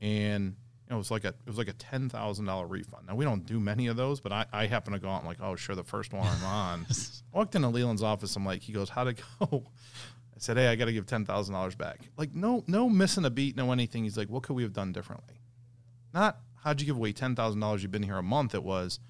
and 0.00 0.56
you 0.84 0.90
know, 0.90 0.96
it 0.96 0.98
was 0.98 1.10
like 1.10 1.24
a 1.24 1.28
it 1.28 1.46
was 1.46 1.58
like 1.58 1.68
a 1.68 1.72
ten 1.74 2.08
thousand 2.08 2.46
dollar 2.46 2.66
refund. 2.66 3.06
Now 3.06 3.14
we 3.14 3.24
don't 3.24 3.46
do 3.46 3.60
many 3.60 3.86
of 3.86 3.96
those, 3.96 4.20
but 4.20 4.32
I, 4.32 4.46
I 4.52 4.66
happen 4.66 4.92
to 4.92 4.98
go 4.98 5.08
out 5.08 5.20
and 5.20 5.28
like, 5.28 5.40
oh 5.40 5.54
sure, 5.56 5.76
the 5.76 5.84
first 5.84 6.12
one 6.12 6.26
I'm 6.26 6.44
on. 6.44 6.86
Walked 7.32 7.54
into 7.54 7.68
Leland's 7.68 8.02
office, 8.02 8.34
I'm 8.36 8.44
like, 8.44 8.62
he 8.62 8.72
goes, 8.72 8.88
how'd 8.88 9.08
it 9.08 9.22
go? 9.40 9.64
I 10.34 10.38
said, 10.38 10.56
hey, 10.56 10.66
I 10.66 10.74
got 10.74 10.86
to 10.86 10.92
give 10.92 11.06
ten 11.06 11.24
thousand 11.24 11.54
dollars 11.54 11.76
back. 11.76 12.00
Like 12.16 12.34
no 12.34 12.64
no 12.66 12.88
missing 12.88 13.24
a 13.24 13.30
beat, 13.30 13.56
no 13.56 13.70
anything. 13.72 14.02
He's 14.04 14.18
like, 14.18 14.28
what 14.28 14.42
could 14.42 14.56
we 14.56 14.62
have 14.64 14.72
done 14.72 14.92
differently? 14.92 15.36
Not 16.14 16.38
how'd 16.62 16.80
you 16.80 16.86
give 16.86 16.96
away 16.96 17.12
ten 17.12 17.34
thousand 17.34 17.60
dollars? 17.60 17.82
You've 17.82 17.92
been 17.92 18.04
here 18.04 18.16
a 18.16 18.22
month. 18.22 18.54
It 18.54 18.62
was, 18.62 19.00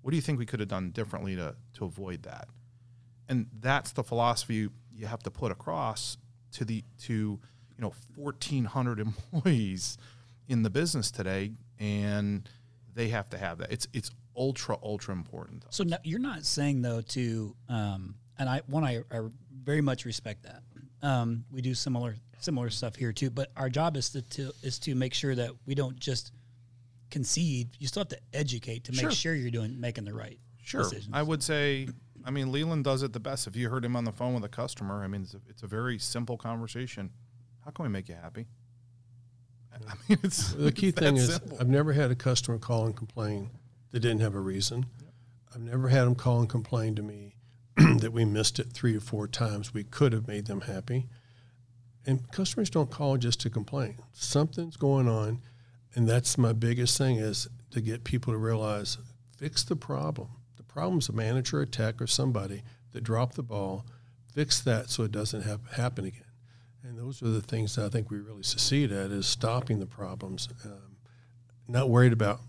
what 0.00 0.12
do 0.12 0.16
you 0.16 0.22
think 0.22 0.38
we 0.38 0.46
could 0.46 0.60
have 0.60 0.68
done 0.68 0.90
differently 0.90 1.36
to 1.36 1.56
to 1.74 1.84
avoid 1.84 2.22
that? 2.22 2.48
And 3.28 3.48
that's 3.60 3.92
the 3.92 4.04
philosophy 4.04 4.68
you 4.90 5.06
have 5.06 5.22
to 5.24 5.30
put 5.30 5.50
across 5.52 6.16
to 6.52 6.64
the 6.64 6.84
to 7.02 7.12
you 7.12 7.40
know 7.78 7.92
1400 8.16 9.00
employees 9.32 9.98
in 10.48 10.62
the 10.62 10.70
business 10.70 11.10
today 11.10 11.52
and 11.78 12.48
they 12.94 13.08
have 13.08 13.28
to 13.30 13.38
have 13.38 13.58
that 13.58 13.72
it's 13.72 13.88
it's 13.92 14.10
ultra 14.36 14.76
ultra 14.82 15.12
important 15.12 15.64
So 15.70 15.84
no, 15.84 15.96
you're 16.04 16.18
not 16.18 16.44
saying 16.44 16.82
though 16.82 17.00
to, 17.00 17.54
um, 17.68 18.14
and 18.38 18.48
I 18.48 18.62
one 18.66 18.84
I, 18.84 19.02
I 19.10 19.28
very 19.64 19.80
much 19.80 20.04
respect 20.04 20.44
that. 20.44 20.62
Um, 21.06 21.44
we 21.50 21.62
do 21.62 21.74
similar 21.74 22.16
similar 22.38 22.70
stuff 22.70 22.96
here 22.96 23.12
too, 23.12 23.30
but 23.30 23.50
our 23.56 23.68
job 23.68 23.96
is 23.96 24.10
to, 24.10 24.22
to 24.22 24.52
is 24.62 24.78
to 24.80 24.94
make 24.94 25.14
sure 25.14 25.34
that 25.34 25.50
we 25.66 25.74
don't 25.74 25.98
just 25.98 26.32
concede. 27.12 27.68
You 27.78 27.86
still 27.86 28.00
have 28.00 28.08
to 28.08 28.18
educate 28.32 28.84
to 28.84 28.92
make 28.92 29.00
Sure. 29.02 29.10
sure 29.12 29.34
you're 29.36 29.50
doing 29.52 29.78
making 29.78 30.04
the 30.04 30.14
right 30.14 30.38
sure 30.64 30.82
decisions. 30.82 31.10
i 31.12 31.22
would 31.22 31.42
say 31.42 31.88
i 32.24 32.30
mean 32.30 32.50
leland 32.52 32.84
does 32.84 33.02
it 33.02 33.12
the 33.12 33.18
best 33.20 33.46
if 33.48 33.56
you 33.56 33.68
heard 33.68 33.84
him 33.84 33.96
on 33.96 34.04
the 34.04 34.12
phone 34.12 34.32
with 34.34 34.44
a 34.44 34.48
customer 34.48 35.02
i 35.02 35.08
mean 35.08 35.22
it's 35.22 35.34
a, 35.34 35.40
it's 35.48 35.62
a 35.64 35.66
very 35.66 35.98
simple 35.98 36.36
conversation 36.36 37.10
how 37.64 37.70
can 37.72 37.82
we 37.84 37.88
make 37.88 38.08
you 38.08 38.14
happy 38.14 38.46
i 39.88 39.92
mean 40.08 40.18
it's 40.22 40.52
The 40.54 40.70
key 40.80 40.88
it's 40.88 40.98
thing 41.00 41.14
that 41.16 41.20
is, 41.20 41.34
simple. 41.34 41.56
I've 41.60 41.68
never 41.68 41.92
had 41.92 42.10
a 42.10 42.14
customer 42.14 42.58
call 42.58 42.86
and 42.86 42.96
complain 42.96 43.50
that 43.90 44.00
didn't 44.00 44.20
have 44.20 44.34
a 44.34 44.40
reason. 44.40 44.86
I've 45.54 45.60
never 45.62 45.88
had 45.88 46.04
them 46.04 46.14
call 46.14 46.40
and 46.40 46.48
complain 46.48 46.94
to 46.94 47.02
me 47.02 47.34
that 47.76 48.12
we 48.12 48.24
missed 48.24 48.58
it 48.58 48.72
three 48.72 48.96
or 48.96 49.00
four 49.00 49.26
times. 49.28 49.74
We 49.74 49.84
could 49.84 50.12
have 50.12 50.26
made 50.28 50.46
them 50.46 50.62
happy. 50.62 51.08
And 52.06 52.30
customers 52.32 52.70
don't 52.70 52.90
call 52.90 53.16
just 53.18 53.40
to 53.40 53.50
complain. 53.50 53.98
Something's 54.12 54.76
going 54.76 55.08
on, 55.08 55.40
and 55.94 56.08
that's 56.08 56.38
my 56.38 56.52
biggest 56.52 56.96
thing 56.96 57.16
is 57.16 57.48
to 57.70 57.80
get 57.80 58.04
people 58.04 58.32
to 58.32 58.38
realize 58.38 58.98
fix 59.36 59.62
the 59.64 59.76
problem. 59.76 60.28
The 60.56 60.62
problem's 60.62 61.08
a 61.08 61.12
manager, 61.12 61.60
a 61.60 61.66
tech, 61.66 62.00
or 62.00 62.06
somebody 62.06 62.62
that 62.92 63.02
dropped 63.02 63.34
the 63.34 63.42
ball. 63.42 63.86
Fix 64.32 64.60
that 64.60 64.88
so 64.88 65.02
it 65.02 65.12
doesn't 65.12 65.42
hap- 65.42 65.72
happen 65.72 66.06
again. 66.06 66.24
And 66.82 66.98
those 66.98 67.22
are 67.22 67.28
the 67.28 67.42
things 67.42 67.76
that 67.76 67.84
I 67.84 67.88
think 67.88 68.10
we 68.10 68.18
really 68.18 68.42
succeed 68.42 68.90
at 68.90 69.10
is 69.10 69.26
stopping 69.26 69.78
the 69.78 69.86
problems. 69.86 70.48
Um, 70.64 70.96
not 71.68 71.90
worried 71.90 72.12
about 72.12 72.40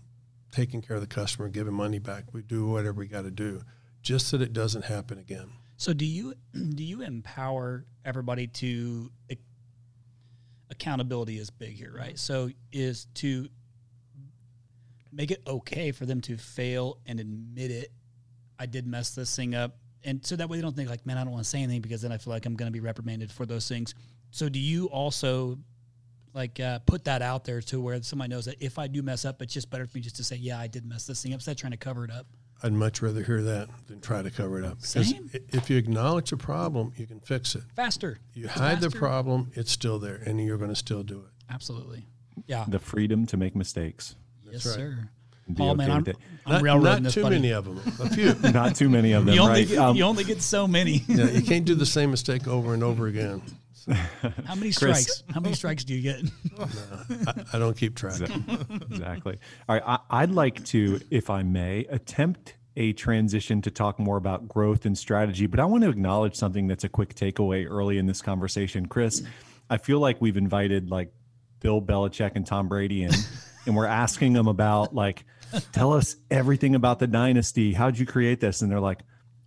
taking 0.50 0.80
care 0.82 0.96
of 0.96 1.02
the 1.02 1.08
customer, 1.08 1.48
giving 1.48 1.74
money 1.74 1.98
back. 1.98 2.24
We 2.32 2.42
do 2.42 2.66
whatever 2.66 3.00
we 3.00 3.06
got 3.06 3.22
to 3.22 3.30
do, 3.30 3.62
just 4.02 4.30
that 4.30 4.40
it 4.40 4.52
doesn't 4.52 4.86
happen 4.86 5.18
again. 5.18 5.50
So 5.76 5.92
do 5.92 6.06
you 6.06 6.34
do 6.52 6.82
you 6.82 7.02
empower 7.02 7.84
everybody 8.04 8.46
to 8.46 9.10
accountability 10.70 11.38
is 11.38 11.50
big 11.50 11.74
here, 11.74 11.94
right? 11.96 12.18
So 12.18 12.50
is 12.72 13.06
to 13.14 13.48
make 15.12 15.30
it 15.30 15.42
okay 15.46 15.92
for 15.92 16.06
them 16.06 16.20
to 16.22 16.36
fail 16.36 16.98
and 17.06 17.20
admit 17.20 17.70
it. 17.70 17.92
I 18.58 18.66
did 18.66 18.86
mess 18.86 19.14
this 19.14 19.34
thing 19.34 19.54
up, 19.54 19.76
and 20.04 20.24
so 20.24 20.36
that 20.36 20.48
way 20.48 20.58
they 20.58 20.62
don't 20.62 20.76
think 20.76 20.88
like, 20.88 21.06
man, 21.06 21.18
I 21.18 21.24
don't 21.24 21.32
want 21.32 21.44
to 21.44 21.50
say 21.50 21.58
anything 21.58 21.80
because 21.80 22.02
then 22.02 22.12
I 22.12 22.18
feel 22.18 22.32
like 22.32 22.46
I'm 22.46 22.54
going 22.54 22.68
to 22.68 22.72
be 22.72 22.80
reprimanded 22.80 23.32
for 23.32 23.46
those 23.46 23.68
things. 23.68 23.94
So 24.30 24.48
do 24.48 24.58
you 24.58 24.86
also 24.86 25.58
like 26.34 26.58
uh, 26.58 26.80
put 26.80 27.04
that 27.04 27.22
out 27.22 27.44
there 27.44 27.60
to 27.62 27.80
where 27.80 28.02
somebody 28.02 28.30
knows 28.30 28.44
that 28.46 28.56
if 28.60 28.78
I 28.78 28.88
do 28.88 29.02
mess 29.02 29.24
up, 29.24 29.40
it's 29.40 29.54
just 29.54 29.70
better 29.70 29.86
for 29.86 29.96
me 29.96 30.02
just 30.02 30.16
to 30.16 30.24
say, 30.24 30.36
yeah, 30.36 30.58
I 30.58 30.66
did 30.66 30.84
mess 30.84 31.06
this 31.06 31.22
thing 31.22 31.32
up, 31.32 31.36
instead 31.36 31.56
trying 31.56 31.70
to 31.70 31.78
cover 31.78 32.04
it 32.04 32.10
up. 32.10 32.26
I'd 32.64 32.72
much 32.72 33.02
rather 33.02 33.22
hear 33.22 33.42
that 33.42 33.68
than 33.88 34.00
try 34.00 34.22
to 34.22 34.30
cover 34.30 34.58
it 34.58 34.64
up. 34.64 34.78
Because 34.80 35.10
Same. 35.10 35.30
if 35.50 35.68
you 35.68 35.76
acknowledge 35.76 36.32
a 36.32 36.36
problem, 36.36 36.92
you 36.96 37.06
can 37.06 37.20
fix 37.20 37.54
it. 37.54 37.62
Faster. 37.76 38.18
You 38.32 38.44
It's 38.46 38.54
hide 38.54 38.80
the 38.80 38.90
problem, 38.90 39.50
it's 39.54 39.70
still 39.70 39.98
there, 39.98 40.20
and 40.26 40.40
you're 40.40 40.56
going 40.56 40.70
to 40.70 40.76
still 40.76 41.02
do 41.02 41.18
it. 41.20 41.52
Absolutely. 41.52 42.06
Yeah. 42.46 42.64
The 42.66 42.78
freedom 42.78 43.26
to 43.26 43.36
make 43.36 43.54
mistakes. 43.54 44.16
yes, 44.50 44.64
right. 44.66 44.74
sir. 44.74 45.08
Be 45.46 45.54
Paul, 45.56 45.74
man, 45.74 45.90
okay 45.90 45.92
I'm, 45.92 45.98
with 45.98 46.08
it. 46.08 46.16
I'm 46.46 46.52
Not, 46.52 46.62
railroading 46.62 46.90
not 46.90 47.02
this, 47.02 47.14
too 47.14 47.22
buddy. 47.22 47.36
many 47.36 47.50
of 47.50 47.64
them, 47.66 47.78
a 48.00 48.08
few. 48.08 48.34
Not 48.52 48.74
too 48.76 48.88
many 48.88 49.12
of 49.12 49.26
them, 49.26 49.34
You 49.34 49.42
only, 49.42 49.52
right? 49.60 49.68
get, 49.68 49.78
Um, 49.78 49.94
you 49.94 50.04
only 50.04 50.24
get 50.24 50.40
so 50.40 50.66
many. 50.66 51.04
yeah, 51.06 51.26
you 51.30 51.42
can't 51.46 51.66
do 51.66 51.74
the 51.74 51.84
same 51.84 52.10
mistake 52.10 52.48
over 52.48 52.72
and 52.72 52.82
over 52.82 53.06
again. 53.08 53.42
How 54.44 54.54
many 54.54 54.72
Chris. 54.72 54.74
strikes? 54.74 55.22
How 55.32 55.40
many 55.40 55.54
strikes 55.54 55.84
do 55.84 55.94
you 55.94 56.02
get? 56.02 56.22
I, 57.26 57.44
I 57.54 57.58
don't 57.58 57.76
keep 57.76 57.94
track. 57.94 58.20
exactly. 58.90 59.38
All 59.68 59.76
right. 59.76 59.82
I, 59.86 60.22
I'd 60.22 60.30
like 60.30 60.64
to, 60.66 61.00
if 61.10 61.30
I 61.30 61.42
may, 61.42 61.84
attempt 61.90 62.56
a 62.76 62.92
transition 62.92 63.62
to 63.62 63.70
talk 63.70 63.98
more 63.98 64.16
about 64.16 64.48
growth 64.48 64.84
and 64.84 64.96
strategy, 64.98 65.46
but 65.46 65.60
I 65.60 65.64
want 65.64 65.84
to 65.84 65.90
acknowledge 65.90 66.34
something 66.34 66.66
that's 66.66 66.84
a 66.84 66.88
quick 66.88 67.14
takeaway 67.14 67.66
early 67.68 67.98
in 67.98 68.06
this 68.06 68.20
conversation. 68.20 68.86
Chris, 68.86 69.22
I 69.70 69.78
feel 69.78 70.00
like 70.00 70.20
we've 70.20 70.36
invited 70.36 70.90
like 70.90 71.12
Bill 71.60 71.80
Belichick 71.80 72.32
and 72.34 72.46
Tom 72.46 72.68
Brady 72.68 73.04
in, 73.04 73.12
and 73.66 73.76
we're 73.76 73.86
asking 73.86 74.32
them 74.32 74.48
about 74.48 74.94
like, 74.94 75.24
tell 75.72 75.92
us 75.92 76.16
everything 76.30 76.74
about 76.74 76.98
the 76.98 77.06
dynasty. 77.06 77.72
How'd 77.72 77.96
you 77.98 78.06
create 78.06 78.40
this? 78.40 78.60
And 78.60 78.70
they're 78.70 78.80
like, 78.80 79.00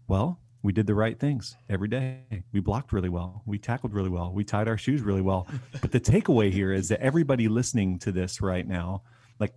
well, 0.07 0.39
we 0.64 0.74
did 0.74 0.88
the 0.88 0.95
right 0.95 1.20
things 1.20 1.55
every 1.70 1.88
day. 1.88 2.43
We 2.51 2.60
blocked 2.60 2.91
really 2.91 3.10
well. 3.10 3.41
We 3.45 3.58
tackled 3.58 3.93
really 3.93 4.10
well. 4.10 4.32
We 4.34 4.43
tied 4.43 4.68
our 4.68 4.78
shoes 4.78 5.01
really 5.01 5.22
well. 5.22 5.47
But 5.82 5.91
the 5.91 5.99
takeaway 5.99 6.51
here 6.51 6.74
is 6.74 6.89
that 6.89 6.99
everybody 7.01 7.47
listening 7.47 7.99
to 7.99 8.12
this 8.12 8.41
right 8.41 8.68
now, 8.68 9.03
like 9.39 9.53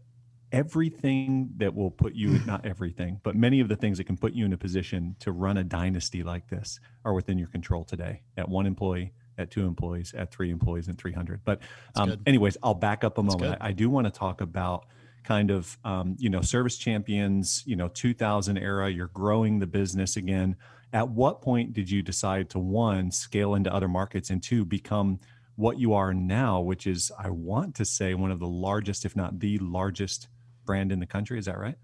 everything 0.53 1.51
that 1.57 1.75
will 1.75 1.91
put 1.91 2.15
you, 2.15 2.39
not 2.47 2.67
everything, 2.67 3.21
but 3.23 3.35
many 3.35 3.61
of 3.61 3.69
the 3.69 3.77
things 3.77 3.99
that 3.99 4.05
can 4.05 4.17
put 4.17 4.33
you 4.35 4.45
in 4.45 4.53
a 4.53 4.59
position 4.59 5.17
to 5.21 5.33
run 5.33 5.57
a 5.57 5.65
dynasty 5.65 6.23
like 6.23 6.49
this 6.49 6.79
are 7.05 7.15
within 7.15 7.39
your 7.39 7.49
control 7.49 7.85
today 7.85 8.23
at 8.37 8.49
one 8.49 8.67
employee, 8.67 9.13
at 9.39 9.51
two 9.51 9.67
employees, 9.67 10.13
at 10.15 10.31
three 10.31 10.51
employees, 10.51 10.89
and 10.89 10.99
300. 10.99 11.41
But, 11.45 11.61
um, 11.97 12.19
anyways, 12.27 12.59
I'll 12.63 12.75
back 12.75 13.03
up 13.03 13.17
a 13.19 13.23
moment. 13.23 13.57
I, 13.61 13.69
I 13.69 13.73
do 13.73 13.89
want 13.89 14.07
to 14.07 14.11
talk 14.11 14.43
about 14.43 14.87
kind 15.25 15.51
of 15.51 15.79
um, 15.85 16.17
you 16.19 16.31
know 16.31 16.41
service 16.41 16.79
champions 16.79 17.63
you 17.67 17.77
know 17.77 17.89
2000 17.89 18.57
era 18.57 18.89
you're 18.89 19.09
growing 19.09 19.59
the 19.59 19.67
business 19.67 20.17
again 20.17 20.57
at 20.93 21.09
what 21.09 21.41
point 21.43 21.73
did 21.73 21.91
you 21.91 22.03
decide 22.03 22.51
to 22.51 22.59
one 22.59 23.11
scale 23.11 23.55
into 23.55 23.73
other 23.73 23.89
markets 23.89 24.31
and 24.31 24.43
two 24.43 24.65
become 24.65 25.19
what 25.57 25.79
you 25.79 25.93
are 25.95 26.13
now 26.15 26.61
which 26.61 26.87
is 26.87 27.13
i 27.19 27.29
want 27.31 27.75
to 27.75 27.85
say 27.85 28.15
one 28.15 28.31
of 28.31 28.39
the 28.41 28.47
largest 28.47 29.05
if 29.05 29.15
not 29.15 29.39
the 29.41 29.59
largest 29.59 30.29
brand 30.65 30.91
in 30.91 30.99
the 31.01 31.07
country 31.07 31.39
is 31.39 31.45
that 31.47 31.59
right 31.59 31.77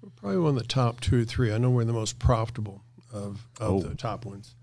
We're 0.00 0.10
probably 0.10 0.38
one 0.38 0.50
of 0.50 0.62
the 0.62 0.64
top 0.68 1.00
two 1.00 1.22
or 1.22 1.24
three. 1.24 1.52
I 1.52 1.58
know 1.58 1.70
we're 1.70 1.84
the 1.84 1.92
most 1.92 2.18
profitable 2.18 2.82
of, 3.12 3.46
of 3.60 3.70
Oh. 3.72 3.80
the 3.80 3.94
top 3.94 4.24
ones. 4.24 4.54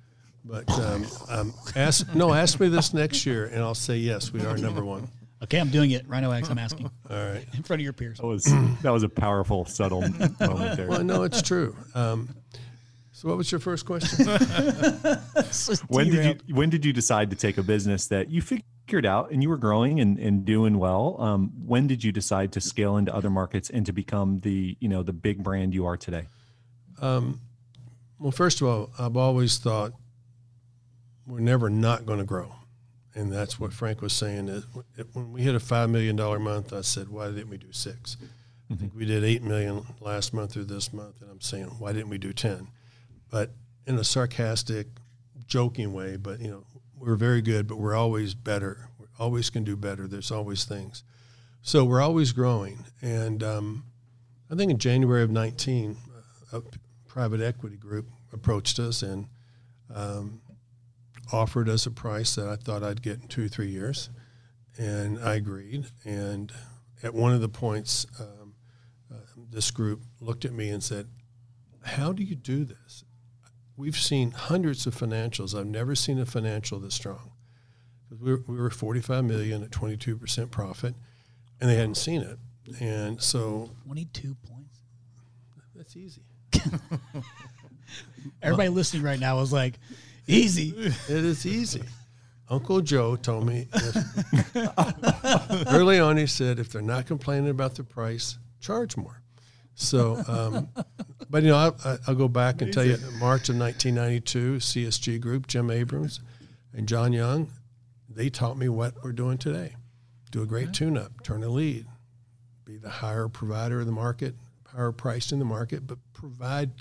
But 0.45 0.69
um, 0.71 1.05
um, 1.29 1.53
ask 1.75 2.13
no, 2.13 2.33
ask 2.33 2.59
me 2.59 2.67
this 2.69 2.93
next 2.93 3.25
year, 3.25 3.45
and 3.45 3.61
I'll 3.61 3.75
say 3.75 3.95
yes, 3.97 4.31
we 4.33 4.41
are 4.45 4.57
number 4.57 4.83
one. 4.83 5.07
Okay, 5.41 5.57
I'm 5.59 5.69
doing 5.69 5.91
it. 5.91 6.07
Rhino 6.07 6.31
X, 6.31 6.49
I'm 6.49 6.57
asking 6.57 6.89
All 7.09 7.15
right. 7.17 7.45
in 7.55 7.63
front 7.63 7.79
of 7.81 7.83
your 7.83 7.93
peers. 7.93 8.17
that 8.19 8.25
was 8.27 8.43
that 8.81 8.91
was 8.91 9.03
a 9.03 9.09
powerful 9.09 9.63
subtle 9.65 10.01
moment 10.01 10.75
there 10.77 10.87
Well, 10.89 11.03
no, 11.03 11.23
it's 11.23 11.41
true. 11.41 11.75
Um, 11.95 12.29
so, 13.23 13.29
what 13.29 13.37
was 13.37 13.49
your 13.53 13.59
first 13.59 13.85
question? 13.85 14.25
when 15.87 16.09
did 16.09 16.25
you 16.25 16.53
when 16.53 16.69
did 16.69 16.83
you 16.83 16.91
decide 16.91 17.29
to 17.29 17.37
take 17.37 17.57
a 17.57 17.63
business 17.63 18.07
that 18.07 18.29
you 18.29 18.41
figured 18.41 19.05
out 19.05 19.31
and 19.31 19.41
you 19.41 19.47
were 19.47 19.57
growing 19.57 20.01
and, 20.01 20.19
and 20.19 20.43
doing 20.43 20.77
well 20.77 21.15
um, 21.19 21.49
when 21.65 21.87
did 21.87 22.03
you 22.03 22.11
decide 22.11 22.51
to 22.51 22.59
scale 22.59 22.97
into 22.97 23.15
other 23.15 23.29
markets 23.29 23.69
and 23.69 23.85
to 23.85 23.93
become 23.93 24.41
the 24.41 24.75
you 24.81 24.89
know 24.89 25.03
the 25.03 25.13
big 25.13 25.41
brand 25.41 25.73
you 25.73 25.85
are 25.85 25.95
today 25.95 26.25
Um, 27.01 27.39
well, 28.19 28.31
first 28.31 28.59
of 28.59 28.67
all, 28.67 28.89
I've 28.99 29.15
always 29.15 29.57
thought 29.57 29.93
we're 31.25 31.39
never 31.39 31.69
not 31.69 32.05
going 32.05 32.19
to 32.19 32.25
grow, 32.25 32.53
and 33.15 33.31
that's 33.31 33.57
what 33.57 33.71
Frank 33.71 34.01
was 34.01 34.11
saying. 34.11 34.49
Is 34.49 34.65
when 35.13 35.31
we 35.31 35.43
hit 35.43 35.55
a 35.55 35.61
five 35.61 35.89
million 35.89 36.17
dollar 36.17 36.39
month, 36.39 36.73
I 36.73 36.81
said, 36.81 37.07
"Why 37.07 37.27
didn't 37.27 37.49
we 37.49 37.57
do 37.57 37.71
6 37.71 38.17
I 38.69 38.75
think 38.75 38.93
we 38.93 39.05
did 39.05 39.23
eight 39.23 39.43
million 39.43 39.85
last 40.01 40.33
month 40.33 40.57
or 40.57 40.63
this 40.65 40.91
month, 40.91 41.21
and 41.21 41.31
I'm 41.31 41.39
saying, 41.41 41.67
"Why 41.79 41.93
didn't 41.93 42.09
we 42.09 42.17
do 42.17 42.33
10? 42.33 42.67
But 43.33 43.49
in 43.87 43.97
a 43.97 44.03
sarcastic, 44.03 44.85
joking 45.47 45.91
way. 45.91 46.17
But 46.17 46.39
you 46.39 46.51
know, 46.51 46.65
we're 46.95 47.15
very 47.15 47.41
good, 47.41 47.65
but 47.65 47.77
we're 47.79 47.95
always 47.95 48.35
better. 48.35 48.89
We 48.99 49.07
always 49.17 49.49
can 49.49 49.63
do 49.63 49.75
better. 49.75 50.07
There's 50.07 50.29
always 50.29 50.65
things. 50.65 51.03
So 51.63 51.83
we're 51.83 51.99
always 51.99 52.31
growing. 52.31 52.85
And 53.01 53.41
um, 53.41 53.85
I 54.51 54.55
think 54.55 54.69
in 54.69 54.77
January 54.77 55.23
of 55.23 55.31
19, 55.31 55.97
a 56.51 56.61
private 57.07 57.41
equity 57.41 57.75
group 57.75 58.07
approached 58.31 58.77
us 58.77 59.01
and 59.01 59.25
um, 59.91 60.39
offered 61.31 61.67
us 61.67 61.87
a 61.87 61.91
price 61.91 62.35
that 62.35 62.47
I 62.47 62.55
thought 62.55 62.83
I'd 62.83 63.01
get 63.01 63.19
in 63.19 63.27
two 63.29 63.45
or 63.45 63.47
three 63.47 63.69
years. 63.69 64.11
And 64.77 65.17
I 65.17 65.33
agreed. 65.33 65.87
And 66.05 66.51
at 67.01 67.15
one 67.15 67.33
of 67.33 67.41
the 67.41 67.49
points, 67.49 68.05
um, 68.19 68.53
uh, 69.11 69.15
this 69.49 69.71
group 69.71 70.03
looked 70.21 70.45
at 70.45 70.53
me 70.53 70.69
and 70.69 70.83
said, 70.83 71.07
How 71.81 72.13
do 72.13 72.21
you 72.21 72.35
do 72.35 72.63
this? 72.63 73.03
We've 73.75 73.97
seen 73.97 74.31
hundreds 74.31 74.85
of 74.85 74.95
financials. 74.95 75.57
I've 75.57 75.65
never 75.65 75.95
seen 75.95 76.19
a 76.19 76.25
financial 76.25 76.79
this 76.79 76.93
strong. 76.93 77.31
We 78.09 78.31
were, 78.31 78.43
we 78.47 78.55
were 78.57 78.69
45 78.69 79.25
million 79.25 79.63
at 79.63 79.71
22% 79.71 80.51
profit, 80.51 80.93
and 81.59 81.69
they 81.69 81.75
hadn't 81.75 81.97
seen 81.97 82.21
it. 82.21 82.37
And 82.79 83.21
so 83.21 83.71
22 83.85 84.35
points. 84.47 84.79
that's 85.75 85.97
easy. 85.97 86.21
Everybody 88.41 88.69
listening 88.69 89.03
right 89.03 89.19
now 89.19 89.37
was 89.37 89.51
like, 89.51 89.79
easy. 90.27 90.73
It 91.09 91.25
is 91.25 91.45
easy. 91.45 91.83
Uncle 92.49 92.81
Joe 92.81 93.15
told 93.15 93.47
me 93.47 93.67
if, 93.73 95.67
early 95.73 95.99
on. 95.99 96.17
He 96.17 96.27
said, 96.27 96.59
if 96.59 96.71
they're 96.71 96.81
not 96.81 97.07
complaining 97.07 97.49
about 97.49 97.75
the 97.75 97.83
price, 97.83 98.37
charge 98.59 98.95
more. 98.95 99.21
So, 99.75 100.23
um, 100.27 100.69
but 101.29 101.43
you 101.43 101.49
know, 101.49 101.57
I, 101.57 101.89
I, 101.91 101.97
will 102.07 102.15
go 102.15 102.27
back 102.27 102.61
and 102.61 102.73
tell 102.73 102.85
you, 102.85 102.97
March 103.19 103.49
of 103.49 103.57
1992, 103.57 104.57
CSG 104.57 105.19
Group, 105.19 105.47
Jim 105.47 105.69
Abrams, 105.69 106.19
and 106.73 106.87
John 106.87 107.13
Young, 107.13 107.49
they 108.09 108.29
taught 108.29 108.57
me 108.57 108.69
what 108.69 108.95
we're 109.03 109.11
doing 109.11 109.37
today. 109.37 109.75
Do 110.31 110.41
a 110.41 110.45
great 110.45 110.73
tune-up, 110.73 111.23
turn 111.23 111.43
a 111.43 111.49
lead, 111.49 111.85
be 112.65 112.77
the 112.77 112.89
higher 112.89 113.27
provider 113.27 113.79
of 113.79 113.85
the 113.85 113.91
market, 113.91 114.35
higher 114.67 114.91
priced 114.91 115.31
in 115.31 115.39
the 115.39 115.45
market, 115.45 115.85
but 115.85 115.99
provide 116.13 116.71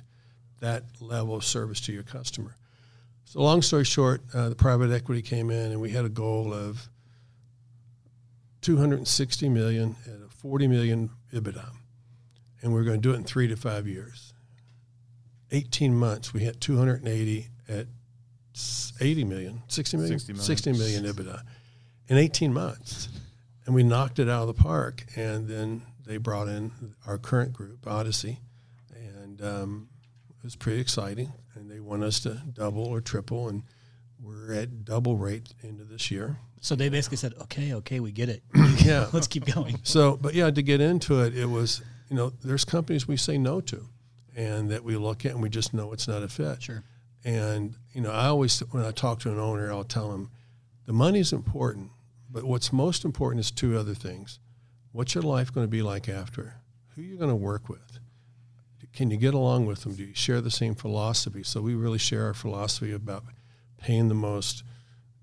that 0.61 0.85
level 1.01 1.35
of 1.35 1.45
service 1.45 1.81
to 1.83 1.93
your 1.93 2.03
customer. 2.03 2.57
So, 3.25 3.41
long 3.41 3.63
story 3.63 3.85
short, 3.85 4.23
uh, 4.35 4.49
the 4.49 4.55
private 4.55 4.91
equity 4.91 5.23
came 5.23 5.51
in, 5.51 5.73
and 5.73 5.81
we 5.81 5.91
had 5.91 6.05
a 6.05 6.09
goal 6.09 6.53
of 6.53 6.89
260 8.63 9.49
million 9.49 9.97
at 10.07 10.21
a 10.25 10.29
40 10.29 10.69
million 10.69 11.11
EBITDA, 11.33 11.67
and 12.63 12.73
we 12.73 12.81
are 12.81 12.85
going 12.85 13.01
to 13.01 13.09
do 13.09 13.13
it 13.13 13.17
in 13.17 13.25
three 13.25 13.49
to 13.49 13.57
five 13.57 13.87
years. 13.87 14.32
18 15.53 15.95
months, 15.95 16.35
we 16.35 16.41
hit 16.41 16.61
280 16.61 17.49
at 17.69 17.87
80 19.01 19.25
million, 19.25 19.63
60 19.69 19.97
million, 19.97 20.19
60 20.19 20.33
million. 20.33 20.45
60 20.45 20.73
million 20.73 21.05
EBITDA 21.05 21.43
in 22.09 22.19
18 22.19 22.53
months, 22.53 23.09
and 23.67 23.75
we 23.75 23.83
knocked 23.83 24.19
it 24.19 24.29
out 24.29 24.49
of 24.49 24.57
the 24.57 24.63
park. 24.63 25.05
And 25.17 25.49
then 25.49 25.83
they 26.07 26.17
brought 26.17 26.49
in 26.49 26.73
our 27.07 27.19
current 27.19 27.53
group, 27.53 27.87
Odyssey, 27.87 28.41
and 28.95 29.41
um, 29.43 29.89
it 30.31 30.45
was 30.45 30.57
pretty 30.57 30.81
exciting 30.81 31.33
and 31.55 31.71
they 31.71 31.81
want 31.81 32.03
us 32.03 32.21
to 32.21 32.41
double 32.53 32.85
or 32.85 33.01
triple, 33.01 33.49
and 33.49 33.63
we're 34.21 34.53
at 34.55 34.85
double 34.85 35.17
rate 35.17 35.55
into 35.63 35.85
this 35.85 36.11
year. 36.11 36.39
So 36.61 36.75
they 36.77 36.89
basically 36.89 37.17
said, 37.17 37.35
"Okay, 37.43 37.75
okay, 37.75 38.01
we 38.01 38.13
get 38.13 38.29
it. 38.29 38.43
yeah, 38.85 39.09
let's 39.13 39.27
keep 39.27 39.45
going." 39.45 39.79
So, 39.83 40.17
but 40.17 40.35
yeah, 40.35 40.51
to 40.51 40.63
get 40.63 40.81
into 40.81 41.21
it, 41.23 41.37
it 41.37 41.47
was 41.47 41.83
you 42.09 42.17
know, 42.17 42.31
there's 42.45 42.65
companies 42.65 43.09
we 43.09 43.17
say 43.17 43.39
no 43.39 43.61
to, 43.63 43.89
and 44.37 44.71
that 44.71 44.85
we 44.85 44.97
look 44.97 45.25
at 45.25 45.33
and 45.33 45.43
we 45.43 45.49
just 45.49 45.75
know 45.75 45.93
it's 45.93 46.09
not 46.09 46.23
a 46.23 46.29
fit. 46.29 46.63
Sure. 46.63 46.85
And 47.25 47.77
you 47.93 48.01
know, 48.01 48.11
I 48.11 48.27
always 48.27 48.61
when 48.71 48.85
I 48.85 48.91
talk 48.91 49.21
to 49.21 49.31
an 49.31 49.39
owner, 49.39 49.71
I'll 49.73 49.85
tell 49.85 50.11
them 50.11 50.31
the 50.87 50.93
money's 50.93 51.33
important, 51.33 51.91
but 52.31 52.45
what's 52.45 52.73
most 52.73 53.05
important 53.05 53.41
is 53.41 53.51
two 53.51 53.79
other 53.79 53.95
things. 53.95 54.39
What's 54.93 55.15
your 55.15 55.23
life 55.23 55.53
going 55.53 55.67
to 55.67 55.71
be 55.71 55.83
like 55.83 56.09
after? 56.09 56.57
Who 56.95 57.03
are 57.03 57.05
you 57.05 57.17
going 57.17 57.31
to 57.31 57.37
work 57.37 57.69
with? 57.69 57.99
can 58.93 59.11
you 59.11 59.17
get 59.17 59.35
along 59.35 59.67
with 59.67 59.83
them? 59.83 59.95
Do 59.95 60.05
you 60.05 60.15
share 60.15 60.41
the 60.41 60.51
same 60.51 60.75
philosophy? 60.75 61.43
So 61.43 61.61
we 61.61 61.75
really 61.75 61.99
share 61.99 62.27
our 62.27 62.35
philosophy 62.35 62.93
about 62.93 63.25
paying 63.79 64.09
the 64.09 64.15
most, 64.15 64.63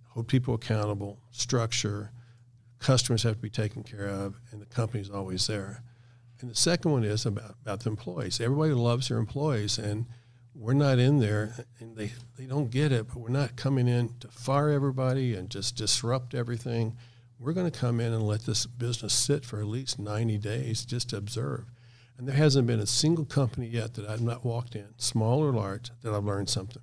hold 0.10 0.28
people 0.28 0.56
accountable, 0.56 1.20
structure, 1.32 2.12
customers 2.80 3.24
have 3.24 3.36
to 3.36 3.42
be 3.42 3.50
taken 3.50 3.84
care 3.84 4.08
of, 4.08 4.40
and 4.52 4.62
the 4.62 4.66
company's 4.66 5.10
always 5.10 5.46
there. 5.48 5.84
And 6.42 6.50
the 6.50 6.56
second 6.56 6.92
one 6.92 7.04
is 7.04 7.26
about, 7.26 7.56
about 7.62 7.82
the 7.82 7.90
employees. 7.90 8.40
Everybody 8.40 8.74
loves 8.74 9.10
their 9.10 9.18
employees, 9.18 9.78
and 9.78 10.06
we're 10.56 10.74
not 10.74 11.00
in 11.00 11.20
there, 11.20 11.66
and 11.80 11.96
they, 11.96 12.12
they 12.38 12.46
don't 12.46 12.72
get 12.72 12.92
it, 12.92 13.08
but 13.08 13.18
we're 13.18 13.30
not 13.30 13.56
coming 13.56 13.88
in 13.88 14.14
to 14.20 14.28
fire 14.30 14.70
everybody 14.70 15.36
and 15.36 15.50
just 15.50 15.76
disrupt 15.76 16.34
everything. 16.34 16.96
We're 17.40 17.54
going 17.54 17.70
to 17.70 17.80
come 17.80 18.00
in 18.00 18.14
and 18.14 18.24
let 18.24 18.46
this 18.46 18.66
business 18.66 19.14
sit 19.14 19.46
for 19.46 19.60
at 19.60 19.68
least 19.68 20.00
90 20.00 20.38
days 20.38 20.86
just 20.86 21.10
to 21.10 21.18
observe 21.18 21.66
and 22.20 22.28
there 22.28 22.36
hasn't 22.36 22.68
been 22.68 22.82
a 22.82 22.86
single 22.86 23.24
company 23.24 23.68
yet 23.68 23.94
that 23.94 24.06
I've 24.06 24.22
not 24.22 24.44
walked 24.44 24.76
in, 24.76 24.88
small 24.98 25.42
or 25.42 25.54
large, 25.54 25.90
that 26.04 26.14
I've 26.14 26.26
learned 26.26 26.50
something. 26.50 26.82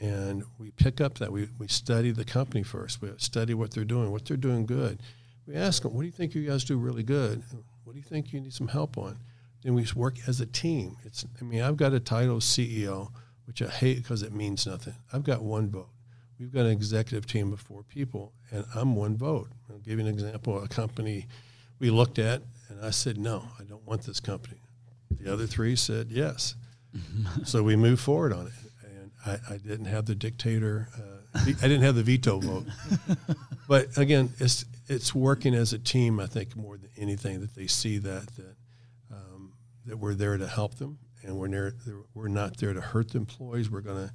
And 0.00 0.44
we 0.56 0.70
pick 0.70 1.00
up 1.00 1.18
that. 1.18 1.32
We, 1.32 1.48
we 1.58 1.66
study 1.66 2.12
the 2.12 2.24
company 2.24 2.62
first. 2.62 3.02
We 3.02 3.10
study 3.16 3.54
what 3.54 3.72
they're 3.72 3.84
doing, 3.84 4.12
what 4.12 4.24
they're 4.24 4.36
doing 4.36 4.64
good. 4.64 5.00
We 5.48 5.56
ask 5.56 5.82
them, 5.82 5.94
what 5.94 6.02
do 6.02 6.06
you 6.06 6.12
think 6.12 6.36
you 6.36 6.46
guys 6.46 6.62
do 6.62 6.76
really 6.76 7.02
good? 7.02 7.42
What 7.84 7.92
do 7.92 7.98
you 7.98 8.04
think 8.04 8.32
you 8.32 8.40
need 8.40 8.52
some 8.52 8.68
help 8.68 8.96
on? 8.98 9.18
Then 9.62 9.74
we 9.74 9.86
work 9.94 10.16
as 10.26 10.40
a 10.40 10.46
team. 10.46 10.96
It's, 11.04 11.24
I 11.40 11.44
mean, 11.44 11.62
I've 11.62 11.76
got 11.76 11.92
a 11.92 12.00
title 12.00 12.38
CEO, 12.38 13.10
which 13.46 13.62
I 13.62 13.68
hate 13.68 13.98
because 13.98 14.22
it 14.22 14.32
means 14.32 14.66
nothing. 14.66 14.94
I've 15.12 15.24
got 15.24 15.42
one 15.42 15.70
vote. 15.70 15.88
We've 16.38 16.52
got 16.52 16.66
an 16.66 16.72
executive 16.72 17.26
team 17.26 17.52
of 17.52 17.60
four 17.60 17.84
people, 17.84 18.32
and 18.50 18.64
I'm 18.74 18.96
one 18.96 19.16
vote. 19.16 19.48
I'll 19.70 19.78
give 19.78 19.98
you 19.98 20.06
an 20.06 20.12
example. 20.12 20.60
A 20.60 20.66
company 20.66 21.26
we 21.78 21.90
looked 21.90 22.18
at 22.18 22.42
and 22.68 22.84
I 22.84 22.90
said, 22.90 23.18
no, 23.18 23.44
I 23.60 23.64
don't 23.64 23.86
want 23.86 24.02
this 24.02 24.20
company. 24.20 24.60
The 25.10 25.32
other 25.32 25.46
three 25.46 25.76
said 25.76 26.08
yes. 26.10 26.54
so 27.44 27.62
we 27.62 27.76
moved 27.76 28.00
forward 28.00 28.32
on 28.32 28.46
it. 28.46 28.52
And 28.84 29.10
I, 29.24 29.54
I 29.54 29.56
didn't 29.58 29.86
have 29.86 30.06
the 30.06 30.14
dictator, 30.14 30.88
uh, 30.96 31.38
I 31.44 31.44
didn't 31.44 31.82
have 31.82 31.94
the 31.94 32.02
veto 32.02 32.38
vote. 32.40 32.66
but 33.68 33.96
again, 33.96 34.30
it's, 34.38 34.64
it's 34.88 35.14
working 35.14 35.54
as 35.54 35.72
a 35.72 35.78
team, 35.78 36.20
I 36.20 36.26
think, 36.26 36.56
more 36.56 36.76
than 36.76 36.90
anything, 37.02 37.40
that 37.40 37.54
they 37.54 37.66
see 37.66 37.98
that, 37.98 38.26
that, 38.36 38.56
um, 39.10 39.52
that 39.86 39.98
we're 39.98 40.14
there 40.14 40.38
to 40.38 40.46
help 40.46 40.76
them 40.76 40.98
and 41.22 41.36
we're, 41.36 41.48
near, 41.48 41.74
we're 42.14 42.28
not 42.28 42.56
there 42.56 42.72
to 42.72 42.80
hurt 42.80 43.10
the 43.10 43.18
employees. 43.18 43.70
We're 43.70 43.82
to, 43.82 44.12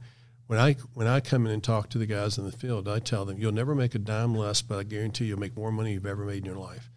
when 0.48 0.60
I 0.60 0.74
when 0.94 1.08
I 1.08 1.20
come 1.20 1.46
in 1.46 1.52
and 1.52 1.64
talk 1.64 1.90
to 1.90 1.98
the 1.98 2.06
guys 2.06 2.38
in 2.38 2.46
the 2.46 2.54
field, 2.54 2.88
I 2.88 3.00
tell 3.00 3.26
them 3.26 3.38
you'll 3.38 3.52
never 3.52 3.76
make 3.76 3.96
a 3.96 4.00
dime 4.00 4.34
less, 4.34 4.62
but 4.62 4.80
I 4.80 4.84
guarantee 4.84 5.26
you'll 5.26 5.40
make 5.40 5.58
more 5.58 5.74
money 5.74 5.92
you've 5.92 6.06
ever 6.06 6.24
made 6.24 6.38
in 6.38 6.46
your 6.46 6.56
life 6.56 6.90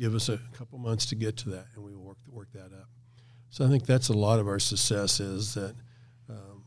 give 0.00 0.14
us 0.14 0.30
a 0.30 0.40
couple 0.54 0.78
months 0.78 1.04
to 1.06 1.14
get 1.14 1.36
to 1.36 1.50
that, 1.50 1.66
and 1.74 1.84
we 1.84 1.94
will 1.94 2.02
work 2.02 2.16
work 2.26 2.50
that 2.54 2.72
up. 2.72 2.88
So 3.50 3.66
I 3.66 3.68
think 3.68 3.84
that's 3.84 4.08
a 4.08 4.14
lot 4.14 4.38
of 4.38 4.48
our 4.48 4.58
success 4.58 5.20
is 5.20 5.54
that 5.54 5.74
um, 6.28 6.64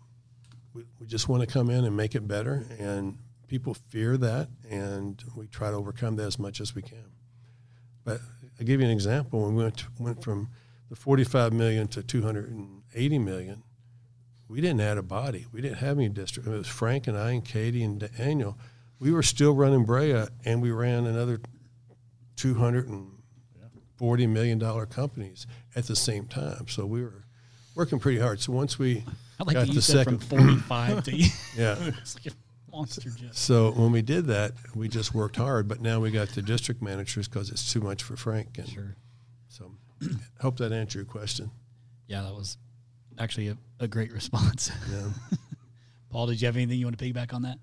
we, 0.74 0.84
we 1.00 1.08
just 1.08 1.28
want 1.28 1.42
to 1.42 1.48
come 1.48 1.70
in 1.70 1.84
and 1.84 1.98
make 1.98 2.14
it 2.14 2.28
better, 2.28 2.66
and 2.80 3.18
people 3.48 3.74
fear 3.74 4.18
that, 4.18 4.50
and 4.70 5.22
we 5.36 5.48
try 5.48 5.72
to 5.72 5.76
overcome 5.76 6.16
that 6.18 6.28
as 6.28 6.38
much 6.38 6.62
as 6.62 6.76
we 6.76 6.84
can. 6.84 7.12
But 8.04 8.20
I 8.60 8.64
give 8.64 8.80
you 8.80 8.86
an 8.86 8.92
example. 8.92 9.44
When 9.44 9.56
we 9.56 9.64
went 9.64 9.78
to, 9.78 9.86
went 10.00 10.24
from 10.24 10.50
the 10.90 10.96
45 10.96 11.54
million 11.54 11.88
to 11.90 12.04
280 12.04 13.20
million, 13.20 13.64
we 14.48 14.62
didn't 14.62 14.82
add 14.82 14.98
a 14.98 15.04
body. 15.04 15.48
We 15.52 15.62
didn't 15.62 15.78
have 15.78 15.98
any 15.98 16.10
district. 16.10 16.48
It 16.48 16.52
was 16.52 16.68
Frank 16.68 17.08
and 17.08 17.18
I 17.18 17.32
and 17.32 17.44
Katie 17.44 17.84
and 17.84 18.00
Daniel. 18.18 18.58
We 19.00 19.12
were 19.12 19.24
still 19.24 19.54
running 19.54 19.86
Brea, 19.86 20.26
and 20.46 20.62
we 20.62 20.72
ran 20.72 21.06
another 21.06 21.42
200 22.36 22.88
and 22.88 23.12
forty 24.04 24.28
million 24.28 24.60
dollar 24.60 24.86
companies 24.86 25.48
at 25.76 25.86
the 25.86 25.96
same 25.96 26.26
time. 26.28 26.68
So 26.68 26.86
we 26.86 27.02
were 27.02 27.24
working 27.76 28.00
pretty 28.00 28.20
hard. 28.20 28.42
So 28.42 28.52
once 28.52 28.78
we 28.78 29.04
I 29.40 29.44
like 29.44 29.54
got 29.54 29.68
the 29.68 29.82
second, 29.82 30.24
from 30.24 30.40
forty 30.40 30.58
five 30.58 31.04
to 31.06 31.16
yeah. 31.58 31.92
it's 32.82 32.98
like 32.98 33.06
a 33.06 33.10
monster 33.10 33.26
jet. 33.28 33.36
So 33.36 33.72
when 33.72 33.92
we 33.92 34.02
did 34.02 34.26
that, 34.28 34.54
we 34.76 34.88
just 34.88 35.14
worked 35.14 35.36
hard. 35.38 35.68
But 35.68 35.82
now 35.82 36.00
we 36.00 36.12
got 36.12 36.30
the 36.30 36.42
district 36.42 36.82
managers 36.82 37.28
because 37.28 37.50
it's 37.50 37.72
too 37.72 37.82
much 37.82 38.04
for 38.04 38.16
Frank. 38.16 38.58
And 38.58 38.68
Sure. 38.70 38.96
so, 39.48 39.72
hope 40.42 40.58
that 40.58 40.72
answered 40.72 41.00
your 41.00 41.06
question. 41.06 41.52
Yeah, 42.08 42.22
that 42.24 42.34
was 42.34 42.58
actually 43.18 43.50
a, 43.50 43.58
a 43.80 43.88
great 43.88 44.12
response. 44.12 44.72
Yeah. 44.92 45.10
Paul, 46.10 46.28
did 46.28 46.42
you 46.42 46.46
have 46.48 46.56
anything 46.58 46.80
you 46.80 46.86
want 46.86 46.98
to 46.98 47.06
piggyback 47.06 47.34
on 47.34 47.42
that? 47.44 47.58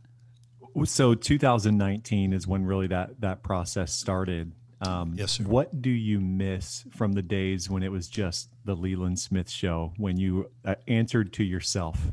So 0.85 1.15
2019 1.15 2.33
is 2.33 2.47
when 2.47 2.65
really 2.65 2.87
that 2.89 3.21
that 3.21 3.43
process 3.43 3.93
started. 3.93 4.53
Um, 4.81 5.15
Yes, 5.19 5.33
sir. 5.33 5.45
What 5.45 5.83
do 5.83 5.91
you 5.91 6.21
miss 6.21 6.85
from 6.91 7.13
the 7.13 7.23
days 7.23 7.69
when 7.69 7.83
it 7.83 7.93
was 7.93 8.09
just 8.09 8.49
the 8.65 8.75
Leland 8.75 9.19
Smith 9.19 9.51
show 9.51 9.93
when 9.99 10.17
you 10.17 10.51
uh, 10.65 10.77
answered 10.89 11.33
to 11.35 11.45
yourself? 11.45 12.13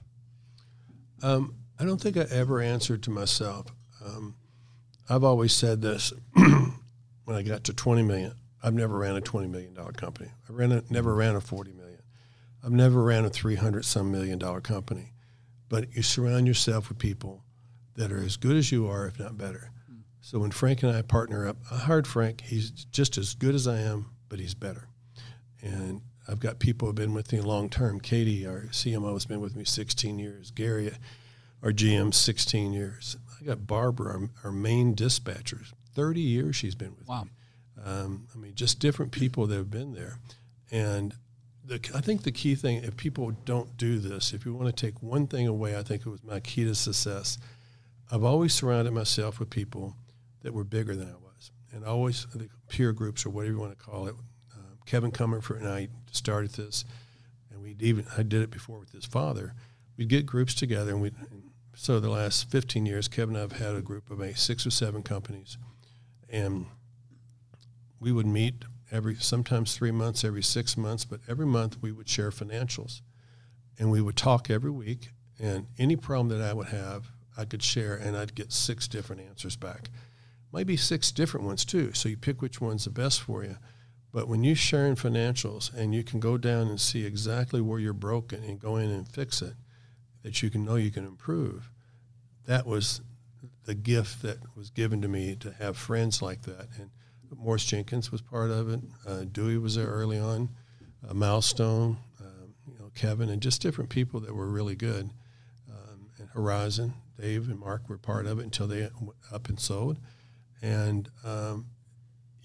Um, 1.24 1.56
I 1.80 1.86
don't 1.86 2.02
think 2.02 2.18
I 2.18 2.26
ever 2.32 2.60
answered 2.62 3.04
to 3.04 3.12
myself. 3.12 3.68
Um, 4.04 4.36
I've 5.10 5.24
always 5.24 5.54
said 5.54 5.82
this 5.82 6.12
when 6.34 7.36
I 7.36 7.44
got 7.44 7.66
to 7.66 7.74
20 7.74 8.04
million. 8.04 8.34
I've 8.64 8.74
never 8.74 8.98
ran 8.98 9.16
a 9.16 9.22
20 9.22 9.48
million 9.48 9.74
dollar 9.74 9.92
company. 9.92 10.32
I 10.50 10.54
ran 10.54 10.72
a, 10.72 10.84
never 10.90 11.14
ran 11.14 11.36
a 11.36 11.42
40 11.42 11.74
million. 11.74 12.02
I've 12.64 12.72
never 12.72 13.04
ran 13.04 13.26
a 13.26 13.30
300 13.30 13.86
some 13.86 14.12
million 14.12 14.40
dollar 14.40 14.62
company. 14.62 15.14
But 15.70 15.96
you 15.96 16.02
surround 16.02 16.48
yourself 16.48 16.90
with 16.90 16.98
people 16.98 17.44
that 17.96 18.12
are 18.12 18.24
as 18.24 18.38
good 18.38 18.56
as 18.56 18.72
you 18.72 18.88
are, 18.88 19.06
if 19.08 19.20
not 19.20 19.38
better. 19.38 19.72
So 20.22 20.40
when 20.40 20.52
Frank 20.52 20.84
and 20.84 20.92
I 20.92 21.02
partner 21.04 21.48
up, 21.48 21.58
I 21.72 21.78
hired 21.78 22.06
Frank. 22.06 22.42
He's 22.42 22.70
just 22.70 23.18
as 23.18 23.34
good 23.34 23.56
as 23.56 23.68
I 23.68 23.78
am, 23.80 24.08
but 24.28 24.40
he's 24.40 24.54
better. 24.54 24.90
And 25.62 26.02
I've 26.28 26.42
got 26.42 26.60
people 26.60 26.88
who've 26.88 26.96
been 26.96 27.14
with 27.14 27.32
me 27.32 27.40
long 27.40 27.70
term. 27.70 28.02
Katie, 28.02 28.46
our 28.46 28.64
CMO, 28.72 29.14
has 29.14 29.26
been 29.26 29.40
with 29.40 29.56
me 29.56 29.64
16 29.64 30.20
years. 30.20 30.52
Gary, 30.52 30.92
our 31.64 31.72
GM, 31.72 32.14
16 32.14 32.74
years. 32.74 33.18
I 33.42 33.46
got 33.46 33.68
Barbara, 33.68 34.14
our, 34.14 34.30
our 34.46 34.52
main 34.52 34.94
dispatcher, 34.96 35.62
30 35.94 36.22
years 36.22 36.56
she's 36.56 36.76
been 36.76 36.96
with 36.98 37.08
Wow. 37.08 37.24
me. 37.24 37.30
Um, 37.84 38.28
I 38.34 38.38
mean, 38.38 38.54
just 38.56 38.80
different 38.80 39.12
people 39.12 39.48
that 39.48 39.56
have 39.56 39.72
been 39.72 39.94
there. 39.94 40.20
And 40.72 41.14
the, 41.64 41.76
I 41.94 42.02
think 42.02 42.24
the 42.24 42.32
key 42.32 42.56
thing, 42.56 42.84
if 42.84 42.98
people 42.98 43.32
don't 43.46 43.78
do 43.78 44.00
this, 44.00 44.34
if 44.34 44.46
you 44.46 44.54
want 44.54 44.76
to 44.76 44.86
take 44.86 45.02
one 45.02 45.28
thing 45.28 45.48
away, 45.48 45.78
I 45.78 45.84
think 45.84 46.06
it 46.06 46.10
was 46.10 46.24
my 46.24 46.40
key 46.40 46.64
to 46.66 46.76
success. 46.76 47.38
I've 48.12 48.24
always 48.24 48.54
surrounded 48.54 48.92
myself 48.94 49.40
with 49.40 49.50
people 49.50 49.96
that 50.42 50.54
were 50.54 50.64
bigger 50.64 50.96
than 50.96 51.08
I 51.10 51.14
was. 51.16 51.52
And 51.72 51.84
always 51.86 52.26
the 52.34 52.50
peer 52.70 52.94
groups 52.94 53.26
or 53.26 53.30
whatever 53.30 53.54
you 53.54 53.60
want 53.60 53.78
to 53.78 53.84
call 53.84 54.08
it. 54.08 54.16
Um, 54.56 54.78
Kevin 54.86 55.12
Comerford 55.12 55.58
and 55.58 55.68
I 55.68 55.90
started 56.12 56.52
this, 56.52 56.86
and 57.52 57.62
we 57.62 57.76
even 57.80 58.06
I 58.18 58.24
did 58.24 58.42
it 58.42 58.50
before 58.50 58.80
with 58.80 58.92
his 58.92 59.06
father. 59.06 59.54
We'd 59.98 60.10
get 60.10 60.26
groups 60.26 60.54
together, 60.54 60.92
and 60.92 61.02
we. 61.02 61.12
So 61.76 62.00
the 62.00 62.10
last 62.10 62.50
15 62.50 62.88
years, 62.88 63.08
Kevin 63.08 63.36
and 63.36 63.44
I've 63.44 63.60
had 63.60 63.76
a 63.76 63.82
group 63.82 64.10
of 64.10 64.18
maybe 64.18 64.34
six 64.34 64.66
or 64.66 64.72
seven 64.72 65.04
companies, 65.04 65.58
and 66.30 66.66
we 68.00 68.12
would 68.12 68.26
meet 68.26 68.66
every 68.92 69.16
sometimes 69.16 69.76
three 69.76 69.92
months, 69.92 70.24
every 70.24 70.42
six 70.42 70.78
months, 70.78 71.06
but 71.06 71.20
every 71.28 71.46
month 71.46 71.78
we 71.82 71.92
would 71.92 72.10
share 72.10 72.32
financials, 72.32 73.02
and 73.78 73.92
we 73.92 74.02
would 74.02 74.16
talk 74.16 74.50
every 74.50 74.72
week. 74.72 75.10
And 75.40 75.68
any 75.78 75.96
problem 75.96 76.30
that 76.30 76.44
I 76.44 76.54
would 76.54 76.70
have, 76.70 77.12
I 77.38 77.46
could 77.46 77.62
share, 77.62 77.96
and 77.96 78.18
I'd 78.18 78.34
get 78.34 78.52
six 78.52 78.88
different 78.88 79.22
answers 79.22 79.56
back. 79.56 79.90
Maybe 80.52 80.78
six 80.78 81.12
different 81.12 81.46
ones 81.46 81.64
too. 81.66 81.94
So 81.94 82.10
you 82.10 82.18
pick 82.18 82.42
which 82.42 82.60
one's 82.60 82.86
the 82.86 82.90
best 82.90 83.22
for 83.22 83.44
you. 83.44 83.58
But 84.12 84.28
when 84.28 84.44
you're 84.44 84.56
sharing 84.56 84.96
financials 84.96 85.72
and 85.72 85.94
you 85.94 86.04
can 86.04 86.20
go 86.20 86.38
down 86.38 86.70
and 86.70 86.82
see 86.82 87.06
exactly 87.06 87.62
where 87.62 87.78
you're 87.78 87.94
broken 87.94 88.44
and 88.44 88.60
go 88.60 88.78
in 88.78 88.90
and 88.90 89.08
fix 89.08 89.42
it, 89.44 89.54
that 90.24 90.42
you 90.42 90.50
can 90.50 90.66
know 90.66 90.76
you 90.76 90.92
can 90.92 91.06
improve, 91.06 91.72
that 92.46 92.66
was 92.66 93.02
the 93.66 93.76
gift 93.76 94.22
that 94.22 94.38
was 94.56 94.70
given 94.70 95.02
to 95.02 95.08
me 95.08 95.36
to 95.36 95.52
have 95.54 95.78
friends 95.78 96.22
like 96.22 96.44
that. 96.44 96.68
And 96.80 96.90
Morris 97.36 97.66
Jenkins 97.66 98.12
was 98.12 98.22
part 98.22 98.50
of 98.50 98.70
it. 98.70 98.80
Uh, 99.06 99.26
Dewey 99.30 99.58
was 99.58 99.76
there 99.76 99.88
early 99.88 100.18
on. 100.18 100.50
Uh, 101.08 101.14
Milestone, 101.14 101.98
um, 102.20 102.54
you 102.66 102.80
know, 102.80 102.90
Kevin, 102.96 103.30
and 103.30 103.42
just 103.42 103.62
different 103.62 103.90
people 103.90 104.20
that 104.22 104.34
were 104.34 104.48
really 104.48 104.76
good. 104.76 105.10
Um, 105.70 106.10
and 106.18 106.30
Horizon, 106.30 106.94
Dave 107.20 107.50
and 107.50 107.60
Mark 107.60 107.90
were 107.90 107.98
part 107.98 108.26
of 108.26 108.40
it 108.40 108.44
until 108.44 108.68
they 108.68 108.90
went 109.02 109.20
up 109.32 109.50
and 109.50 109.60
sold. 109.60 110.00
And 110.62 111.10
um, 111.24 111.68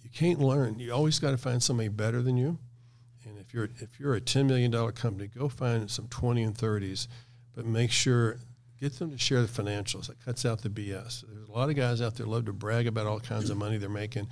you 0.03 0.11
can't 0.11 0.41
learn. 0.41 0.79
You 0.79 0.93
always 0.93 1.19
got 1.19 1.31
to 1.31 1.39
find 1.39 1.63
somebody 1.63 1.89
better 1.89 2.21
than 2.21 2.37
you. 2.37 2.59
And 3.25 3.39
if 3.39 3.55
you're 3.55 3.71
if 3.77 4.01
you're 4.01 4.15
a 4.15 4.21
ten 4.21 4.49
million 4.49 4.71
dollar 4.71 4.93
company, 4.93 5.29
go 5.29 5.49
find 5.49 5.89
some 5.89 6.09
twenty 6.09 6.43
and 6.43 6.59
thirties, 6.59 7.07
but 7.55 7.67
make 7.67 7.91
sure 7.91 8.39
get 8.83 8.99
them 8.99 9.13
to 9.13 9.19
share 9.19 9.41
the 9.43 9.63
financials. 9.63 10.09
That 10.09 10.23
cuts 10.25 10.45
out 10.45 10.63
the 10.63 10.69
BS. 10.69 11.25
There's 11.29 11.49
a 11.49 11.53
lot 11.53 11.71
of 11.71 11.77
guys 11.77 12.03
out 12.03 12.17
there 12.17 12.27
love 12.27 12.47
to 12.47 12.53
brag 12.53 12.89
about 12.89 13.07
all 13.07 13.21
kinds 13.21 13.49
of 13.49 13.57
money 13.57 13.77
they're 13.77 13.89
making, 13.89 14.27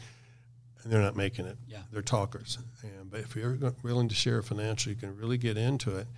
and 0.82 0.92
they're 0.92 1.00
not 1.00 1.14
making 1.14 1.46
it. 1.46 1.56
Yeah. 1.68 1.82
they're 1.92 2.02
talkers. 2.02 2.58
And 2.82 3.10
but 3.10 3.20
if 3.20 3.36
you're 3.36 3.56
willing 3.82 4.08
to 4.08 4.14
share 4.14 4.38
a 4.38 4.42
financial, 4.42 4.90
you 4.90 4.98
can 4.98 5.16
really 5.16 5.38
get 5.38 5.56
into 5.56 5.96
it, 5.96 6.08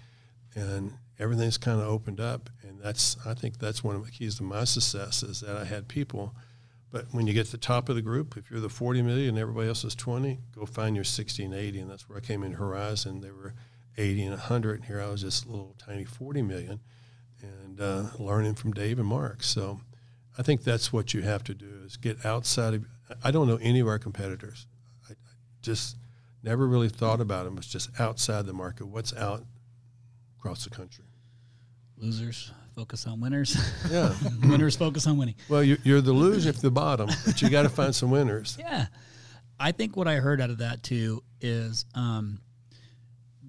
and 0.54 0.94
everything's 1.18 1.58
kind 1.58 1.80
of 1.80 1.86
opened 1.86 2.20
up. 2.20 2.48
And 2.62 2.80
that's 2.80 3.18
I 3.26 3.34
think 3.34 3.58
that's 3.58 3.84
one 3.84 3.96
of 3.96 4.04
the 4.04 4.10
keys 4.10 4.36
to 4.36 4.42
my 4.42 4.64
success 4.64 5.22
is 5.22 5.40
that 5.40 5.56
I 5.56 5.64
had 5.64 5.88
people. 5.88 6.34
But 6.90 7.06
when 7.12 7.26
you 7.26 7.32
get 7.32 7.46
to 7.46 7.52
the 7.52 7.58
top 7.58 7.88
of 7.88 7.96
the 7.96 8.02
group, 8.02 8.36
if 8.36 8.50
you're 8.50 8.60
the 8.60 8.68
40 8.68 9.00
million 9.00 9.30
and 9.30 9.38
everybody 9.38 9.66
else 9.66 9.82
is 9.82 9.94
20, 9.94 10.38
go 10.54 10.66
find 10.66 10.94
your 10.94 11.06
60 11.06 11.42
and 11.44 11.54
80. 11.54 11.80
And 11.80 11.90
that's 11.90 12.06
where 12.06 12.18
I 12.18 12.20
came 12.20 12.42
in 12.42 12.52
Horizon. 12.52 13.22
They 13.22 13.30
were 13.30 13.54
80 13.96 14.22
and 14.22 14.30
100. 14.32 14.76
And 14.76 14.84
here 14.84 15.00
I 15.00 15.08
was 15.08 15.22
just 15.22 15.46
a 15.46 15.50
little 15.50 15.74
tiny 15.78 16.04
40 16.04 16.42
million 16.42 16.80
and 17.42 17.80
uh, 17.80 18.04
learning 18.18 18.54
from 18.54 18.72
Dave 18.72 18.98
and 18.98 19.08
Mark. 19.08 19.42
So 19.42 19.80
I 20.38 20.42
think 20.42 20.64
that's 20.64 20.92
what 20.92 21.14
you 21.14 21.22
have 21.22 21.44
to 21.44 21.54
do 21.54 21.82
is 21.84 21.96
get 21.96 22.24
outside 22.24 22.74
of. 22.74 22.84
I 23.22 23.30
don't 23.30 23.46
know 23.46 23.58
any 23.60 23.80
of 23.80 23.88
our 23.88 23.98
competitors. 23.98 24.66
I, 25.08 25.12
I 25.12 25.16
just 25.60 25.96
never 26.42 26.66
really 26.66 26.88
thought 26.88 27.20
about 27.20 27.44
them. 27.44 27.58
It's 27.58 27.66
just 27.66 27.90
outside 28.00 28.46
the 28.46 28.52
market. 28.52 28.86
What's 28.86 29.14
out 29.14 29.44
across 30.38 30.64
the 30.64 30.70
country? 30.70 31.04
Losers 31.98 32.50
focus 32.74 33.06
on 33.06 33.20
winners. 33.20 33.56
Yeah. 33.90 34.14
winners 34.42 34.76
focus 34.76 35.06
on 35.06 35.18
winning. 35.18 35.34
well, 35.48 35.62
you, 35.62 35.76
you're 35.84 36.00
the 36.00 36.12
loser 36.12 36.48
at 36.48 36.56
the 36.56 36.70
bottom, 36.70 37.08
but 37.26 37.40
you 37.42 37.50
got 37.50 37.62
to 37.62 37.68
find 37.68 37.94
some 37.94 38.10
winners. 38.10 38.58
Yeah. 38.72 38.86
I 39.60 39.70
think 39.70 39.96
what 39.96 40.08
I 40.08 40.16
heard 40.16 40.40
out 40.40 40.50
of 40.50 40.58
that 40.58 40.82
too 40.82 41.22
is 41.40 41.84
um, 41.94 42.40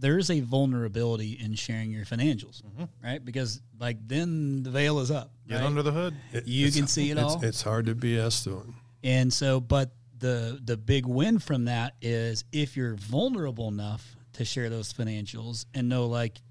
there's 0.03 0.29
a 0.29 0.41
vulnerability 0.41 1.39
in 1.41 1.55
sharing 1.55 1.89
your 1.91 2.03
financials, 2.03 2.61
right? 3.01 3.23
Because 3.23 3.61
like 3.79 3.97
then 4.05 4.61
the 4.63 4.69
veil 4.69 4.99
is 4.99 5.09
up. 5.09 5.31
Get 5.47 5.55
right? 5.55 5.63
under 5.65 5.81
the 5.81 5.93
hood. 5.93 6.13
It- 6.33 6.45
You 6.45 6.67
it's- 6.67 6.77
can 6.77 6.87
see 6.87 7.09
it 7.09 7.17
it's, 7.17 7.21
all. 7.23 7.43
It's 7.43 7.61
hard 7.61 7.85
to 7.85 7.95
BS 7.95 8.43
to 8.43 8.57
it. 8.59 8.65
And 9.03 9.31
so, 9.31 9.61
but 9.61 9.91
the 10.19 10.59
the 10.63 10.75
big 10.77 11.05
win 11.05 11.39
from 11.39 11.65
that 11.65 11.95
is 12.01 12.43
if 12.51 12.75
you're 12.75 12.95
vulnerable 12.95 13.69
enough 13.69 14.15
to 14.33 14.43
share 14.45 14.69
those 14.69 14.91
financials 14.93 15.65
and 15.73 15.87
know 15.87 16.07
like 16.07 16.41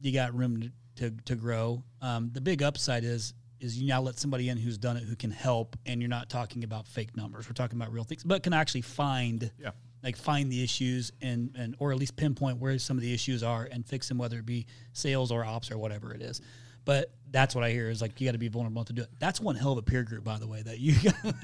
you 0.00 0.12
got 0.12 0.34
room 0.34 0.60
to 0.60 0.70
to, 0.96 1.10
to 1.24 1.34
grow. 1.34 1.82
Um, 2.02 2.30
the 2.32 2.40
big 2.42 2.62
upside 2.62 3.04
is 3.04 3.32
is 3.58 3.78
you 3.78 3.86
now 3.88 4.02
let 4.02 4.18
somebody 4.18 4.50
in 4.50 4.58
who's 4.58 4.76
done 4.76 4.98
it 4.98 5.02
who 5.04 5.16
can 5.16 5.30
help, 5.30 5.76
and 5.86 6.00
you're 6.02 6.10
not 6.10 6.28
talking 6.28 6.62
about 6.62 6.86
fake 6.86 7.16
numbers. 7.16 7.48
We're 7.48 7.54
talking 7.54 7.78
about 7.80 7.90
real 7.92 8.04
things, 8.04 8.22
but 8.22 8.42
can 8.42 8.52
actually 8.52 8.82
find 8.82 9.50
Yeah. 9.58 9.70
Like 10.02 10.16
find 10.16 10.50
the 10.50 10.62
issues 10.62 11.12
and 11.22 11.50
and 11.56 11.74
or 11.78 11.92
at 11.92 11.98
least 11.98 12.16
pinpoint 12.16 12.58
where 12.58 12.78
some 12.78 12.96
of 12.96 13.02
the 13.02 13.12
issues 13.12 13.42
are 13.42 13.68
and 13.70 13.84
fix 13.84 14.08
them, 14.08 14.18
whether 14.18 14.38
it 14.38 14.46
be 14.46 14.66
sales 14.92 15.32
or 15.32 15.44
ops 15.44 15.70
or 15.70 15.78
whatever 15.78 16.12
it 16.12 16.22
is. 16.22 16.40
But 16.84 17.12
that's 17.30 17.54
what 17.54 17.64
I 17.64 17.70
hear 17.70 17.90
is 17.90 18.00
like 18.00 18.20
you 18.20 18.26
got 18.26 18.32
to 18.32 18.38
be 18.38 18.48
vulnerable 18.48 18.84
to 18.84 18.92
do 18.92 19.02
it. 19.02 19.08
That's 19.18 19.40
one 19.40 19.56
hell 19.56 19.72
of 19.72 19.78
a 19.78 19.82
peer 19.82 20.04
group, 20.04 20.24
by 20.24 20.38
the 20.38 20.46
way, 20.46 20.62
that 20.62 20.78
you 20.78 20.94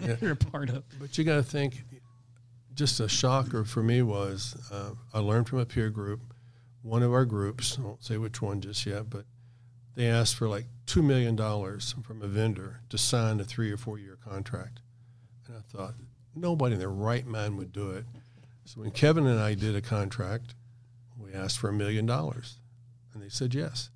you're 0.21 0.33
a 0.33 0.37
part 0.37 0.71
of. 0.71 0.85
But 0.99 1.19
you 1.19 1.25
got 1.25 1.37
to 1.37 1.43
think. 1.43 1.85
Just 2.75 3.01
a 3.01 3.09
shocker 3.09 3.65
for 3.65 3.83
me 3.83 4.01
was 4.01 4.57
uh, 4.73 4.93
I 5.13 5.19
learned 5.19 5.47
from 5.47 5.59
a 5.59 5.67
peer 5.67 5.91
group. 5.91 6.23
One 6.81 7.03
of 7.03 7.13
our 7.13 7.27
groups, 7.27 7.77
I 7.79 7.83
won't 7.83 8.03
say 8.03 8.17
which 8.17 8.41
one 8.41 8.63
just 8.63 8.87
yet, 8.87 9.11
but 9.11 9.27
they 9.95 10.07
asked 10.07 10.37
for 10.37 10.49
like 10.49 10.65
two 10.87 11.03
million 11.03 11.37
dollars 11.37 11.95
from 12.03 12.23
a 12.23 12.27
vendor 12.27 12.81
to 12.89 12.97
sign 12.97 13.41
a 13.41 13.45
three 13.45 13.71
or 13.71 13.77
four 13.77 13.99
year 13.99 14.17
contract, 14.25 14.81
and 15.47 15.57
I 15.57 15.61
thought 15.61 15.95
nobody 16.35 16.75
in 16.75 16.79
their 16.79 16.89
right 16.89 17.27
mind 17.27 17.59
would 17.59 17.73
do 17.73 17.91
it. 17.91 18.07
So 18.65 18.81
when 18.81 18.91
Kevin 18.91 19.27
and 19.27 19.41
I 19.41 19.55
did 19.55 19.75
a 19.77 19.81
contract, 19.83 20.55
we 21.19 21.33
asked 21.33 21.59
for 21.59 21.69
a 21.69 21.73
million 21.73 22.07
dollars, 22.07 22.59
and 23.13 23.23
they 23.23 23.29
said 23.29 23.55
yes. 23.55 23.91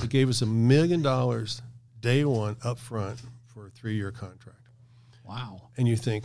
They 0.00 0.06
gave 0.08 0.28
us 0.28 0.42
a 0.42 0.46
million 0.46 1.02
dollars 1.02 1.62
day 2.00 2.24
one 2.24 2.56
up 2.64 2.78
front 2.78 3.20
for 3.46 3.66
a 3.66 3.70
three 3.70 3.94
year 3.96 4.10
contract 4.10 4.58
Wow. 5.24 5.62
and 5.76 5.86
you 5.88 5.96
think 5.96 6.24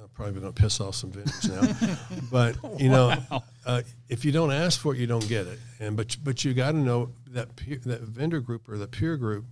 I'm 0.00 0.08
probably 0.08 0.40
going 0.40 0.52
to 0.52 0.62
piss 0.62 0.80
off 0.80 0.96
some 0.96 1.12
vendors 1.12 1.48
now, 1.48 1.96
but 2.30 2.56
you 2.80 2.88
know, 2.90 3.16
uh, 3.64 3.82
if 4.08 4.24
you 4.24 4.32
don't 4.32 4.52
ask 4.52 4.78
for 4.80 4.94
it, 4.94 4.98
you 4.98 5.06
don't 5.06 5.26
get 5.28 5.46
it. 5.46 5.58
And 5.80 5.96
but 5.96 6.16
but 6.22 6.44
you 6.44 6.52
got 6.54 6.72
to 6.72 6.76
know 6.78 7.10
that 7.28 7.56
peer, 7.56 7.78
that 7.86 8.00
vendor 8.02 8.40
group 8.40 8.68
or 8.68 8.76
the 8.76 8.86
peer 8.88 9.16
group. 9.16 9.44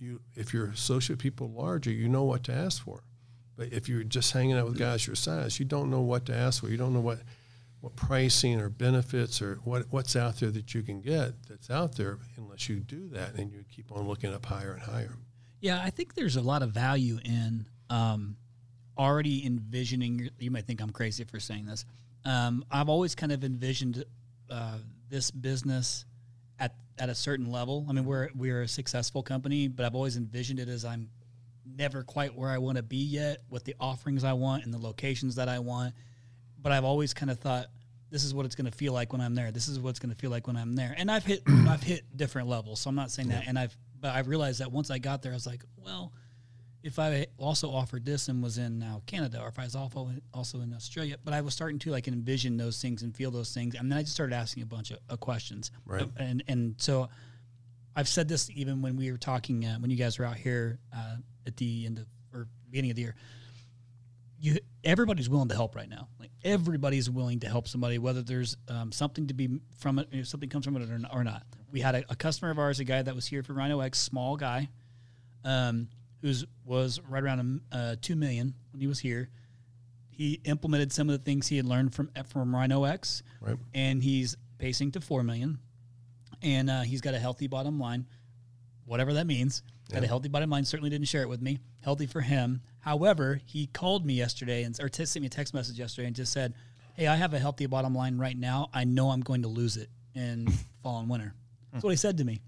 You 0.00 0.20
if 0.36 0.52
you're 0.52 0.66
associate 0.66 1.18
people 1.18 1.48
larger, 1.50 1.90
you 1.90 2.08
know 2.08 2.22
what 2.24 2.44
to 2.44 2.52
ask 2.52 2.82
for. 2.84 3.02
But 3.58 3.72
if 3.72 3.88
you're 3.88 4.04
just 4.04 4.32
hanging 4.32 4.56
out 4.56 4.66
with 4.66 4.78
guys 4.78 5.04
your 5.04 5.16
size, 5.16 5.58
you 5.58 5.66
don't 5.66 5.90
know 5.90 6.00
what 6.00 6.24
to 6.26 6.34
ask 6.34 6.60
for. 6.62 6.68
You 6.68 6.76
don't 6.76 6.94
know 6.94 7.00
what 7.00 7.18
what 7.80 7.94
pricing 7.96 8.60
or 8.60 8.68
benefits 8.68 9.42
or 9.42 9.56
what 9.64 9.86
what's 9.90 10.14
out 10.14 10.36
there 10.36 10.50
that 10.50 10.74
you 10.74 10.82
can 10.82 11.00
get 11.00 11.32
that's 11.48 11.68
out 11.68 11.96
there 11.96 12.18
unless 12.36 12.68
you 12.68 12.76
do 12.76 13.08
that 13.08 13.34
and 13.34 13.52
you 13.52 13.64
keep 13.70 13.92
on 13.92 14.06
looking 14.06 14.32
up 14.32 14.46
higher 14.46 14.72
and 14.72 14.82
higher. 14.82 15.14
Yeah, 15.60 15.82
I 15.82 15.90
think 15.90 16.14
there's 16.14 16.36
a 16.36 16.40
lot 16.40 16.62
of 16.62 16.70
value 16.70 17.18
in 17.24 17.66
um, 17.90 18.36
already 18.96 19.44
envisioning. 19.44 20.30
You 20.38 20.52
might 20.52 20.64
think 20.64 20.80
I'm 20.80 20.90
crazy 20.90 21.24
for 21.24 21.40
saying 21.40 21.66
this. 21.66 21.84
Um, 22.24 22.64
I've 22.70 22.88
always 22.88 23.16
kind 23.16 23.32
of 23.32 23.42
envisioned 23.42 24.04
uh, 24.48 24.78
this 25.08 25.32
business 25.32 26.04
at 26.60 26.76
at 26.96 27.08
a 27.08 27.14
certain 27.14 27.50
level. 27.50 27.86
I 27.88 27.92
mean, 27.92 28.04
we're 28.04 28.28
we're 28.36 28.62
a 28.62 28.68
successful 28.68 29.24
company, 29.24 29.66
but 29.66 29.84
I've 29.84 29.96
always 29.96 30.16
envisioned 30.16 30.60
it 30.60 30.68
as 30.68 30.84
I'm 30.84 31.08
never 31.76 32.02
quite 32.02 32.34
where 32.34 32.50
I 32.50 32.58
want 32.58 32.76
to 32.76 32.82
be 32.82 32.96
yet 32.96 33.38
with 33.50 33.64
the 33.64 33.74
offerings 33.80 34.24
I 34.24 34.32
want 34.32 34.64
and 34.64 34.72
the 34.72 34.78
locations 34.78 35.36
that 35.36 35.48
I 35.48 35.58
want. 35.58 35.94
But 36.60 36.72
I've 36.72 36.84
always 36.84 37.14
kind 37.14 37.30
of 37.30 37.38
thought 37.38 37.66
this 38.10 38.24
is 38.24 38.34
what 38.34 38.46
it's 38.46 38.54
going 38.54 38.70
to 38.70 38.76
feel 38.76 38.92
like 38.92 39.12
when 39.12 39.20
I'm 39.20 39.34
there. 39.34 39.50
This 39.52 39.68
is 39.68 39.78
what 39.78 39.90
it's 39.90 39.98
going 39.98 40.12
to 40.12 40.18
feel 40.18 40.30
like 40.30 40.46
when 40.46 40.56
I'm 40.56 40.74
there. 40.74 40.94
And 40.96 41.10
I've 41.10 41.24
hit 41.24 41.42
I've 41.68 41.82
hit 41.82 42.04
different 42.16 42.48
levels. 42.48 42.80
So 42.80 42.90
I'm 42.90 42.96
not 42.96 43.10
saying 43.10 43.28
that. 43.28 43.44
And 43.46 43.58
I've 43.58 43.76
but 44.00 44.14
I've 44.14 44.28
realized 44.28 44.60
that 44.60 44.70
once 44.72 44.90
I 44.90 44.98
got 44.98 45.22
there, 45.22 45.32
I 45.32 45.34
was 45.34 45.46
like, 45.46 45.64
well, 45.76 46.12
if 46.82 46.98
I 46.98 47.26
also 47.36 47.70
offered 47.70 48.04
this 48.04 48.28
and 48.28 48.42
was 48.42 48.58
in 48.58 48.78
now 48.78 49.02
Canada, 49.06 49.42
or 49.42 49.48
if 49.48 49.58
I 49.58 49.64
was 49.64 49.74
also 49.74 50.10
also 50.32 50.60
in 50.60 50.72
Australia, 50.72 51.16
but 51.24 51.34
I 51.34 51.40
was 51.40 51.54
starting 51.54 51.78
to 51.80 51.90
like 51.90 52.08
envision 52.08 52.56
those 52.56 52.80
things 52.80 53.02
and 53.02 53.14
feel 53.14 53.30
those 53.30 53.52
things, 53.52 53.74
and 53.74 53.90
then 53.90 53.98
I 53.98 54.02
just 54.02 54.14
started 54.14 54.34
asking 54.34 54.62
a 54.62 54.66
bunch 54.66 54.90
of, 54.90 54.98
of 55.08 55.20
questions. 55.20 55.70
Right. 55.84 56.08
And 56.16 56.42
and 56.48 56.74
so 56.78 57.08
I've 57.96 58.08
said 58.08 58.28
this 58.28 58.48
even 58.50 58.80
when 58.80 58.96
we 58.96 59.10
were 59.10 59.18
talking 59.18 59.64
uh, 59.64 59.76
when 59.78 59.90
you 59.90 59.96
guys 59.96 60.18
were 60.18 60.24
out 60.24 60.36
here 60.36 60.78
uh, 60.96 61.16
at 61.48 61.56
the 61.56 61.86
end 61.86 61.98
of 61.98 62.06
or 62.32 62.46
beginning 62.70 62.90
of 62.90 62.96
the 62.96 63.02
year. 63.02 63.14
you 64.38 64.58
everybody's 64.84 65.28
willing 65.28 65.48
to 65.48 65.54
help 65.54 65.74
right 65.74 65.88
now. 65.88 66.08
Like 66.20 66.30
everybody's 66.44 67.10
willing 67.10 67.40
to 67.40 67.48
help 67.48 67.66
somebody, 67.66 67.98
whether 67.98 68.22
there's 68.22 68.56
um, 68.68 68.92
something 68.92 69.26
to 69.26 69.34
be 69.34 69.60
from 69.78 69.98
it, 69.98 70.08
if 70.12 70.28
something 70.28 70.48
comes 70.48 70.64
from 70.64 70.76
it 70.76 70.88
or, 70.88 71.00
or 71.12 71.24
not. 71.24 71.42
We 71.72 71.80
had 71.80 71.94
a, 71.96 72.04
a, 72.08 72.16
customer 72.16 72.50
of 72.50 72.58
ours, 72.58 72.80
a 72.80 72.84
guy 72.84 73.02
that 73.02 73.14
was 73.14 73.26
here 73.26 73.42
for 73.42 73.52
Rhino 73.52 73.80
X, 73.80 73.98
small 73.98 74.36
guy, 74.36 74.68
um, 75.44 75.88
who's 76.22 76.44
was 76.64 77.00
right 77.08 77.22
around 77.22 77.60
uh, 77.72 77.96
two 78.00 78.14
million 78.16 78.54
when 78.72 78.80
he 78.80 78.86
was 78.86 79.00
here. 79.00 79.28
He 80.10 80.40
implemented 80.44 80.92
some 80.92 81.08
of 81.08 81.18
the 81.18 81.24
things 81.24 81.46
he 81.48 81.56
had 81.56 81.66
learned 81.66 81.94
from 81.94 82.10
from 82.26 82.54
Rhino 82.54 82.84
X, 82.84 83.22
Right. 83.40 83.56
and 83.74 84.02
he's 84.02 84.36
pacing 84.58 84.92
to 84.92 85.00
four 85.00 85.22
million, 85.22 85.58
and 86.42 86.70
uh, 86.70 86.82
he's 86.82 87.00
got 87.00 87.14
a 87.14 87.18
healthy 87.18 87.46
bottom 87.46 87.78
line, 87.78 88.06
whatever 88.84 89.14
that 89.14 89.26
means. 89.26 89.62
Got 89.90 90.04
a 90.04 90.06
healthy 90.06 90.28
bottom 90.28 90.50
line. 90.50 90.64
Certainly 90.64 90.90
didn't 90.90 91.08
share 91.08 91.22
it 91.22 91.28
with 91.28 91.40
me. 91.40 91.58
Healthy 91.80 92.06
for 92.06 92.20
him. 92.20 92.60
However, 92.80 93.40
he 93.46 93.66
called 93.68 94.04
me 94.04 94.14
yesterday 94.14 94.62
and 94.64 94.78
or 94.80 94.88
t- 94.88 95.04
sent 95.06 95.22
me 95.22 95.26
a 95.28 95.30
text 95.30 95.54
message 95.54 95.78
yesterday 95.78 96.06
and 96.06 96.14
just 96.16 96.32
said, 96.32 96.52
"Hey, 96.94 97.06
I 97.06 97.16
have 97.16 97.32
a 97.34 97.38
healthy 97.38 97.64
bottom 97.66 97.94
line 97.94 98.18
right 98.18 98.36
now. 98.36 98.68
I 98.74 98.84
know 98.84 99.10
I'm 99.10 99.20
going 99.22 99.42
to 99.42 99.48
lose 99.48 99.76
it 99.76 99.88
in 100.14 100.48
fall 100.82 101.00
and 101.00 101.08
winter." 101.08 101.32
That's 101.72 101.84
what 101.84 101.90
he 101.90 101.96
said 101.96 102.18
to 102.18 102.24
me. 102.24 102.40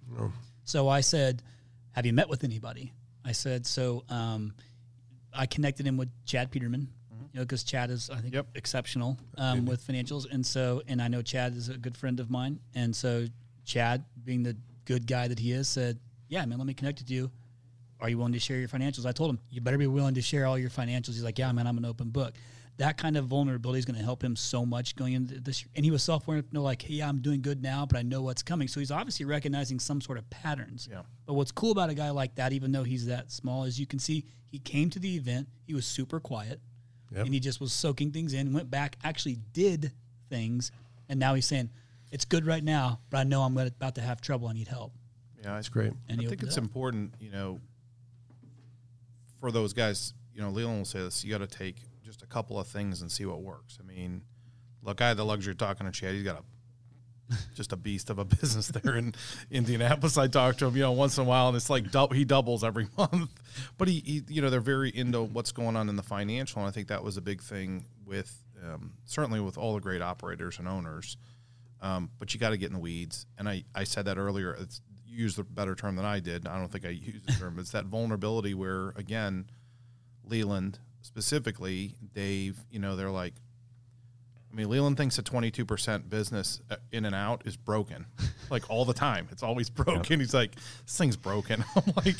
So 0.64 0.88
I 0.88 1.00
said, 1.00 1.42
"Have 1.92 2.04
you 2.06 2.12
met 2.12 2.28
with 2.28 2.44
anybody?" 2.44 2.92
I 3.24 3.32
said, 3.32 3.66
"So 3.66 4.04
um, 4.10 4.54
I 5.32 5.46
connected 5.46 5.86
him 5.86 5.96
with 5.96 6.08
Chad 6.26 6.50
Peterman, 6.50 6.88
you 7.32 7.38
know, 7.40 7.42
because 7.44 7.64
Chad 7.64 7.90
is 7.90 8.10
I 8.10 8.16
think 8.20 8.34
Yep. 8.34 8.48
exceptional 8.54 9.18
um, 9.38 9.64
with 9.66 9.86
financials, 9.86 10.30
and 10.30 10.44
so 10.44 10.82
and 10.88 11.00
I 11.00 11.08
know 11.08 11.22
Chad 11.22 11.54
is 11.54 11.68
a 11.70 11.78
good 11.78 11.96
friend 11.96 12.20
of 12.20 12.30
mine, 12.30 12.60
and 12.74 12.94
so 12.94 13.26
Chad, 13.64 14.04
being 14.24 14.42
the 14.42 14.56
good 14.84 15.06
guy 15.06 15.28
that 15.28 15.38
he 15.38 15.52
is, 15.52 15.68
said, 15.68 15.98
"Yeah, 16.30 16.46
man, 16.46 16.56
let 16.58 16.66
me 16.66 16.72
connect 16.74 17.00
with 17.00 17.10
you. 17.10 17.30
Are 18.00 18.08
you 18.08 18.16
willing 18.16 18.32
to 18.32 18.38
share 18.40 18.58
your 18.58 18.68
financials?" 18.68 19.04
I 19.04 19.12
told 19.12 19.28
him, 19.30 19.40
"You 19.50 19.60
better 19.60 19.76
be 19.76 19.86
willing 19.86 20.14
to 20.14 20.22
share 20.22 20.46
all 20.46 20.58
your 20.58 20.70
financials." 20.70 21.08
He's 21.08 21.22
like, 21.22 21.38
"Yeah, 21.38 21.52
man, 21.52 21.66
I'm 21.66 21.76
an 21.76 21.84
open 21.84 22.08
book." 22.10 22.34
That 22.78 22.96
kind 22.96 23.18
of 23.18 23.26
vulnerability 23.26 23.78
is 23.80 23.84
going 23.84 23.98
to 23.98 24.02
help 24.04 24.24
him 24.24 24.34
so 24.36 24.64
much 24.64 24.96
going 24.96 25.12
into 25.12 25.38
this. 25.38 25.66
And 25.76 25.84
he 25.84 25.90
was 25.90 26.02
self-aware, 26.02 26.44
no, 26.50 26.62
like, 26.62 26.80
"Hey, 26.80 26.94
yeah, 26.94 27.08
I'm 27.10 27.20
doing 27.20 27.42
good 27.42 27.60
now, 27.62 27.84
but 27.84 27.98
I 27.98 28.02
know 28.02 28.22
what's 28.22 28.42
coming." 28.42 28.68
So 28.68 28.80
he's 28.80 28.90
obviously 28.90 29.26
recognizing 29.26 29.78
some 29.78 30.00
sort 30.00 30.16
of 30.16 30.30
patterns. 30.30 30.88
Yeah. 30.90 31.02
But 31.26 31.34
what's 31.34 31.52
cool 31.52 31.72
about 31.72 31.90
a 31.90 31.94
guy 31.94 32.08
like 32.08 32.36
that, 32.36 32.54
even 32.54 32.72
though 32.72 32.84
he's 32.84 33.04
that 33.06 33.30
small, 33.30 33.64
is 33.64 33.78
you 33.78 33.86
can 33.86 33.98
see 33.98 34.24
he 34.46 34.58
came 34.58 34.88
to 34.90 34.98
the 34.98 35.14
event, 35.16 35.48
he 35.66 35.74
was 35.74 35.84
super 35.84 36.20
quiet, 36.20 36.62
Yep. 37.12 37.26
and 37.26 37.34
he 37.34 37.40
just 37.40 37.60
was 37.60 37.72
soaking 37.74 38.12
things 38.12 38.32
in, 38.32 38.52
went 38.54 38.70
back, 38.70 38.96
actually 39.04 39.36
did 39.52 39.92
things, 40.30 40.70
and 41.08 41.20
now 41.20 41.34
he's 41.34 41.44
saying, 41.46 41.68
"It's 42.12 42.24
good 42.24 42.46
right 42.46 42.64
now, 42.64 43.00
but 43.10 43.18
I 43.18 43.24
know 43.24 43.42
I'm 43.42 43.58
about 43.58 43.96
to 43.96 44.00
have 44.00 44.20
trouble. 44.22 44.48
I 44.48 44.52
need 44.54 44.68
help." 44.68 44.94
Yeah, 45.42 45.54
That's 45.54 45.68
great. 45.68 45.92
And 46.08 46.20
I 46.20 46.24
think 46.26 46.42
it's 46.42 46.58
up. 46.58 46.62
important, 46.62 47.14
you 47.20 47.30
know, 47.30 47.60
for 49.40 49.50
those 49.50 49.72
guys. 49.72 50.12
You 50.34 50.42
know, 50.42 50.50
Leland 50.50 50.78
will 50.78 50.84
say 50.84 51.00
this: 51.00 51.24
you 51.24 51.30
got 51.30 51.38
to 51.38 51.46
take 51.58 51.76
just 52.04 52.22
a 52.22 52.26
couple 52.26 52.58
of 52.58 52.66
things 52.66 53.02
and 53.02 53.10
see 53.10 53.24
what 53.26 53.42
works. 53.42 53.78
I 53.82 53.86
mean, 53.86 54.22
look, 54.82 55.00
I 55.00 55.08
had 55.08 55.16
the 55.16 55.24
luxury 55.24 55.52
of 55.52 55.58
talking 55.58 55.86
to 55.86 55.92
Chad. 55.92 56.14
He's 56.14 56.22
got 56.24 56.38
a 56.38 57.34
just 57.54 57.72
a 57.72 57.76
beast 57.76 58.10
of 58.10 58.18
a 58.18 58.24
business 58.40 58.68
there 58.68 58.96
in 58.96 59.14
Indianapolis. 59.50 60.18
I 60.18 60.28
talk 60.28 60.56
to 60.58 60.66
him, 60.66 60.76
you 60.76 60.82
know, 60.82 60.92
once 60.92 61.16
in 61.18 61.24
a 61.24 61.26
while, 61.26 61.48
and 61.48 61.56
it's 61.56 61.70
like 61.70 61.90
dou- 61.90 62.08
he 62.12 62.24
doubles 62.24 62.62
every 62.64 62.88
month. 62.98 63.30
But 63.78 63.88
he, 63.88 64.00
he, 64.04 64.22
you 64.28 64.42
know, 64.42 64.50
they're 64.50 64.60
very 64.60 64.90
into 64.90 65.22
what's 65.22 65.52
going 65.52 65.76
on 65.76 65.88
in 65.88 65.96
the 65.96 66.02
financial, 66.02 66.60
and 66.60 66.68
I 66.68 66.70
think 66.72 66.88
that 66.88 67.02
was 67.02 67.16
a 67.16 67.22
big 67.22 67.40
thing 67.42 67.86
with 68.04 68.36
um, 68.64 68.92
certainly 69.04 69.40
with 69.40 69.56
all 69.58 69.74
the 69.74 69.80
great 69.80 70.02
operators 70.02 70.58
and 70.58 70.68
owners. 70.68 71.16
Um, 71.82 72.10
but 72.18 72.34
you 72.34 72.40
got 72.40 72.50
to 72.50 72.58
get 72.58 72.66
in 72.66 72.74
the 72.74 72.78
weeds, 72.78 73.26
and 73.38 73.48
I, 73.48 73.64
I 73.74 73.84
said 73.84 74.04
that 74.04 74.18
earlier. 74.18 74.52
It's 74.52 74.82
you 75.10 75.24
used 75.24 75.38
a 75.38 75.44
better 75.44 75.74
term 75.74 75.96
than 75.96 76.04
I 76.04 76.20
did. 76.20 76.46
I 76.46 76.58
don't 76.58 76.70
think 76.70 76.86
I 76.86 76.90
used 76.90 77.26
the 77.26 77.32
term. 77.32 77.58
It's 77.58 77.72
that 77.72 77.86
vulnerability 77.86 78.54
where 78.54 78.90
again, 78.96 79.46
Leland 80.24 80.78
specifically, 81.02 81.94
Dave. 82.14 82.58
You 82.70 82.78
know, 82.78 82.96
they're 82.96 83.10
like, 83.10 83.34
I 84.50 84.56
mean, 84.56 84.68
Leland 84.68 84.96
thinks 84.96 85.18
a 85.18 85.22
22% 85.22 86.08
business 86.08 86.60
uh, 86.70 86.76
in 86.92 87.04
and 87.04 87.14
out 87.14 87.42
is 87.44 87.56
broken, 87.56 88.06
like 88.50 88.68
all 88.70 88.84
the 88.84 88.94
time. 88.94 89.28
It's 89.30 89.42
always 89.42 89.70
broken. 89.70 90.20
He's 90.20 90.34
like, 90.34 90.54
this 90.54 90.96
thing's 90.96 91.16
broken. 91.16 91.64
I'm 91.76 91.92
like, 91.96 92.16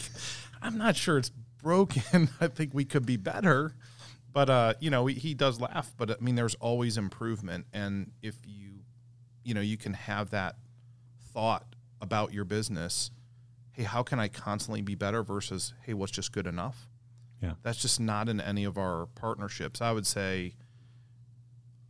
I'm 0.63 0.79
not 0.79 0.97
sure 0.97 1.19
it's 1.19 1.31
broken. 1.63 2.29
I 2.41 2.49
think 2.49 2.75
we 2.75 2.85
could 2.85 3.07
be 3.07 3.17
better. 3.17 3.75
But, 4.33 4.49
uh, 4.49 4.75
you 4.79 4.91
know, 4.91 5.07
he, 5.07 5.15
he 5.15 5.35
does 5.35 5.61
laugh. 5.61 5.93
But, 5.97 6.13
I 6.13 6.15
mean, 6.21 6.37
there's 6.37 6.55
always 6.57 6.97
improvement. 6.97 7.67
And 7.73 8.13
if 8.23 8.37
you, 8.47 8.83
you 9.43 9.55
know, 9.55 9.61
you 9.61 9.77
can 9.77 9.95
have 9.95 10.31
that 10.31 10.57
thought 11.33 11.65
about 12.01 12.33
your 12.33 12.45
business 12.45 13.11
hey, 13.73 13.85
how 13.85 14.03
can 14.03 14.19
I 14.19 14.29
constantly 14.29 14.83
be 14.83 14.95
better 14.95 15.23
versus, 15.23 15.75
hey, 15.83 15.95
what's 15.95 16.13
just 16.13 16.33
good 16.33 16.47
enough? 16.47 16.89
Yeah. 17.41 17.53
That's 17.63 17.79
just 17.81 18.01
not 18.01 18.29
in 18.29 18.41
any 18.41 18.65
of 18.65 18.77
our 18.77 19.07
partnerships. 19.07 19.81
I 19.81 19.93
would 19.93 20.07
say, 20.07 20.55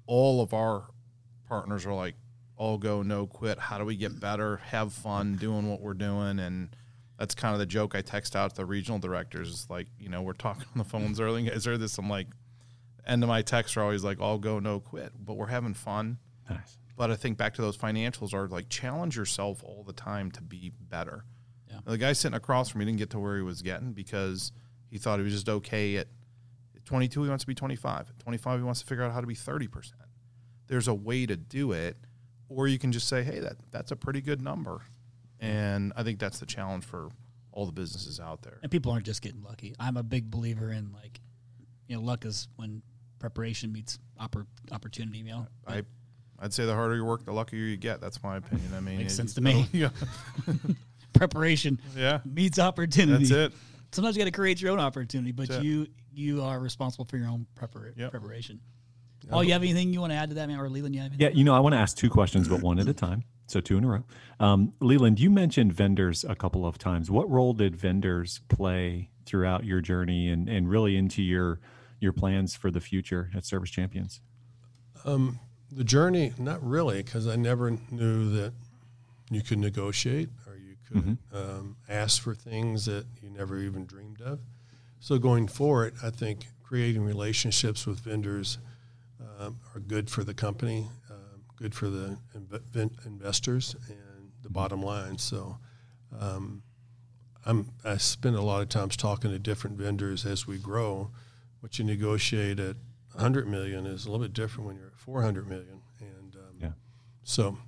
all 0.07 0.41
of 0.41 0.53
our 0.55 0.91
partners 1.49 1.87
are 1.87 1.95
like 1.95 2.15
all 2.57 2.79
go 2.79 3.03
no 3.03 3.27
quit 3.27 3.59
how 3.59 3.79
do 3.79 3.85
we 3.85 3.97
get 3.97 4.21
better 4.21 4.59
have 4.59 4.93
fun 4.93 5.37
doing 5.37 5.69
what 5.71 5.81
we're 5.81 5.95
doing 5.95 6.39
and 6.39 6.69
that's 7.19 7.35
kind 7.35 7.55
of 7.55 7.59
the 7.59 7.67
joke 7.67 7.95
i 7.95 8.01
text 8.03 8.37
out 8.37 8.51
to 8.51 8.57
the 8.57 8.65
regional 8.65 8.99
directors 8.99 9.49
is 9.49 9.67
like 9.71 9.87
you 9.99 10.09
know 10.09 10.21
we're 10.21 10.33
talking 10.33 10.65
on 10.75 10.79
the 10.79 10.85
phones 10.85 11.21
early 11.21 11.43
guys 11.45 11.65
heard 11.65 11.81
this 11.81 11.97
i'm 11.97 12.09
like 12.11 12.27
end 13.07 13.23
of 13.23 13.29
my 13.29 13.41
texts 13.41 13.77
are 13.77 13.83
always 13.83 14.05
like 14.05 14.21
all 14.21 14.39
go 14.39 14.59
no 14.59 14.79
quit 14.79 15.13
but 15.25 15.35
we're 15.37 15.47
having 15.47 15.75
fun 15.75 16.19
Nice. 16.49 16.77
But 17.01 17.11
i 17.11 17.17
think 17.17 17.39
back 17.39 17.55
to 17.55 17.63
those 17.63 17.77
financials 17.79 18.35
are 18.35 18.47
like 18.49 18.69
challenge 18.69 19.17
yourself 19.17 19.63
all 19.65 19.83
the 19.87 19.93
time 19.95 20.31
to 20.31 20.43
be 20.43 20.71
better 20.91 21.25
Yeah. 21.71 21.79
the 21.87 21.97
guy 21.97 22.13
sitting 22.13 22.37
across 22.37 22.69
from 22.69 22.81
me 22.81 22.85
didn't 22.85 22.99
get 22.99 23.11
to 23.11 23.19
where 23.19 23.37
he 23.37 23.43
was 23.43 23.63
getting 23.63 23.93
because 23.93 24.53
he 24.91 24.99
thought 24.99 25.19
he 25.19 25.25
was 25.25 25.33
just 25.33 25.49
okay 25.49 25.97
at 25.97 26.09
at 26.77 26.85
22 26.85 27.23
he 27.23 27.29
wants 27.31 27.45
to 27.45 27.47
be 27.49 27.55
25 27.55 28.11
at 28.11 28.19
25 28.19 28.59
he 28.61 28.65
wants 28.65 28.81
to 28.81 28.87
figure 28.87 29.03
out 29.05 29.13
how 29.13 29.21
to 29.21 29.27
be 29.27 29.35
30% 29.35 29.93
there's 30.67 30.89
a 30.89 30.95
way 30.95 31.25
to 31.25 31.37
do 31.37 31.73
it 31.73 31.97
or 32.51 32.69
you 32.69 32.79
can 32.79 32.93
just 32.93 33.09
say 33.09 33.23
hey 33.23 33.39
that 33.41 33.57
that's 33.71 33.91
a 33.93 33.97
pretty 33.97 34.21
good 34.21 34.43
number 34.43 34.83
and 35.41 35.93
i 35.97 36.03
think 36.03 36.19
that's 36.19 36.39
the 36.39 36.47
challenge 36.47 36.85
for 36.85 37.09
all 37.53 37.65
the 37.67 37.73
businesses 37.73 38.21
out 38.21 38.43
there 38.43 38.59
And 38.63 38.71
people 38.71 38.93
aren't 38.93 39.07
just 39.07 39.23
getting 39.23 39.43
lucky. 39.43 39.75
I'm 39.81 39.97
a 39.97 40.05
big 40.05 40.31
believer 40.31 40.71
in 40.71 40.93
like, 40.93 41.19
you 41.89 41.97
know, 41.97 42.03
luck 42.03 42.25
is 42.25 42.47
when 42.55 42.81
preparation 43.19 43.73
meets 43.73 43.99
oppor- 44.21 44.47
opportunity. 44.71 45.19
You 45.19 45.25
know, 45.25 45.47
i 45.67 45.83
i'd 46.41 46.53
say 46.53 46.65
the 46.67 46.75
harder 46.75 46.97
you 46.97 47.05
work 47.05 47.25
the 47.25 47.33
luckier 47.33 47.59
you 47.59 47.77
get 47.77 48.01
that's 48.01 48.23
my 48.23 48.37
opinion 48.39 48.69
i 48.77 48.81
mean 48.81 48.99
Makes 48.99 49.13
it- 49.13 49.17
sense 49.17 49.35
to 49.35 49.41
me. 49.41 49.67
yeah 49.73 49.91
preparation 51.13 51.79
yeah 51.97 52.21
meets 52.25 52.59
opportunity. 52.59 53.25
that's 53.27 53.53
it 53.53 53.59
Sometimes 53.93 54.15
you 54.17 54.21
got 54.21 54.27
to 54.27 54.31
create 54.31 54.63
your 54.63 54.71
own 54.71 54.79
opportunity, 54.79 55.33
but 55.33 55.49
That's 55.49 55.59
it. 55.59 55.65
you 55.65 55.89
you 56.13 56.43
are 56.45 56.61
responsible 56.61 57.07
for 57.07 57.17
your 57.17 57.27
own 57.27 57.45
prepar- 57.59 57.93
Yep. 57.97 58.13
preparation. 58.13 58.61
Oh, 59.33 59.41
you 59.41 59.53
have 59.53 59.63
anything 59.63 59.93
you 59.93 60.01
want 60.01 60.13
to 60.13 60.17
add 60.17 60.29
to 60.29 60.37
that, 60.37 60.47
man? 60.49 60.61
Or 60.61 60.71
Leland, 60.71 60.95
you 60.95 61.01
have 61.01 61.11
anything? 61.11 61.27
Yeah, 61.29 61.37
you 61.37 61.43
know, 61.43 61.57
I 61.57 61.59
want 61.59 61.73
to 61.73 61.79
ask 61.81 61.97
two 61.97 62.09
questions, 62.09 62.47
but 62.47 62.63
one 62.63 62.79
at 62.79 62.87
a 62.87 62.95
time. 62.95 63.25
So 63.49 63.61
two 63.61 63.77
in 63.79 63.83
a 63.85 63.89
row. 63.89 64.05
Um, 64.39 64.75
Leland, 64.81 65.19
you 65.19 65.29
mentioned 65.29 65.73
vendors 65.73 66.23
a 66.23 66.37
couple 66.37 66.65
of 66.65 66.79
times. 66.79 67.11
What 67.11 67.29
role 67.29 67.53
did 67.53 67.75
vendors 67.75 68.43
play 68.49 69.11
throughout 69.27 69.65
your 69.65 69.81
journey 69.81 70.29
and, 70.29 70.49
and 70.49 70.71
really 70.71 70.97
into 70.97 71.21
your 71.21 71.59
your 71.99 72.13
plans 72.13 72.55
for 72.55 72.71
the 72.71 72.81
future 72.81 73.29
at 73.35 73.45
Service 73.45 73.71
Champions? 73.71 74.21
Um, 75.05 75.41
the 75.73 75.85
journey, 75.85 76.33
not 76.39 76.63
really, 76.63 77.03
because 77.03 77.27
I 77.27 77.37
never 77.37 77.71
knew 77.91 78.31
that 78.31 78.53
you 79.31 79.43
could 79.43 79.59
negotiate 79.59 80.29
or 80.47 80.57
you 80.57 80.77
could 80.89 81.19
um, 81.33 81.77
ask 81.89 82.21
for 82.23 82.35
things 82.35 82.87
that 82.87 83.07
you 83.23 83.31
never 83.31 83.59
even 83.59 83.87
dreamed 83.87 84.21
of. 84.21 84.41
So 84.99 85.19
going 85.19 85.49
forward, 85.49 85.95
I 86.03 86.11
think 86.11 86.47
creating 86.63 87.03
relationships 87.03 87.87
with 87.87 88.01
vendors 88.01 88.59
um, 89.39 89.61
are 89.75 89.81
good 89.81 90.11
for 90.11 90.25
the 90.25 90.35
company, 90.35 90.89
um, 91.11 91.43
good 91.57 91.75
for 91.75 91.89
the 91.89 92.19
inv- 92.37 93.07
investors, 93.07 93.77
and 93.89 94.33
the 94.43 94.51
bottom 94.51 94.83
line. 94.83 95.19
So. 95.19 95.59
Um, 96.19 96.63
I'm, 97.47 97.71
I 97.85 97.97
spend 97.97 98.37
a 98.37 98.43
lot 98.43 98.61
of 98.63 98.69
times 98.69 98.97
talking 98.97 99.31
to 99.31 99.39
different 99.39 99.79
vendors 99.79 100.27
as 100.27 100.47
we 100.47 100.59
grow. 100.59 101.11
What 101.61 101.79
you 101.79 101.85
negotiate 101.85 102.59
at 102.61 102.77
100 103.13 103.49
million 103.49 103.87
is 103.87 104.07
a 104.07 104.11
little 104.11 104.25
bit 104.25 104.33
different 104.33 104.67
when 104.69 104.77
you're 104.77 104.87
at 104.89 104.97
400 104.99 105.49
million. 105.49 105.81
And 106.01 106.37
um, 106.37 106.43
Yeah. 106.61 106.71
so, 107.25 107.59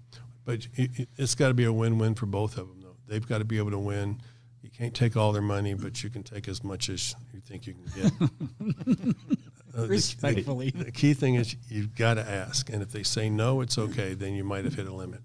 but 0.45 0.66
it, 0.74 0.90
it- 0.99 1.09
it's 1.16 1.34
got 1.34 1.49
to 1.49 1.55
be 1.55 1.64
a 1.64 1.72
win-win 1.72 2.14
for 2.14 2.26
both 2.26 2.57
of 2.59 2.68
them, 2.68 2.80
though. 2.80 2.97
They've 3.07 3.26
got 3.26 3.38
to 3.38 3.45
be 3.45 3.59
able 3.59 3.70
to 3.72 3.78
win. 3.78 4.20
You 4.62 4.70
can't 4.70 4.95
take 4.95 5.16
all 5.16 5.32
their 5.32 5.43
money, 5.43 5.74
but 5.74 6.03
you 6.05 6.11
can 6.11 6.22
take 6.22 6.47
as 6.49 6.62
much 6.62 6.88
as 6.88 7.14
you 7.34 7.40
think 7.40 7.66
you 7.66 7.74
can 7.74 8.03
get. 8.03 9.14
Uh, 9.74 9.86
Respectfully. 9.86 10.68
The, 10.68 10.84
the 10.84 10.93
key 10.93 11.14
thing 11.14 11.36
is 11.36 11.57
you've 11.70 11.97
got 11.97 12.14
to 12.14 12.20
ask, 12.30 12.68
and 12.68 12.82
if 12.82 12.93
they 12.93 13.03
say 13.03 13.30
no, 13.30 13.62
it's 13.62 13.78
okay. 13.78 14.12
Then 14.12 14.34
you 14.34 14.45
might 14.45 14.66
have 14.66 14.74
hit 14.74 14.86
a 14.86 14.93
limit. 14.93 15.22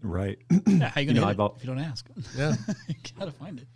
Right. 0.00 0.38
Yeah, 0.66 0.88
how 0.88 1.02
you 1.02 1.08
You 1.08 1.14
gonna 1.14 1.20
know, 1.20 1.26
hit 1.26 1.40
I've 1.40 1.50
it 1.50 1.52
if 1.56 1.64
you 1.64 1.66
don't 1.74 1.78
ask? 1.84 2.08
Yeah. 2.34 2.54
you 2.88 2.94
gotta 3.18 3.30
find 3.32 3.58
it. 3.60 3.66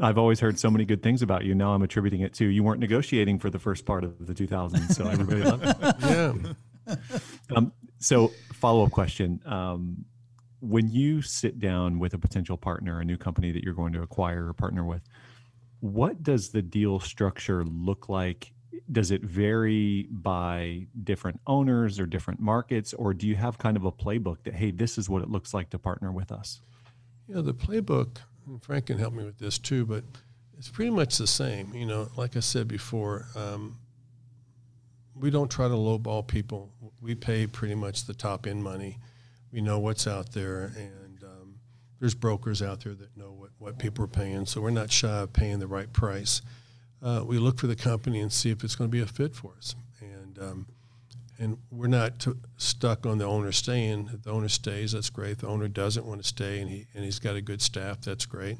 I've 0.00 0.18
always 0.18 0.40
heard 0.40 0.58
so 0.58 0.70
many 0.70 0.84
good 0.84 1.02
things 1.02 1.22
about 1.22 1.44
you. 1.44 1.54
Now 1.54 1.72
I'm 1.72 1.82
attributing 1.82 2.20
it 2.20 2.34
to 2.34 2.46
you 2.46 2.62
weren't 2.62 2.80
negotiating 2.80 3.38
for 3.38 3.50
the 3.50 3.58
first 3.58 3.86
part 3.86 4.04
of 4.04 4.26
the 4.26 4.34
2000s, 4.34 4.92
so 4.92 5.08
everybody 5.08 5.42
loved 5.42 5.64
it. 5.64 5.76
yeah. 6.88 6.96
Um, 7.56 7.72
so, 7.98 8.32
follow 8.52 8.84
up 8.84 8.92
question: 8.92 9.40
um, 9.46 10.04
When 10.60 10.90
you 10.90 11.22
sit 11.22 11.58
down 11.58 11.98
with 11.98 12.14
a 12.14 12.18
potential 12.18 12.56
partner, 12.56 13.00
a 13.00 13.04
new 13.04 13.16
company 13.16 13.52
that 13.52 13.64
you're 13.64 13.74
going 13.74 13.92
to 13.94 14.02
acquire 14.02 14.48
or 14.48 14.52
partner 14.52 14.84
with, 14.84 15.02
what 15.80 16.22
does 16.22 16.50
the 16.50 16.62
deal 16.62 17.00
structure 17.00 17.64
look 17.64 18.08
like 18.08 18.52
does 18.92 19.10
it 19.10 19.22
vary 19.22 20.06
by 20.10 20.86
different 21.02 21.40
owners 21.46 21.98
or 21.98 22.06
different 22.06 22.40
markets, 22.40 22.92
or 22.94 23.14
do 23.14 23.26
you 23.26 23.34
have 23.34 23.58
kind 23.58 23.76
of 23.76 23.84
a 23.84 23.92
playbook 23.92 24.42
that 24.44 24.54
hey, 24.54 24.70
this 24.70 24.98
is 24.98 25.08
what 25.08 25.22
it 25.22 25.30
looks 25.30 25.54
like 25.54 25.70
to 25.70 25.78
partner 25.78 26.12
with 26.12 26.30
us? 26.30 26.60
Yeah, 27.26 27.40
the 27.40 27.54
playbook. 27.54 28.18
Frank 28.62 28.86
can 28.86 28.98
help 28.98 29.14
me 29.14 29.24
with 29.24 29.38
this 29.38 29.58
too, 29.58 29.84
but 29.86 30.04
it's 30.58 30.68
pretty 30.68 30.90
much 30.90 31.18
the 31.18 31.26
same. 31.26 31.74
You 31.74 31.86
know, 31.86 32.08
like 32.16 32.36
I 32.36 32.40
said 32.40 32.68
before, 32.68 33.26
um, 33.34 33.78
we 35.14 35.30
don't 35.30 35.50
try 35.50 35.68
to 35.68 35.74
lowball 35.74 36.26
people. 36.26 36.70
We 37.00 37.14
pay 37.14 37.46
pretty 37.46 37.74
much 37.74 38.04
the 38.04 38.14
top 38.14 38.46
end 38.46 38.62
money. 38.62 38.98
We 39.52 39.60
know 39.60 39.78
what's 39.78 40.06
out 40.06 40.32
there, 40.32 40.72
and 40.76 41.22
um, 41.24 41.54
there's 41.98 42.14
brokers 42.14 42.62
out 42.62 42.84
there 42.84 42.94
that 42.94 43.16
know 43.16 43.32
what, 43.32 43.50
what 43.58 43.78
people 43.78 44.04
are 44.04 44.08
paying. 44.08 44.46
So 44.46 44.60
we're 44.60 44.70
not 44.70 44.90
shy 44.90 45.08
of 45.08 45.32
paying 45.32 45.58
the 45.58 45.66
right 45.66 45.92
price. 45.92 46.42
Uh, 47.02 47.22
we 47.26 47.38
look 47.38 47.58
for 47.58 47.66
the 47.66 47.76
company 47.76 48.20
and 48.20 48.32
see 48.32 48.50
if 48.50 48.64
it's 48.64 48.74
going 48.74 48.90
to 48.90 48.92
be 48.92 49.02
a 49.02 49.06
fit 49.06 49.34
for 49.34 49.54
us. 49.56 49.74
And 50.00 50.38
um, 50.38 50.66
and 51.38 51.58
we're 51.70 51.86
not 51.86 52.18
t- 52.18 52.32
stuck 52.56 53.06
on 53.06 53.18
the 53.18 53.24
owner 53.24 53.52
staying. 53.52 54.10
If 54.12 54.22
the 54.22 54.30
owner 54.30 54.48
stays, 54.48 54.92
that's 54.92 55.10
great. 55.10 55.32
If 55.32 55.38
the 55.38 55.48
owner 55.48 55.68
doesn't 55.68 56.06
want 56.06 56.22
to 56.22 56.26
stay 56.26 56.60
and 56.60 56.70
he 56.70 56.86
and 56.94 57.04
he's 57.04 57.18
got 57.18 57.36
a 57.36 57.40
good 57.40 57.60
staff, 57.60 58.00
that's 58.00 58.26
great. 58.26 58.58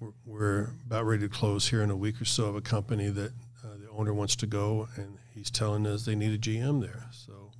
We're, 0.00 0.12
we're 0.26 0.70
about 0.86 1.06
ready 1.06 1.22
to 1.22 1.28
close 1.28 1.68
here 1.68 1.82
in 1.82 1.90
a 1.90 1.96
week 1.96 2.20
or 2.20 2.24
so 2.24 2.46
of 2.46 2.56
a 2.56 2.60
company 2.60 3.08
that 3.10 3.32
uh, 3.64 3.76
the 3.80 3.88
owner 3.90 4.12
wants 4.12 4.34
to 4.36 4.46
go, 4.46 4.88
and 4.96 5.18
he's 5.34 5.50
telling 5.50 5.86
us 5.86 6.04
they 6.04 6.16
need 6.16 6.34
a 6.34 6.38
GM 6.38 6.80
there. 6.80 7.06
So 7.12 7.52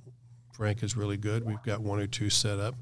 Frank 0.53 0.83
is 0.83 0.97
really 0.97 1.17
good. 1.17 1.45
We've 1.45 1.63
got 1.63 1.81
one 1.81 1.99
or 1.99 2.07
two 2.07 2.29
set 2.29 2.59
up, 2.59 2.75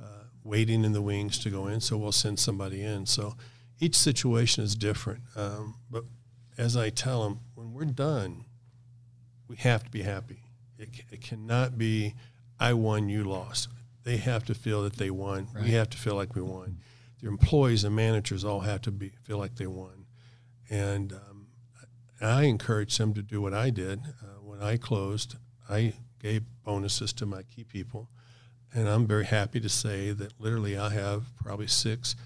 uh, 0.00 0.24
waiting 0.44 0.84
in 0.84 0.92
the 0.92 1.02
wings 1.02 1.38
to 1.40 1.50
go 1.50 1.66
in. 1.66 1.80
So 1.80 1.96
we'll 1.96 2.12
send 2.12 2.38
somebody 2.38 2.82
in. 2.82 3.06
So 3.06 3.34
each 3.80 3.96
situation 3.96 4.62
is 4.62 4.74
different. 4.74 5.22
Um, 5.34 5.76
but 5.90 6.04
as 6.58 6.76
I 6.76 6.90
tell 6.90 7.24
them, 7.24 7.40
when 7.54 7.72
we're 7.72 7.86
done, 7.86 8.44
we 9.48 9.56
have 9.56 9.82
to 9.82 9.90
be 9.90 10.02
happy. 10.02 10.39
It, 10.80 10.88
it 11.10 11.20
cannot 11.20 11.76
be, 11.76 12.14
I 12.58 12.72
won, 12.72 13.08
you 13.08 13.24
lost. 13.24 13.68
They 14.04 14.16
have 14.16 14.44
to 14.46 14.54
feel 14.54 14.82
that 14.84 14.96
they 14.96 15.10
won. 15.10 15.48
Right. 15.54 15.64
We 15.64 15.70
have 15.72 15.90
to 15.90 15.98
feel 15.98 16.14
like 16.14 16.34
we 16.34 16.42
won. 16.42 16.78
The 17.20 17.28
employees 17.28 17.84
and 17.84 17.94
managers 17.94 18.44
all 18.44 18.60
have 18.60 18.80
to 18.82 18.90
be 18.90 19.12
feel 19.24 19.36
like 19.36 19.56
they 19.56 19.66
won. 19.66 20.06
And 20.70 21.12
um, 21.12 21.48
I 22.20 22.44
encourage 22.44 22.96
them 22.96 23.12
to 23.14 23.22
do 23.22 23.42
what 23.42 23.52
I 23.52 23.68
did 23.70 24.00
uh, 24.22 24.40
when 24.42 24.62
I 24.62 24.78
closed. 24.78 25.36
I 25.68 25.92
gave 26.18 26.44
bonuses 26.64 27.12
to 27.14 27.26
my 27.26 27.42
key 27.42 27.64
people, 27.64 28.08
and 28.74 28.88
I'm 28.88 29.06
very 29.06 29.26
happy 29.26 29.60
to 29.60 29.68
say 29.68 30.12
that 30.12 30.32
literally 30.40 30.78
I 30.78 30.90
have 30.90 31.24
probably 31.36 31.66
six 31.66 32.16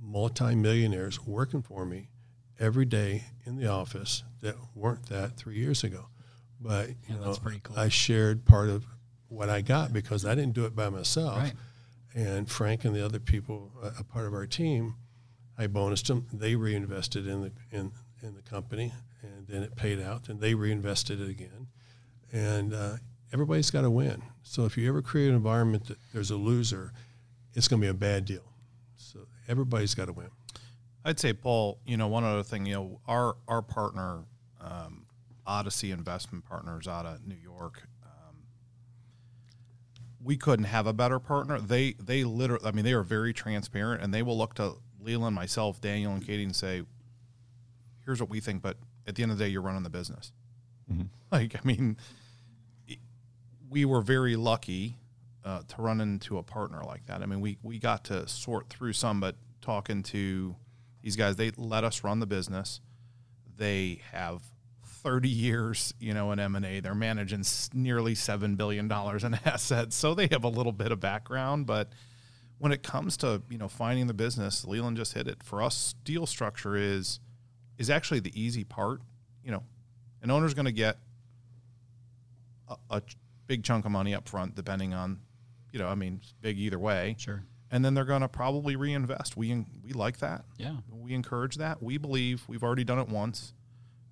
multimillionaires 0.00 1.26
working 1.26 1.62
for 1.62 1.84
me 1.84 2.10
every 2.58 2.84
day 2.84 3.24
in 3.44 3.56
the 3.56 3.66
office 3.66 4.22
that 4.42 4.56
weren't 4.74 5.06
that 5.06 5.36
three 5.36 5.56
years 5.56 5.82
ago. 5.82 6.06
But 6.60 6.88
you 6.88 6.94
Yeah, 7.08 7.16
know, 7.16 7.24
that's 7.24 7.38
pretty 7.38 7.60
cool. 7.62 7.78
I 7.78 7.88
shared 7.88 8.44
part 8.44 8.68
of 8.68 8.86
what 9.28 9.48
I 9.50 9.60
got 9.60 9.92
because 9.92 10.24
I 10.24 10.34
didn't 10.34 10.54
do 10.54 10.64
it 10.64 10.74
by 10.74 10.88
myself. 10.88 11.38
Right. 11.38 11.52
And 12.14 12.50
Frank 12.50 12.84
and 12.84 12.94
the 12.94 13.04
other 13.04 13.18
people, 13.18 13.72
a, 13.82 14.00
a 14.00 14.04
part 14.04 14.26
of 14.26 14.32
our 14.32 14.46
team, 14.46 14.94
I 15.58 15.66
bonused 15.66 16.06
them. 16.06 16.26
They 16.32 16.54
reinvested 16.54 17.26
in 17.26 17.42
the 17.42 17.52
in 17.70 17.92
in 18.22 18.34
the 18.34 18.42
company, 18.42 18.92
and 19.22 19.46
then 19.46 19.62
it 19.62 19.76
paid 19.76 20.00
out. 20.00 20.28
And 20.28 20.40
they 20.40 20.54
reinvested 20.54 21.20
it 21.20 21.28
again. 21.28 21.66
And 22.32 22.72
uh, 22.74 22.96
everybody's 23.32 23.70
got 23.70 23.82
to 23.82 23.90
win. 23.90 24.22
So 24.42 24.64
if 24.64 24.76
you 24.78 24.88
ever 24.88 25.02
create 25.02 25.28
an 25.28 25.34
environment 25.34 25.86
that 25.86 25.98
there's 26.12 26.30
a 26.30 26.36
loser, 26.36 26.92
it's 27.54 27.68
going 27.68 27.80
to 27.80 27.86
be 27.86 27.90
a 27.90 27.94
bad 27.94 28.24
deal. 28.24 28.52
So 28.96 29.20
everybody's 29.48 29.94
got 29.94 30.06
to 30.06 30.12
win. 30.12 30.28
I'd 31.04 31.20
say, 31.20 31.32
Paul, 31.32 31.78
you 31.86 31.96
know, 31.96 32.08
one 32.08 32.24
other 32.24 32.42
thing, 32.42 32.66
you 32.66 32.74
know, 32.74 33.00
our 33.06 33.36
our 33.46 33.62
partner, 33.62 34.24
um, 34.60 35.05
Odyssey 35.46 35.90
Investment 35.90 36.44
Partners 36.44 36.86
out 36.88 37.06
of 37.06 37.26
New 37.26 37.36
York, 37.36 37.82
um, 38.04 38.36
we 40.22 40.36
couldn't 40.36 40.64
have 40.66 40.86
a 40.86 40.92
better 40.92 41.18
partner. 41.18 41.60
They 41.60 41.92
they 41.92 42.24
literally, 42.24 42.64
I 42.66 42.72
mean, 42.72 42.84
they 42.84 42.92
are 42.92 43.02
very 43.02 43.32
transparent, 43.32 44.02
and 44.02 44.12
they 44.12 44.22
will 44.22 44.36
look 44.38 44.54
to 44.54 44.74
Leland, 45.00 45.34
myself, 45.36 45.80
Daniel, 45.80 46.12
and 46.12 46.24
Katie, 46.26 46.42
and 46.44 46.54
say, 46.56 46.82
"Here's 48.04 48.20
what 48.20 48.28
we 48.30 48.40
think," 48.40 48.62
but 48.62 48.76
at 49.06 49.14
the 49.14 49.22
end 49.22 49.30
of 49.32 49.38
the 49.38 49.44
day, 49.44 49.50
you're 49.50 49.62
running 49.62 49.82
the 49.84 49.90
business. 49.90 50.32
Like, 51.32 51.56
I 51.56 51.60
mean, 51.64 51.96
it- 52.86 53.00
we 53.68 53.84
were 53.84 54.00
very 54.00 54.36
lucky 54.36 54.98
uh, 55.44 55.62
to 55.68 55.82
run 55.82 56.00
into 56.00 56.38
a 56.38 56.42
partner 56.42 56.82
like 56.84 57.06
that. 57.06 57.20
I 57.22 57.26
mean, 57.26 57.40
we 57.40 57.58
we 57.62 57.78
got 57.78 58.04
to 58.04 58.26
sort 58.28 58.68
through 58.68 58.92
some, 58.94 59.20
but 59.20 59.36
talking 59.60 60.02
to 60.04 60.54
these 61.02 61.16
guys, 61.16 61.34
they 61.36 61.50
let 61.56 61.82
us 61.84 62.02
run 62.04 62.20
the 62.20 62.26
business. 62.26 62.80
They 63.56 64.00
have 64.12 64.42
30 65.06 65.28
years, 65.28 65.94
you 66.00 66.12
know, 66.12 66.32
in 66.32 66.40
M&A. 66.40 66.80
They're 66.80 66.92
managing 66.92 67.44
nearly 67.72 68.14
$7 68.14 68.56
billion 68.56 68.90
in 68.90 69.34
assets. 69.44 69.94
So 69.94 70.14
they 70.14 70.26
have 70.32 70.42
a 70.42 70.48
little 70.48 70.72
bit 70.72 70.90
of 70.90 70.98
background, 70.98 71.64
but 71.64 71.92
when 72.58 72.72
it 72.72 72.82
comes 72.82 73.16
to, 73.18 73.40
you 73.48 73.56
know, 73.56 73.68
finding 73.68 74.08
the 74.08 74.14
business, 74.14 74.64
Leland 74.64 74.96
just 74.96 75.12
hit 75.12 75.28
it. 75.28 75.44
For 75.44 75.62
us, 75.62 75.94
deal 76.02 76.26
structure 76.26 76.74
is 76.74 77.20
is 77.78 77.88
actually 77.88 78.18
the 78.18 78.32
easy 78.34 78.64
part. 78.64 79.00
You 79.44 79.52
know, 79.52 79.62
an 80.22 80.32
owner's 80.32 80.54
going 80.54 80.66
to 80.66 80.72
get 80.72 80.98
a, 82.68 82.76
a 82.90 83.02
big 83.46 83.62
chunk 83.62 83.84
of 83.84 83.92
money 83.92 84.12
up 84.12 84.28
front, 84.28 84.56
depending 84.56 84.92
on, 84.92 85.20
you 85.70 85.78
know, 85.78 85.86
I 85.86 85.94
mean, 85.94 86.20
big 86.40 86.58
either 86.58 86.80
way. 86.80 87.14
Sure. 87.16 87.44
And 87.70 87.84
then 87.84 87.94
they're 87.94 88.04
going 88.04 88.22
to 88.22 88.28
probably 88.28 88.74
reinvest. 88.74 89.36
We 89.36 89.66
we 89.84 89.92
like 89.92 90.18
that. 90.18 90.46
Yeah. 90.56 90.78
We 90.90 91.14
encourage 91.14 91.58
that. 91.58 91.80
We 91.80 91.96
believe 91.96 92.42
we've 92.48 92.64
already 92.64 92.82
done 92.82 92.98
it 92.98 93.08
once. 93.08 93.52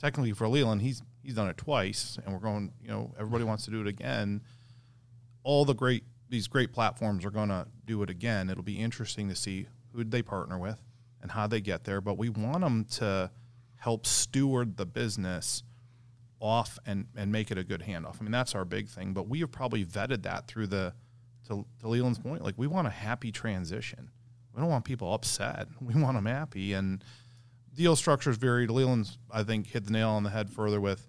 Technically, 0.04 0.32
for 0.32 0.46
Leland, 0.46 0.82
he's 0.82 1.02
he's 1.22 1.32
done 1.32 1.48
it 1.48 1.56
twice, 1.56 2.18
and 2.22 2.34
we're 2.34 2.38
going. 2.38 2.70
You 2.82 2.88
know, 2.88 3.14
everybody 3.18 3.42
wants 3.42 3.64
to 3.64 3.70
do 3.70 3.80
it 3.80 3.86
again. 3.86 4.42
All 5.44 5.64
the 5.64 5.72
great 5.72 6.04
these 6.28 6.46
great 6.46 6.74
platforms 6.74 7.24
are 7.24 7.30
going 7.30 7.48
to 7.48 7.66
do 7.86 8.02
it 8.02 8.10
again. 8.10 8.50
It'll 8.50 8.62
be 8.62 8.78
interesting 8.78 9.30
to 9.30 9.34
see 9.34 9.66
who 9.94 10.04
they 10.04 10.20
partner 10.20 10.58
with 10.58 10.78
and 11.22 11.30
how 11.30 11.46
they 11.46 11.62
get 11.62 11.84
there. 11.84 12.02
But 12.02 12.18
we 12.18 12.28
want 12.28 12.60
them 12.60 12.84
to 12.96 13.30
help 13.76 14.04
steward 14.04 14.76
the 14.76 14.84
business 14.84 15.62
off 16.38 16.78
and 16.84 17.06
and 17.16 17.32
make 17.32 17.50
it 17.50 17.56
a 17.56 17.64
good 17.64 17.80
handoff. 17.80 18.20
I 18.20 18.24
mean, 18.24 18.30
that's 18.30 18.54
our 18.54 18.66
big 18.66 18.88
thing. 18.88 19.14
But 19.14 19.26
we 19.26 19.40
have 19.40 19.52
probably 19.52 19.86
vetted 19.86 20.24
that 20.24 20.48
through 20.48 20.66
the 20.66 20.92
to, 21.48 21.64
to 21.80 21.88
Leland's 21.88 22.18
point. 22.18 22.44
Like 22.44 22.58
we 22.58 22.66
want 22.66 22.86
a 22.86 22.90
happy 22.90 23.32
transition. 23.32 24.10
We 24.54 24.60
don't 24.60 24.68
want 24.68 24.84
people 24.84 25.14
upset. 25.14 25.68
We 25.80 25.94
want 25.94 26.18
them 26.18 26.26
happy. 26.26 26.74
And 26.74 27.02
deal 27.74 27.96
structures 27.96 28.36
varied. 28.36 28.70
Leland's, 28.70 29.18
I 29.30 29.42
think, 29.42 29.66
hit 29.68 29.84
the 29.84 29.92
nail 29.92 30.10
on 30.10 30.22
the 30.22 30.30
head 30.30 30.50
further 30.50 30.80
with, 30.80 31.08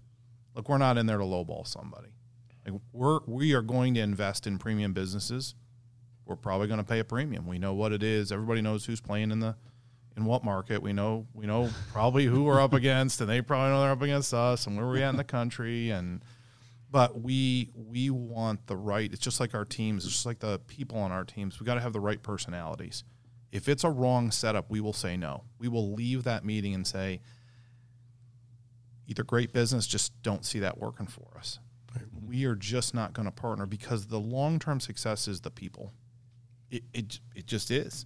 look, 0.54 0.68
we're 0.68 0.78
not 0.78 0.98
in 0.98 1.06
there 1.06 1.18
to 1.18 1.24
lowball 1.24 1.68
somebody. 1.68 2.10
Like 2.66 2.82
we're 2.92 3.20
we 3.28 3.54
are 3.54 3.62
going 3.62 3.94
to 3.94 4.02
invest 4.02 4.48
in 4.48 4.58
premium 4.58 4.94
businesses. 4.94 5.56
We're 6.26 6.36
probably 6.36 6.68
going 6.68 6.80
to 6.80 6.86
pay 6.86 7.00
a 7.00 7.04
premium. 7.04 7.46
We 7.46 7.60
know 7.60 7.74
what 7.74 7.92
it 7.92 8.02
is. 8.02 8.32
Everybody 8.32 8.62
knows 8.62 8.86
who's 8.86 9.00
playing 9.00 9.32
in 9.32 9.40
the 9.40 9.56
in 10.18 10.26
what 10.26 10.44
market. 10.44 10.82
We 10.82 10.94
know 10.94 11.28
we 11.34 11.46
know 11.46 11.70
probably 11.92 12.26
who 12.26 12.44
we're 12.44 12.62
up 12.62 12.74
against, 12.82 13.22
and 13.22 13.30
they 13.30 13.42
probably 13.42 13.70
know 13.70 13.82
they're 13.82 13.92
up 13.92 14.02
against 14.02 14.34
us, 14.34 14.66
and 14.66 14.76
where 14.76 14.88
we're 14.88 15.04
at 15.04 15.10
in 15.10 15.18
the 15.18 15.24
country, 15.24 15.92
and 15.92 16.24
but 16.90 17.22
we 17.22 17.70
we 17.76 18.10
want 18.10 18.66
the 18.66 18.78
right. 18.78 19.12
It's 19.12 19.22
just 19.22 19.40
like 19.40 19.54
our 19.54 19.66
teams. 19.66 20.06
It's 20.06 20.14
just 20.14 20.26
like 20.26 20.40
the 20.40 20.60
people 20.68 20.98
on 20.98 21.12
our 21.12 21.24
teams. 21.24 21.60
We 21.60 21.66
got 21.66 21.76
to 21.76 21.82
have 21.82 21.94
the 21.94 22.00
right 22.00 22.22
personalities. 22.22 23.04
If 23.56 23.70
it's 23.70 23.86
a 23.86 23.90
wrong 23.90 24.32
setup, 24.32 24.70
we 24.70 24.82
will 24.82 24.92
say 24.92 25.16
no. 25.16 25.46
We 25.60 25.70
will 25.70 25.94
leave 25.94 26.26
that 26.26 26.44
meeting 26.44 26.74
and 26.74 26.86
say, 26.86 27.22
either 29.08 29.24
great 29.24 29.54
business, 29.54 29.88
just 29.88 30.12
don't 30.22 30.44
see 30.44 30.60
that 30.60 30.78
working 30.78 31.08
for 31.08 31.38
us. 31.38 31.60
We 32.28 32.44
are 32.44 32.56
just 32.56 32.94
not 32.94 33.14
going 33.14 33.28
to 33.28 33.32
partner 33.32 33.66
because 33.66 34.08
the 34.08 34.20
long 34.20 34.60
term 34.60 34.82
success 34.82 35.30
is 35.30 35.40
the 35.40 35.52
people. 35.52 35.94
It, 36.70 36.84
it 36.94 37.20
it 37.34 37.48
just 37.48 37.72
is, 37.72 38.06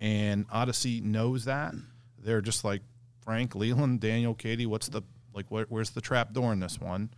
and 0.00 0.46
Odyssey 0.50 1.00
knows 1.00 1.44
that. 1.44 1.74
They're 2.18 2.40
just 2.40 2.64
like 2.64 2.82
Frank, 3.20 3.54
Leland, 3.54 4.00
Daniel, 4.00 4.34
Katie. 4.34 4.66
What's 4.66 4.88
the 4.88 5.02
like? 5.32 5.48
Where, 5.48 5.66
where's 5.68 5.90
the 5.90 6.00
trap 6.00 6.32
door 6.32 6.52
in 6.52 6.58
this 6.58 6.80
one? 6.80 7.10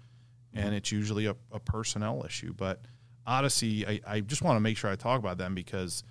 And 0.52 0.74
it's 0.74 0.92
usually 0.92 1.24
a, 1.24 1.36
a 1.50 1.60
personnel 1.60 2.26
issue. 2.26 2.52
But 2.52 2.82
Odyssey, 3.26 3.86
I, 3.86 4.00
I 4.06 4.20
just 4.20 4.42
want 4.42 4.56
to 4.56 4.60
make 4.60 4.76
sure 4.76 4.90
I 4.90 4.96
talk 4.96 5.18
about 5.18 5.38
them 5.38 5.54
because 5.54 6.02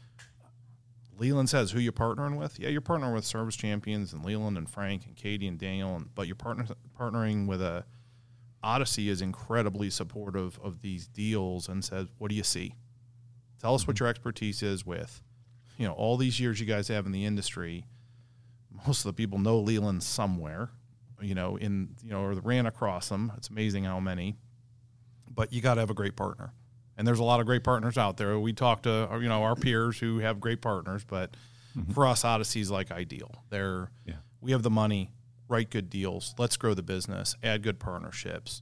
Leland 1.19 1.49
says 1.49 1.71
who 1.71 1.79
you're 1.79 1.91
partnering 1.91 2.37
with. 2.37 2.59
Yeah, 2.59 2.69
you're 2.69 2.81
partnering 2.81 3.13
with 3.13 3.25
Service 3.25 3.55
Champions 3.55 4.13
and 4.13 4.23
Leland 4.23 4.57
and 4.57 4.69
Frank 4.69 5.05
and 5.05 5.15
Katie 5.15 5.47
and 5.47 5.59
Daniel, 5.59 5.95
and, 5.95 6.13
but 6.15 6.27
you're 6.27 6.35
partner, 6.35 6.65
partnering 6.97 7.47
with 7.47 7.61
a 7.61 7.85
Odyssey 8.61 9.07
is 9.09 9.21
incredibly 9.21 9.89
supportive 9.89 10.59
of 10.61 10.81
these 10.81 11.07
deals 11.07 11.69
and 11.69 11.83
says, 11.83 12.07
"What 12.17 12.29
do 12.29 12.35
you 12.35 12.43
see? 12.43 12.75
Tell 13.61 13.75
us 13.75 13.87
what 13.87 13.95
mm-hmm. 13.95 14.03
your 14.03 14.09
expertise 14.09 14.63
is 14.63 14.85
with, 14.85 15.21
you 15.79 15.87
know, 15.87 15.93
all 15.93 16.17
these 16.17 16.39
years 16.39 16.59
you 16.59 16.65
guys 16.65 16.89
have 16.89 17.05
in 17.05 17.13
the 17.13 17.25
industry. 17.25 17.85
Most 18.85 18.99
of 18.99 19.05
the 19.05 19.13
people 19.13 19.39
know 19.39 19.59
Leland 19.59 20.03
somewhere, 20.03 20.69
you 21.21 21.33
know, 21.33 21.55
in 21.55 21.95
you 22.03 22.11
know, 22.11 22.21
or 22.21 22.33
ran 22.33 22.65
across 22.65 23.09
them. 23.09 23.31
It's 23.37 23.47
amazing 23.47 23.85
how 23.85 23.99
many. 23.99 24.37
But 25.29 25.53
you 25.53 25.61
got 25.61 25.75
to 25.75 25.79
have 25.79 25.89
a 25.89 25.95
great 25.95 26.17
partner, 26.17 26.53
and 26.99 27.07
there's 27.07 27.19
a 27.19 27.23
lot 27.23 27.39
of 27.39 27.45
great 27.45 27.63
partners 27.63 27.97
out 27.97 28.17
there. 28.17 28.37
We 28.37 28.51
talk 28.51 28.83
to 28.83 29.11
uh, 29.11 29.17
you 29.19 29.29
know 29.29 29.41
our 29.41 29.55
peers 29.55 29.97
who 29.97 30.19
have 30.19 30.39
great 30.41 30.61
partners, 30.61 31.03
but 31.05 31.31
mm-hmm. 31.75 31.93
for 31.93 32.05
us, 32.05 32.25
Odyssey's 32.25 32.69
like 32.69 32.91
ideal. 32.91 33.31
They're 33.49 33.89
Yeah. 34.05 34.15
we 34.41 34.51
have 34.51 34.63
the 34.63 34.69
money, 34.69 35.13
write 35.47 35.69
good 35.69 35.89
deals. 35.89 36.35
Let's 36.37 36.57
grow 36.57 36.73
the 36.73 36.83
business. 36.83 37.37
Add 37.41 37.63
good 37.63 37.79
partnerships. 37.79 38.61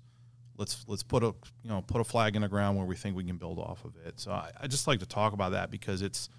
Let's 0.55 0.85
let's 0.87 1.01
put 1.01 1.23
a 1.23 1.33
you 1.63 1.69
know 1.69 1.81
put 1.81 1.99
a 1.99 2.03
flag 2.03 2.35
in 2.35 2.43
the 2.43 2.47
ground 2.47 2.77
where 2.77 2.85
we 2.85 2.95
think 2.95 3.15
we 3.15 3.23
can 3.23 3.37
build 3.37 3.57
off 3.57 3.83
of 3.83 3.93
it. 4.05 4.19
So 4.19 4.31
I, 4.31 4.51
I 4.61 4.67
just 4.67 4.85
like 4.85 4.99
to 4.99 5.07
talk 5.07 5.33
about 5.33 5.53
that 5.53 5.71
because 5.71 6.03
it's 6.03 6.29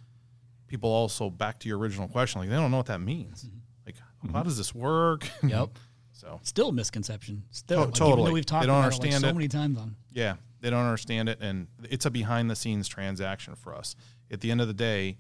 people 0.69 0.91
also 0.91 1.29
back 1.31 1.59
to 1.61 1.69
your 1.69 1.79
original 1.79 2.07
question 2.07 2.41
like 2.41 2.49
they 2.49 2.57
don't 2.57 2.71
know 2.71 2.77
what 2.77 2.87
that 2.87 3.01
means. 3.01 3.43
Mm-hmm. 3.43 3.59
Like 3.87 3.97
mm-hmm. 3.97 4.35
how 4.35 4.45
does 4.45 4.57
this 4.57 4.73
work? 4.73 5.29
Yep. 5.43 5.71
so 6.13 6.39
Still 6.45 6.69
a 6.69 6.73
misconception. 6.73 7.43
Still, 7.51 7.81
To- 7.81 7.85
like, 7.87 7.95
totally. 7.95 8.33
we've 8.33 8.47
talked 8.47 8.63
They 8.63 8.67
don't 8.69 8.85
about 8.85 8.93
it 8.95 9.03
like 9.03 9.13
so 9.21 9.29
it. 9.29 9.35
many 9.35 9.49
times 9.49 9.79
on. 9.79 9.97
Yeah, 10.13 10.37
they 10.61 10.71
don't 10.71 10.85
understand 10.85 11.29
it, 11.29 11.39
and 11.41 11.69
it's 11.89 12.07
a 12.07 12.11
behind 12.11 12.51
the 12.51 12.57
scenes 12.57 12.89
transaction 12.89 13.55
for 13.55 13.75
us. 13.75 13.95
At 14.31 14.41
the 14.41 14.51
end 14.51 14.61
of 14.61 14.67
the 14.69 14.75
day, 14.75 15.17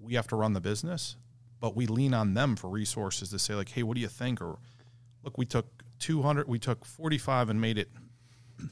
we 0.00 0.14
have 0.14 0.26
to 0.28 0.36
run 0.36 0.52
the 0.52 0.60
business, 0.60 1.16
but 1.60 1.74
we 1.74 1.86
lean 1.86 2.14
on 2.14 2.34
them 2.34 2.56
for 2.56 2.68
resources 2.68 3.30
to 3.30 3.38
say 3.38 3.54
like, 3.54 3.70
"Hey, 3.70 3.82
what 3.82 3.94
do 3.94 4.00
you 4.00 4.08
think?" 4.08 4.40
Or, 4.40 4.58
"Look, 5.22 5.38
we 5.38 5.46
took 5.46 5.66
200, 5.98 6.46
we 6.48 6.58
took 6.58 6.84
45 6.84 7.48
and 7.50 7.60
made 7.60 7.78
it, 7.78 7.88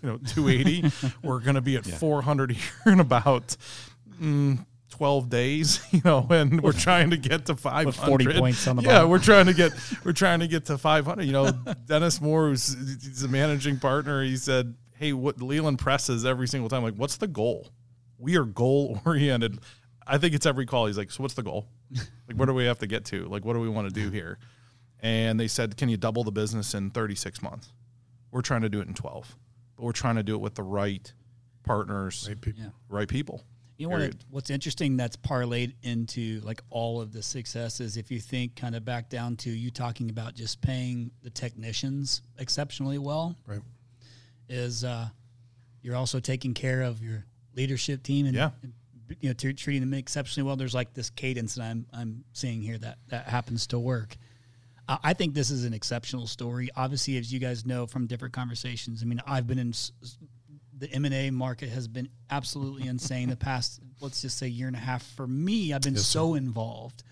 you 0.02 0.08
know, 0.08 0.18
280. 0.18 0.90
We're 1.22 1.40
going 1.40 1.54
to 1.54 1.60
be 1.60 1.76
at 1.76 1.86
400 1.86 2.50
here 2.52 2.92
in 2.92 3.00
about." 3.00 3.56
Mm, 4.20 4.66
12 4.90 5.30
days, 5.30 5.80
you 5.90 6.02
know, 6.04 6.26
and 6.28 6.60
we're 6.60 6.70
trying 6.70 7.10
to 7.10 7.16
get 7.16 7.46
to 7.46 7.56
500. 7.56 7.94
40 7.94 8.38
points 8.38 8.66
on 8.68 8.76
the 8.76 8.82
Yeah, 8.82 8.88
bottom. 8.96 9.10
we're 9.10 9.18
trying 9.18 9.46
to 9.46 9.54
get 9.54 9.72
we're 10.04 10.12
trying 10.12 10.40
to 10.40 10.46
get 10.46 10.66
to 10.66 10.76
500. 10.76 11.24
You 11.24 11.32
know, 11.32 11.50
Dennis 11.86 12.20
Moore, 12.20 12.48
who's 12.48 12.76
he's 13.02 13.22
a 13.22 13.28
managing 13.28 13.78
partner, 13.78 14.22
he 14.22 14.36
said, 14.36 14.74
"Hey, 15.02 15.12
what 15.12 15.42
Leland 15.42 15.78
presses 15.80 16.24
every 16.24 16.46
single 16.46 16.68
time? 16.68 16.82
Like, 16.82 16.94
what's 16.94 17.16
the 17.16 17.26
goal? 17.26 17.68
We 18.18 18.36
are 18.36 18.44
goal 18.44 19.00
oriented. 19.06 19.58
I 20.06 20.18
think 20.18 20.32
it's 20.34 20.46
every 20.46 20.64
call. 20.64 20.86
He's 20.86 20.96
like, 20.98 21.10
so 21.10 21.22
what's 21.22 21.34
the 21.34 21.42
goal? 21.42 21.66
Like, 22.28 22.36
where 22.36 22.46
do 22.46 22.54
we 22.54 22.64
have 22.66 22.78
to 22.78 22.86
get 22.86 23.04
to? 23.06 23.26
Like, 23.26 23.44
what 23.44 23.54
do 23.54 23.60
we 23.60 23.68
want 23.68 23.88
to 23.88 23.94
do 23.94 24.10
here? 24.10 24.38
And 25.00 25.40
they 25.40 25.48
said, 25.48 25.76
can 25.76 25.88
you 25.88 25.96
double 25.96 26.22
the 26.22 26.30
business 26.30 26.74
in 26.74 26.90
36 26.90 27.42
months? 27.42 27.72
We're 28.30 28.42
trying 28.42 28.62
to 28.62 28.68
do 28.68 28.80
it 28.80 28.86
in 28.86 28.94
12, 28.94 29.36
but 29.76 29.82
we're 29.84 29.92
trying 29.92 30.16
to 30.16 30.22
do 30.22 30.34
it 30.36 30.40
with 30.40 30.54
the 30.54 30.62
right 30.62 31.12
partners, 31.64 32.26
Right 32.28 32.40
people. 32.40 32.62
Yeah. 32.62 32.70
right 32.88 33.08
people. 33.08 33.42
You 33.78 33.88
know 33.88 33.98
what? 33.98 34.14
What's 34.30 34.50
interesting 34.50 34.96
that's 34.96 35.16
parlayed 35.16 35.74
into 35.82 36.40
like 36.44 36.62
all 36.70 37.00
of 37.00 37.12
the 37.12 37.22
successes. 37.22 37.96
If 37.96 38.12
you 38.12 38.20
think 38.20 38.54
kind 38.54 38.76
of 38.76 38.84
back 38.84 39.08
down 39.08 39.36
to 39.38 39.50
you 39.50 39.72
talking 39.72 40.10
about 40.10 40.34
just 40.34 40.60
paying 40.60 41.10
the 41.22 41.30
technicians 41.30 42.22
exceptionally 42.38 42.98
well, 42.98 43.36
Right. 43.44 43.60
Is 44.52 44.84
uh, 44.84 45.08
you're 45.82 45.96
also 45.96 46.20
taking 46.20 46.54
care 46.54 46.82
of 46.82 47.02
your 47.02 47.24
leadership 47.56 48.02
team 48.02 48.26
and, 48.26 48.34
Yeah. 48.34 48.50
and, 48.62 48.72
you 49.20 49.28
know 49.28 49.34
t- 49.34 49.52
treating 49.52 49.82
them 49.82 49.94
exceptionally 49.94 50.46
well. 50.46 50.56
There's 50.56 50.74
like 50.74 50.94
this 50.94 51.10
cadence 51.10 51.56
that 51.56 51.64
I'm 51.64 51.86
I'm 51.92 52.24
seeing 52.32 52.62
here 52.62 52.78
that 52.78 52.98
that 53.08 53.26
happens 53.28 53.66
to 53.68 53.78
work. 53.78 54.16
Uh, 54.88 54.98
I 55.04 55.12
think 55.14 55.34
this 55.34 55.50
is 55.50 55.64
an 55.64 55.74
exceptional 55.74 56.26
story. 56.26 56.68
Obviously, 56.76 57.16
as 57.18 57.32
you 57.32 57.38
guys 57.38 57.64
know 57.66 57.86
from 57.86 58.06
different 58.06 58.34
conversations, 58.34 59.02
I 59.02 59.06
mean, 59.06 59.20
I've 59.26 59.46
been 59.46 59.58
in 59.58 59.68
s- 59.70 59.92
the 60.76 60.90
M 60.92 61.04
and 61.04 61.14
A 61.14 61.30
market 61.30 61.68
has 61.68 61.86
been 61.88 62.08
absolutely 62.30 62.88
insane 62.88 63.28
the 63.28 63.36
past 63.36 63.80
let's 64.00 64.22
just 64.22 64.36
say 64.38 64.48
year 64.48 64.66
and 64.66 64.74
a 64.76 64.80
half. 64.80 65.02
For 65.14 65.26
me, 65.26 65.72
I've 65.72 65.82
been 65.82 65.96
so 65.96 66.34
involved. 66.34 67.02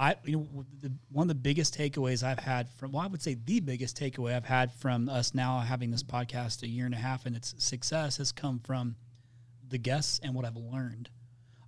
I 0.00 0.16
you 0.24 0.38
know 0.38 0.64
the, 0.80 0.90
one 1.12 1.24
of 1.24 1.28
the 1.28 1.34
biggest 1.34 1.76
takeaways 1.76 2.22
I've 2.22 2.38
had 2.38 2.70
from 2.70 2.92
well, 2.92 3.02
I 3.02 3.06
would 3.06 3.20
say 3.20 3.34
the 3.34 3.60
biggest 3.60 4.00
takeaway 4.00 4.34
I've 4.34 4.46
had 4.46 4.72
from 4.72 5.10
us 5.10 5.34
now 5.34 5.58
having 5.58 5.90
this 5.90 6.02
podcast 6.02 6.62
a 6.62 6.68
year 6.68 6.86
and 6.86 6.94
a 6.94 6.98
half 6.98 7.26
and 7.26 7.36
its 7.36 7.54
success 7.58 8.16
has 8.16 8.32
come 8.32 8.60
from 8.64 8.96
the 9.68 9.76
guests 9.76 10.18
and 10.22 10.34
what 10.34 10.46
I've 10.46 10.56
learned. 10.56 11.10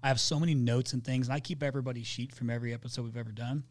I 0.03 0.09
have 0.09 0.19
so 0.19 0.41
many 0.41 0.55
notes 0.55 0.95
and 0.95 1.05
things, 1.05 1.29
and 1.29 1.35
I 1.35 1.41
keep 1.41 1.63
everybody's 1.63 2.07
sheet 2.07 2.35
from 2.35 2.49
every 2.49 2.73
episode 2.73 3.05
we've 3.05 3.19
ever 3.19 3.31
done. 3.31 3.65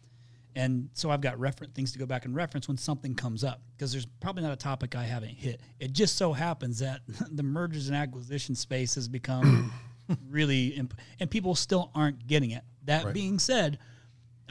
And 0.56 0.90
so 0.94 1.10
I've 1.10 1.22
got 1.22 1.40
reference 1.40 1.74
things 1.74 1.92
to 1.94 2.00
go 2.00 2.06
back 2.06 2.26
and 2.26 2.36
reference 2.36 2.68
when 2.68 2.78
something 2.78 3.16
comes 3.16 3.44
up 3.44 3.62
because 3.76 3.92
there's 3.92 4.06
probably 4.06 4.44
not 4.44 4.52
a 4.52 4.58
topic 4.58 4.96
I 4.96 5.06
haven't 5.06 5.32
hit. 5.32 5.60
It 5.80 5.92
just 5.94 6.18
so 6.18 6.34
happens 6.34 6.80
that 6.80 7.02
the 7.32 7.44
mergers 7.44 7.88
and 7.88 7.98
acquisition 7.98 8.54
space 8.54 8.94
has 8.96 9.08
become 9.08 9.74
really, 10.30 10.68
imp- 10.68 11.00
and 11.20 11.32
people 11.32 11.56
still 11.56 11.90
aren't 11.96 12.28
getting 12.28 12.52
it. 12.52 12.64
That 12.86 13.14
being 13.14 13.40
said, 13.40 13.80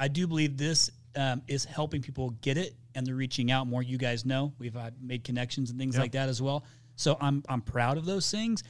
I 0.00 0.08
do 0.08 0.26
believe 0.26 0.56
this 0.56 0.90
um, 1.14 1.42
is 1.46 1.64
helping 1.64 2.00
people 2.00 2.30
get 2.40 2.56
it, 2.56 2.74
and 2.94 3.06
they're 3.06 3.14
reaching 3.14 3.50
out 3.52 3.66
more. 3.66 3.82
You 3.82 3.98
guys 3.98 4.24
know 4.24 4.52
we've 4.58 4.76
uh, 4.76 4.90
made 5.00 5.24
connections 5.24 5.70
and 5.70 5.78
things 5.78 5.98
like 5.98 6.12
that 6.12 6.28
as 6.28 6.40
well. 6.40 6.64
So 6.96 7.16
I'm 7.20 7.42
I'm 7.48 7.60
proud 7.60 7.98
of 7.98 8.06
those 8.06 8.30
things. 8.30 8.64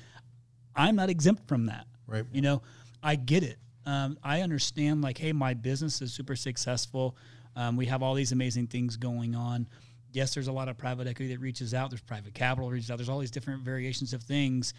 I'm 0.74 0.96
not 0.96 1.08
exempt 1.08 1.48
from 1.48 1.66
that. 1.66 1.86
Right. 2.06 2.24
You 2.32 2.42
know, 2.42 2.62
I 3.02 3.14
get 3.14 3.44
it. 3.44 3.58
Um, 3.86 4.18
I 4.22 4.42
understand. 4.42 5.02
Like, 5.02 5.18
hey, 5.18 5.32
my 5.32 5.54
business 5.54 6.02
is 6.02 6.12
super 6.12 6.34
successful. 6.36 7.16
Um, 7.56 7.76
we 7.76 7.86
have 7.86 8.02
all 8.02 8.14
these 8.14 8.32
amazing 8.32 8.66
things 8.66 8.96
going 8.96 9.34
on. 9.34 9.68
Yes, 10.12 10.34
there's 10.34 10.48
a 10.48 10.52
lot 10.52 10.68
of 10.68 10.76
private 10.76 11.06
equity 11.06 11.32
that 11.32 11.40
reaches 11.40 11.74
out. 11.74 11.90
There's 11.90 12.02
private 12.02 12.34
capital 12.34 12.68
that 12.68 12.74
reaches 12.74 12.90
out. 12.90 12.98
There's 12.98 13.08
all 13.08 13.20
these 13.20 13.30
different 13.30 13.62
variations 13.62 14.12
of 14.12 14.22
things. 14.22 14.74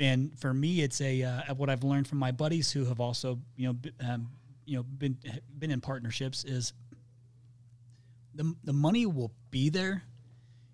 And 0.00 0.38
for 0.38 0.54
me, 0.54 0.80
it's 0.80 1.00
a 1.02 1.22
uh, 1.22 1.54
what 1.54 1.68
I've 1.68 1.84
learned 1.84 2.08
from 2.08 2.18
my 2.18 2.32
buddies 2.32 2.72
who 2.72 2.86
have 2.86 3.00
also 3.00 3.38
you 3.56 3.66
know 3.66 3.72
b- 3.74 3.92
um, 4.06 4.28
you 4.64 4.76
know 4.76 4.82
been 4.82 5.18
been 5.58 5.70
in 5.70 5.80
partnerships 5.80 6.44
is 6.44 6.72
the 8.34 8.54
the 8.64 8.72
money 8.72 9.06
will 9.06 9.32
be 9.50 9.68
there. 9.68 10.02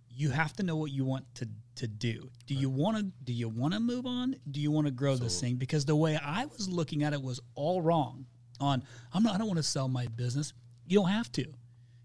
You 0.08 0.30
have 0.30 0.52
to 0.54 0.62
know 0.62 0.76
what 0.76 0.90
you 0.90 1.04
want 1.04 1.24
to 1.36 1.48
to 1.76 1.86
do. 1.86 2.30
Do 2.46 2.54
you 2.54 2.70
want 2.70 2.96
to 2.96 3.02
do 3.24 3.32
you 3.32 3.48
want 3.48 3.74
to 3.74 3.80
move 3.80 4.06
on? 4.06 4.36
Do 4.50 4.60
you 4.60 4.70
want 4.70 4.86
to 4.86 4.90
grow 4.90 5.16
this 5.16 5.40
thing? 5.40 5.56
Because 5.56 5.84
the 5.84 5.96
way 5.96 6.16
I 6.16 6.46
was 6.46 6.68
looking 6.68 7.04
at 7.04 7.12
it 7.12 7.22
was 7.22 7.40
all 7.54 7.80
wrong. 7.80 8.26
On 8.60 8.82
I'm 9.12 9.22
not 9.22 9.34
I 9.34 9.38
don't 9.38 9.46
want 9.46 9.58
to 9.58 9.62
sell 9.64 9.88
my 9.88 10.06
business. 10.06 10.52
You 10.86 10.98
don't 10.98 11.10
have 11.10 11.30
to. 11.32 11.44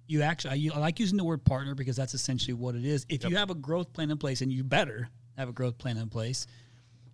You 0.08 0.22
actually 0.22 0.70
I, 0.70 0.76
I 0.76 0.80
like 0.80 1.00
using 1.00 1.18
the 1.18 1.24
word 1.24 1.44
partner 1.44 1.74
because 1.76 1.96
that's 1.96 2.14
essentially 2.14 2.54
what 2.54 2.76
it 2.76 2.86
is. 2.86 3.06
If 3.10 3.24
you 3.26 3.36
have 3.38 3.50
a 3.50 3.56
growth 3.56 3.94
plan 3.94 4.12
in 4.12 4.18
place, 4.18 4.42
and 4.42 4.52
you 4.52 4.64
better 4.64 5.10
have 5.38 5.50
a 5.50 5.54
growth 5.54 5.78
plan 5.78 5.98
in 5.98 6.10
place, 6.10 6.46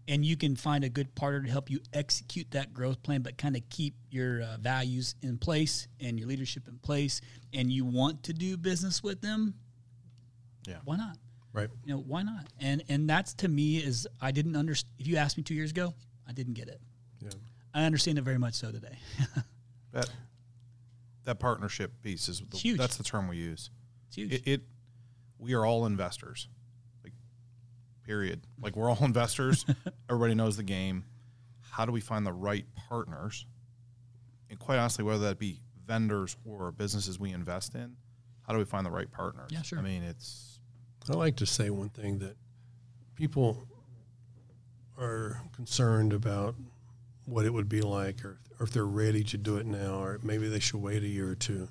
and 0.09 0.25
you 0.25 0.35
can 0.35 0.55
find 0.55 0.83
a 0.83 0.89
good 0.89 1.13
partner 1.15 1.43
to 1.43 1.49
help 1.51 1.69
you 1.69 1.79
execute 1.93 2.49
that 2.51 2.73
growth 2.73 3.01
plan, 3.03 3.21
but 3.21 3.37
kind 3.37 3.55
of 3.55 3.61
keep 3.69 3.93
your 4.09 4.41
uh, 4.41 4.57
values 4.59 5.13
in 5.21 5.37
place 5.37 5.87
and 6.01 6.19
your 6.19 6.27
leadership 6.27 6.67
in 6.67 6.79
place, 6.79 7.21
and 7.53 7.71
you 7.71 7.85
want 7.85 8.23
to 8.23 8.33
do 8.33 8.57
business 8.57 9.03
with 9.03 9.21
them, 9.21 9.53
Yeah. 10.67 10.77
why 10.83 10.97
not? 10.97 11.17
Right. 11.53 11.69
You 11.85 11.93
know, 11.93 11.99
why 12.01 12.23
not? 12.23 12.47
And 12.59 12.83
and 12.89 13.09
that's 13.09 13.33
to 13.35 13.47
me 13.47 13.77
is 13.77 14.07
I 14.21 14.31
didn't 14.31 14.55
understand. 14.55 14.93
If 14.99 15.07
you 15.07 15.17
asked 15.17 15.37
me 15.37 15.43
two 15.43 15.55
years 15.55 15.71
ago, 15.71 15.93
I 16.27 16.31
didn't 16.33 16.53
get 16.53 16.67
it. 16.67 16.79
Yeah. 17.21 17.29
I 17.73 17.85
understand 17.85 18.17
it 18.17 18.21
very 18.23 18.37
much 18.37 18.55
so 18.55 18.71
today. 18.71 18.97
That 19.91 20.07
that 21.23 21.39
partnership 21.39 21.91
piece 22.03 22.29
is 22.29 22.43
the, 22.47 22.55
Huge. 22.57 22.77
that's 22.77 22.97
the 22.97 23.03
term 23.03 23.27
we 23.27 23.37
use. 23.37 23.71
It's 24.07 24.15
huge. 24.17 24.33
It, 24.33 24.47
it 24.47 24.61
we 25.39 25.55
are 25.55 25.65
all 25.65 25.87
investors. 25.87 26.47
Like 28.09 28.15
period. 28.15 28.41
Like 28.61 28.75
we're 28.75 28.89
all 28.89 28.97
investors. 29.05 29.65
Everybody 30.09 30.35
knows 30.35 30.57
the 30.57 30.63
game. 30.63 31.05
How 31.71 31.85
do 31.85 31.91
we 31.91 32.01
find 32.01 32.25
the 32.25 32.33
right 32.33 32.65
partners? 32.89 33.45
And 34.49 34.57
quite 34.59 34.79
honestly, 34.79 35.03
whether 35.03 35.25
that 35.25 35.37
be 35.37 35.59
vendors 35.85 36.35
or 36.45 36.71
businesses 36.71 37.19
we 37.19 37.31
invest 37.31 37.75
in, 37.75 37.95
how 38.45 38.53
do 38.53 38.59
we 38.59 38.65
find 38.65 38.85
the 38.85 38.91
right 38.91 39.11
partners? 39.11 39.49
Yeah, 39.51 39.61
sure. 39.61 39.79
I 39.79 39.81
mean, 39.83 40.03
it's 40.03 40.59
I 41.09 41.13
like 41.13 41.37
to 41.37 41.45
say 41.45 41.69
one 41.69 41.89
thing 41.89 42.19
that 42.19 42.35
people 43.15 43.67
are 44.97 45.41
concerned 45.55 46.13
about 46.13 46.55
what 47.25 47.45
it 47.45 47.53
would 47.53 47.69
be 47.69 47.81
like 47.81 48.25
or, 48.25 48.39
or 48.59 48.65
if 48.65 48.71
they're 48.71 48.85
ready 48.85 49.23
to 49.23 49.37
do 49.37 49.57
it 49.57 49.65
now 49.65 50.01
or 50.01 50.19
maybe 50.23 50.47
they 50.47 50.59
should 50.59 50.81
wait 50.81 51.03
a 51.03 51.07
year 51.07 51.29
or 51.29 51.35
two. 51.35 51.69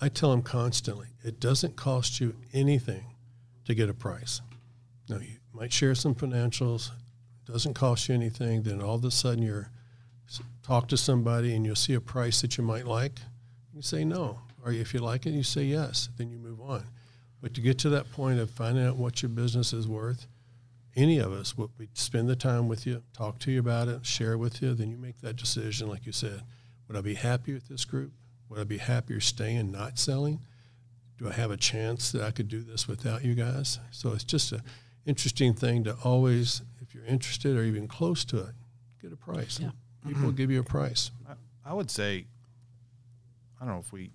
I 0.00 0.08
tell 0.08 0.32
them 0.32 0.42
constantly, 0.42 1.08
it 1.22 1.40
doesn't 1.40 1.76
cost 1.76 2.20
you 2.20 2.34
anything 2.52 3.14
to 3.64 3.74
get 3.74 3.88
a 3.88 3.94
price. 3.94 4.42
Now, 5.08 5.18
you 5.18 5.36
might 5.52 5.72
share 5.72 5.94
some 5.94 6.14
financials, 6.14 6.90
doesn't 7.44 7.74
cost 7.74 8.08
you 8.08 8.14
anything, 8.14 8.62
then 8.62 8.80
all 8.80 8.96
of 8.96 9.04
a 9.04 9.10
sudden 9.10 9.42
you're 9.42 9.70
talk 10.62 10.88
to 10.88 10.96
somebody 10.96 11.54
and 11.54 11.64
you'll 11.64 11.76
see 11.76 11.94
a 11.94 12.00
price 12.00 12.40
that 12.40 12.56
you 12.56 12.64
might 12.64 12.86
like. 12.86 13.20
You 13.74 13.82
say 13.82 14.04
no. 14.04 14.40
Or 14.64 14.72
if 14.72 14.94
you 14.94 15.00
like 15.00 15.26
it, 15.26 15.32
you 15.32 15.42
say 15.42 15.64
yes. 15.64 16.08
Then 16.16 16.30
you 16.30 16.38
move 16.38 16.60
on. 16.60 16.84
But 17.42 17.52
to 17.54 17.60
get 17.60 17.78
to 17.80 17.90
that 17.90 18.10
point 18.10 18.40
of 18.40 18.50
finding 18.50 18.86
out 18.86 18.96
what 18.96 19.22
your 19.22 19.28
business 19.28 19.74
is 19.74 19.86
worth, 19.86 20.26
any 20.96 21.18
of 21.18 21.32
us 21.32 21.58
would 21.58 21.70
we 21.78 21.88
spend 21.92 22.28
the 22.28 22.36
time 22.36 22.68
with 22.68 22.86
you, 22.86 23.02
talk 23.12 23.38
to 23.40 23.50
you 23.50 23.60
about 23.60 23.88
it, 23.88 24.06
share 24.06 24.38
with 24.38 24.62
you, 24.62 24.72
then 24.74 24.90
you 24.90 24.96
make 24.96 25.20
that 25.20 25.36
decision, 25.36 25.88
like 25.88 26.06
you 26.06 26.12
said. 26.12 26.40
Would 26.88 26.96
I 26.96 27.02
be 27.02 27.14
happy 27.14 27.52
with 27.52 27.68
this 27.68 27.84
group? 27.84 28.12
Would 28.48 28.60
I 28.60 28.64
be 28.64 28.78
happier 28.78 29.20
staying, 29.20 29.72
not 29.72 29.98
selling? 29.98 30.40
Do 31.18 31.28
I 31.28 31.32
have 31.32 31.50
a 31.50 31.56
chance 31.56 32.12
that 32.12 32.22
I 32.22 32.30
could 32.30 32.48
do 32.48 32.62
this 32.62 32.88
without 32.88 33.24
you 33.24 33.34
guys? 33.34 33.78
So 33.90 34.12
it's 34.12 34.24
just 34.24 34.52
an 34.52 34.62
interesting 35.06 35.54
thing 35.54 35.84
to 35.84 35.96
always, 36.04 36.62
if 36.80 36.94
you're 36.94 37.04
interested 37.04 37.56
or 37.56 37.62
even 37.64 37.88
close 37.88 38.24
to 38.26 38.38
it, 38.38 38.54
get 39.02 39.12
a 39.12 39.16
price. 39.16 39.58
Yeah. 39.60 39.70
People 40.06 40.22
will 40.22 40.32
give 40.32 40.50
you 40.50 40.60
a 40.60 40.64
price. 40.64 41.10
I, 41.28 41.32
I 41.70 41.74
would 41.74 41.90
say 41.90 42.26
I 43.60 43.64
don't 43.64 43.74
know 43.74 43.80
if 43.80 43.92
we 43.92 44.10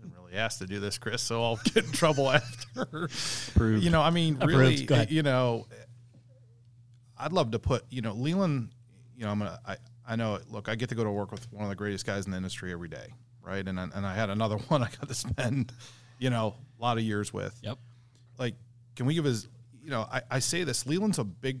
didn't 0.00 0.14
really 0.20 0.34
asked 0.36 0.58
to 0.58 0.66
do 0.66 0.78
this, 0.80 0.98
Chris, 0.98 1.22
so 1.22 1.42
I'll 1.42 1.60
get 1.72 1.84
in 1.84 1.92
trouble 1.92 2.30
after. 2.30 3.08
Approved. 3.54 3.82
You 3.84 3.90
know, 3.90 4.02
I 4.02 4.10
mean, 4.10 4.36
Approved. 4.36 4.58
really, 4.58 4.84
Go 4.84 4.94
ahead. 4.96 5.10
you 5.10 5.22
know, 5.22 5.66
I'd 7.18 7.32
love 7.32 7.52
to 7.52 7.58
put, 7.58 7.84
you 7.90 8.02
know, 8.02 8.12
Leland, 8.12 8.70
you 9.16 9.24
know, 9.24 9.30
I'm 9.30 9.38
gonna, 9.38 9.58
I, 9.66 9.76
I 10.06 10.16
know, 10.16 10.38
look, 10.50 10.68
I 10.68 10.74
get 10.74 10.88
to 10.88 10.94
go 10.94 11.04
to 11.04 11.10
work 11.10 11.30
with 11.32 11.50
one 11.52 11.62
of 11.64 11.68
the 11.70 11.76
greatest 11.76 12.04
guys 12.04 12.24
in 12.26 12.32
the 12.32 12.36
industry 12.36 12.72
every 12.72 12.88
day. 12.88 13.06
right? 13.42 13.66
And 13.66 13.78
I- 13.78 13.88
and 13.94 14.06
I 14.06 14.14
had 14.14 14.30
another 14.30 14.56
one 14.68 14.82
I 14.82 14.88
got 14.88 15.08
to 15.08 15.14
spend, 15.14 15.72
you 16.18 16.30
know, 16.30 16.56
a 16.78 16.82
lot 16.82 16.98
of 16.98 17.04
years 17.04 17.32
with. 17.32 17.58
Yep. 17.62 17.78
Like, 18.38 18.54
can 18.96 19.06
we 19.06 19.14
give 19.14 19.24
his? 19.24 19.48
You 19.82 19.90
know, 19.90 20.06
I, 20.10 20.22
I 20.30 20.38
say 20.38 20.64
this. 20.64 20.86
Leland's 20.86 21.18
a 21.18 21.24
big, 21.24 21.60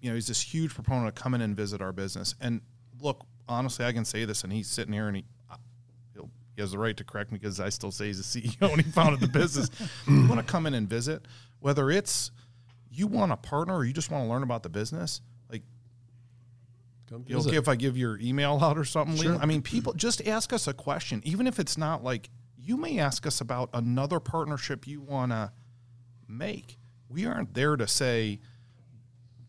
you 0.00 0.08
know, 0.08 0.14
he's 0.14 0.28
this 0.28 0.40
huge 0.40 0.74
proponent 0.74 1.08
of 1.08 1.14
come 1.14 1.34
in 1.34 1.40
and 1.40 1.56
visit 1.56 1.82
our 1.82 1.92
business. 1.92 2.34
And 2.40 2.60
look, 3.00 3.26
honestly, 3.48 3.84
I 3.84 3.92
can 3.92 4.04
say 4.04 4.24
this, 4.24 4.42
and 4.44 4.52
he's 4.52 4.68
sitting 4.68 4.92
here 4.92 5.08
and 5.08 5.16
he. 5.16 5.24
He'll, 6.14 6.30
he 6.54 6.62
has 6.62 6.72
the 6.72 6.78
right 6.78 6.96
to 6.96 7.04
correct 7.04 7.32
me 7.32 7.38
because 7.38 7.60
I 7.60 7.68
still 7.68 7.90
say 7.90 8.06
he's 8.06 8.32
the 8.32 8.40
CEO 8.48 8.72
and 8.72 8.80
he 8.80 8.90
founded 8.90 9.20
the 9.20 9.28
business. 9.28 9.70
you 10.08 10.26
want 10.26 10.40
to 10.40 10.50
come 10.50 10.66
in 10.66 10.74
and 10.74 10.88
visit, 10.88 11.26
whether 11.60 11.90
it's 11.90 12.30
you 12.90 13.06
want 13.06 13.32
a 13.32 13.36
partner 13.36 13.76
or 13.76 13.84
you 13.84 13.92
just 13.92 14.10
want 14.10 14.24
to 14.24 14.28
learn 14.28 14.42
about 14.42 14.62
the 14.62 14.68
business, 14.68 15.20
like 15.50 15.62
Come 17.08 17.24
you 17.26 17.38
okay 17.38 17.56
if 17.56 17.68
I 17.68 17.76
give 17.76 17.96
your 17.96 18.18
email 18.18 18.58
out 18.60 18.78
or 18.78 18.84
something? 18.84 19.16
Leland? 19.16 19.42
I 19.42 19.46
mean, 19.46 19.62
people 19.62 19.92
just 19.92 20.26
ask 20.26 20.52
us 20.52 20.66
a 20.66 20.72
question, 20.72 21.20
even 21.24 21.46
if 21.46 21.58
it's 21.58 21.76
not 21.76 22.02
like 22.02 22.30
you 22.56 22.76
may 22.76 22.98
ask 22.98 23.26
us 23.26 23.40
about 23.40 23.70
another 23.74 24.18
partnership 24.18 24.86
you 24.86 25.00
want 25.00 25.32
to 25.32 25.52
make. 26.28 26.78
We 27.08 27.26
aren't 27.26 27.54
there 27.54 27.76
to 27.76 27.86
say 27.86 28.40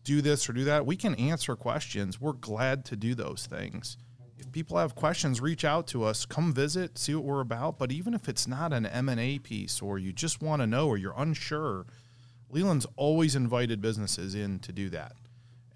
do 0.04 0.22
this 0.22 0.48
or 0.48 0.52
do 0.52 0.64
that. 0.64 0.86
We 0.86 0.96
can 0.96 1.14
answer 1.16 1.54
questions. 1.54 2.20
We're 2.20 2.32
glad 2.32 2.84
to 2.86 2.96
do 2.96 3.14
those 3.14 3.46
things. 3.46 3.96
If 4.38 4.50
people 4.52 4.78
have 4.78 4.94
questions, 4.94 5.40
reach 5.40 5.64
out 5.64 5.86
to 5.88 6.04
us. 6.04 6.24
Come 6.24 6.52
visit, 6.52 6.96
see 6.96 7.14
what 7.14 7.24
we're 7.24 7.40
about. 7.40 7.78
But 7.78 7.92
even 7.92 8.14
if 8.14 8.28
it's 8.28 8.46
not 8.46 8.72
an 8.72 8.86
M 8.86 9.08
and 9.08 9.20
A 9.20 9.38
piece, 9.38 9.82
or 9.82 9.98
you 9.98 10.12
just 10.12 10.40
want 10.40 10.62
to 10.62 10.66
know, 10.66 10.86
or 10.88 10.96
you're 10.96 11.14
unsure, 11.16 11.86
Leland's 12.48 12.86
always 12.96 13.34
invited 13.36 13.80
businesses 13.80 14.34
in 14.34 14.60
to 14.60 14.72
do 14.72 14.88
that. 14.90 15.12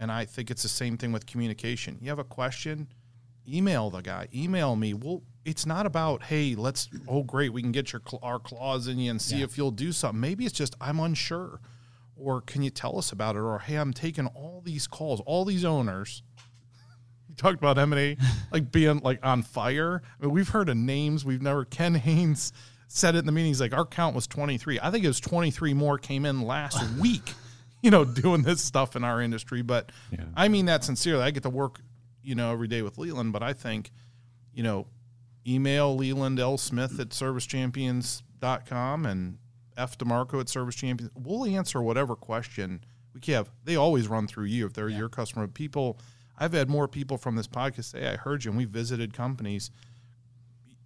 And 0.00 0.10
I 0.10 0.24
think 0.24 0.50
it's 0.50 0.62
the 0.62 0.68
same 0.68 0.96
thing 0.96 1.12
with 1.12 1.26
communication. 1.26 1.98
You 2.00 2.08
have 2.08 2.18
a 2.18 2.24
question, 2.24 2.88
email 3.46 3.90
the 3.90 4.00
guy, 4.00 4.28
email 4.34 4.76
me. 4.76 4.94
Well, 4.94 5.22
it's 5.44 5.66
not 5.66 5.86
about, 5.86 6.24
hey, 6.24 6.54
let's, 6.54 6.88
oh, 7.08 7.22
great, 7.22 7.52
we 7.52 7.62
can 7.62 7.72
get 7.72 7.92
your 7.92 8.02
our 8.22 8.38
claws 8.38 8.86
in 8.88 8.98
you 8.98 9.10
and 9.10 9.20
see 9.20 9.42
if 9.42 9.56
you'll 9.58 9.70
do 9.70 9.92
something. 9.92 10.20
Maybe 10.20 10.44
it's 10.44 10.56
just, 10.56 10.76
I'm 10.80 11.00
unsure. 11.00 11.60
Or 12.16 12.40
can 12.40 12.62
you 12.62 12.70
tell 12.70 12.98
us 12.98 13.10
about 13.10 13.34
it? 13.34 13.40
Or, 13.40 13.58
hey, 13.58 13.76
I'm 13.76 13.92
taking 13.92 14.26
all 14.28 14.62
these 14.64 14.86
calls, 14.86 15.20
all 15.26 15.44
these 15.44 15.64
owners. 15.64 16.22
You 17.28 17.36
talked 17.36 17.56
about 17.56 17.78
M&A 17.78 18.18
like 18.52 18.70
being 18.70 18.98
like 18.98 19.18
on 19.24 19.42
fire. 19.42 20.02
I 20.20 20.22
mean, 20.26 20.34
we've 20.34 20.50
heard 20.50 20.68
of 20.68 20.76
names. 20.76 21.24
We've 21.24 21.40
never, 21.40 21.64
Ken 21.64 21.94
Haynes 21.94 22.52
said 22.88 23.14
it 23.14 23.20
in 23.20 23.24
the 23.24 23.32
meeting. 23.32 23.48
He's 23.48 23.60
like, 23.60 23.72
our 23.72 23.86
count 23.86 24.14
was 24.14 24.26
23. 24.26 24.78
I 24.82 24.90
think 24.90 25.02
it 25.02 25.08
was 25.08 25.18
23 25.18 25.72
more 25.72 25.96
came 25.96 26.26
in 26.26 26.42
last 26.42 26.82
week 27.00 27.32
you 27.82 27.90
know, 27.90 28.04
doing 28.04 28.42
this 28.42 28.62
stuff 28.62 28.96
in 28.96 29.04
our 29.04 29.20
industry. 29.20 29.60
But 29.60 29.90
Yeah. 30.10 30.24
I 30.36 30.48
mean 30.48 30.66
that 30.66 30.84
sincerely. 30.84 31.22
I 31.22 31.30
get 31.32 31.42
to 31.42 31.50
work, 31.50 31.80
you 32.22 32.34
know, 32.34 32.52
every 32.52 32.68
day 32.68 32.80
with 32.82 32.96
Leland, 32.96 33.32
but 33.32 33.42
I 33.42 33.52
think, 33.52 33.90
you 34.54 34.62
know, 34.62 34.86
email 35.46 35.94
Leland 35.96 36.38
L. 36.38 36.56
Smith 36.58 36.98
at 37.00 37.12
servicechampions.com 37.92 39.06
and 39.06 39.38
F 39.76 39.96
Dimarco 39.98 40.40
at 40.40 40.48
Service 40.48 40.74
Champions. 40.74 41.10
We'll 41.14 41.44
answer 41.46 41.80
whatever 41.82 42.14
question 42.14 42.84
we 43.14 43.20
can 43.20 43.34
have. 43.34 43.50
They 43.64 43.76
always 43.76 44.08
run 44.08 44.26
through 44.26 44.44
you 44.46 44.66
if 44.66 44.72
they're 44.72 44.88
your 44.88 45.08
customer. 45.08 45.46
People, 45.48 45.98
I've 46.38 46.52
had 46.52 46.68
more 46.68 46.88
people 46.88 47.16
from 47.18 47.36
this 47.36 47.48
podcast 47.48 47.84
say, 47.84 48.06
I 48.08 48.16
heard 48.16 48.44
you, 48.44 48.50
and 48.50 48.58
we 48.58 48.64
visited 48.64 49.14
companies. 49.14 49.70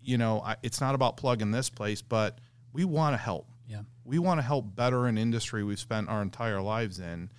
You 0.02 0.18
know, 0.18 0.40
I, 0.40 0.57
it's 0.62 0.80
not 0.80 0.94
about 0.94 1.16
plugging 1.16 1.50
this 1.50 1.68
place, 1.68 2.00
but 2.02 2.38
we 2.72 2.84
want 2.84 3.14
to 3.14 3.18
help 3.18 3.48
Yeah. 3.68 3.80
we 4.04 4.18
want 4.20 4.38
to 4.38 4.42
help 4.42 4.74
better 4.76 5.07
an 5.07 5.18
industry 5.18 5.64
we've 5.64 5.80
spent 5.80 6.09
our 6.09 6.22
entire 6.22 6.61
lives 6.61 7.00
in. 7.00 7.30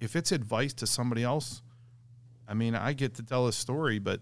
If 0.00 0.16
it's 0.16 0.32
advice 0.32 0.72
to 0.74 0.86
somebody 0.86 1.22
else, 1.22 1.62
I 2.48 2.54
mean, 2.54 2.74
I 2.74 2.92
get 2.94 3.14
to 3.16 3.22
tell 3.22 3.46
a 3.48 3.52
story, 3.52 3.98
but 3.98 4.20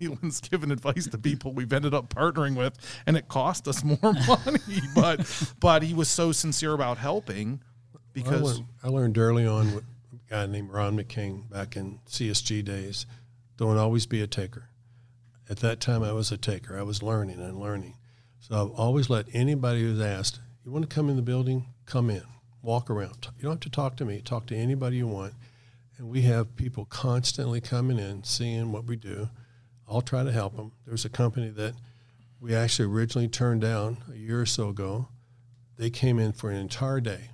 Leland's 0.00 0.40
given 0.40 0.70
advice 0.70 1.06
to 1.06 1.18
people 1.18 1.52
we've 1.52 1.72
ended 1.72 1.94
up 1.94 2.12
partnering 2.12 2.56
with, 2.56 2.74
and 3.06 3.16
it 3.16 3.28
cost 3.28 3.68
us 3.68 3.84
more 3.84 3.98
money. 4.28 4.80
But 4.94 5.54
but 5.60 5.82
he 5.82 5.94
was 5.94 6.08
so 6.08 6.32
sincere 6.32 6.72
about 6.72 6.98
helping 6.98 7.60
I 7.94 7.98
because 8.12 8.42
learned, 8.42 8.66
I 8.82 8.88
learned 8.88 9.18
early 9.18 9.46
on 9.46 9.74
with 9.74 9.84
a 10.12 10.30
guy 10.30 10.46
named 10.46 10.70
Ron 10.70 10.98
McKing 10.98 11.48
back 11.50 11.76
in 11.76 12.00
CSG 12.08 12.64
days. 12.64 13.06
Don't 13.56 13.78
always 13.78 14.06
be 14.06 14.20
a 14.22 14.26
taker. 14.26 14.68
At 15.48 15.58
that 15.58 15.80
time, 15.80 16.02
I 16.02 16.12
was 16.12 16.32
a 16.32 16.36
taker. 16.36 16.78
I 16.78 16.82
was 16.82 17.02
learning 17.02 17.40
and 17.40 17.58
learning. 17.58 17.96
So 18.40 18.54
I've 18.54 18.70
always 18.78 19.08
let 19.08 19.26
anybody 19.32 19.82
who's 19.82 20.00
asked, 20.00 20.40
you 20.64 20.70
want 20.72 20.88
to 20.88 20.94
come 20.94 21.08
in 21.08 21.16
the 21.16 21.22
building? 21.22 21.66
Come 21.86 22.10
in. 22.10 22.22
Walk 22.62 22.90
around. 22.90 23.28
You 23.36 23.42
don't 23.42 23.52
have 23.52 23.60
to 23.60 23.70
talk 23.70 23.96
to 23.96 24.04
me. 24.04 24.20
Talk 24.20 24.46
to 24.46 24.56
anybody 24.56 24.96
you 24.96 25.06
want. 25.06 25.34
And 25.98 26.08
we 26.08 26.22
have 26.22 26.56
people 26.56 26.84
constantly 26.86 27.60
coming 27.60 27.98
in, 27.98 28.24
seeing 28.24 28.72
what 28.72 28.84
we 28.84 28.96
do. 28.96 29.28
I'll 29.88 30.02
try 30.02 30.24
to 30.24 30.32
help 30.32 30.56
them. 30.56 30.72
There's 30.86 31.04
a 31.04 31.10
company 31.10 31.50
that 31.50 31.74
we 32.40 32.54
actually 32.54 32.88
originally 32.88 33.28
turned 33.28 33.60
down 33.60 33.98
a 34.12 34.16
year 34.16 34.40
or 34.40 34.46
so 34.46 34.68
ago. 34.68 35.08
They 35.76 35.90
came 35.90 36.18
in 36.18 36.32
for 36.32 36.50
an 36.50 36.56
entire 36.56 37.00
day 37.00 37.30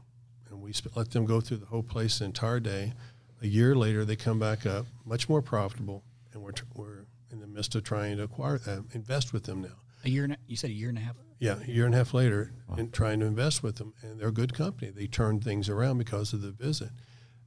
and 0.51 0.61
we 0.61 0.72
let 0.94 1.11
them 1.11 1.24
go 1.24 1.40
through 1.40 1.59
the 1.59 1.66
whole 1.66 1.82
place 1.82 2.18
the 2.18 2.24
entire 2.24 2.61
day. 2.61 2.92
A 3.40 3.46
year 3.46 3.74
later, 3.74 4.05
they 4.05 4.16
come 4.16 4.38
back 4.38 4.66
up, 4.66 4.86
much 5.05 5.28
more 5.28 5.40
profitable, 5.40 6.03
and 6.32 6.42
we're, 6.42 6.53
we're 6.74 7.07
in 7.30 7.40
the 7.40 7.46
midst 7.46 7.74
of 7.74 7.84
trying 7.84 8.16
to 8.16 8.24
acquire, 8.24 8.61
uh, 8.66 8.80
invest 8.92 9.32
with 9.32 9.44
them 9.44 9.62
now. 9.62 9.76
A 10.05 10.09
year 10.09 10.24
and 10.24 10.32
a, 10.32 10.36
you 10.46 10.57
said 10.57 10.70
a 10.70 10.74
year 10.74 10.88
and 10.88 10.99
a 10.99 11.03
half. 11.03 11.16
Yeah, 11.38 11.59
a 11.62 11.70
year 11.70 11.86
and 11.86 11.94
a 11.94 11.99
half 11.99 12.14
later, 12.14 12.53
and 12.76 12.92
trying 12.92 13.20
to 13.20 13.26
invest 13.26 13.62
with 13.62 13.76
them, 13.76 13.94
and 14.03 14.18
they're 14.18 14.28
a 14.28 14.32
good 14.32 14.55
company. 14.55 14.90
They 14.90 15.07
turned 15.07 15.44
things 15.44 15.68
around 15.68 15.99
because 15.99 16.32
of 16.32 16.42
the 16.42 16.51
visit, 16.51 16.90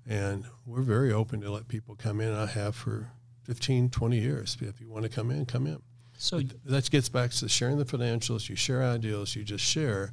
and 0.07 0.45
we're 0.65 0.81
very 0.81 1.11
open 1.11 1.41
to 1.41 1.51
let 1.51 1.67
people 1.67 1.95
come 1.95 2.21
in. 2.21 2.33
I 2.33 2.45
have 2.45 2.73
for 2.73 3.11
15, 3.43 3.89
20 3.89 4.17
years. 4.17 4.57
If 4.59 4.79
you 4.79 4.89
want 4.89 5.03
to 5.03 5.09
come 5.09 5.31
in, 5.31 5.45
come 5.45 5.67
in. 5.67 5.81
So 6.17 6.41
That 6.65 6.89
gets 6.91 7.09
back 7.09 7.31
to 7.31 7.49
sharing 7.49 7.77
the 7.77 7.85
financials. 7.85 8.47
You 8.47 8.55
share 8.55 8.83
ideas. 8.83 9.35
You 9.35 9.43
just 9.43 9.65
share, 9.65 10.11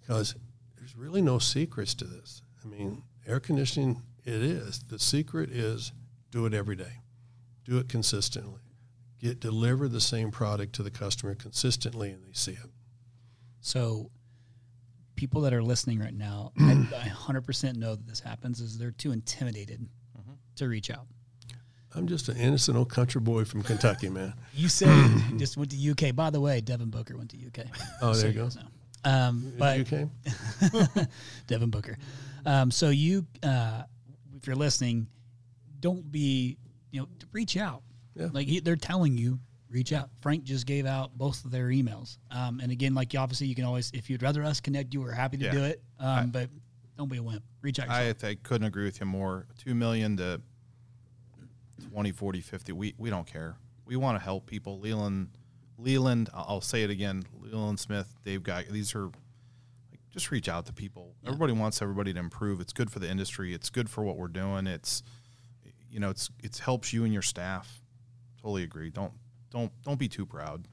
because 0.00 0.34
there's 0.76 0.96
really 0.96 1.20
no 1.20 1.38
secrets 1.38 1.92
to 1.94 2.04
this. 2.04 2.42
I 2.64 2.68
mean, 2.68 3.02
air 3.26 3.40
conditioning, 3.40 4.02
it 4.24 4.42
is. 4.42 4.80
The 4.88 4.98
secret 4.98 5.50
is 5.50 5.92
do 6.30 6.46
it 6.46 6.54
every 6.54 6.76
day, 6.76 7.00
do 7.64 7.78
it 7.78 7.88
consistently, 7.88 8.62
get 9.20 9.38
deliver 9.38 9.86
the 9.86 10.00
same 10.00 10.30
product 10.30 10.74
to 10.76 10.82
the 10.82 10.90
customer 10.90 11.34
consistently, 11.34 12.10
and 12.10 12.24
they 12.24 12.32
see 12.32 12.52
it. 12.52 12.70
So, 13.60 14.10
people 15.14 15.42
that 15.42 15.52
are 15.52 15.62
listening 15.62 16.00
right 16.00 16.14
now, 16.14 16.52
I, 16.58 16.86
I 17.02 17.08
100% 17.08 17.76
know 17.76 17.94
that 17.94 18.06
this 18.06 18.20
happens 18.20 18.60
is 18.60 18.78
they're 18.78 18.90
too 18.90 19.12
intimidated 19.12 19.88
mm-hmm. 20.18 20.32
to 20.56 20.68
reach 20.68 20.90
out. 20.90 21.06
I'm 21.96 22.06
just 22.08 22.28
an 22.28 22.36
innocent 22.36 22.76
old 22.76 22.88
country 22.90 23.20
boy 23.20 23.44
from 23.44 23.62
Kentucky, 23.62 24.08
man. 24.08 24.34
You 24.54 24.68
said 24.68 24.88
you 25.30 25.38
just 25.38 25.56
went 25.56 25.70
to 25.72 25.90
UK. 25.90 26.14
By 26.14 26.30
the 26.30 26.40
way, 26.40 26.60
Devin 26.60 26.90
Booker 26.90 27.16
went 27.16 27.30
to 27.30 27.36
UK. 27.36 27.66
Oh, 28.02 28.12
So 28.12 28.20
there 28.22 28.30
you 28.30 28.34
go. 28.36 28.44
guys 28.44 28.56
know. 28.56 28.62
Um, 29.10 29.52
but 29.58 29.78
you 29.78 29.84
came? 29.84 30.10
Devin 31.46 31.70
Booker. 31.70 31.98
Um, 32.46 32.70
so 32.70 32.88
you, 32.90 33.26
uh, 33.42 33.82
if 34.36 34.46
you're 34.46 34.56
listening, 34.56 35.06
don't 35.80 36.10
be, 36.10 36.56
you 36.90 37.00
know, 37.00 37.08
reach 37.32 37.56
out. 37.56 37.82
Yeah. 38.14 38.28
Like 38.32 38.46
he, 38.46 38.60
they're 38.60 38.76
telling 38.76 39.18
you, 39.18 39.38
reach 39.68 39.92
out. 39.92 40.08
Frank 40.20 40.44
just 40.44 40.66
gave 40.66 40.86
out 40.86 41.16
both 41.18 41.44
of 41.44 41.50
their 41.50 41.68
emails. 41.68 42.18
Um, 42.30 42.60
and 42.60 42.70
again, 42.72 42.94
like 42.94 43.14
obviously 43.18 43.46
you 43.46 43.54
can 43.54 43.64
always, 43.64 43.90
if 43.92 44.08
you'd 44.08 44.22
rather 44.22 44.42
us 44.42 44.60
connect 44.60 44.94
you, 44.94 45.00
we're 45.00 45.10
happy 45.12 45.36
to 45.38 45.44
Yeah. 45.46 45.50
do 45.52 45.64
it. 45.64 45.82
Um, 45.98 46.30
but 46.30 46.48
don't 46.96 47.10
be 47.10 47.18
a 47.18 47.22
wimp. 47.22 47.42
Reach 47.60 47.78
out. 47.80 47.88
Yourself. 47.88 48.24
I, 48.24 48.28
I 48.28 48.34
couldn't 48.36 48.66
agree 48.66 48.84
with 48.84 49.00
you 49.00 49.06
more. 49.06 49.46
Two 49.58 49.74
million 49.74 50.16
to 50.18 50.40
20, 51.90 52.12
40, 52.12 52.40
50. 52.40 52.72
We 52.72 52.94
we 52.98 53.10
don't 53.10 53.26
care. 53.26 53.56
We 53.86 53.96
want 53.96 54.18
to 54.18 54.24
help 54.24 54.46
people. 54.46 54.78
Leland, 54.80 55.28
Leland. 55.78 56.30
I'll 56.32 56.60
say 56.60 56.82
it 56.82 56.90
again. 56.90 57.24
Leland 57.40 57.80
Smith, 57.80 58.14
Dave 58.24 58.42
Guy. 58.42 58.64
These 58.70 58.94
are 58.94 59.06
like 59.06 60.00
just 60.10 60.30
reach 60.30 60.48
out 60.48 60.66
to 60.66 60.72
people. 60.72 61.14
Everybody 61.26 61.52
wants 61.52 61.82
everybody 61.82 62.12
to 62.12 62.18
improve. 62.18 62.60
It's 62.60 62.72
good 62.72 62.90
for 62.90 62.98
the 62.98 63.10
industry. 63.10 63.52
It's 63.54 63.70
good 63.70 63.90
for 63.90 64.04
what 64.04 64.16
we're 64.16 64.28
doing. 64.28 64.66
It's 64.66 65.02
you 65.90 66.00
know 66.00 66.10
it's 66.10 66.30
it's 66.42 66.58
helps 66.60 66.92
you 66.92 67.04
and 67.04 67.12
your 67.12 67.22
staff. 67.22 67.82
Totally 68.40 68.62
agree. 68.62 68.90
Don't 68.90 69.12
don't 69.50 69.72
don't 69.82 69.98
be 69.98 70.08
too 70.08 70.26
proud. 70.26 70.66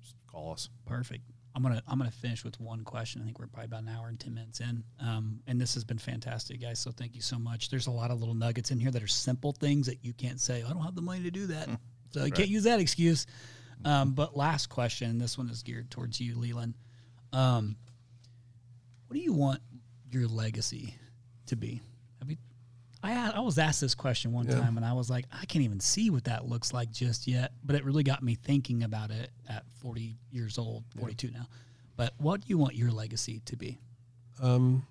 Just 0.00 0.16
call 0.26 0.52
us. 0.52 0.68
Perfect. 0.86 1.24
I'm 1.54 1.62
gonna 1.62 1.82
I'm 1.86 1.98
gonna 1.98 2.10
finish 2.10 2.44
with 2.44 2.58
one 2.60 2.82
question. 2.84 3.22
I 3.22 3.24
think 3.24 3.38
we're 3.38 3.46
probably 3.46 3.66
about 3.66 3.82
an 3.82 3.88
hour 3.88 4.08
and 4.08 4.18
ten 4.18 4.34
minutes 4.34 4.60
in, 4.60 4.82
um, 5.00 5.40
and 5.46 5.60
this 5.60 5.74
has 5.74 5.84
been 5.84 5.98
fantastic, 5.98 6.60
guys. 6.60 6.80
So 6.80 6.90
thank 6.90 7.14
you 7.14 7.20
so 7.20 7.38
much. 7.38 7.70
There's 7.70 7.86
a 7.86 7.92
lot 7.92 8.10
of 8.10 8.18
little 8.18 8.34
nuggets 8.34 8.70
in 8.70 8.80
here 8.80 8.90
that 8.90 9.02
are 9.02 9.08
simple 9.08 9.52
things 9.52 9.86
that 9.86 10.04
you 10.04 10.12
can't 10.12 10.40
say. 10.40 10.64
I 10.64 10.72
don't 10.72 10.82
have 10.82 10.96
the 10.96 11.02
money 11.02 11.22
to 11.22 11.30
do 11.30 11.46
that, 11.46 11.68
so 12.10 12.24
you 12.24 12.32
can't 12.32 12.48
use 12.48 12.64
that 12.64 12.80
excuse. 12.80 13.26
Um, 13.84 14.12
but 14.14 14.36
last 14.36 14.68
question. 14.68 15.18
This 15.18 15.36
one 15.38 15.48
is 15.48 15.62
geared 15.62 15.90
towards 15.90 16.20
you, 16.20 16.38
Leland. 16.38 16.74
Um, 17.32 17.76
what 19.06 19.14
do 19.14 19.20
you 19.20 19.32
want 19.32 19.60
your 20.10 20.26
legacy 20.26 20.94
to 21.46 21.56
be? 21.56 21.82
I 23.04 23.32
I 23.36 23.40
was 23.40 23.58
asked 23.58 23.80
this 23.80 23.94
question 23.94 24.32
one 24.32 24.46
Yeah. 24.46 24.60
time, 24.60 24.76
and 24.76 24.84
I 24.86 24.92
was 24.94 25.10
like, 25.10 25.26
I 25.32 25.44
can't 25.44 25.64
even 25.64 25.80
see 25.80 26.10
what 26.10 26.24
that 26.24 26.48
looks 26.48 26.72
like 26.72 26.90
just 26.90 27.26
yet. 27.26 27.52
But 27.64 27.76
it 27.76 27.84
really 27.84 28.02
got 28.02 28.22
me 28.22 28.34
thinking 28.34 28.82
about 28.82 29.10
it 29.10 29.30
at 29.48 29.64
40 29.80 30.16
years 30.30 30.58
old, 30.58 30.84
42 30.98 31.30
now. 31.30 31.46
But 31.96 32.14
what 32.18 32.40
do 32.40 32.46
you 32.48 32.58
want 32.58 32.74
your 32.74 32.90
legacy 32.90 33.40
to 33.44 33.56
be? 33.56 33.78
Um, 34.42 34.86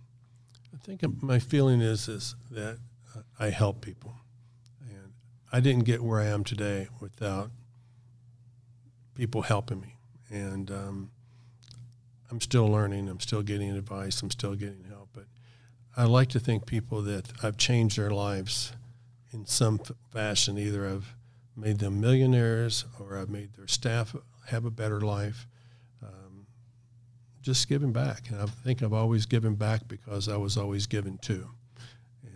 I 0.74 0.78
think 0.86 1.02
my 1.24 1.40
feeling 1.40 1.82
is 1.82 2.08
is 2.08 2.36
that 2.52 2.78
uh, 3.16 3.22
I 3.40 3.50
help 3.50 3.82
people, 3.82 4.14
and 4.82 5.12
I 5.52 5.60
didn't 5.60 5.84
get 5.86 6.02
where 6.04 6.20
I 6.22 6.26
am 6.28 6.44
today 6.44 6.88
without 7.00 7.52
people 9.16 9.42
helping 9.44 9.82
me. 9.82 9.96
and 10.30 10.72
um, 10.72 11.12
I'm 12.32 12.42
still 12.42 12.68
learning. 12.68 13.10
I'm 13.10 13.20
still 13.20 13.44
getting 13.44 13.70
advice. 13.72 14.22
I'm 14.24 14.32
still 14.32 14.56
getting 14.56 14.84
help. 14.90 14.93
But 15.96 16.02
I 16.02 16.06
like 16.06 16.30
to 16.30 16.40
think 16.40 16.66
people 16.66 17.02
that 17.04 17.32
I've 17.42 17.58
changed 17.58 17.98
their 17.98 18.12
lives 18.12 18.74
in 19.32 19.46
some 19.46 19.80
fashion. 20.12 20.58
Either 20.58 20.88
I've 20.88 21.16
made 21.56 21.80
them 21.80 22.00
millionaires 22.02 22.86
or 23.00 23.18
I've 23.18 23.30
made 23.30 23.54
their 23.54 23.68
staff 23.68 24.16
have 24.48 24.66
a 24.66 24.72
better 24.72 25.02
life. 25.02 25.48
Um, 26.02 26.48
just 27.42 27.68
giving 27.68 27.92
back. 27.92 28.30
And 28.30 28.42
I 28.42 28.46
think 28.46 28.82
I've 28.84 28.94
always 28.94 29.26
given 29.26 29.56
back 29.56 29.88
because 29.88 30.30
I 30.30 30.38
was 30.38 30.58
always 30.58 30.88
given 30.88 31.18
to. 31.20 31.48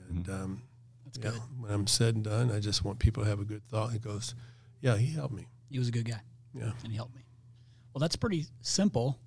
And 0.09 0.29
um, 0.29 0.61
That's 1.05 1.17
yeah, 1.17 1.31
good. 1.31 1.41
when 1.59 1.71
I'm 1.71 1.87
said 1.87 2.15
and 2.15 2.23
done, 2.23 2.51
I 2.51 2.59
just 2.59 2.85
want 2.85 2.99
people 2.99 3.23
to 3.23 3.29
have 3.29 3.39
a 3.39 3.45
good 3.45 3.63
thought. 3.69 3.93
It 3.93 4.01
goes, 4.01 4.35
yeah, 4.81 4.95
he 4.97 5.07
helped 5.11 5.33
me. 5.33 5.47
He 5.69 5.79
was 5.79 5.89
a 5.89 5.91
good 5.91 6.05
guy. 6.05 6.21
Yeah. 6.53 6.71
and 6.83 6.91
he 6.91 6.95
helped 6.95 7.15
me. 7.15 7.21
Well, 7.93 7.99
that's 7.99 8.15
pretty 8.15 8.45
simple. 8.61 9.19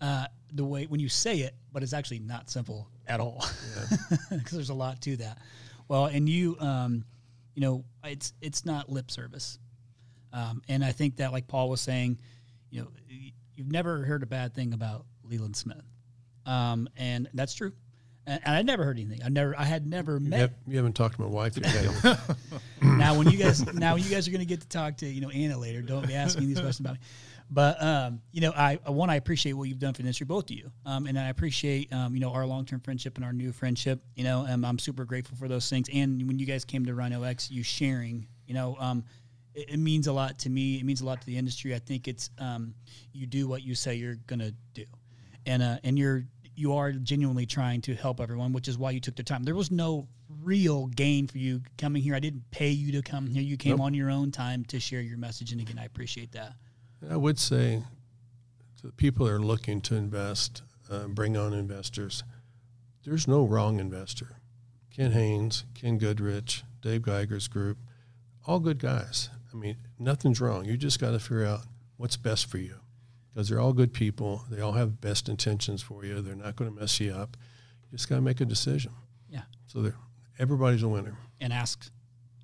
Uh, 0.00 0.26
the 0.52 0.64
way 0.64 0.84
when 0.86 1.00
you 1.00 1.08
say 1.08 1.38
it, 1.40 1.54
but 1.72 1.82
it's 1.82 1.92
actually 1.92 2.18
not 2.18 2.50
simple 2.50 2.88
at 3.06 3.20
all 3.20 3.44
because 4.30 4.52
there's 4.52 4.70
a 4.70 4.74
lot 4.74 5.00
to 5.02 5.16
that. 5.16 5.38
Well, 5.88 6.06
and 6.06 6.28
you, 6.28 6.56
um, 6.60 7.04
you 7.54 7.62
know, 7.62 7.84
it's 8.04 8.32
it's 8.40 8.64
not 8.64 8.88
lip 8.88 9.10
service, 9.10 9.58
um, 10.32 10.62
and 10.68 10.84
I 10.84 10.92
think 10.92 11.16
that, 11.16 11.32
like 11.32 11.46
Paul 11.48 11.68
was 11.68 11.80
saying, 11.80 12.18
you 12.70 12.82
know, 12.82 12.88
you've 13.54 13.70
never 13.70 14.04
heard 14.04 14.22
a 14.22 14.26
bad 14.26 14.54
thing 14.54 14.72
about 14.72 15.04
Leland 15.24 15.56
Smith, 15.56 15.84
um, 16.46 16.88
and 16.96 17.28
that's 17.34 17.54
true. 17.54 17.72
And, 18.26 18.40
and 18.44 18.54
I 18.54 18.62
never 18.62 18.84
heard 18.84 18.98
anything. 18.98 19.20
I 19.24 19.28
never, 19.28 19.58
I 19.58 19.64
had 19.64 19.84
never 19.86 20.14
You, 20.14 20.30
met 20.30 20.40
have, 20.40 20.52
you 20.68 20.76
haven't 20.76 20.94
talked 20.94 21.16
to 21.16 21.22
my 21.22 21.26
wife 21.26 21.58
yet. 21.58 22.16
now 22.82 23.18
when 23.18 23.28
you 23.28 23.36
guys 23.36 23.66
now 23.74 23.96
you 23.96 24.08
guys 24.08 24.28
are 24.28 24.30
going 24.30 24.40
to 24.40 24.46
get 24.46 24.60
to 24.60 24.68
talk 24.68 24.98
to 24.98 25.06
you 25.06 25.20
know 25.20 25.30
Anna 25.30 25.58
later. 25.58 25.82
Don't 25.82 26.06
be 26.06 26.14
asking 26.14 26.46
these 26.46 26.60
questions 26.60 26.80
about 26.80 26.94
me. 26.94 27.00
But 27.52 27.82
um, 27.82 28.22
you 28.32 28.40
know, 28.40 28.52
I 28.56 28.78
one 28.86 29.10
I 29.10 29.16
appreciate 29.16 29.52
what 29.52 29.68
you've 29.68 29.78
done 29.78 29.92
for 29.92 30.00
the 30.00 30.08
industry, 30.08 30.24
both 30.24 30.44
of 30.44 30.56
you, 30.56 30.70
um, 30.86 31.06
and 31.06 31.18
I 31.18 31.28
appreciate 31.28 31.92
um, 31.92 32.14
you 32.14 32.20
know 32.20 32.30
our 32.30 32.46
long 32.46 32.64
term 32.64 32.80
friendship 32.80 33.16
and 33.16 33.24
our 33.26 33.32
new 33.34 33.52
friendship. 33.52 34.02
You 34.16 34.24
know, 34.24 34.46
and 34.48 34.64
I'm 34.64 34.78
super 34.78 35.04
grateful 35.04 35.36
for 35.36 35.48
those 35.48 35.68
things. 35.68 35.88
And 35.92 36.26
when 36.26 36.38
you 36.38 36.46
guys 36.46 36.64
came 36.64 36.86
to 36.86 36.94
Rhino 36.94 37.24
X, 37.24 37.50
you 37.50 37.62
sharing, 37.62 38.26
you 38.46 38.54
know, 38.54 38.76
um, 38.80 39.04
it, 39.54 39.74
it 39.74 39.76
means 39.76 40.06
a 40.06 40.14
lot 40.14 40.38
to 40.40 40.50
me. 40.50 40.76
It 40.76 40.86
means 40.86 41.02
a 41.02 41.04
lot 41.04 41.20
to 41.20 41.26
the 41.26 41.36
industry. 41.36 41.74
I 41.74 41.78
think 41.78 42.08
it's 42.08 42.30
um, 42.38 42.74
you 43.12 43.26
do 43.26 43.46
what 43.46 43.62
you 43.62 43.74
say 43.74 43.96
you're 43.96 44.16
gonna 44.26 44.52
do, 44.72 44.86
and 45.44 45.62
uh, 45.62 45.76
and 45.84 45.98
you're 45.98 46.24
you 46.54 46.72
are 46.72 46.92
genuinely 46.92 47.44
trying 47.44 47.82
to 47.82 47.94
help 47.94 48.18
everyone, 48.18 48.54
which 48.54 48.66
is 48.66 48.78
why 48.78 48.92
you 48.92 49.00
took 49.00 49.16
the 49.16 49.22
time. 49.22 49.42
There 49.42 49.54
was 49.54 49.70
no 49.70 50.08
real 50.42 50.86
gain 50.86 51.26
for 51.26 51.36
you 51.36 51.60
coming 51.76 52.02
here. 52.02 52.14
I 52.14 52.20
didn't 52.20 52.50
pay 52.50 52.70
you 52.70 52.92
to 52.92 53.02
come 53.02 53.26
here. 53.26 53.42
You 53.42 53.58
came 53.58 53.78
on 53.82 53.92
your 53.92 54.10
own 54.10 54.30
time 54.30 54.64
to 54.66 54.80
share 54.80 55.02
your 55.02 55.18
message, 55.18 55.52
and 55.52 55.60
again, 55.60 55.78
I 55.78 55.84
appreciate 55.84 56.32
that. 56.32 56.54
I 57.10 57.16
would 57.16 57.38
say 57.38 57.82
to 58.80 58.86
the 58.86 58.92
people 58.92 59.26
that 59.26 59.32
are 59.32 59.40
looking 59.40 59.80
to 59.82 59.94
invest, 59.96 60.62
uh, 60.90 61.06
bring 61.08 61.36
on 61.36 61.52
investors, 61.52 62.22
there's 63.04 63.26
no 63.26 63.44
wrong 63.44 63.80
investor. 63.80 64.36
Ken 64.94 65.12
Haynes, 65.12 65.64
Ken 65.74 65.98
Goodrich, 65.98 66.62
Dave 66.80 67.02
Geiger's 67.02 67.48
group, 67.48 67.78
all 68.46 68.60
good 68.60 68.78
guys. 68.78 69.30
I 69.52 69.56
mean, 69.56 69.76
nothing's 69.98 70.40
wrong. 70.40 70.64
You 70.64 70.76
just 70.76 71.00
got 71.00 71.10
to 71.12 71.18
figure 71.18 71.44
out 71.44 71.60
what's 71.96 72.16
best 72.16 72.46
for 72.46 72.58
you 72.58 72.76
because 73.32 73.48
they're 73.48 73.60
all 73.60 73.72
good 73.72 73.92
people. 73.92 74.44
They 74.50 74.60
all 74.60 74.72
have 74.72 75.00
best 75.00 75.28
intentions 75.28 75.82
for 75.82 76.04
you. 76.04 76.20
They're 76.20 76.34
not 76.34 76.56
going 76.56 76.72
to 76.72 76.80
mess 76.80 77.00
you 77.00 77.12
up. 77.12 77.36
You 77.90 77.96
just 77.98 78.08
got 78.08 78.16
to 78.16 78.20
make 78.22 78.40
a 78.40 78.44
decision. 78.44 78.92
Yeah, 79.30 79.42
So 79.66 79.92
everybody's 80.38 80.82
a 80.82 80.88
winner. 80.88 81.16
and 81.40 81.52
ask 81.52 81.90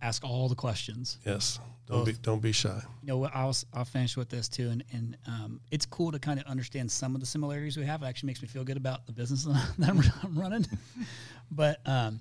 ask 0.02 0.24
all 0.24 0.48
the 0.48 0.54
questions. 0.54 1.18
Yes. 1.24 1.58
Don't 1.86 2.04
be 2.04 2.12
don't 2.12 2.42
be 2.42 2.52
shy. 2.52 2.82
You 3.02 3.08
know, 3.08 3.24
I'll 3.32 3.56
I'll 3.72 3.84
finish 3.86 4.14
with 4.14 4.28
this 4.28 4.46
too, 4.46 4.68
and 4.68 4.84
and 4.92 5.16
um, 5.26 5.60
it's 5.70 5.86
cool 5.86 6.12
to 6.12 6.18
kind 6.18 6.38
of 6.38 6.44
understand 6.46 6.90
some 6.90 7.14
of 7.14 7.20
the 7.20 7.26
similarities 7.26 7.78
we 7.78 7.84
have. 7.86 8.02
It 8.02 8.06
actually 8.06 8.26
makes 8.28 8.42
me 8.42 8.48
feel 8.48 8.62
good 8.62 8.76
about 8.76 9.06
the 9.06 9.12
business 9.12 9.44
that 9.78 9.88
I'm, 9.88 10.02
I'm 10.22 10.38
running. 10.38 10.66
but 11.50 11.80
um, 11.86 12.20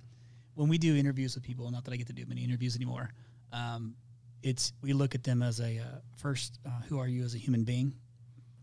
when 0.55 0.69
we 0.69 0.77
do 0.77 0.95
interviews 0.95 1.35
with 1.35 1.43
people, 1.43 1.69
not 1.69 1.83
that 1.83 1.93
I 1.93 1.97
get 1.97 2.07
to 2.07 2.13
do 2.13 2.25
many 2.25 2.45
interviews 2.45 2.77
anymore, 2.77 3.09
um, 3.51 3.95
it's 4.41 4.71
we 4.81 4.93
look 4.93 5.15
at 5.15 5.23
them 5.23 5.43
as 5.43 5.59
a 5.59 5.79
uh, 5.79 5.99
first, 6.15 6.59
uh, 6.65 6.69
who 6.87 6.97
are 6.99 7.07
you 7.07 7.25
as 7.25 7.35
a 7.35 7.37
human 7.37 7.63
being, 7.63 7.93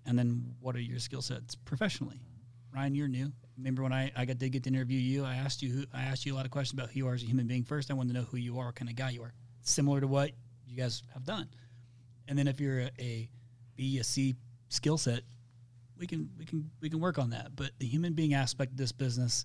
and 0.07 0.19
then 0.19 0.55
what 0.61 0.75
are 0.75 0.81
your 0.81 0.99
skill 0.99 1.23
sets 1.23 1.55
professionally. 1.55 2.19
Ryan, 2.75 2.95
you're 2.95 3.09
new. 3.09 3.31
Remember 3.57 3.83
when 3.83 3.93
I, 3.93 4.11
I 4.17 4.25
got, 4.25 4.39
did 4.39 4.51
get 4.51 4.65
to 4.65 4.71
interview 4.71 4.99
you? 4.99 5.25
I 5.25 5.37
asked 5.37 5.63
you 5.63 5.71
who, 5.71 5.85
I 5.93 6.03
asked 6.03 6.27
you 6.27 6.35
a 6.35 6.37
lot 6.37 6.45
of 6.45 6.51
questions 6.51 6.79
about 6.79 6.91
who 6.91 6.99
you 6.99 7.09
are 7.09 7.15
as 7.15 7.23
a 7.23 7.27
human 7.27 7.47
being. 7.47 7.63
First, 7.63 7.91
I 7.91 7.95
wanted 7.95 8.15
to 8.15 8.21
know 8.21 8.27
who 8.27 8.37
you 8.37 8.59
are, 8.59 8.67
what 8.67 8.75
kind 8.75 8.91
of 8.91 8.97
guy 8.97 9.11
you 9.11 9.23
are, 9.23 9.33
similar 9.63 10.01
to 10.01 10.09
what 10.09 10.33
you 10.67 10.77
guys 10.77 11.03
have 11.13 11.25
done. 11.25 11.49
And 12.27 12.39
then 12.39 12.49
if 12.49 12.61
you're 12.61 12.81
a, 12.81 12.91
a 12.99 13.29
B, 13.77 13.99
a 13.99 14.05
C 14.05 14.35
skill 14.69 14.99
set, 14.99 15.23
we 15.97 16.07
can 16.07 16.29
we 16.37 16.45
can 16.45 16.71
we 16.81 16.91
can 16.91 17.01
work 17.01 17.19
on 17.19 17.31
that. 17.31 17.55
But 17.55 17.71
the 17.79 17.87
human 17.87 18.15
being 18.15 18.35
aspect 18.35 18.73
of 18.73 18.77
this 18.77 18.93
business 18.93 19.45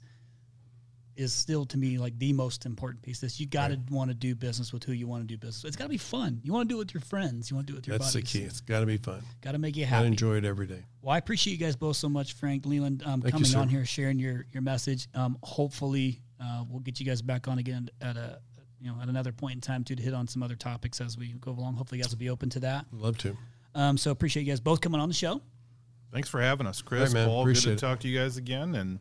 is 1.19 1.33
still 1.33 1.65
to 1.65 1.77
me 1.77 1.97
like 1.97 2.17
the 2.17 2.31
most 2.31 2.65
important 2.65 3.01
piece. 3.03 3.19
This 3.19 3.39
you 3.41 3.45
got 3.45 3.67
to 3.67 3.79
want 3.91 4.09
to 4.09 4.13
do 4.13 4.35
business 4.35 4.71
with 4.71 4.85
who 4.85 4.93
you 4.93 5.05
want 5.05 5.21
to 5.21 5.27
do 5.27 5.37
business. 5.37 5.65
It's 5.65 5.75
got 5.75 5.83
to 5.83 5.89
be 5.89 5.97
fun. 5.97 6.39
You 6.43 6.53
want 6.53 6.69
to 6.69 6.73
do 6.73 6.77
it 6.77 6.79
with 6.79 6.93
your 6.93 7.01
friends. 7.01 7.51
You 7.51 7.55
want 7.57 7.67
to 7.67 7.73
do 7.73 7.75
it 7.75 7.81
with 7.81 7.87
your 7.87 7.97
That's 7.97 8.13
the 8.13 8.21
key. 8.21 8.39
It's 8.39 8.61
got 8.61 8.79
to 8.79 8.85
be 8.85 8.95
fun. 8.97 9.21
Got 9.41 9.51
to 9.51 9.57
make 9.57 9.75
you 9.75 9.85
happy. 9.85 10.05
I 10.05 10.07
enjoy 10.07 10.37
it 10.37 10.45
every 10.45 10.65
day. 10.65 10.85
Well, 11.01 11.13
I 11.13 11.17
appreciate 11.17 11.53
you 11.53 11.59
guys 11.59 11.75
both 11.75 11.97
so 11.97 12.07
much, 12.07 12.33
Frank 12.33 12.65
Leland, 12.65 13.03
um, 13.05 13.21
Thank 13.21 13.33
you, 13.37 13.43
coming 13.43 13.55
on 13.57 13.67
here, 13.67 13.85
sharing 13.85 14.17
your 14.17 14.45
your 14.53 14.63
message. 14.63 15.09
Um, 15.13 15.37
hopefully, 15.43 16.21
uh, 16.41 16.63
we'll 16.69 16.79
get 16.79 16.99
you 17.01 17.05
guys 17.05 17.21
back 17.21 17.49
on 17.49 17.57
again 17.59 17.89
at 18.01 18.15
a 18.15 18.39
you 18.79 18.89
know 18.89 18.97
at 19.01 19.09
another 19.09 19.33
point 19.33 19.55
in 19.55 19.61
time 19.61 19.83
too 19.83 19.95
to 19.95 20.01
hit 20.01 20.13
on 20.13 20.25
some 20.27 20.41
other 20.41 20.55
topics 20.55 21.01
as 21.01 21.17
we 21.17 21.33
go 21.33 21.51
along. 21.51 21.75
Hopefully, 21.75 21.97
you 21.97 22.03
guys 22.05 22.11
will 22.11 22.19
be 22.19 22.29
open 22.29 22.49
to 22.51 22.61
that. 22.61 22.85
Love 22.93 23.17
to. 23.19 23.35
Um, 23.75 23.97
so 23.97 24.11
appreciate 24.11 24.43
you 24.43 24.51
guys 24.51 24.61
both 24.61 24.79
coming 24.79 25.01
on 25.01 25.09
the 25.09 25.15
show. 25.15 25.41
Thanks 26.11 26.29
for 26.29 26.41
having 26.41 26.65
us, 26.65 26.81
Chris. 26.81 27.01
All 27.01 27.05
right, 27.07 27.13
man. 27.13 27.27
Paul, 27.27 27.43
good 27.43 27.51
Appreciate 27.51 27.77
to 27.77 27.85
it. 27.85 27.89
talk 27.89 27.99
to 27.99 28.07
you 28.07 28.17
guys 28.17 28.37
again, 28.37 28.73
and 28.75 28.99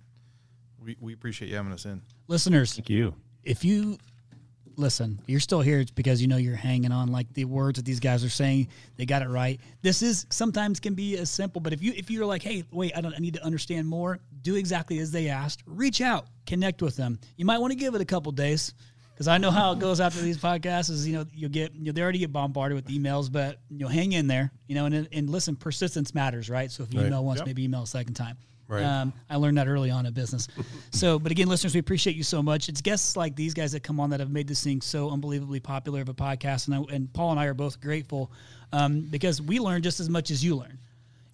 we, 0.82 0.96
we 1.00 1.12
appreciate 1.12 1.48
you 1.48 1.56
having 1.56 1.72
us 1.72 1.84
in. 1.84 2.02
Listeners, 2.28 2.74
Thank 2.74 2.90
you. 2.90 3.14
if 3.44 3.64
you 3.64 3.98
listen, 4.76 5.20
you're 5.26 5.40
still 5.40 5.60
here, 5.60 5.80
it's 5.80 5.90
because 5.90 6.20
you 6.22 6.28
know 6.28 6.36
you're 6.36 6.54
hanging 6.56 6.92
on 6.92 7.08
like 7.08 7.32
the 7.34 7.44
words 7.44 7.78
that 7.78 7.84
these 7.84 8.00
guys 8.00 8.24
are 8.24 8.28
saying. 8.28 8.68
They 8.96 9.06
got 9.06 9.22
it 9.22 9.28
right. 9.28 9.60
This 9.82 10.02
is 10.02 10.26
sometimes 10.30 10.78
can 10.80 10.94
be 10.94 11.16
as 11.18 11.30
simple, 11.30 11.60
but 11.60 11.72
if 11.72 11.82
you 11.82 11.92
if 11.96 12.10
you're 12.10 12.26
like, 12.26 12.42
hey, 12.42 12.64
wait, 12.70 12.92
I 12.96 13.00
don't, 13.00 13.14
I 13.14 13.18
need 13.18 13.34
to 13.34 13.44
understand 13.44 13.88
more. 13.88 14.18
Do 14.42 14.54
exactly 14.54 14.98
as 15.00 15.10
they 15.10 15.28
asked. 15.28 15.62
Reach 15.66 16.00
out, 16.00 16.26
connect 16.46 16.80
with 16.82 16.96
them. 16.96 17.18
You 17.36 17.44
might 17.44 17.58
want 17.58 17.72
to 17.72 17.76
give 17.78 17.94
it 17.94 18.00
a 18.00 18.04
couple 18.06 18.30
days. 18.32 18.74
Because 19.14 19.26
I 19.26 19.36
know 19.36 19.50
how 19.50 19.72
it 19.72 19.80
goes 19.80 19.98
after 19.98 20.20
these 20.20 20.38
podcasts 20.38 20.90
is, 20.90 21.04
you 21.04 21.12
know, 21.14 21.24
you'll 21.34 21.50
get, 21.50 21.74
you 21.74 21.86
know, 21.86 21.90
they 21.90 22.02
already 22.02 22.20
get 22.20 22.32
bombarded 22.32 22.76
with 22.76 22.86
emails, 22.86 23.32
but, 23.32 23.58
you 23.68 23.78
know, 23.80 23.88
hang 23.88 24.12
in 24.12 24.28
there, 24.28 24.52
you 24.68 24.76
know, 24.76 24.84
and, 24.86 25.08
and 25.10 25.28
listen, 25.28 25.56
persistence 25.56 26.14
matters, 26.14 26.48
right? 26.48 26.70
So 26.70 26.84
if 26.84 26.94
you 26.94 27.00
Right. 27.00 27.08
email 27.08 27.24
once, 27.24 27.38
Yep. 27.38 27.46
maybe 27.48 27.64
email 27.64 27.82
a 27.82 27.86
second 27.88 28.14
time. 28.14 28.36
Right. 28.68 28.84
Um, 28.84 29.14
I 29.30 29.36
learned 29.36 29.56
that 29.56 29.66
early 29.66 29.90
on 29.90 30.04
in 30.04 30.12
business. 30.12 30.46
so, 30.90 31.18
but 31.18 31.32
again, 31.32 31.48
listeners, 31.48 31.72
we 31.74 31.80
appreciate 31.80 32.16
you 32.16 32.22
so 32.22 32.42
much. 32.42 32.68
It's 32.68 32.82
guests 32.82 33.16
like 33.16 33.34
these 33.34 33.54
guys 33.54 33.72
that 33.72 33.82
come 33.82 33.98
on 33.98 34.10
that 34.10 34.20
have 34.20 34.30
made 34.30 34.46
this 34.46 34.62
thing 34.62 34.82
so 34.82 35.10
unbelievably 35.10 35.60
popular 35.60 36.02
of 36.02 36.10
a 36.10 36.14
podcast, 36.14 36.66
and 36.66 36.76
I, 36.76 36.94
and 36.94 37.10
Paul 37.14 37.30
and 37.30 37.40
I 37.40 37.46
are 37.46 37.54
both 37.54 37.80
grateful 37.80 38.30
um, 38.72 39.00
because 39.00 39.40
we 39.40 39.58
learn 39.58 39.82
just 39.82 40.00
as 40.00 40.10
much 40.10 40.30
as 40.30 40.44
you 40.44 40.54
learn, 40.54 40.78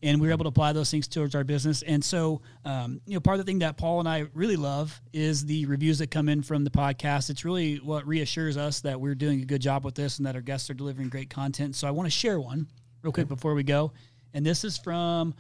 and 0.01 0.21
we 0.21 0.29
were 0.29 0.33
able 0.33 0.45
to 0.45 0.49
apply 0.49 0.75
those 0.75 0.93
things 0.93 1.09
towards 1.09 1.35
our 1.35 1.43
business. 1.43 1.83
And 1.83 2.05
so, 2.05 2.41
um, 2.65 3.01
you 3.05 3.15
know, 3.15 3.21
part 3.21 3.41
of 3.41 3.45
the 3.45 3.51
thing 3.51 3.59
that 3.59 3.77
Paul 3.77 3.99
and 3.99 4.09
I 4.09 4.27
really 4.33 4.57
love 4.57 5.01
is 5.13 5.45
the 5.45 5.67
reviews 5.67 5.99
that 5.99 6.13
come 6.13 6.29
in 6.29 6.41
from 6.41 6.63
the 6.63 6.71
podcast. 6.71 7.31
It's 7.31 7.45
really 7.45 7.77
what 7.77 8.07
reassures 8.07 8.57
us 8.57 8.81
that 8.83 9.01
we're 9.01 9.17
doing 9.17 9.43
a 9.43 9.45
good 9.45 9.61
job 9.61 9.85
with 9.85 9.97
this 9.97 10.19
and 10.19 10.27
that 10.27 10.37
our 10.37 10.41
guests 10.41 10.71
are 10.71 10.75
delivering 10.75 11.09
great 11.09 11.31
content. 11.31 11.75
So, 11.75 11.89
I 11.89 11.91
want 11.91 12.07
to 12.07 12.13
share 12.13 12.39
one 12.39 12.69
real 13.03 13.13
quick 13.13 13.27
before 13.27 13.55
we 13.55 13.65
go, 13.65 13.91
and 14.35 14.47
this 14.47 14.63
is 14.63 14.79
from. 14.79 15.35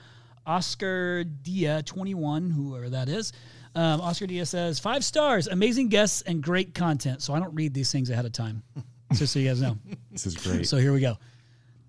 Oscar 0.46 1.24
Dia, 1.24 1.82
21, 1.82 2.50
whoever 2.50 2.90
that 2.90 3.08
is. 3.08 3.32
Um, 3.74 4.00
Oscar 4.00 4.26
Dia 4.26 4.46
says, 4.46 4.78
five 4.78 5.04
stars, 5.04 5.48
amazing 5.48 5.88
guests, 5.88 6.22
and 6.22 6.42
great 6.42 6.74
content. 6.74 7.22
So 7.22 7.34
I 7.34 7.40
don't 7.40 7.54
read 7.54 7.74
these 7.74 7.90
things 7.90 8.10
ahead 8.10 8.24
of 8.24 8.32
time, 8.32 8.62
just 9.14 9.32
so 9.32 9.38
you 9.38 9.48
guys 9.48 9.60
know. 9.60 9.78
This 10.12 10.26
is 10.26 10.36
great. 10.36 10.68
So 10.68 10.76
here 10.76 10.92
we 10.92 11.00
go. 11.00 11.16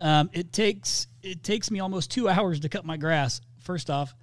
Um, 0.02 0.30
it 0.34 0.52
takes 0.52 1.08
it 1.24 1.44
takes 1.44 1.72
me 1.72 1.80
almost 1.80 2.12
two 2.12 2.28
hours 2.28 2.60
to 2.62 2.70
cut 2.70 2.86
my 2.86 2.98
grass. 2.98 3.42
First 3.60 3.90
off, 3.90 4.14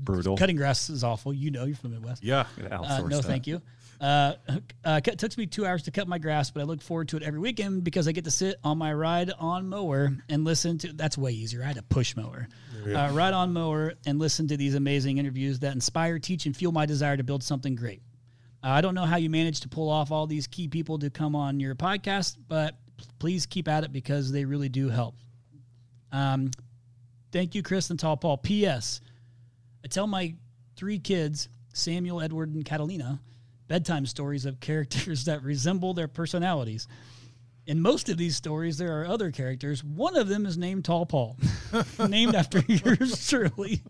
Brutal. 0.00 0.36
cutting 0.36 0.56
grass 0.56 0.88
is 0.88 1.04
awful. 1.04 1.34
You 1.34 1.50
know, 1.50 1.64
you're 1.64 1.76
from 1.76 1.90
the 1.90 1.96
Midwest. 1.96 2.24
Yeah. 2.24 2.46
Uh, 2.70 3.02
no, 3.02 3.16
that. 3.18 3.24
thank 3.24 3.46
you. 3.46 3.60
Uh, 4.00 4.34
uh, 4.84 5.00
it 5.04 5.18
took 5.18 5.36
me 5.36 5.46
two 5.46 5.66
hours 5.66 5.82
to 5.82 5.90
cut 5.90 6.06
my 6.06 6.18
grass, 6.18 6.50
but 6.50 6.60
I 6.60 6.64
look 6.64 6.80
forward 6.80 7.08
to 7.08 7.16
it 7.16 7.22
every 7.22 7.40
weekend 7.40 7.82
because 7.82 8.06
I 8.06 8.12
get 8.12 8.24
to 8.24 8.30
sit 8.30 8.56
on 8.62 8.78
my 8.78 8.92
ride 8.92 9.32
on 9.38 9.68
mower 9.68 10.16
and 10.28 10.44
listen 10.44 10.78
to. 10.78 10.92
That's 10.92 11.18
way 11.18 11.32
easier. 11.32 11.62
I 11.62 11.66
had 11.66 11.78
a 11.78 11.82
push 11.82 12.14
mower, 12.14 12.48
uh, 12.86 13.10
ride 13.12 13.34
on 13.34 13.52
mower 13.52 13.94
and 14.06 14.18
listen 14.18 14.46
to 14.48 14.56
these 14.56 14.76
amazing 14.76 15.18
interviews 15.18 15.58
that 15.60 15.72
inspire, 15.74 16.18
teach, 16.20 16.46
and 16.46 16.56
fuel 16.56 16.72
my 16.72 16.86
desire 16.86 17.16
to 17.16 17.24
build 17.24 17.42
something 17.42 17.74
great. 17.74 18.02
Uh, 18.62 18.68
I 18.68 18.80
don't 18.80 18.94
know 18.94 19.04
how 19.04 19.16
you 19.16 19.30
manage 19.30 19.60
to 19.60 19.68
pull 19.68 19.88
off 19.88 20.12
all 20.12 20.26
these 20.26 20.46
key 20.46 20.68
people 20.68 20.98
to 21.00 21.10
come 21.10 21.34
on 21.34 21.58
your 21.58 21.74
podcast, 21.74 22.36
but 22.46 22.76
please 23.18 23.46
keep 23.46 23.68
at 23.68 23.84
it 23.84 23.92
because 23.92 24.30
they 24.30 24.44
really 24.44 24.68
do 24.68 24.88
help. 24.88 25.16
Um, 26.12 26.50
thank 27.32 27.54
you, 27.54 27.62
Chris 27.62 27.90
and 27.90 27.98
Tall 27.98 28.16
Paul. 28.16 28.36
P.S. 28.36 29.00
I 29.84 29.88
tell 29.88 30.06
my 30.06 30.34
three 30.76 30.98
kids, 30.98 31.48
Samuel, 31.72 32.20
Edward, 32.20 32.54
and 32.54 32.64
Catalina, 32.64 33.20
bedtime 33.68 34.06
stories 34.06 34.44
of 34.44 34.60
characters 34.60 35.24
that 35.26 35.42
resemble 35.42 35.94
their 35.94 36.08
personalities. 36.08 36.88
In 37.66 37.80
most 37.80 38.08
of 38.08 38.16
these 38.16 38.34
stories, 38.34 38.78
there 38.78 38.98
are 39.00 39.06
other 39.06 39.30
characters. 39.30 39.84
One 39.84 40.16
of 40.16 40.28
them 40.28 40.46
is 40.46 40.56
named 40.56 40.86
Tall 40.86 41.04
Paul, 41.04 41.36
named 42.08 42.34
after 42.34 42.60
yours 42.66 43.28
truly. 43.28 43.82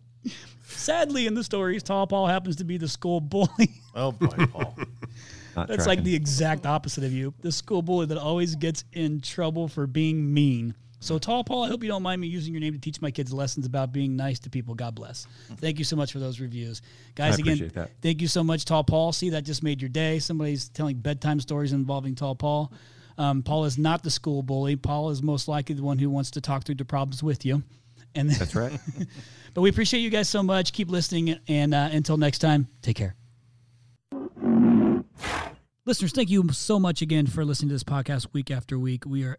Sadly, 0.66 1.26
in 1.28 1.34
the 1.34 1.44
stories, 1.44 1.84
Tall 1.84 2.06
Paul 2.08 2.26
happens 2.26 2.56
to 2.56 2.64
be 2.64 2.76
the 2.76 2.88
school 2.88 3.20
bully. 3.20 3.70
Oh 3.94 4.10
boy, 4.10 4.46
Paul. 4.46 4.76
Not 5.56 5.68
That's 5.68 5.86
like 5.86 6.02
the 6.02 6.14
exact 6.14 6.66
opposite 6.66 7.04
of 7.04 7.12
you. 7.12 7.34
The 7.40 7.52
school 7.52 7.82
bully 7.82 8.06
that 8.06 8.18
always 8.18 8.56
gets 8.56 8.84
in 8.92 9.20
trouble 9.20 9.68
for 9.68 9.86
being 9.86 10.34
mean. 10.34 10.74
So, 11.00 11.18
Tall 11.18 11.44
Paul, 11.44 11.64
I 11.64 11.68
hope 11.68 11.82
you 11.82 11.88
don't 11.88 12.02
mind 12.02 12.20
me 12.20 12.26
using 12.26 12.52
your 12.52 12.60
name 12.60 12.72
to 12.72 12.78
teach 12.80 13.00
my 13.00 13.10
kids 13.10 13.32
lessons 13.32 13.66
about 13.66 13.92
being 13.92 14.16
nice 14.16 14.40
to 14.40 14.50
people. 14.50 14.74
God 14.74 14.94
bless. 14.94 15.26
Thank 15.56 15.78
you 15.78 15.84
so 15.84 15.94
much 15.94 16.12
for 16.12 16.18
those 16.18 16.40
reviews. 16.40 16.82
Guys, 17.14 17.38
again, 17.38 17.70
that. 17.74 17.90
thank 18.02 18.20
you 18.20 18.26
so 18.26 18.42
much, 18.42 18.64
Tall 18.64 18.82
Paul. 18.82 19.12
See, 19.12 19.30
that 19.30 19.44
just 19.44 19.62
made 19.62 19.80
your 19.80 19.88
day. 19.88 20.18
Somebody's 20.18 20.68
telling 20.68 20.96
bedtime 20.96 21.38
stories 21.40 21.72
involving 21.72 22.16
Tall 22.16 22.34
Paul. 22.34 22.72
Um, 23.16 23.42
Paul 23.42 23.64
is 23.64 23.78
not 23.78 24.02
the 24.02 24.10
school 24.10 24.42
bully. 24.42 24.76
Paul 24.76 25.10
is 25.10 25.22
most 25.22 25.48
likely 25.48 25.74
the 25.74 25.82
one 25.82 25.98
who 25.98 26.10
wants 26.10 26.32
to 26.32 26.40
talk 26.40 26.64
through 26.64 26.76
the 26.76 26.84
problems 26.84 27.22
with 27.22 27.44
you. 27.44 27.62
And 28.14 28.30
That's 28.30 28.54
right. 28.54 28.78
but 29.54 29.60
we 29.60 29.70
appreciate 29.70 30.00
you 30.00 30.10
guys 30.10 30.28
so 30.28 30.42
much. 30.42 30.72
Keep 30.72 30.90
listening, 30.90 31.38
and 31.46 31.74
uh, 31.74 31.90
until 31.92 32.16
next 32.16 32.38
time, 32.38 32.68
take 32.82 32.96
care. 32.96 33.14
Listeners, 35.84 36.12
thank 36.12 36.28
you 36.28 36.48
so 36.52 36.78
much 36.78 37.02
again 37.02 37.26
for 37.26 37.44
listening 37.44 37.68
to 37.70 37.74
this 37.74 37.84
podcast 37.84 38.28
week 38.32 38.50
after 38.50 38.78
week. 38.78 39.04
We 39.06 39.24
are 39.24 39.38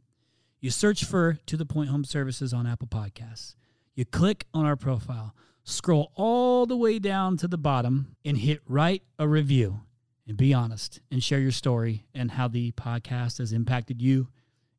you 0.61 0.69
search 0.69 1.03
for 1.03 1.39
To 1.47 1.57
The 1.57 1.65
Point 1.65 1.89
Home 1.89 2.05
Services 2.05 2.53
on 2.53 2.67
Apple 2.67 2.87
Podcasts. 2.87 3.55
You 3.95 4.05
click 4.05 4.45
on 4.53 4.65
our 4.65 4.75
profile, 4.75 5.35
scroll 5.63 6.11
all 6.15 6.65
the 6.65 6.77
way 6.77 6.99
down 6.99 7.35
to 7.37 7.47
the 7.47 7.57
bottom, 7.57 8.15
and 8.23 8.37
hit 8.37 8.61
write 8.67 9.03
a 9.19 9.27
review. 9.27 9.81
And 10.27 10.37
be 10.37 10.53
honest 10.53 11.01
and 11.11 11.21
share 11.21 11.39
your 11.39 11.51
story 11.51 12.05
and 12.13 12.31
how 12.31 12.47
the 12.47 12.71
podcast 12.73 13.39
has 13.39 13.51
impacted 13.51 14.01
you 14.01 14.29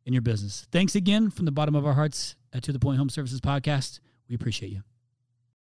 and 0.07 0.15
your 0.15 0.23
business. 0.23 0.67
Thanks 0.71 0.95
again 0.95 1.31
from 1.31 1.45
the 1.45 1.53
bottom 1.53 1.75
of 1.75 1.85
our 1.85 1.93
hearts 1.95 2.37
at 2.53 2.63
To 2.63 2.73
The 2.73 2.79
Point 2.79 2.99
Home 2.99 3.11
Services 3.11 3.41
Podcast. 3.41 3.99
We 4.29 4.35
appreciate 4.35 4.71
you. 4.73 4.83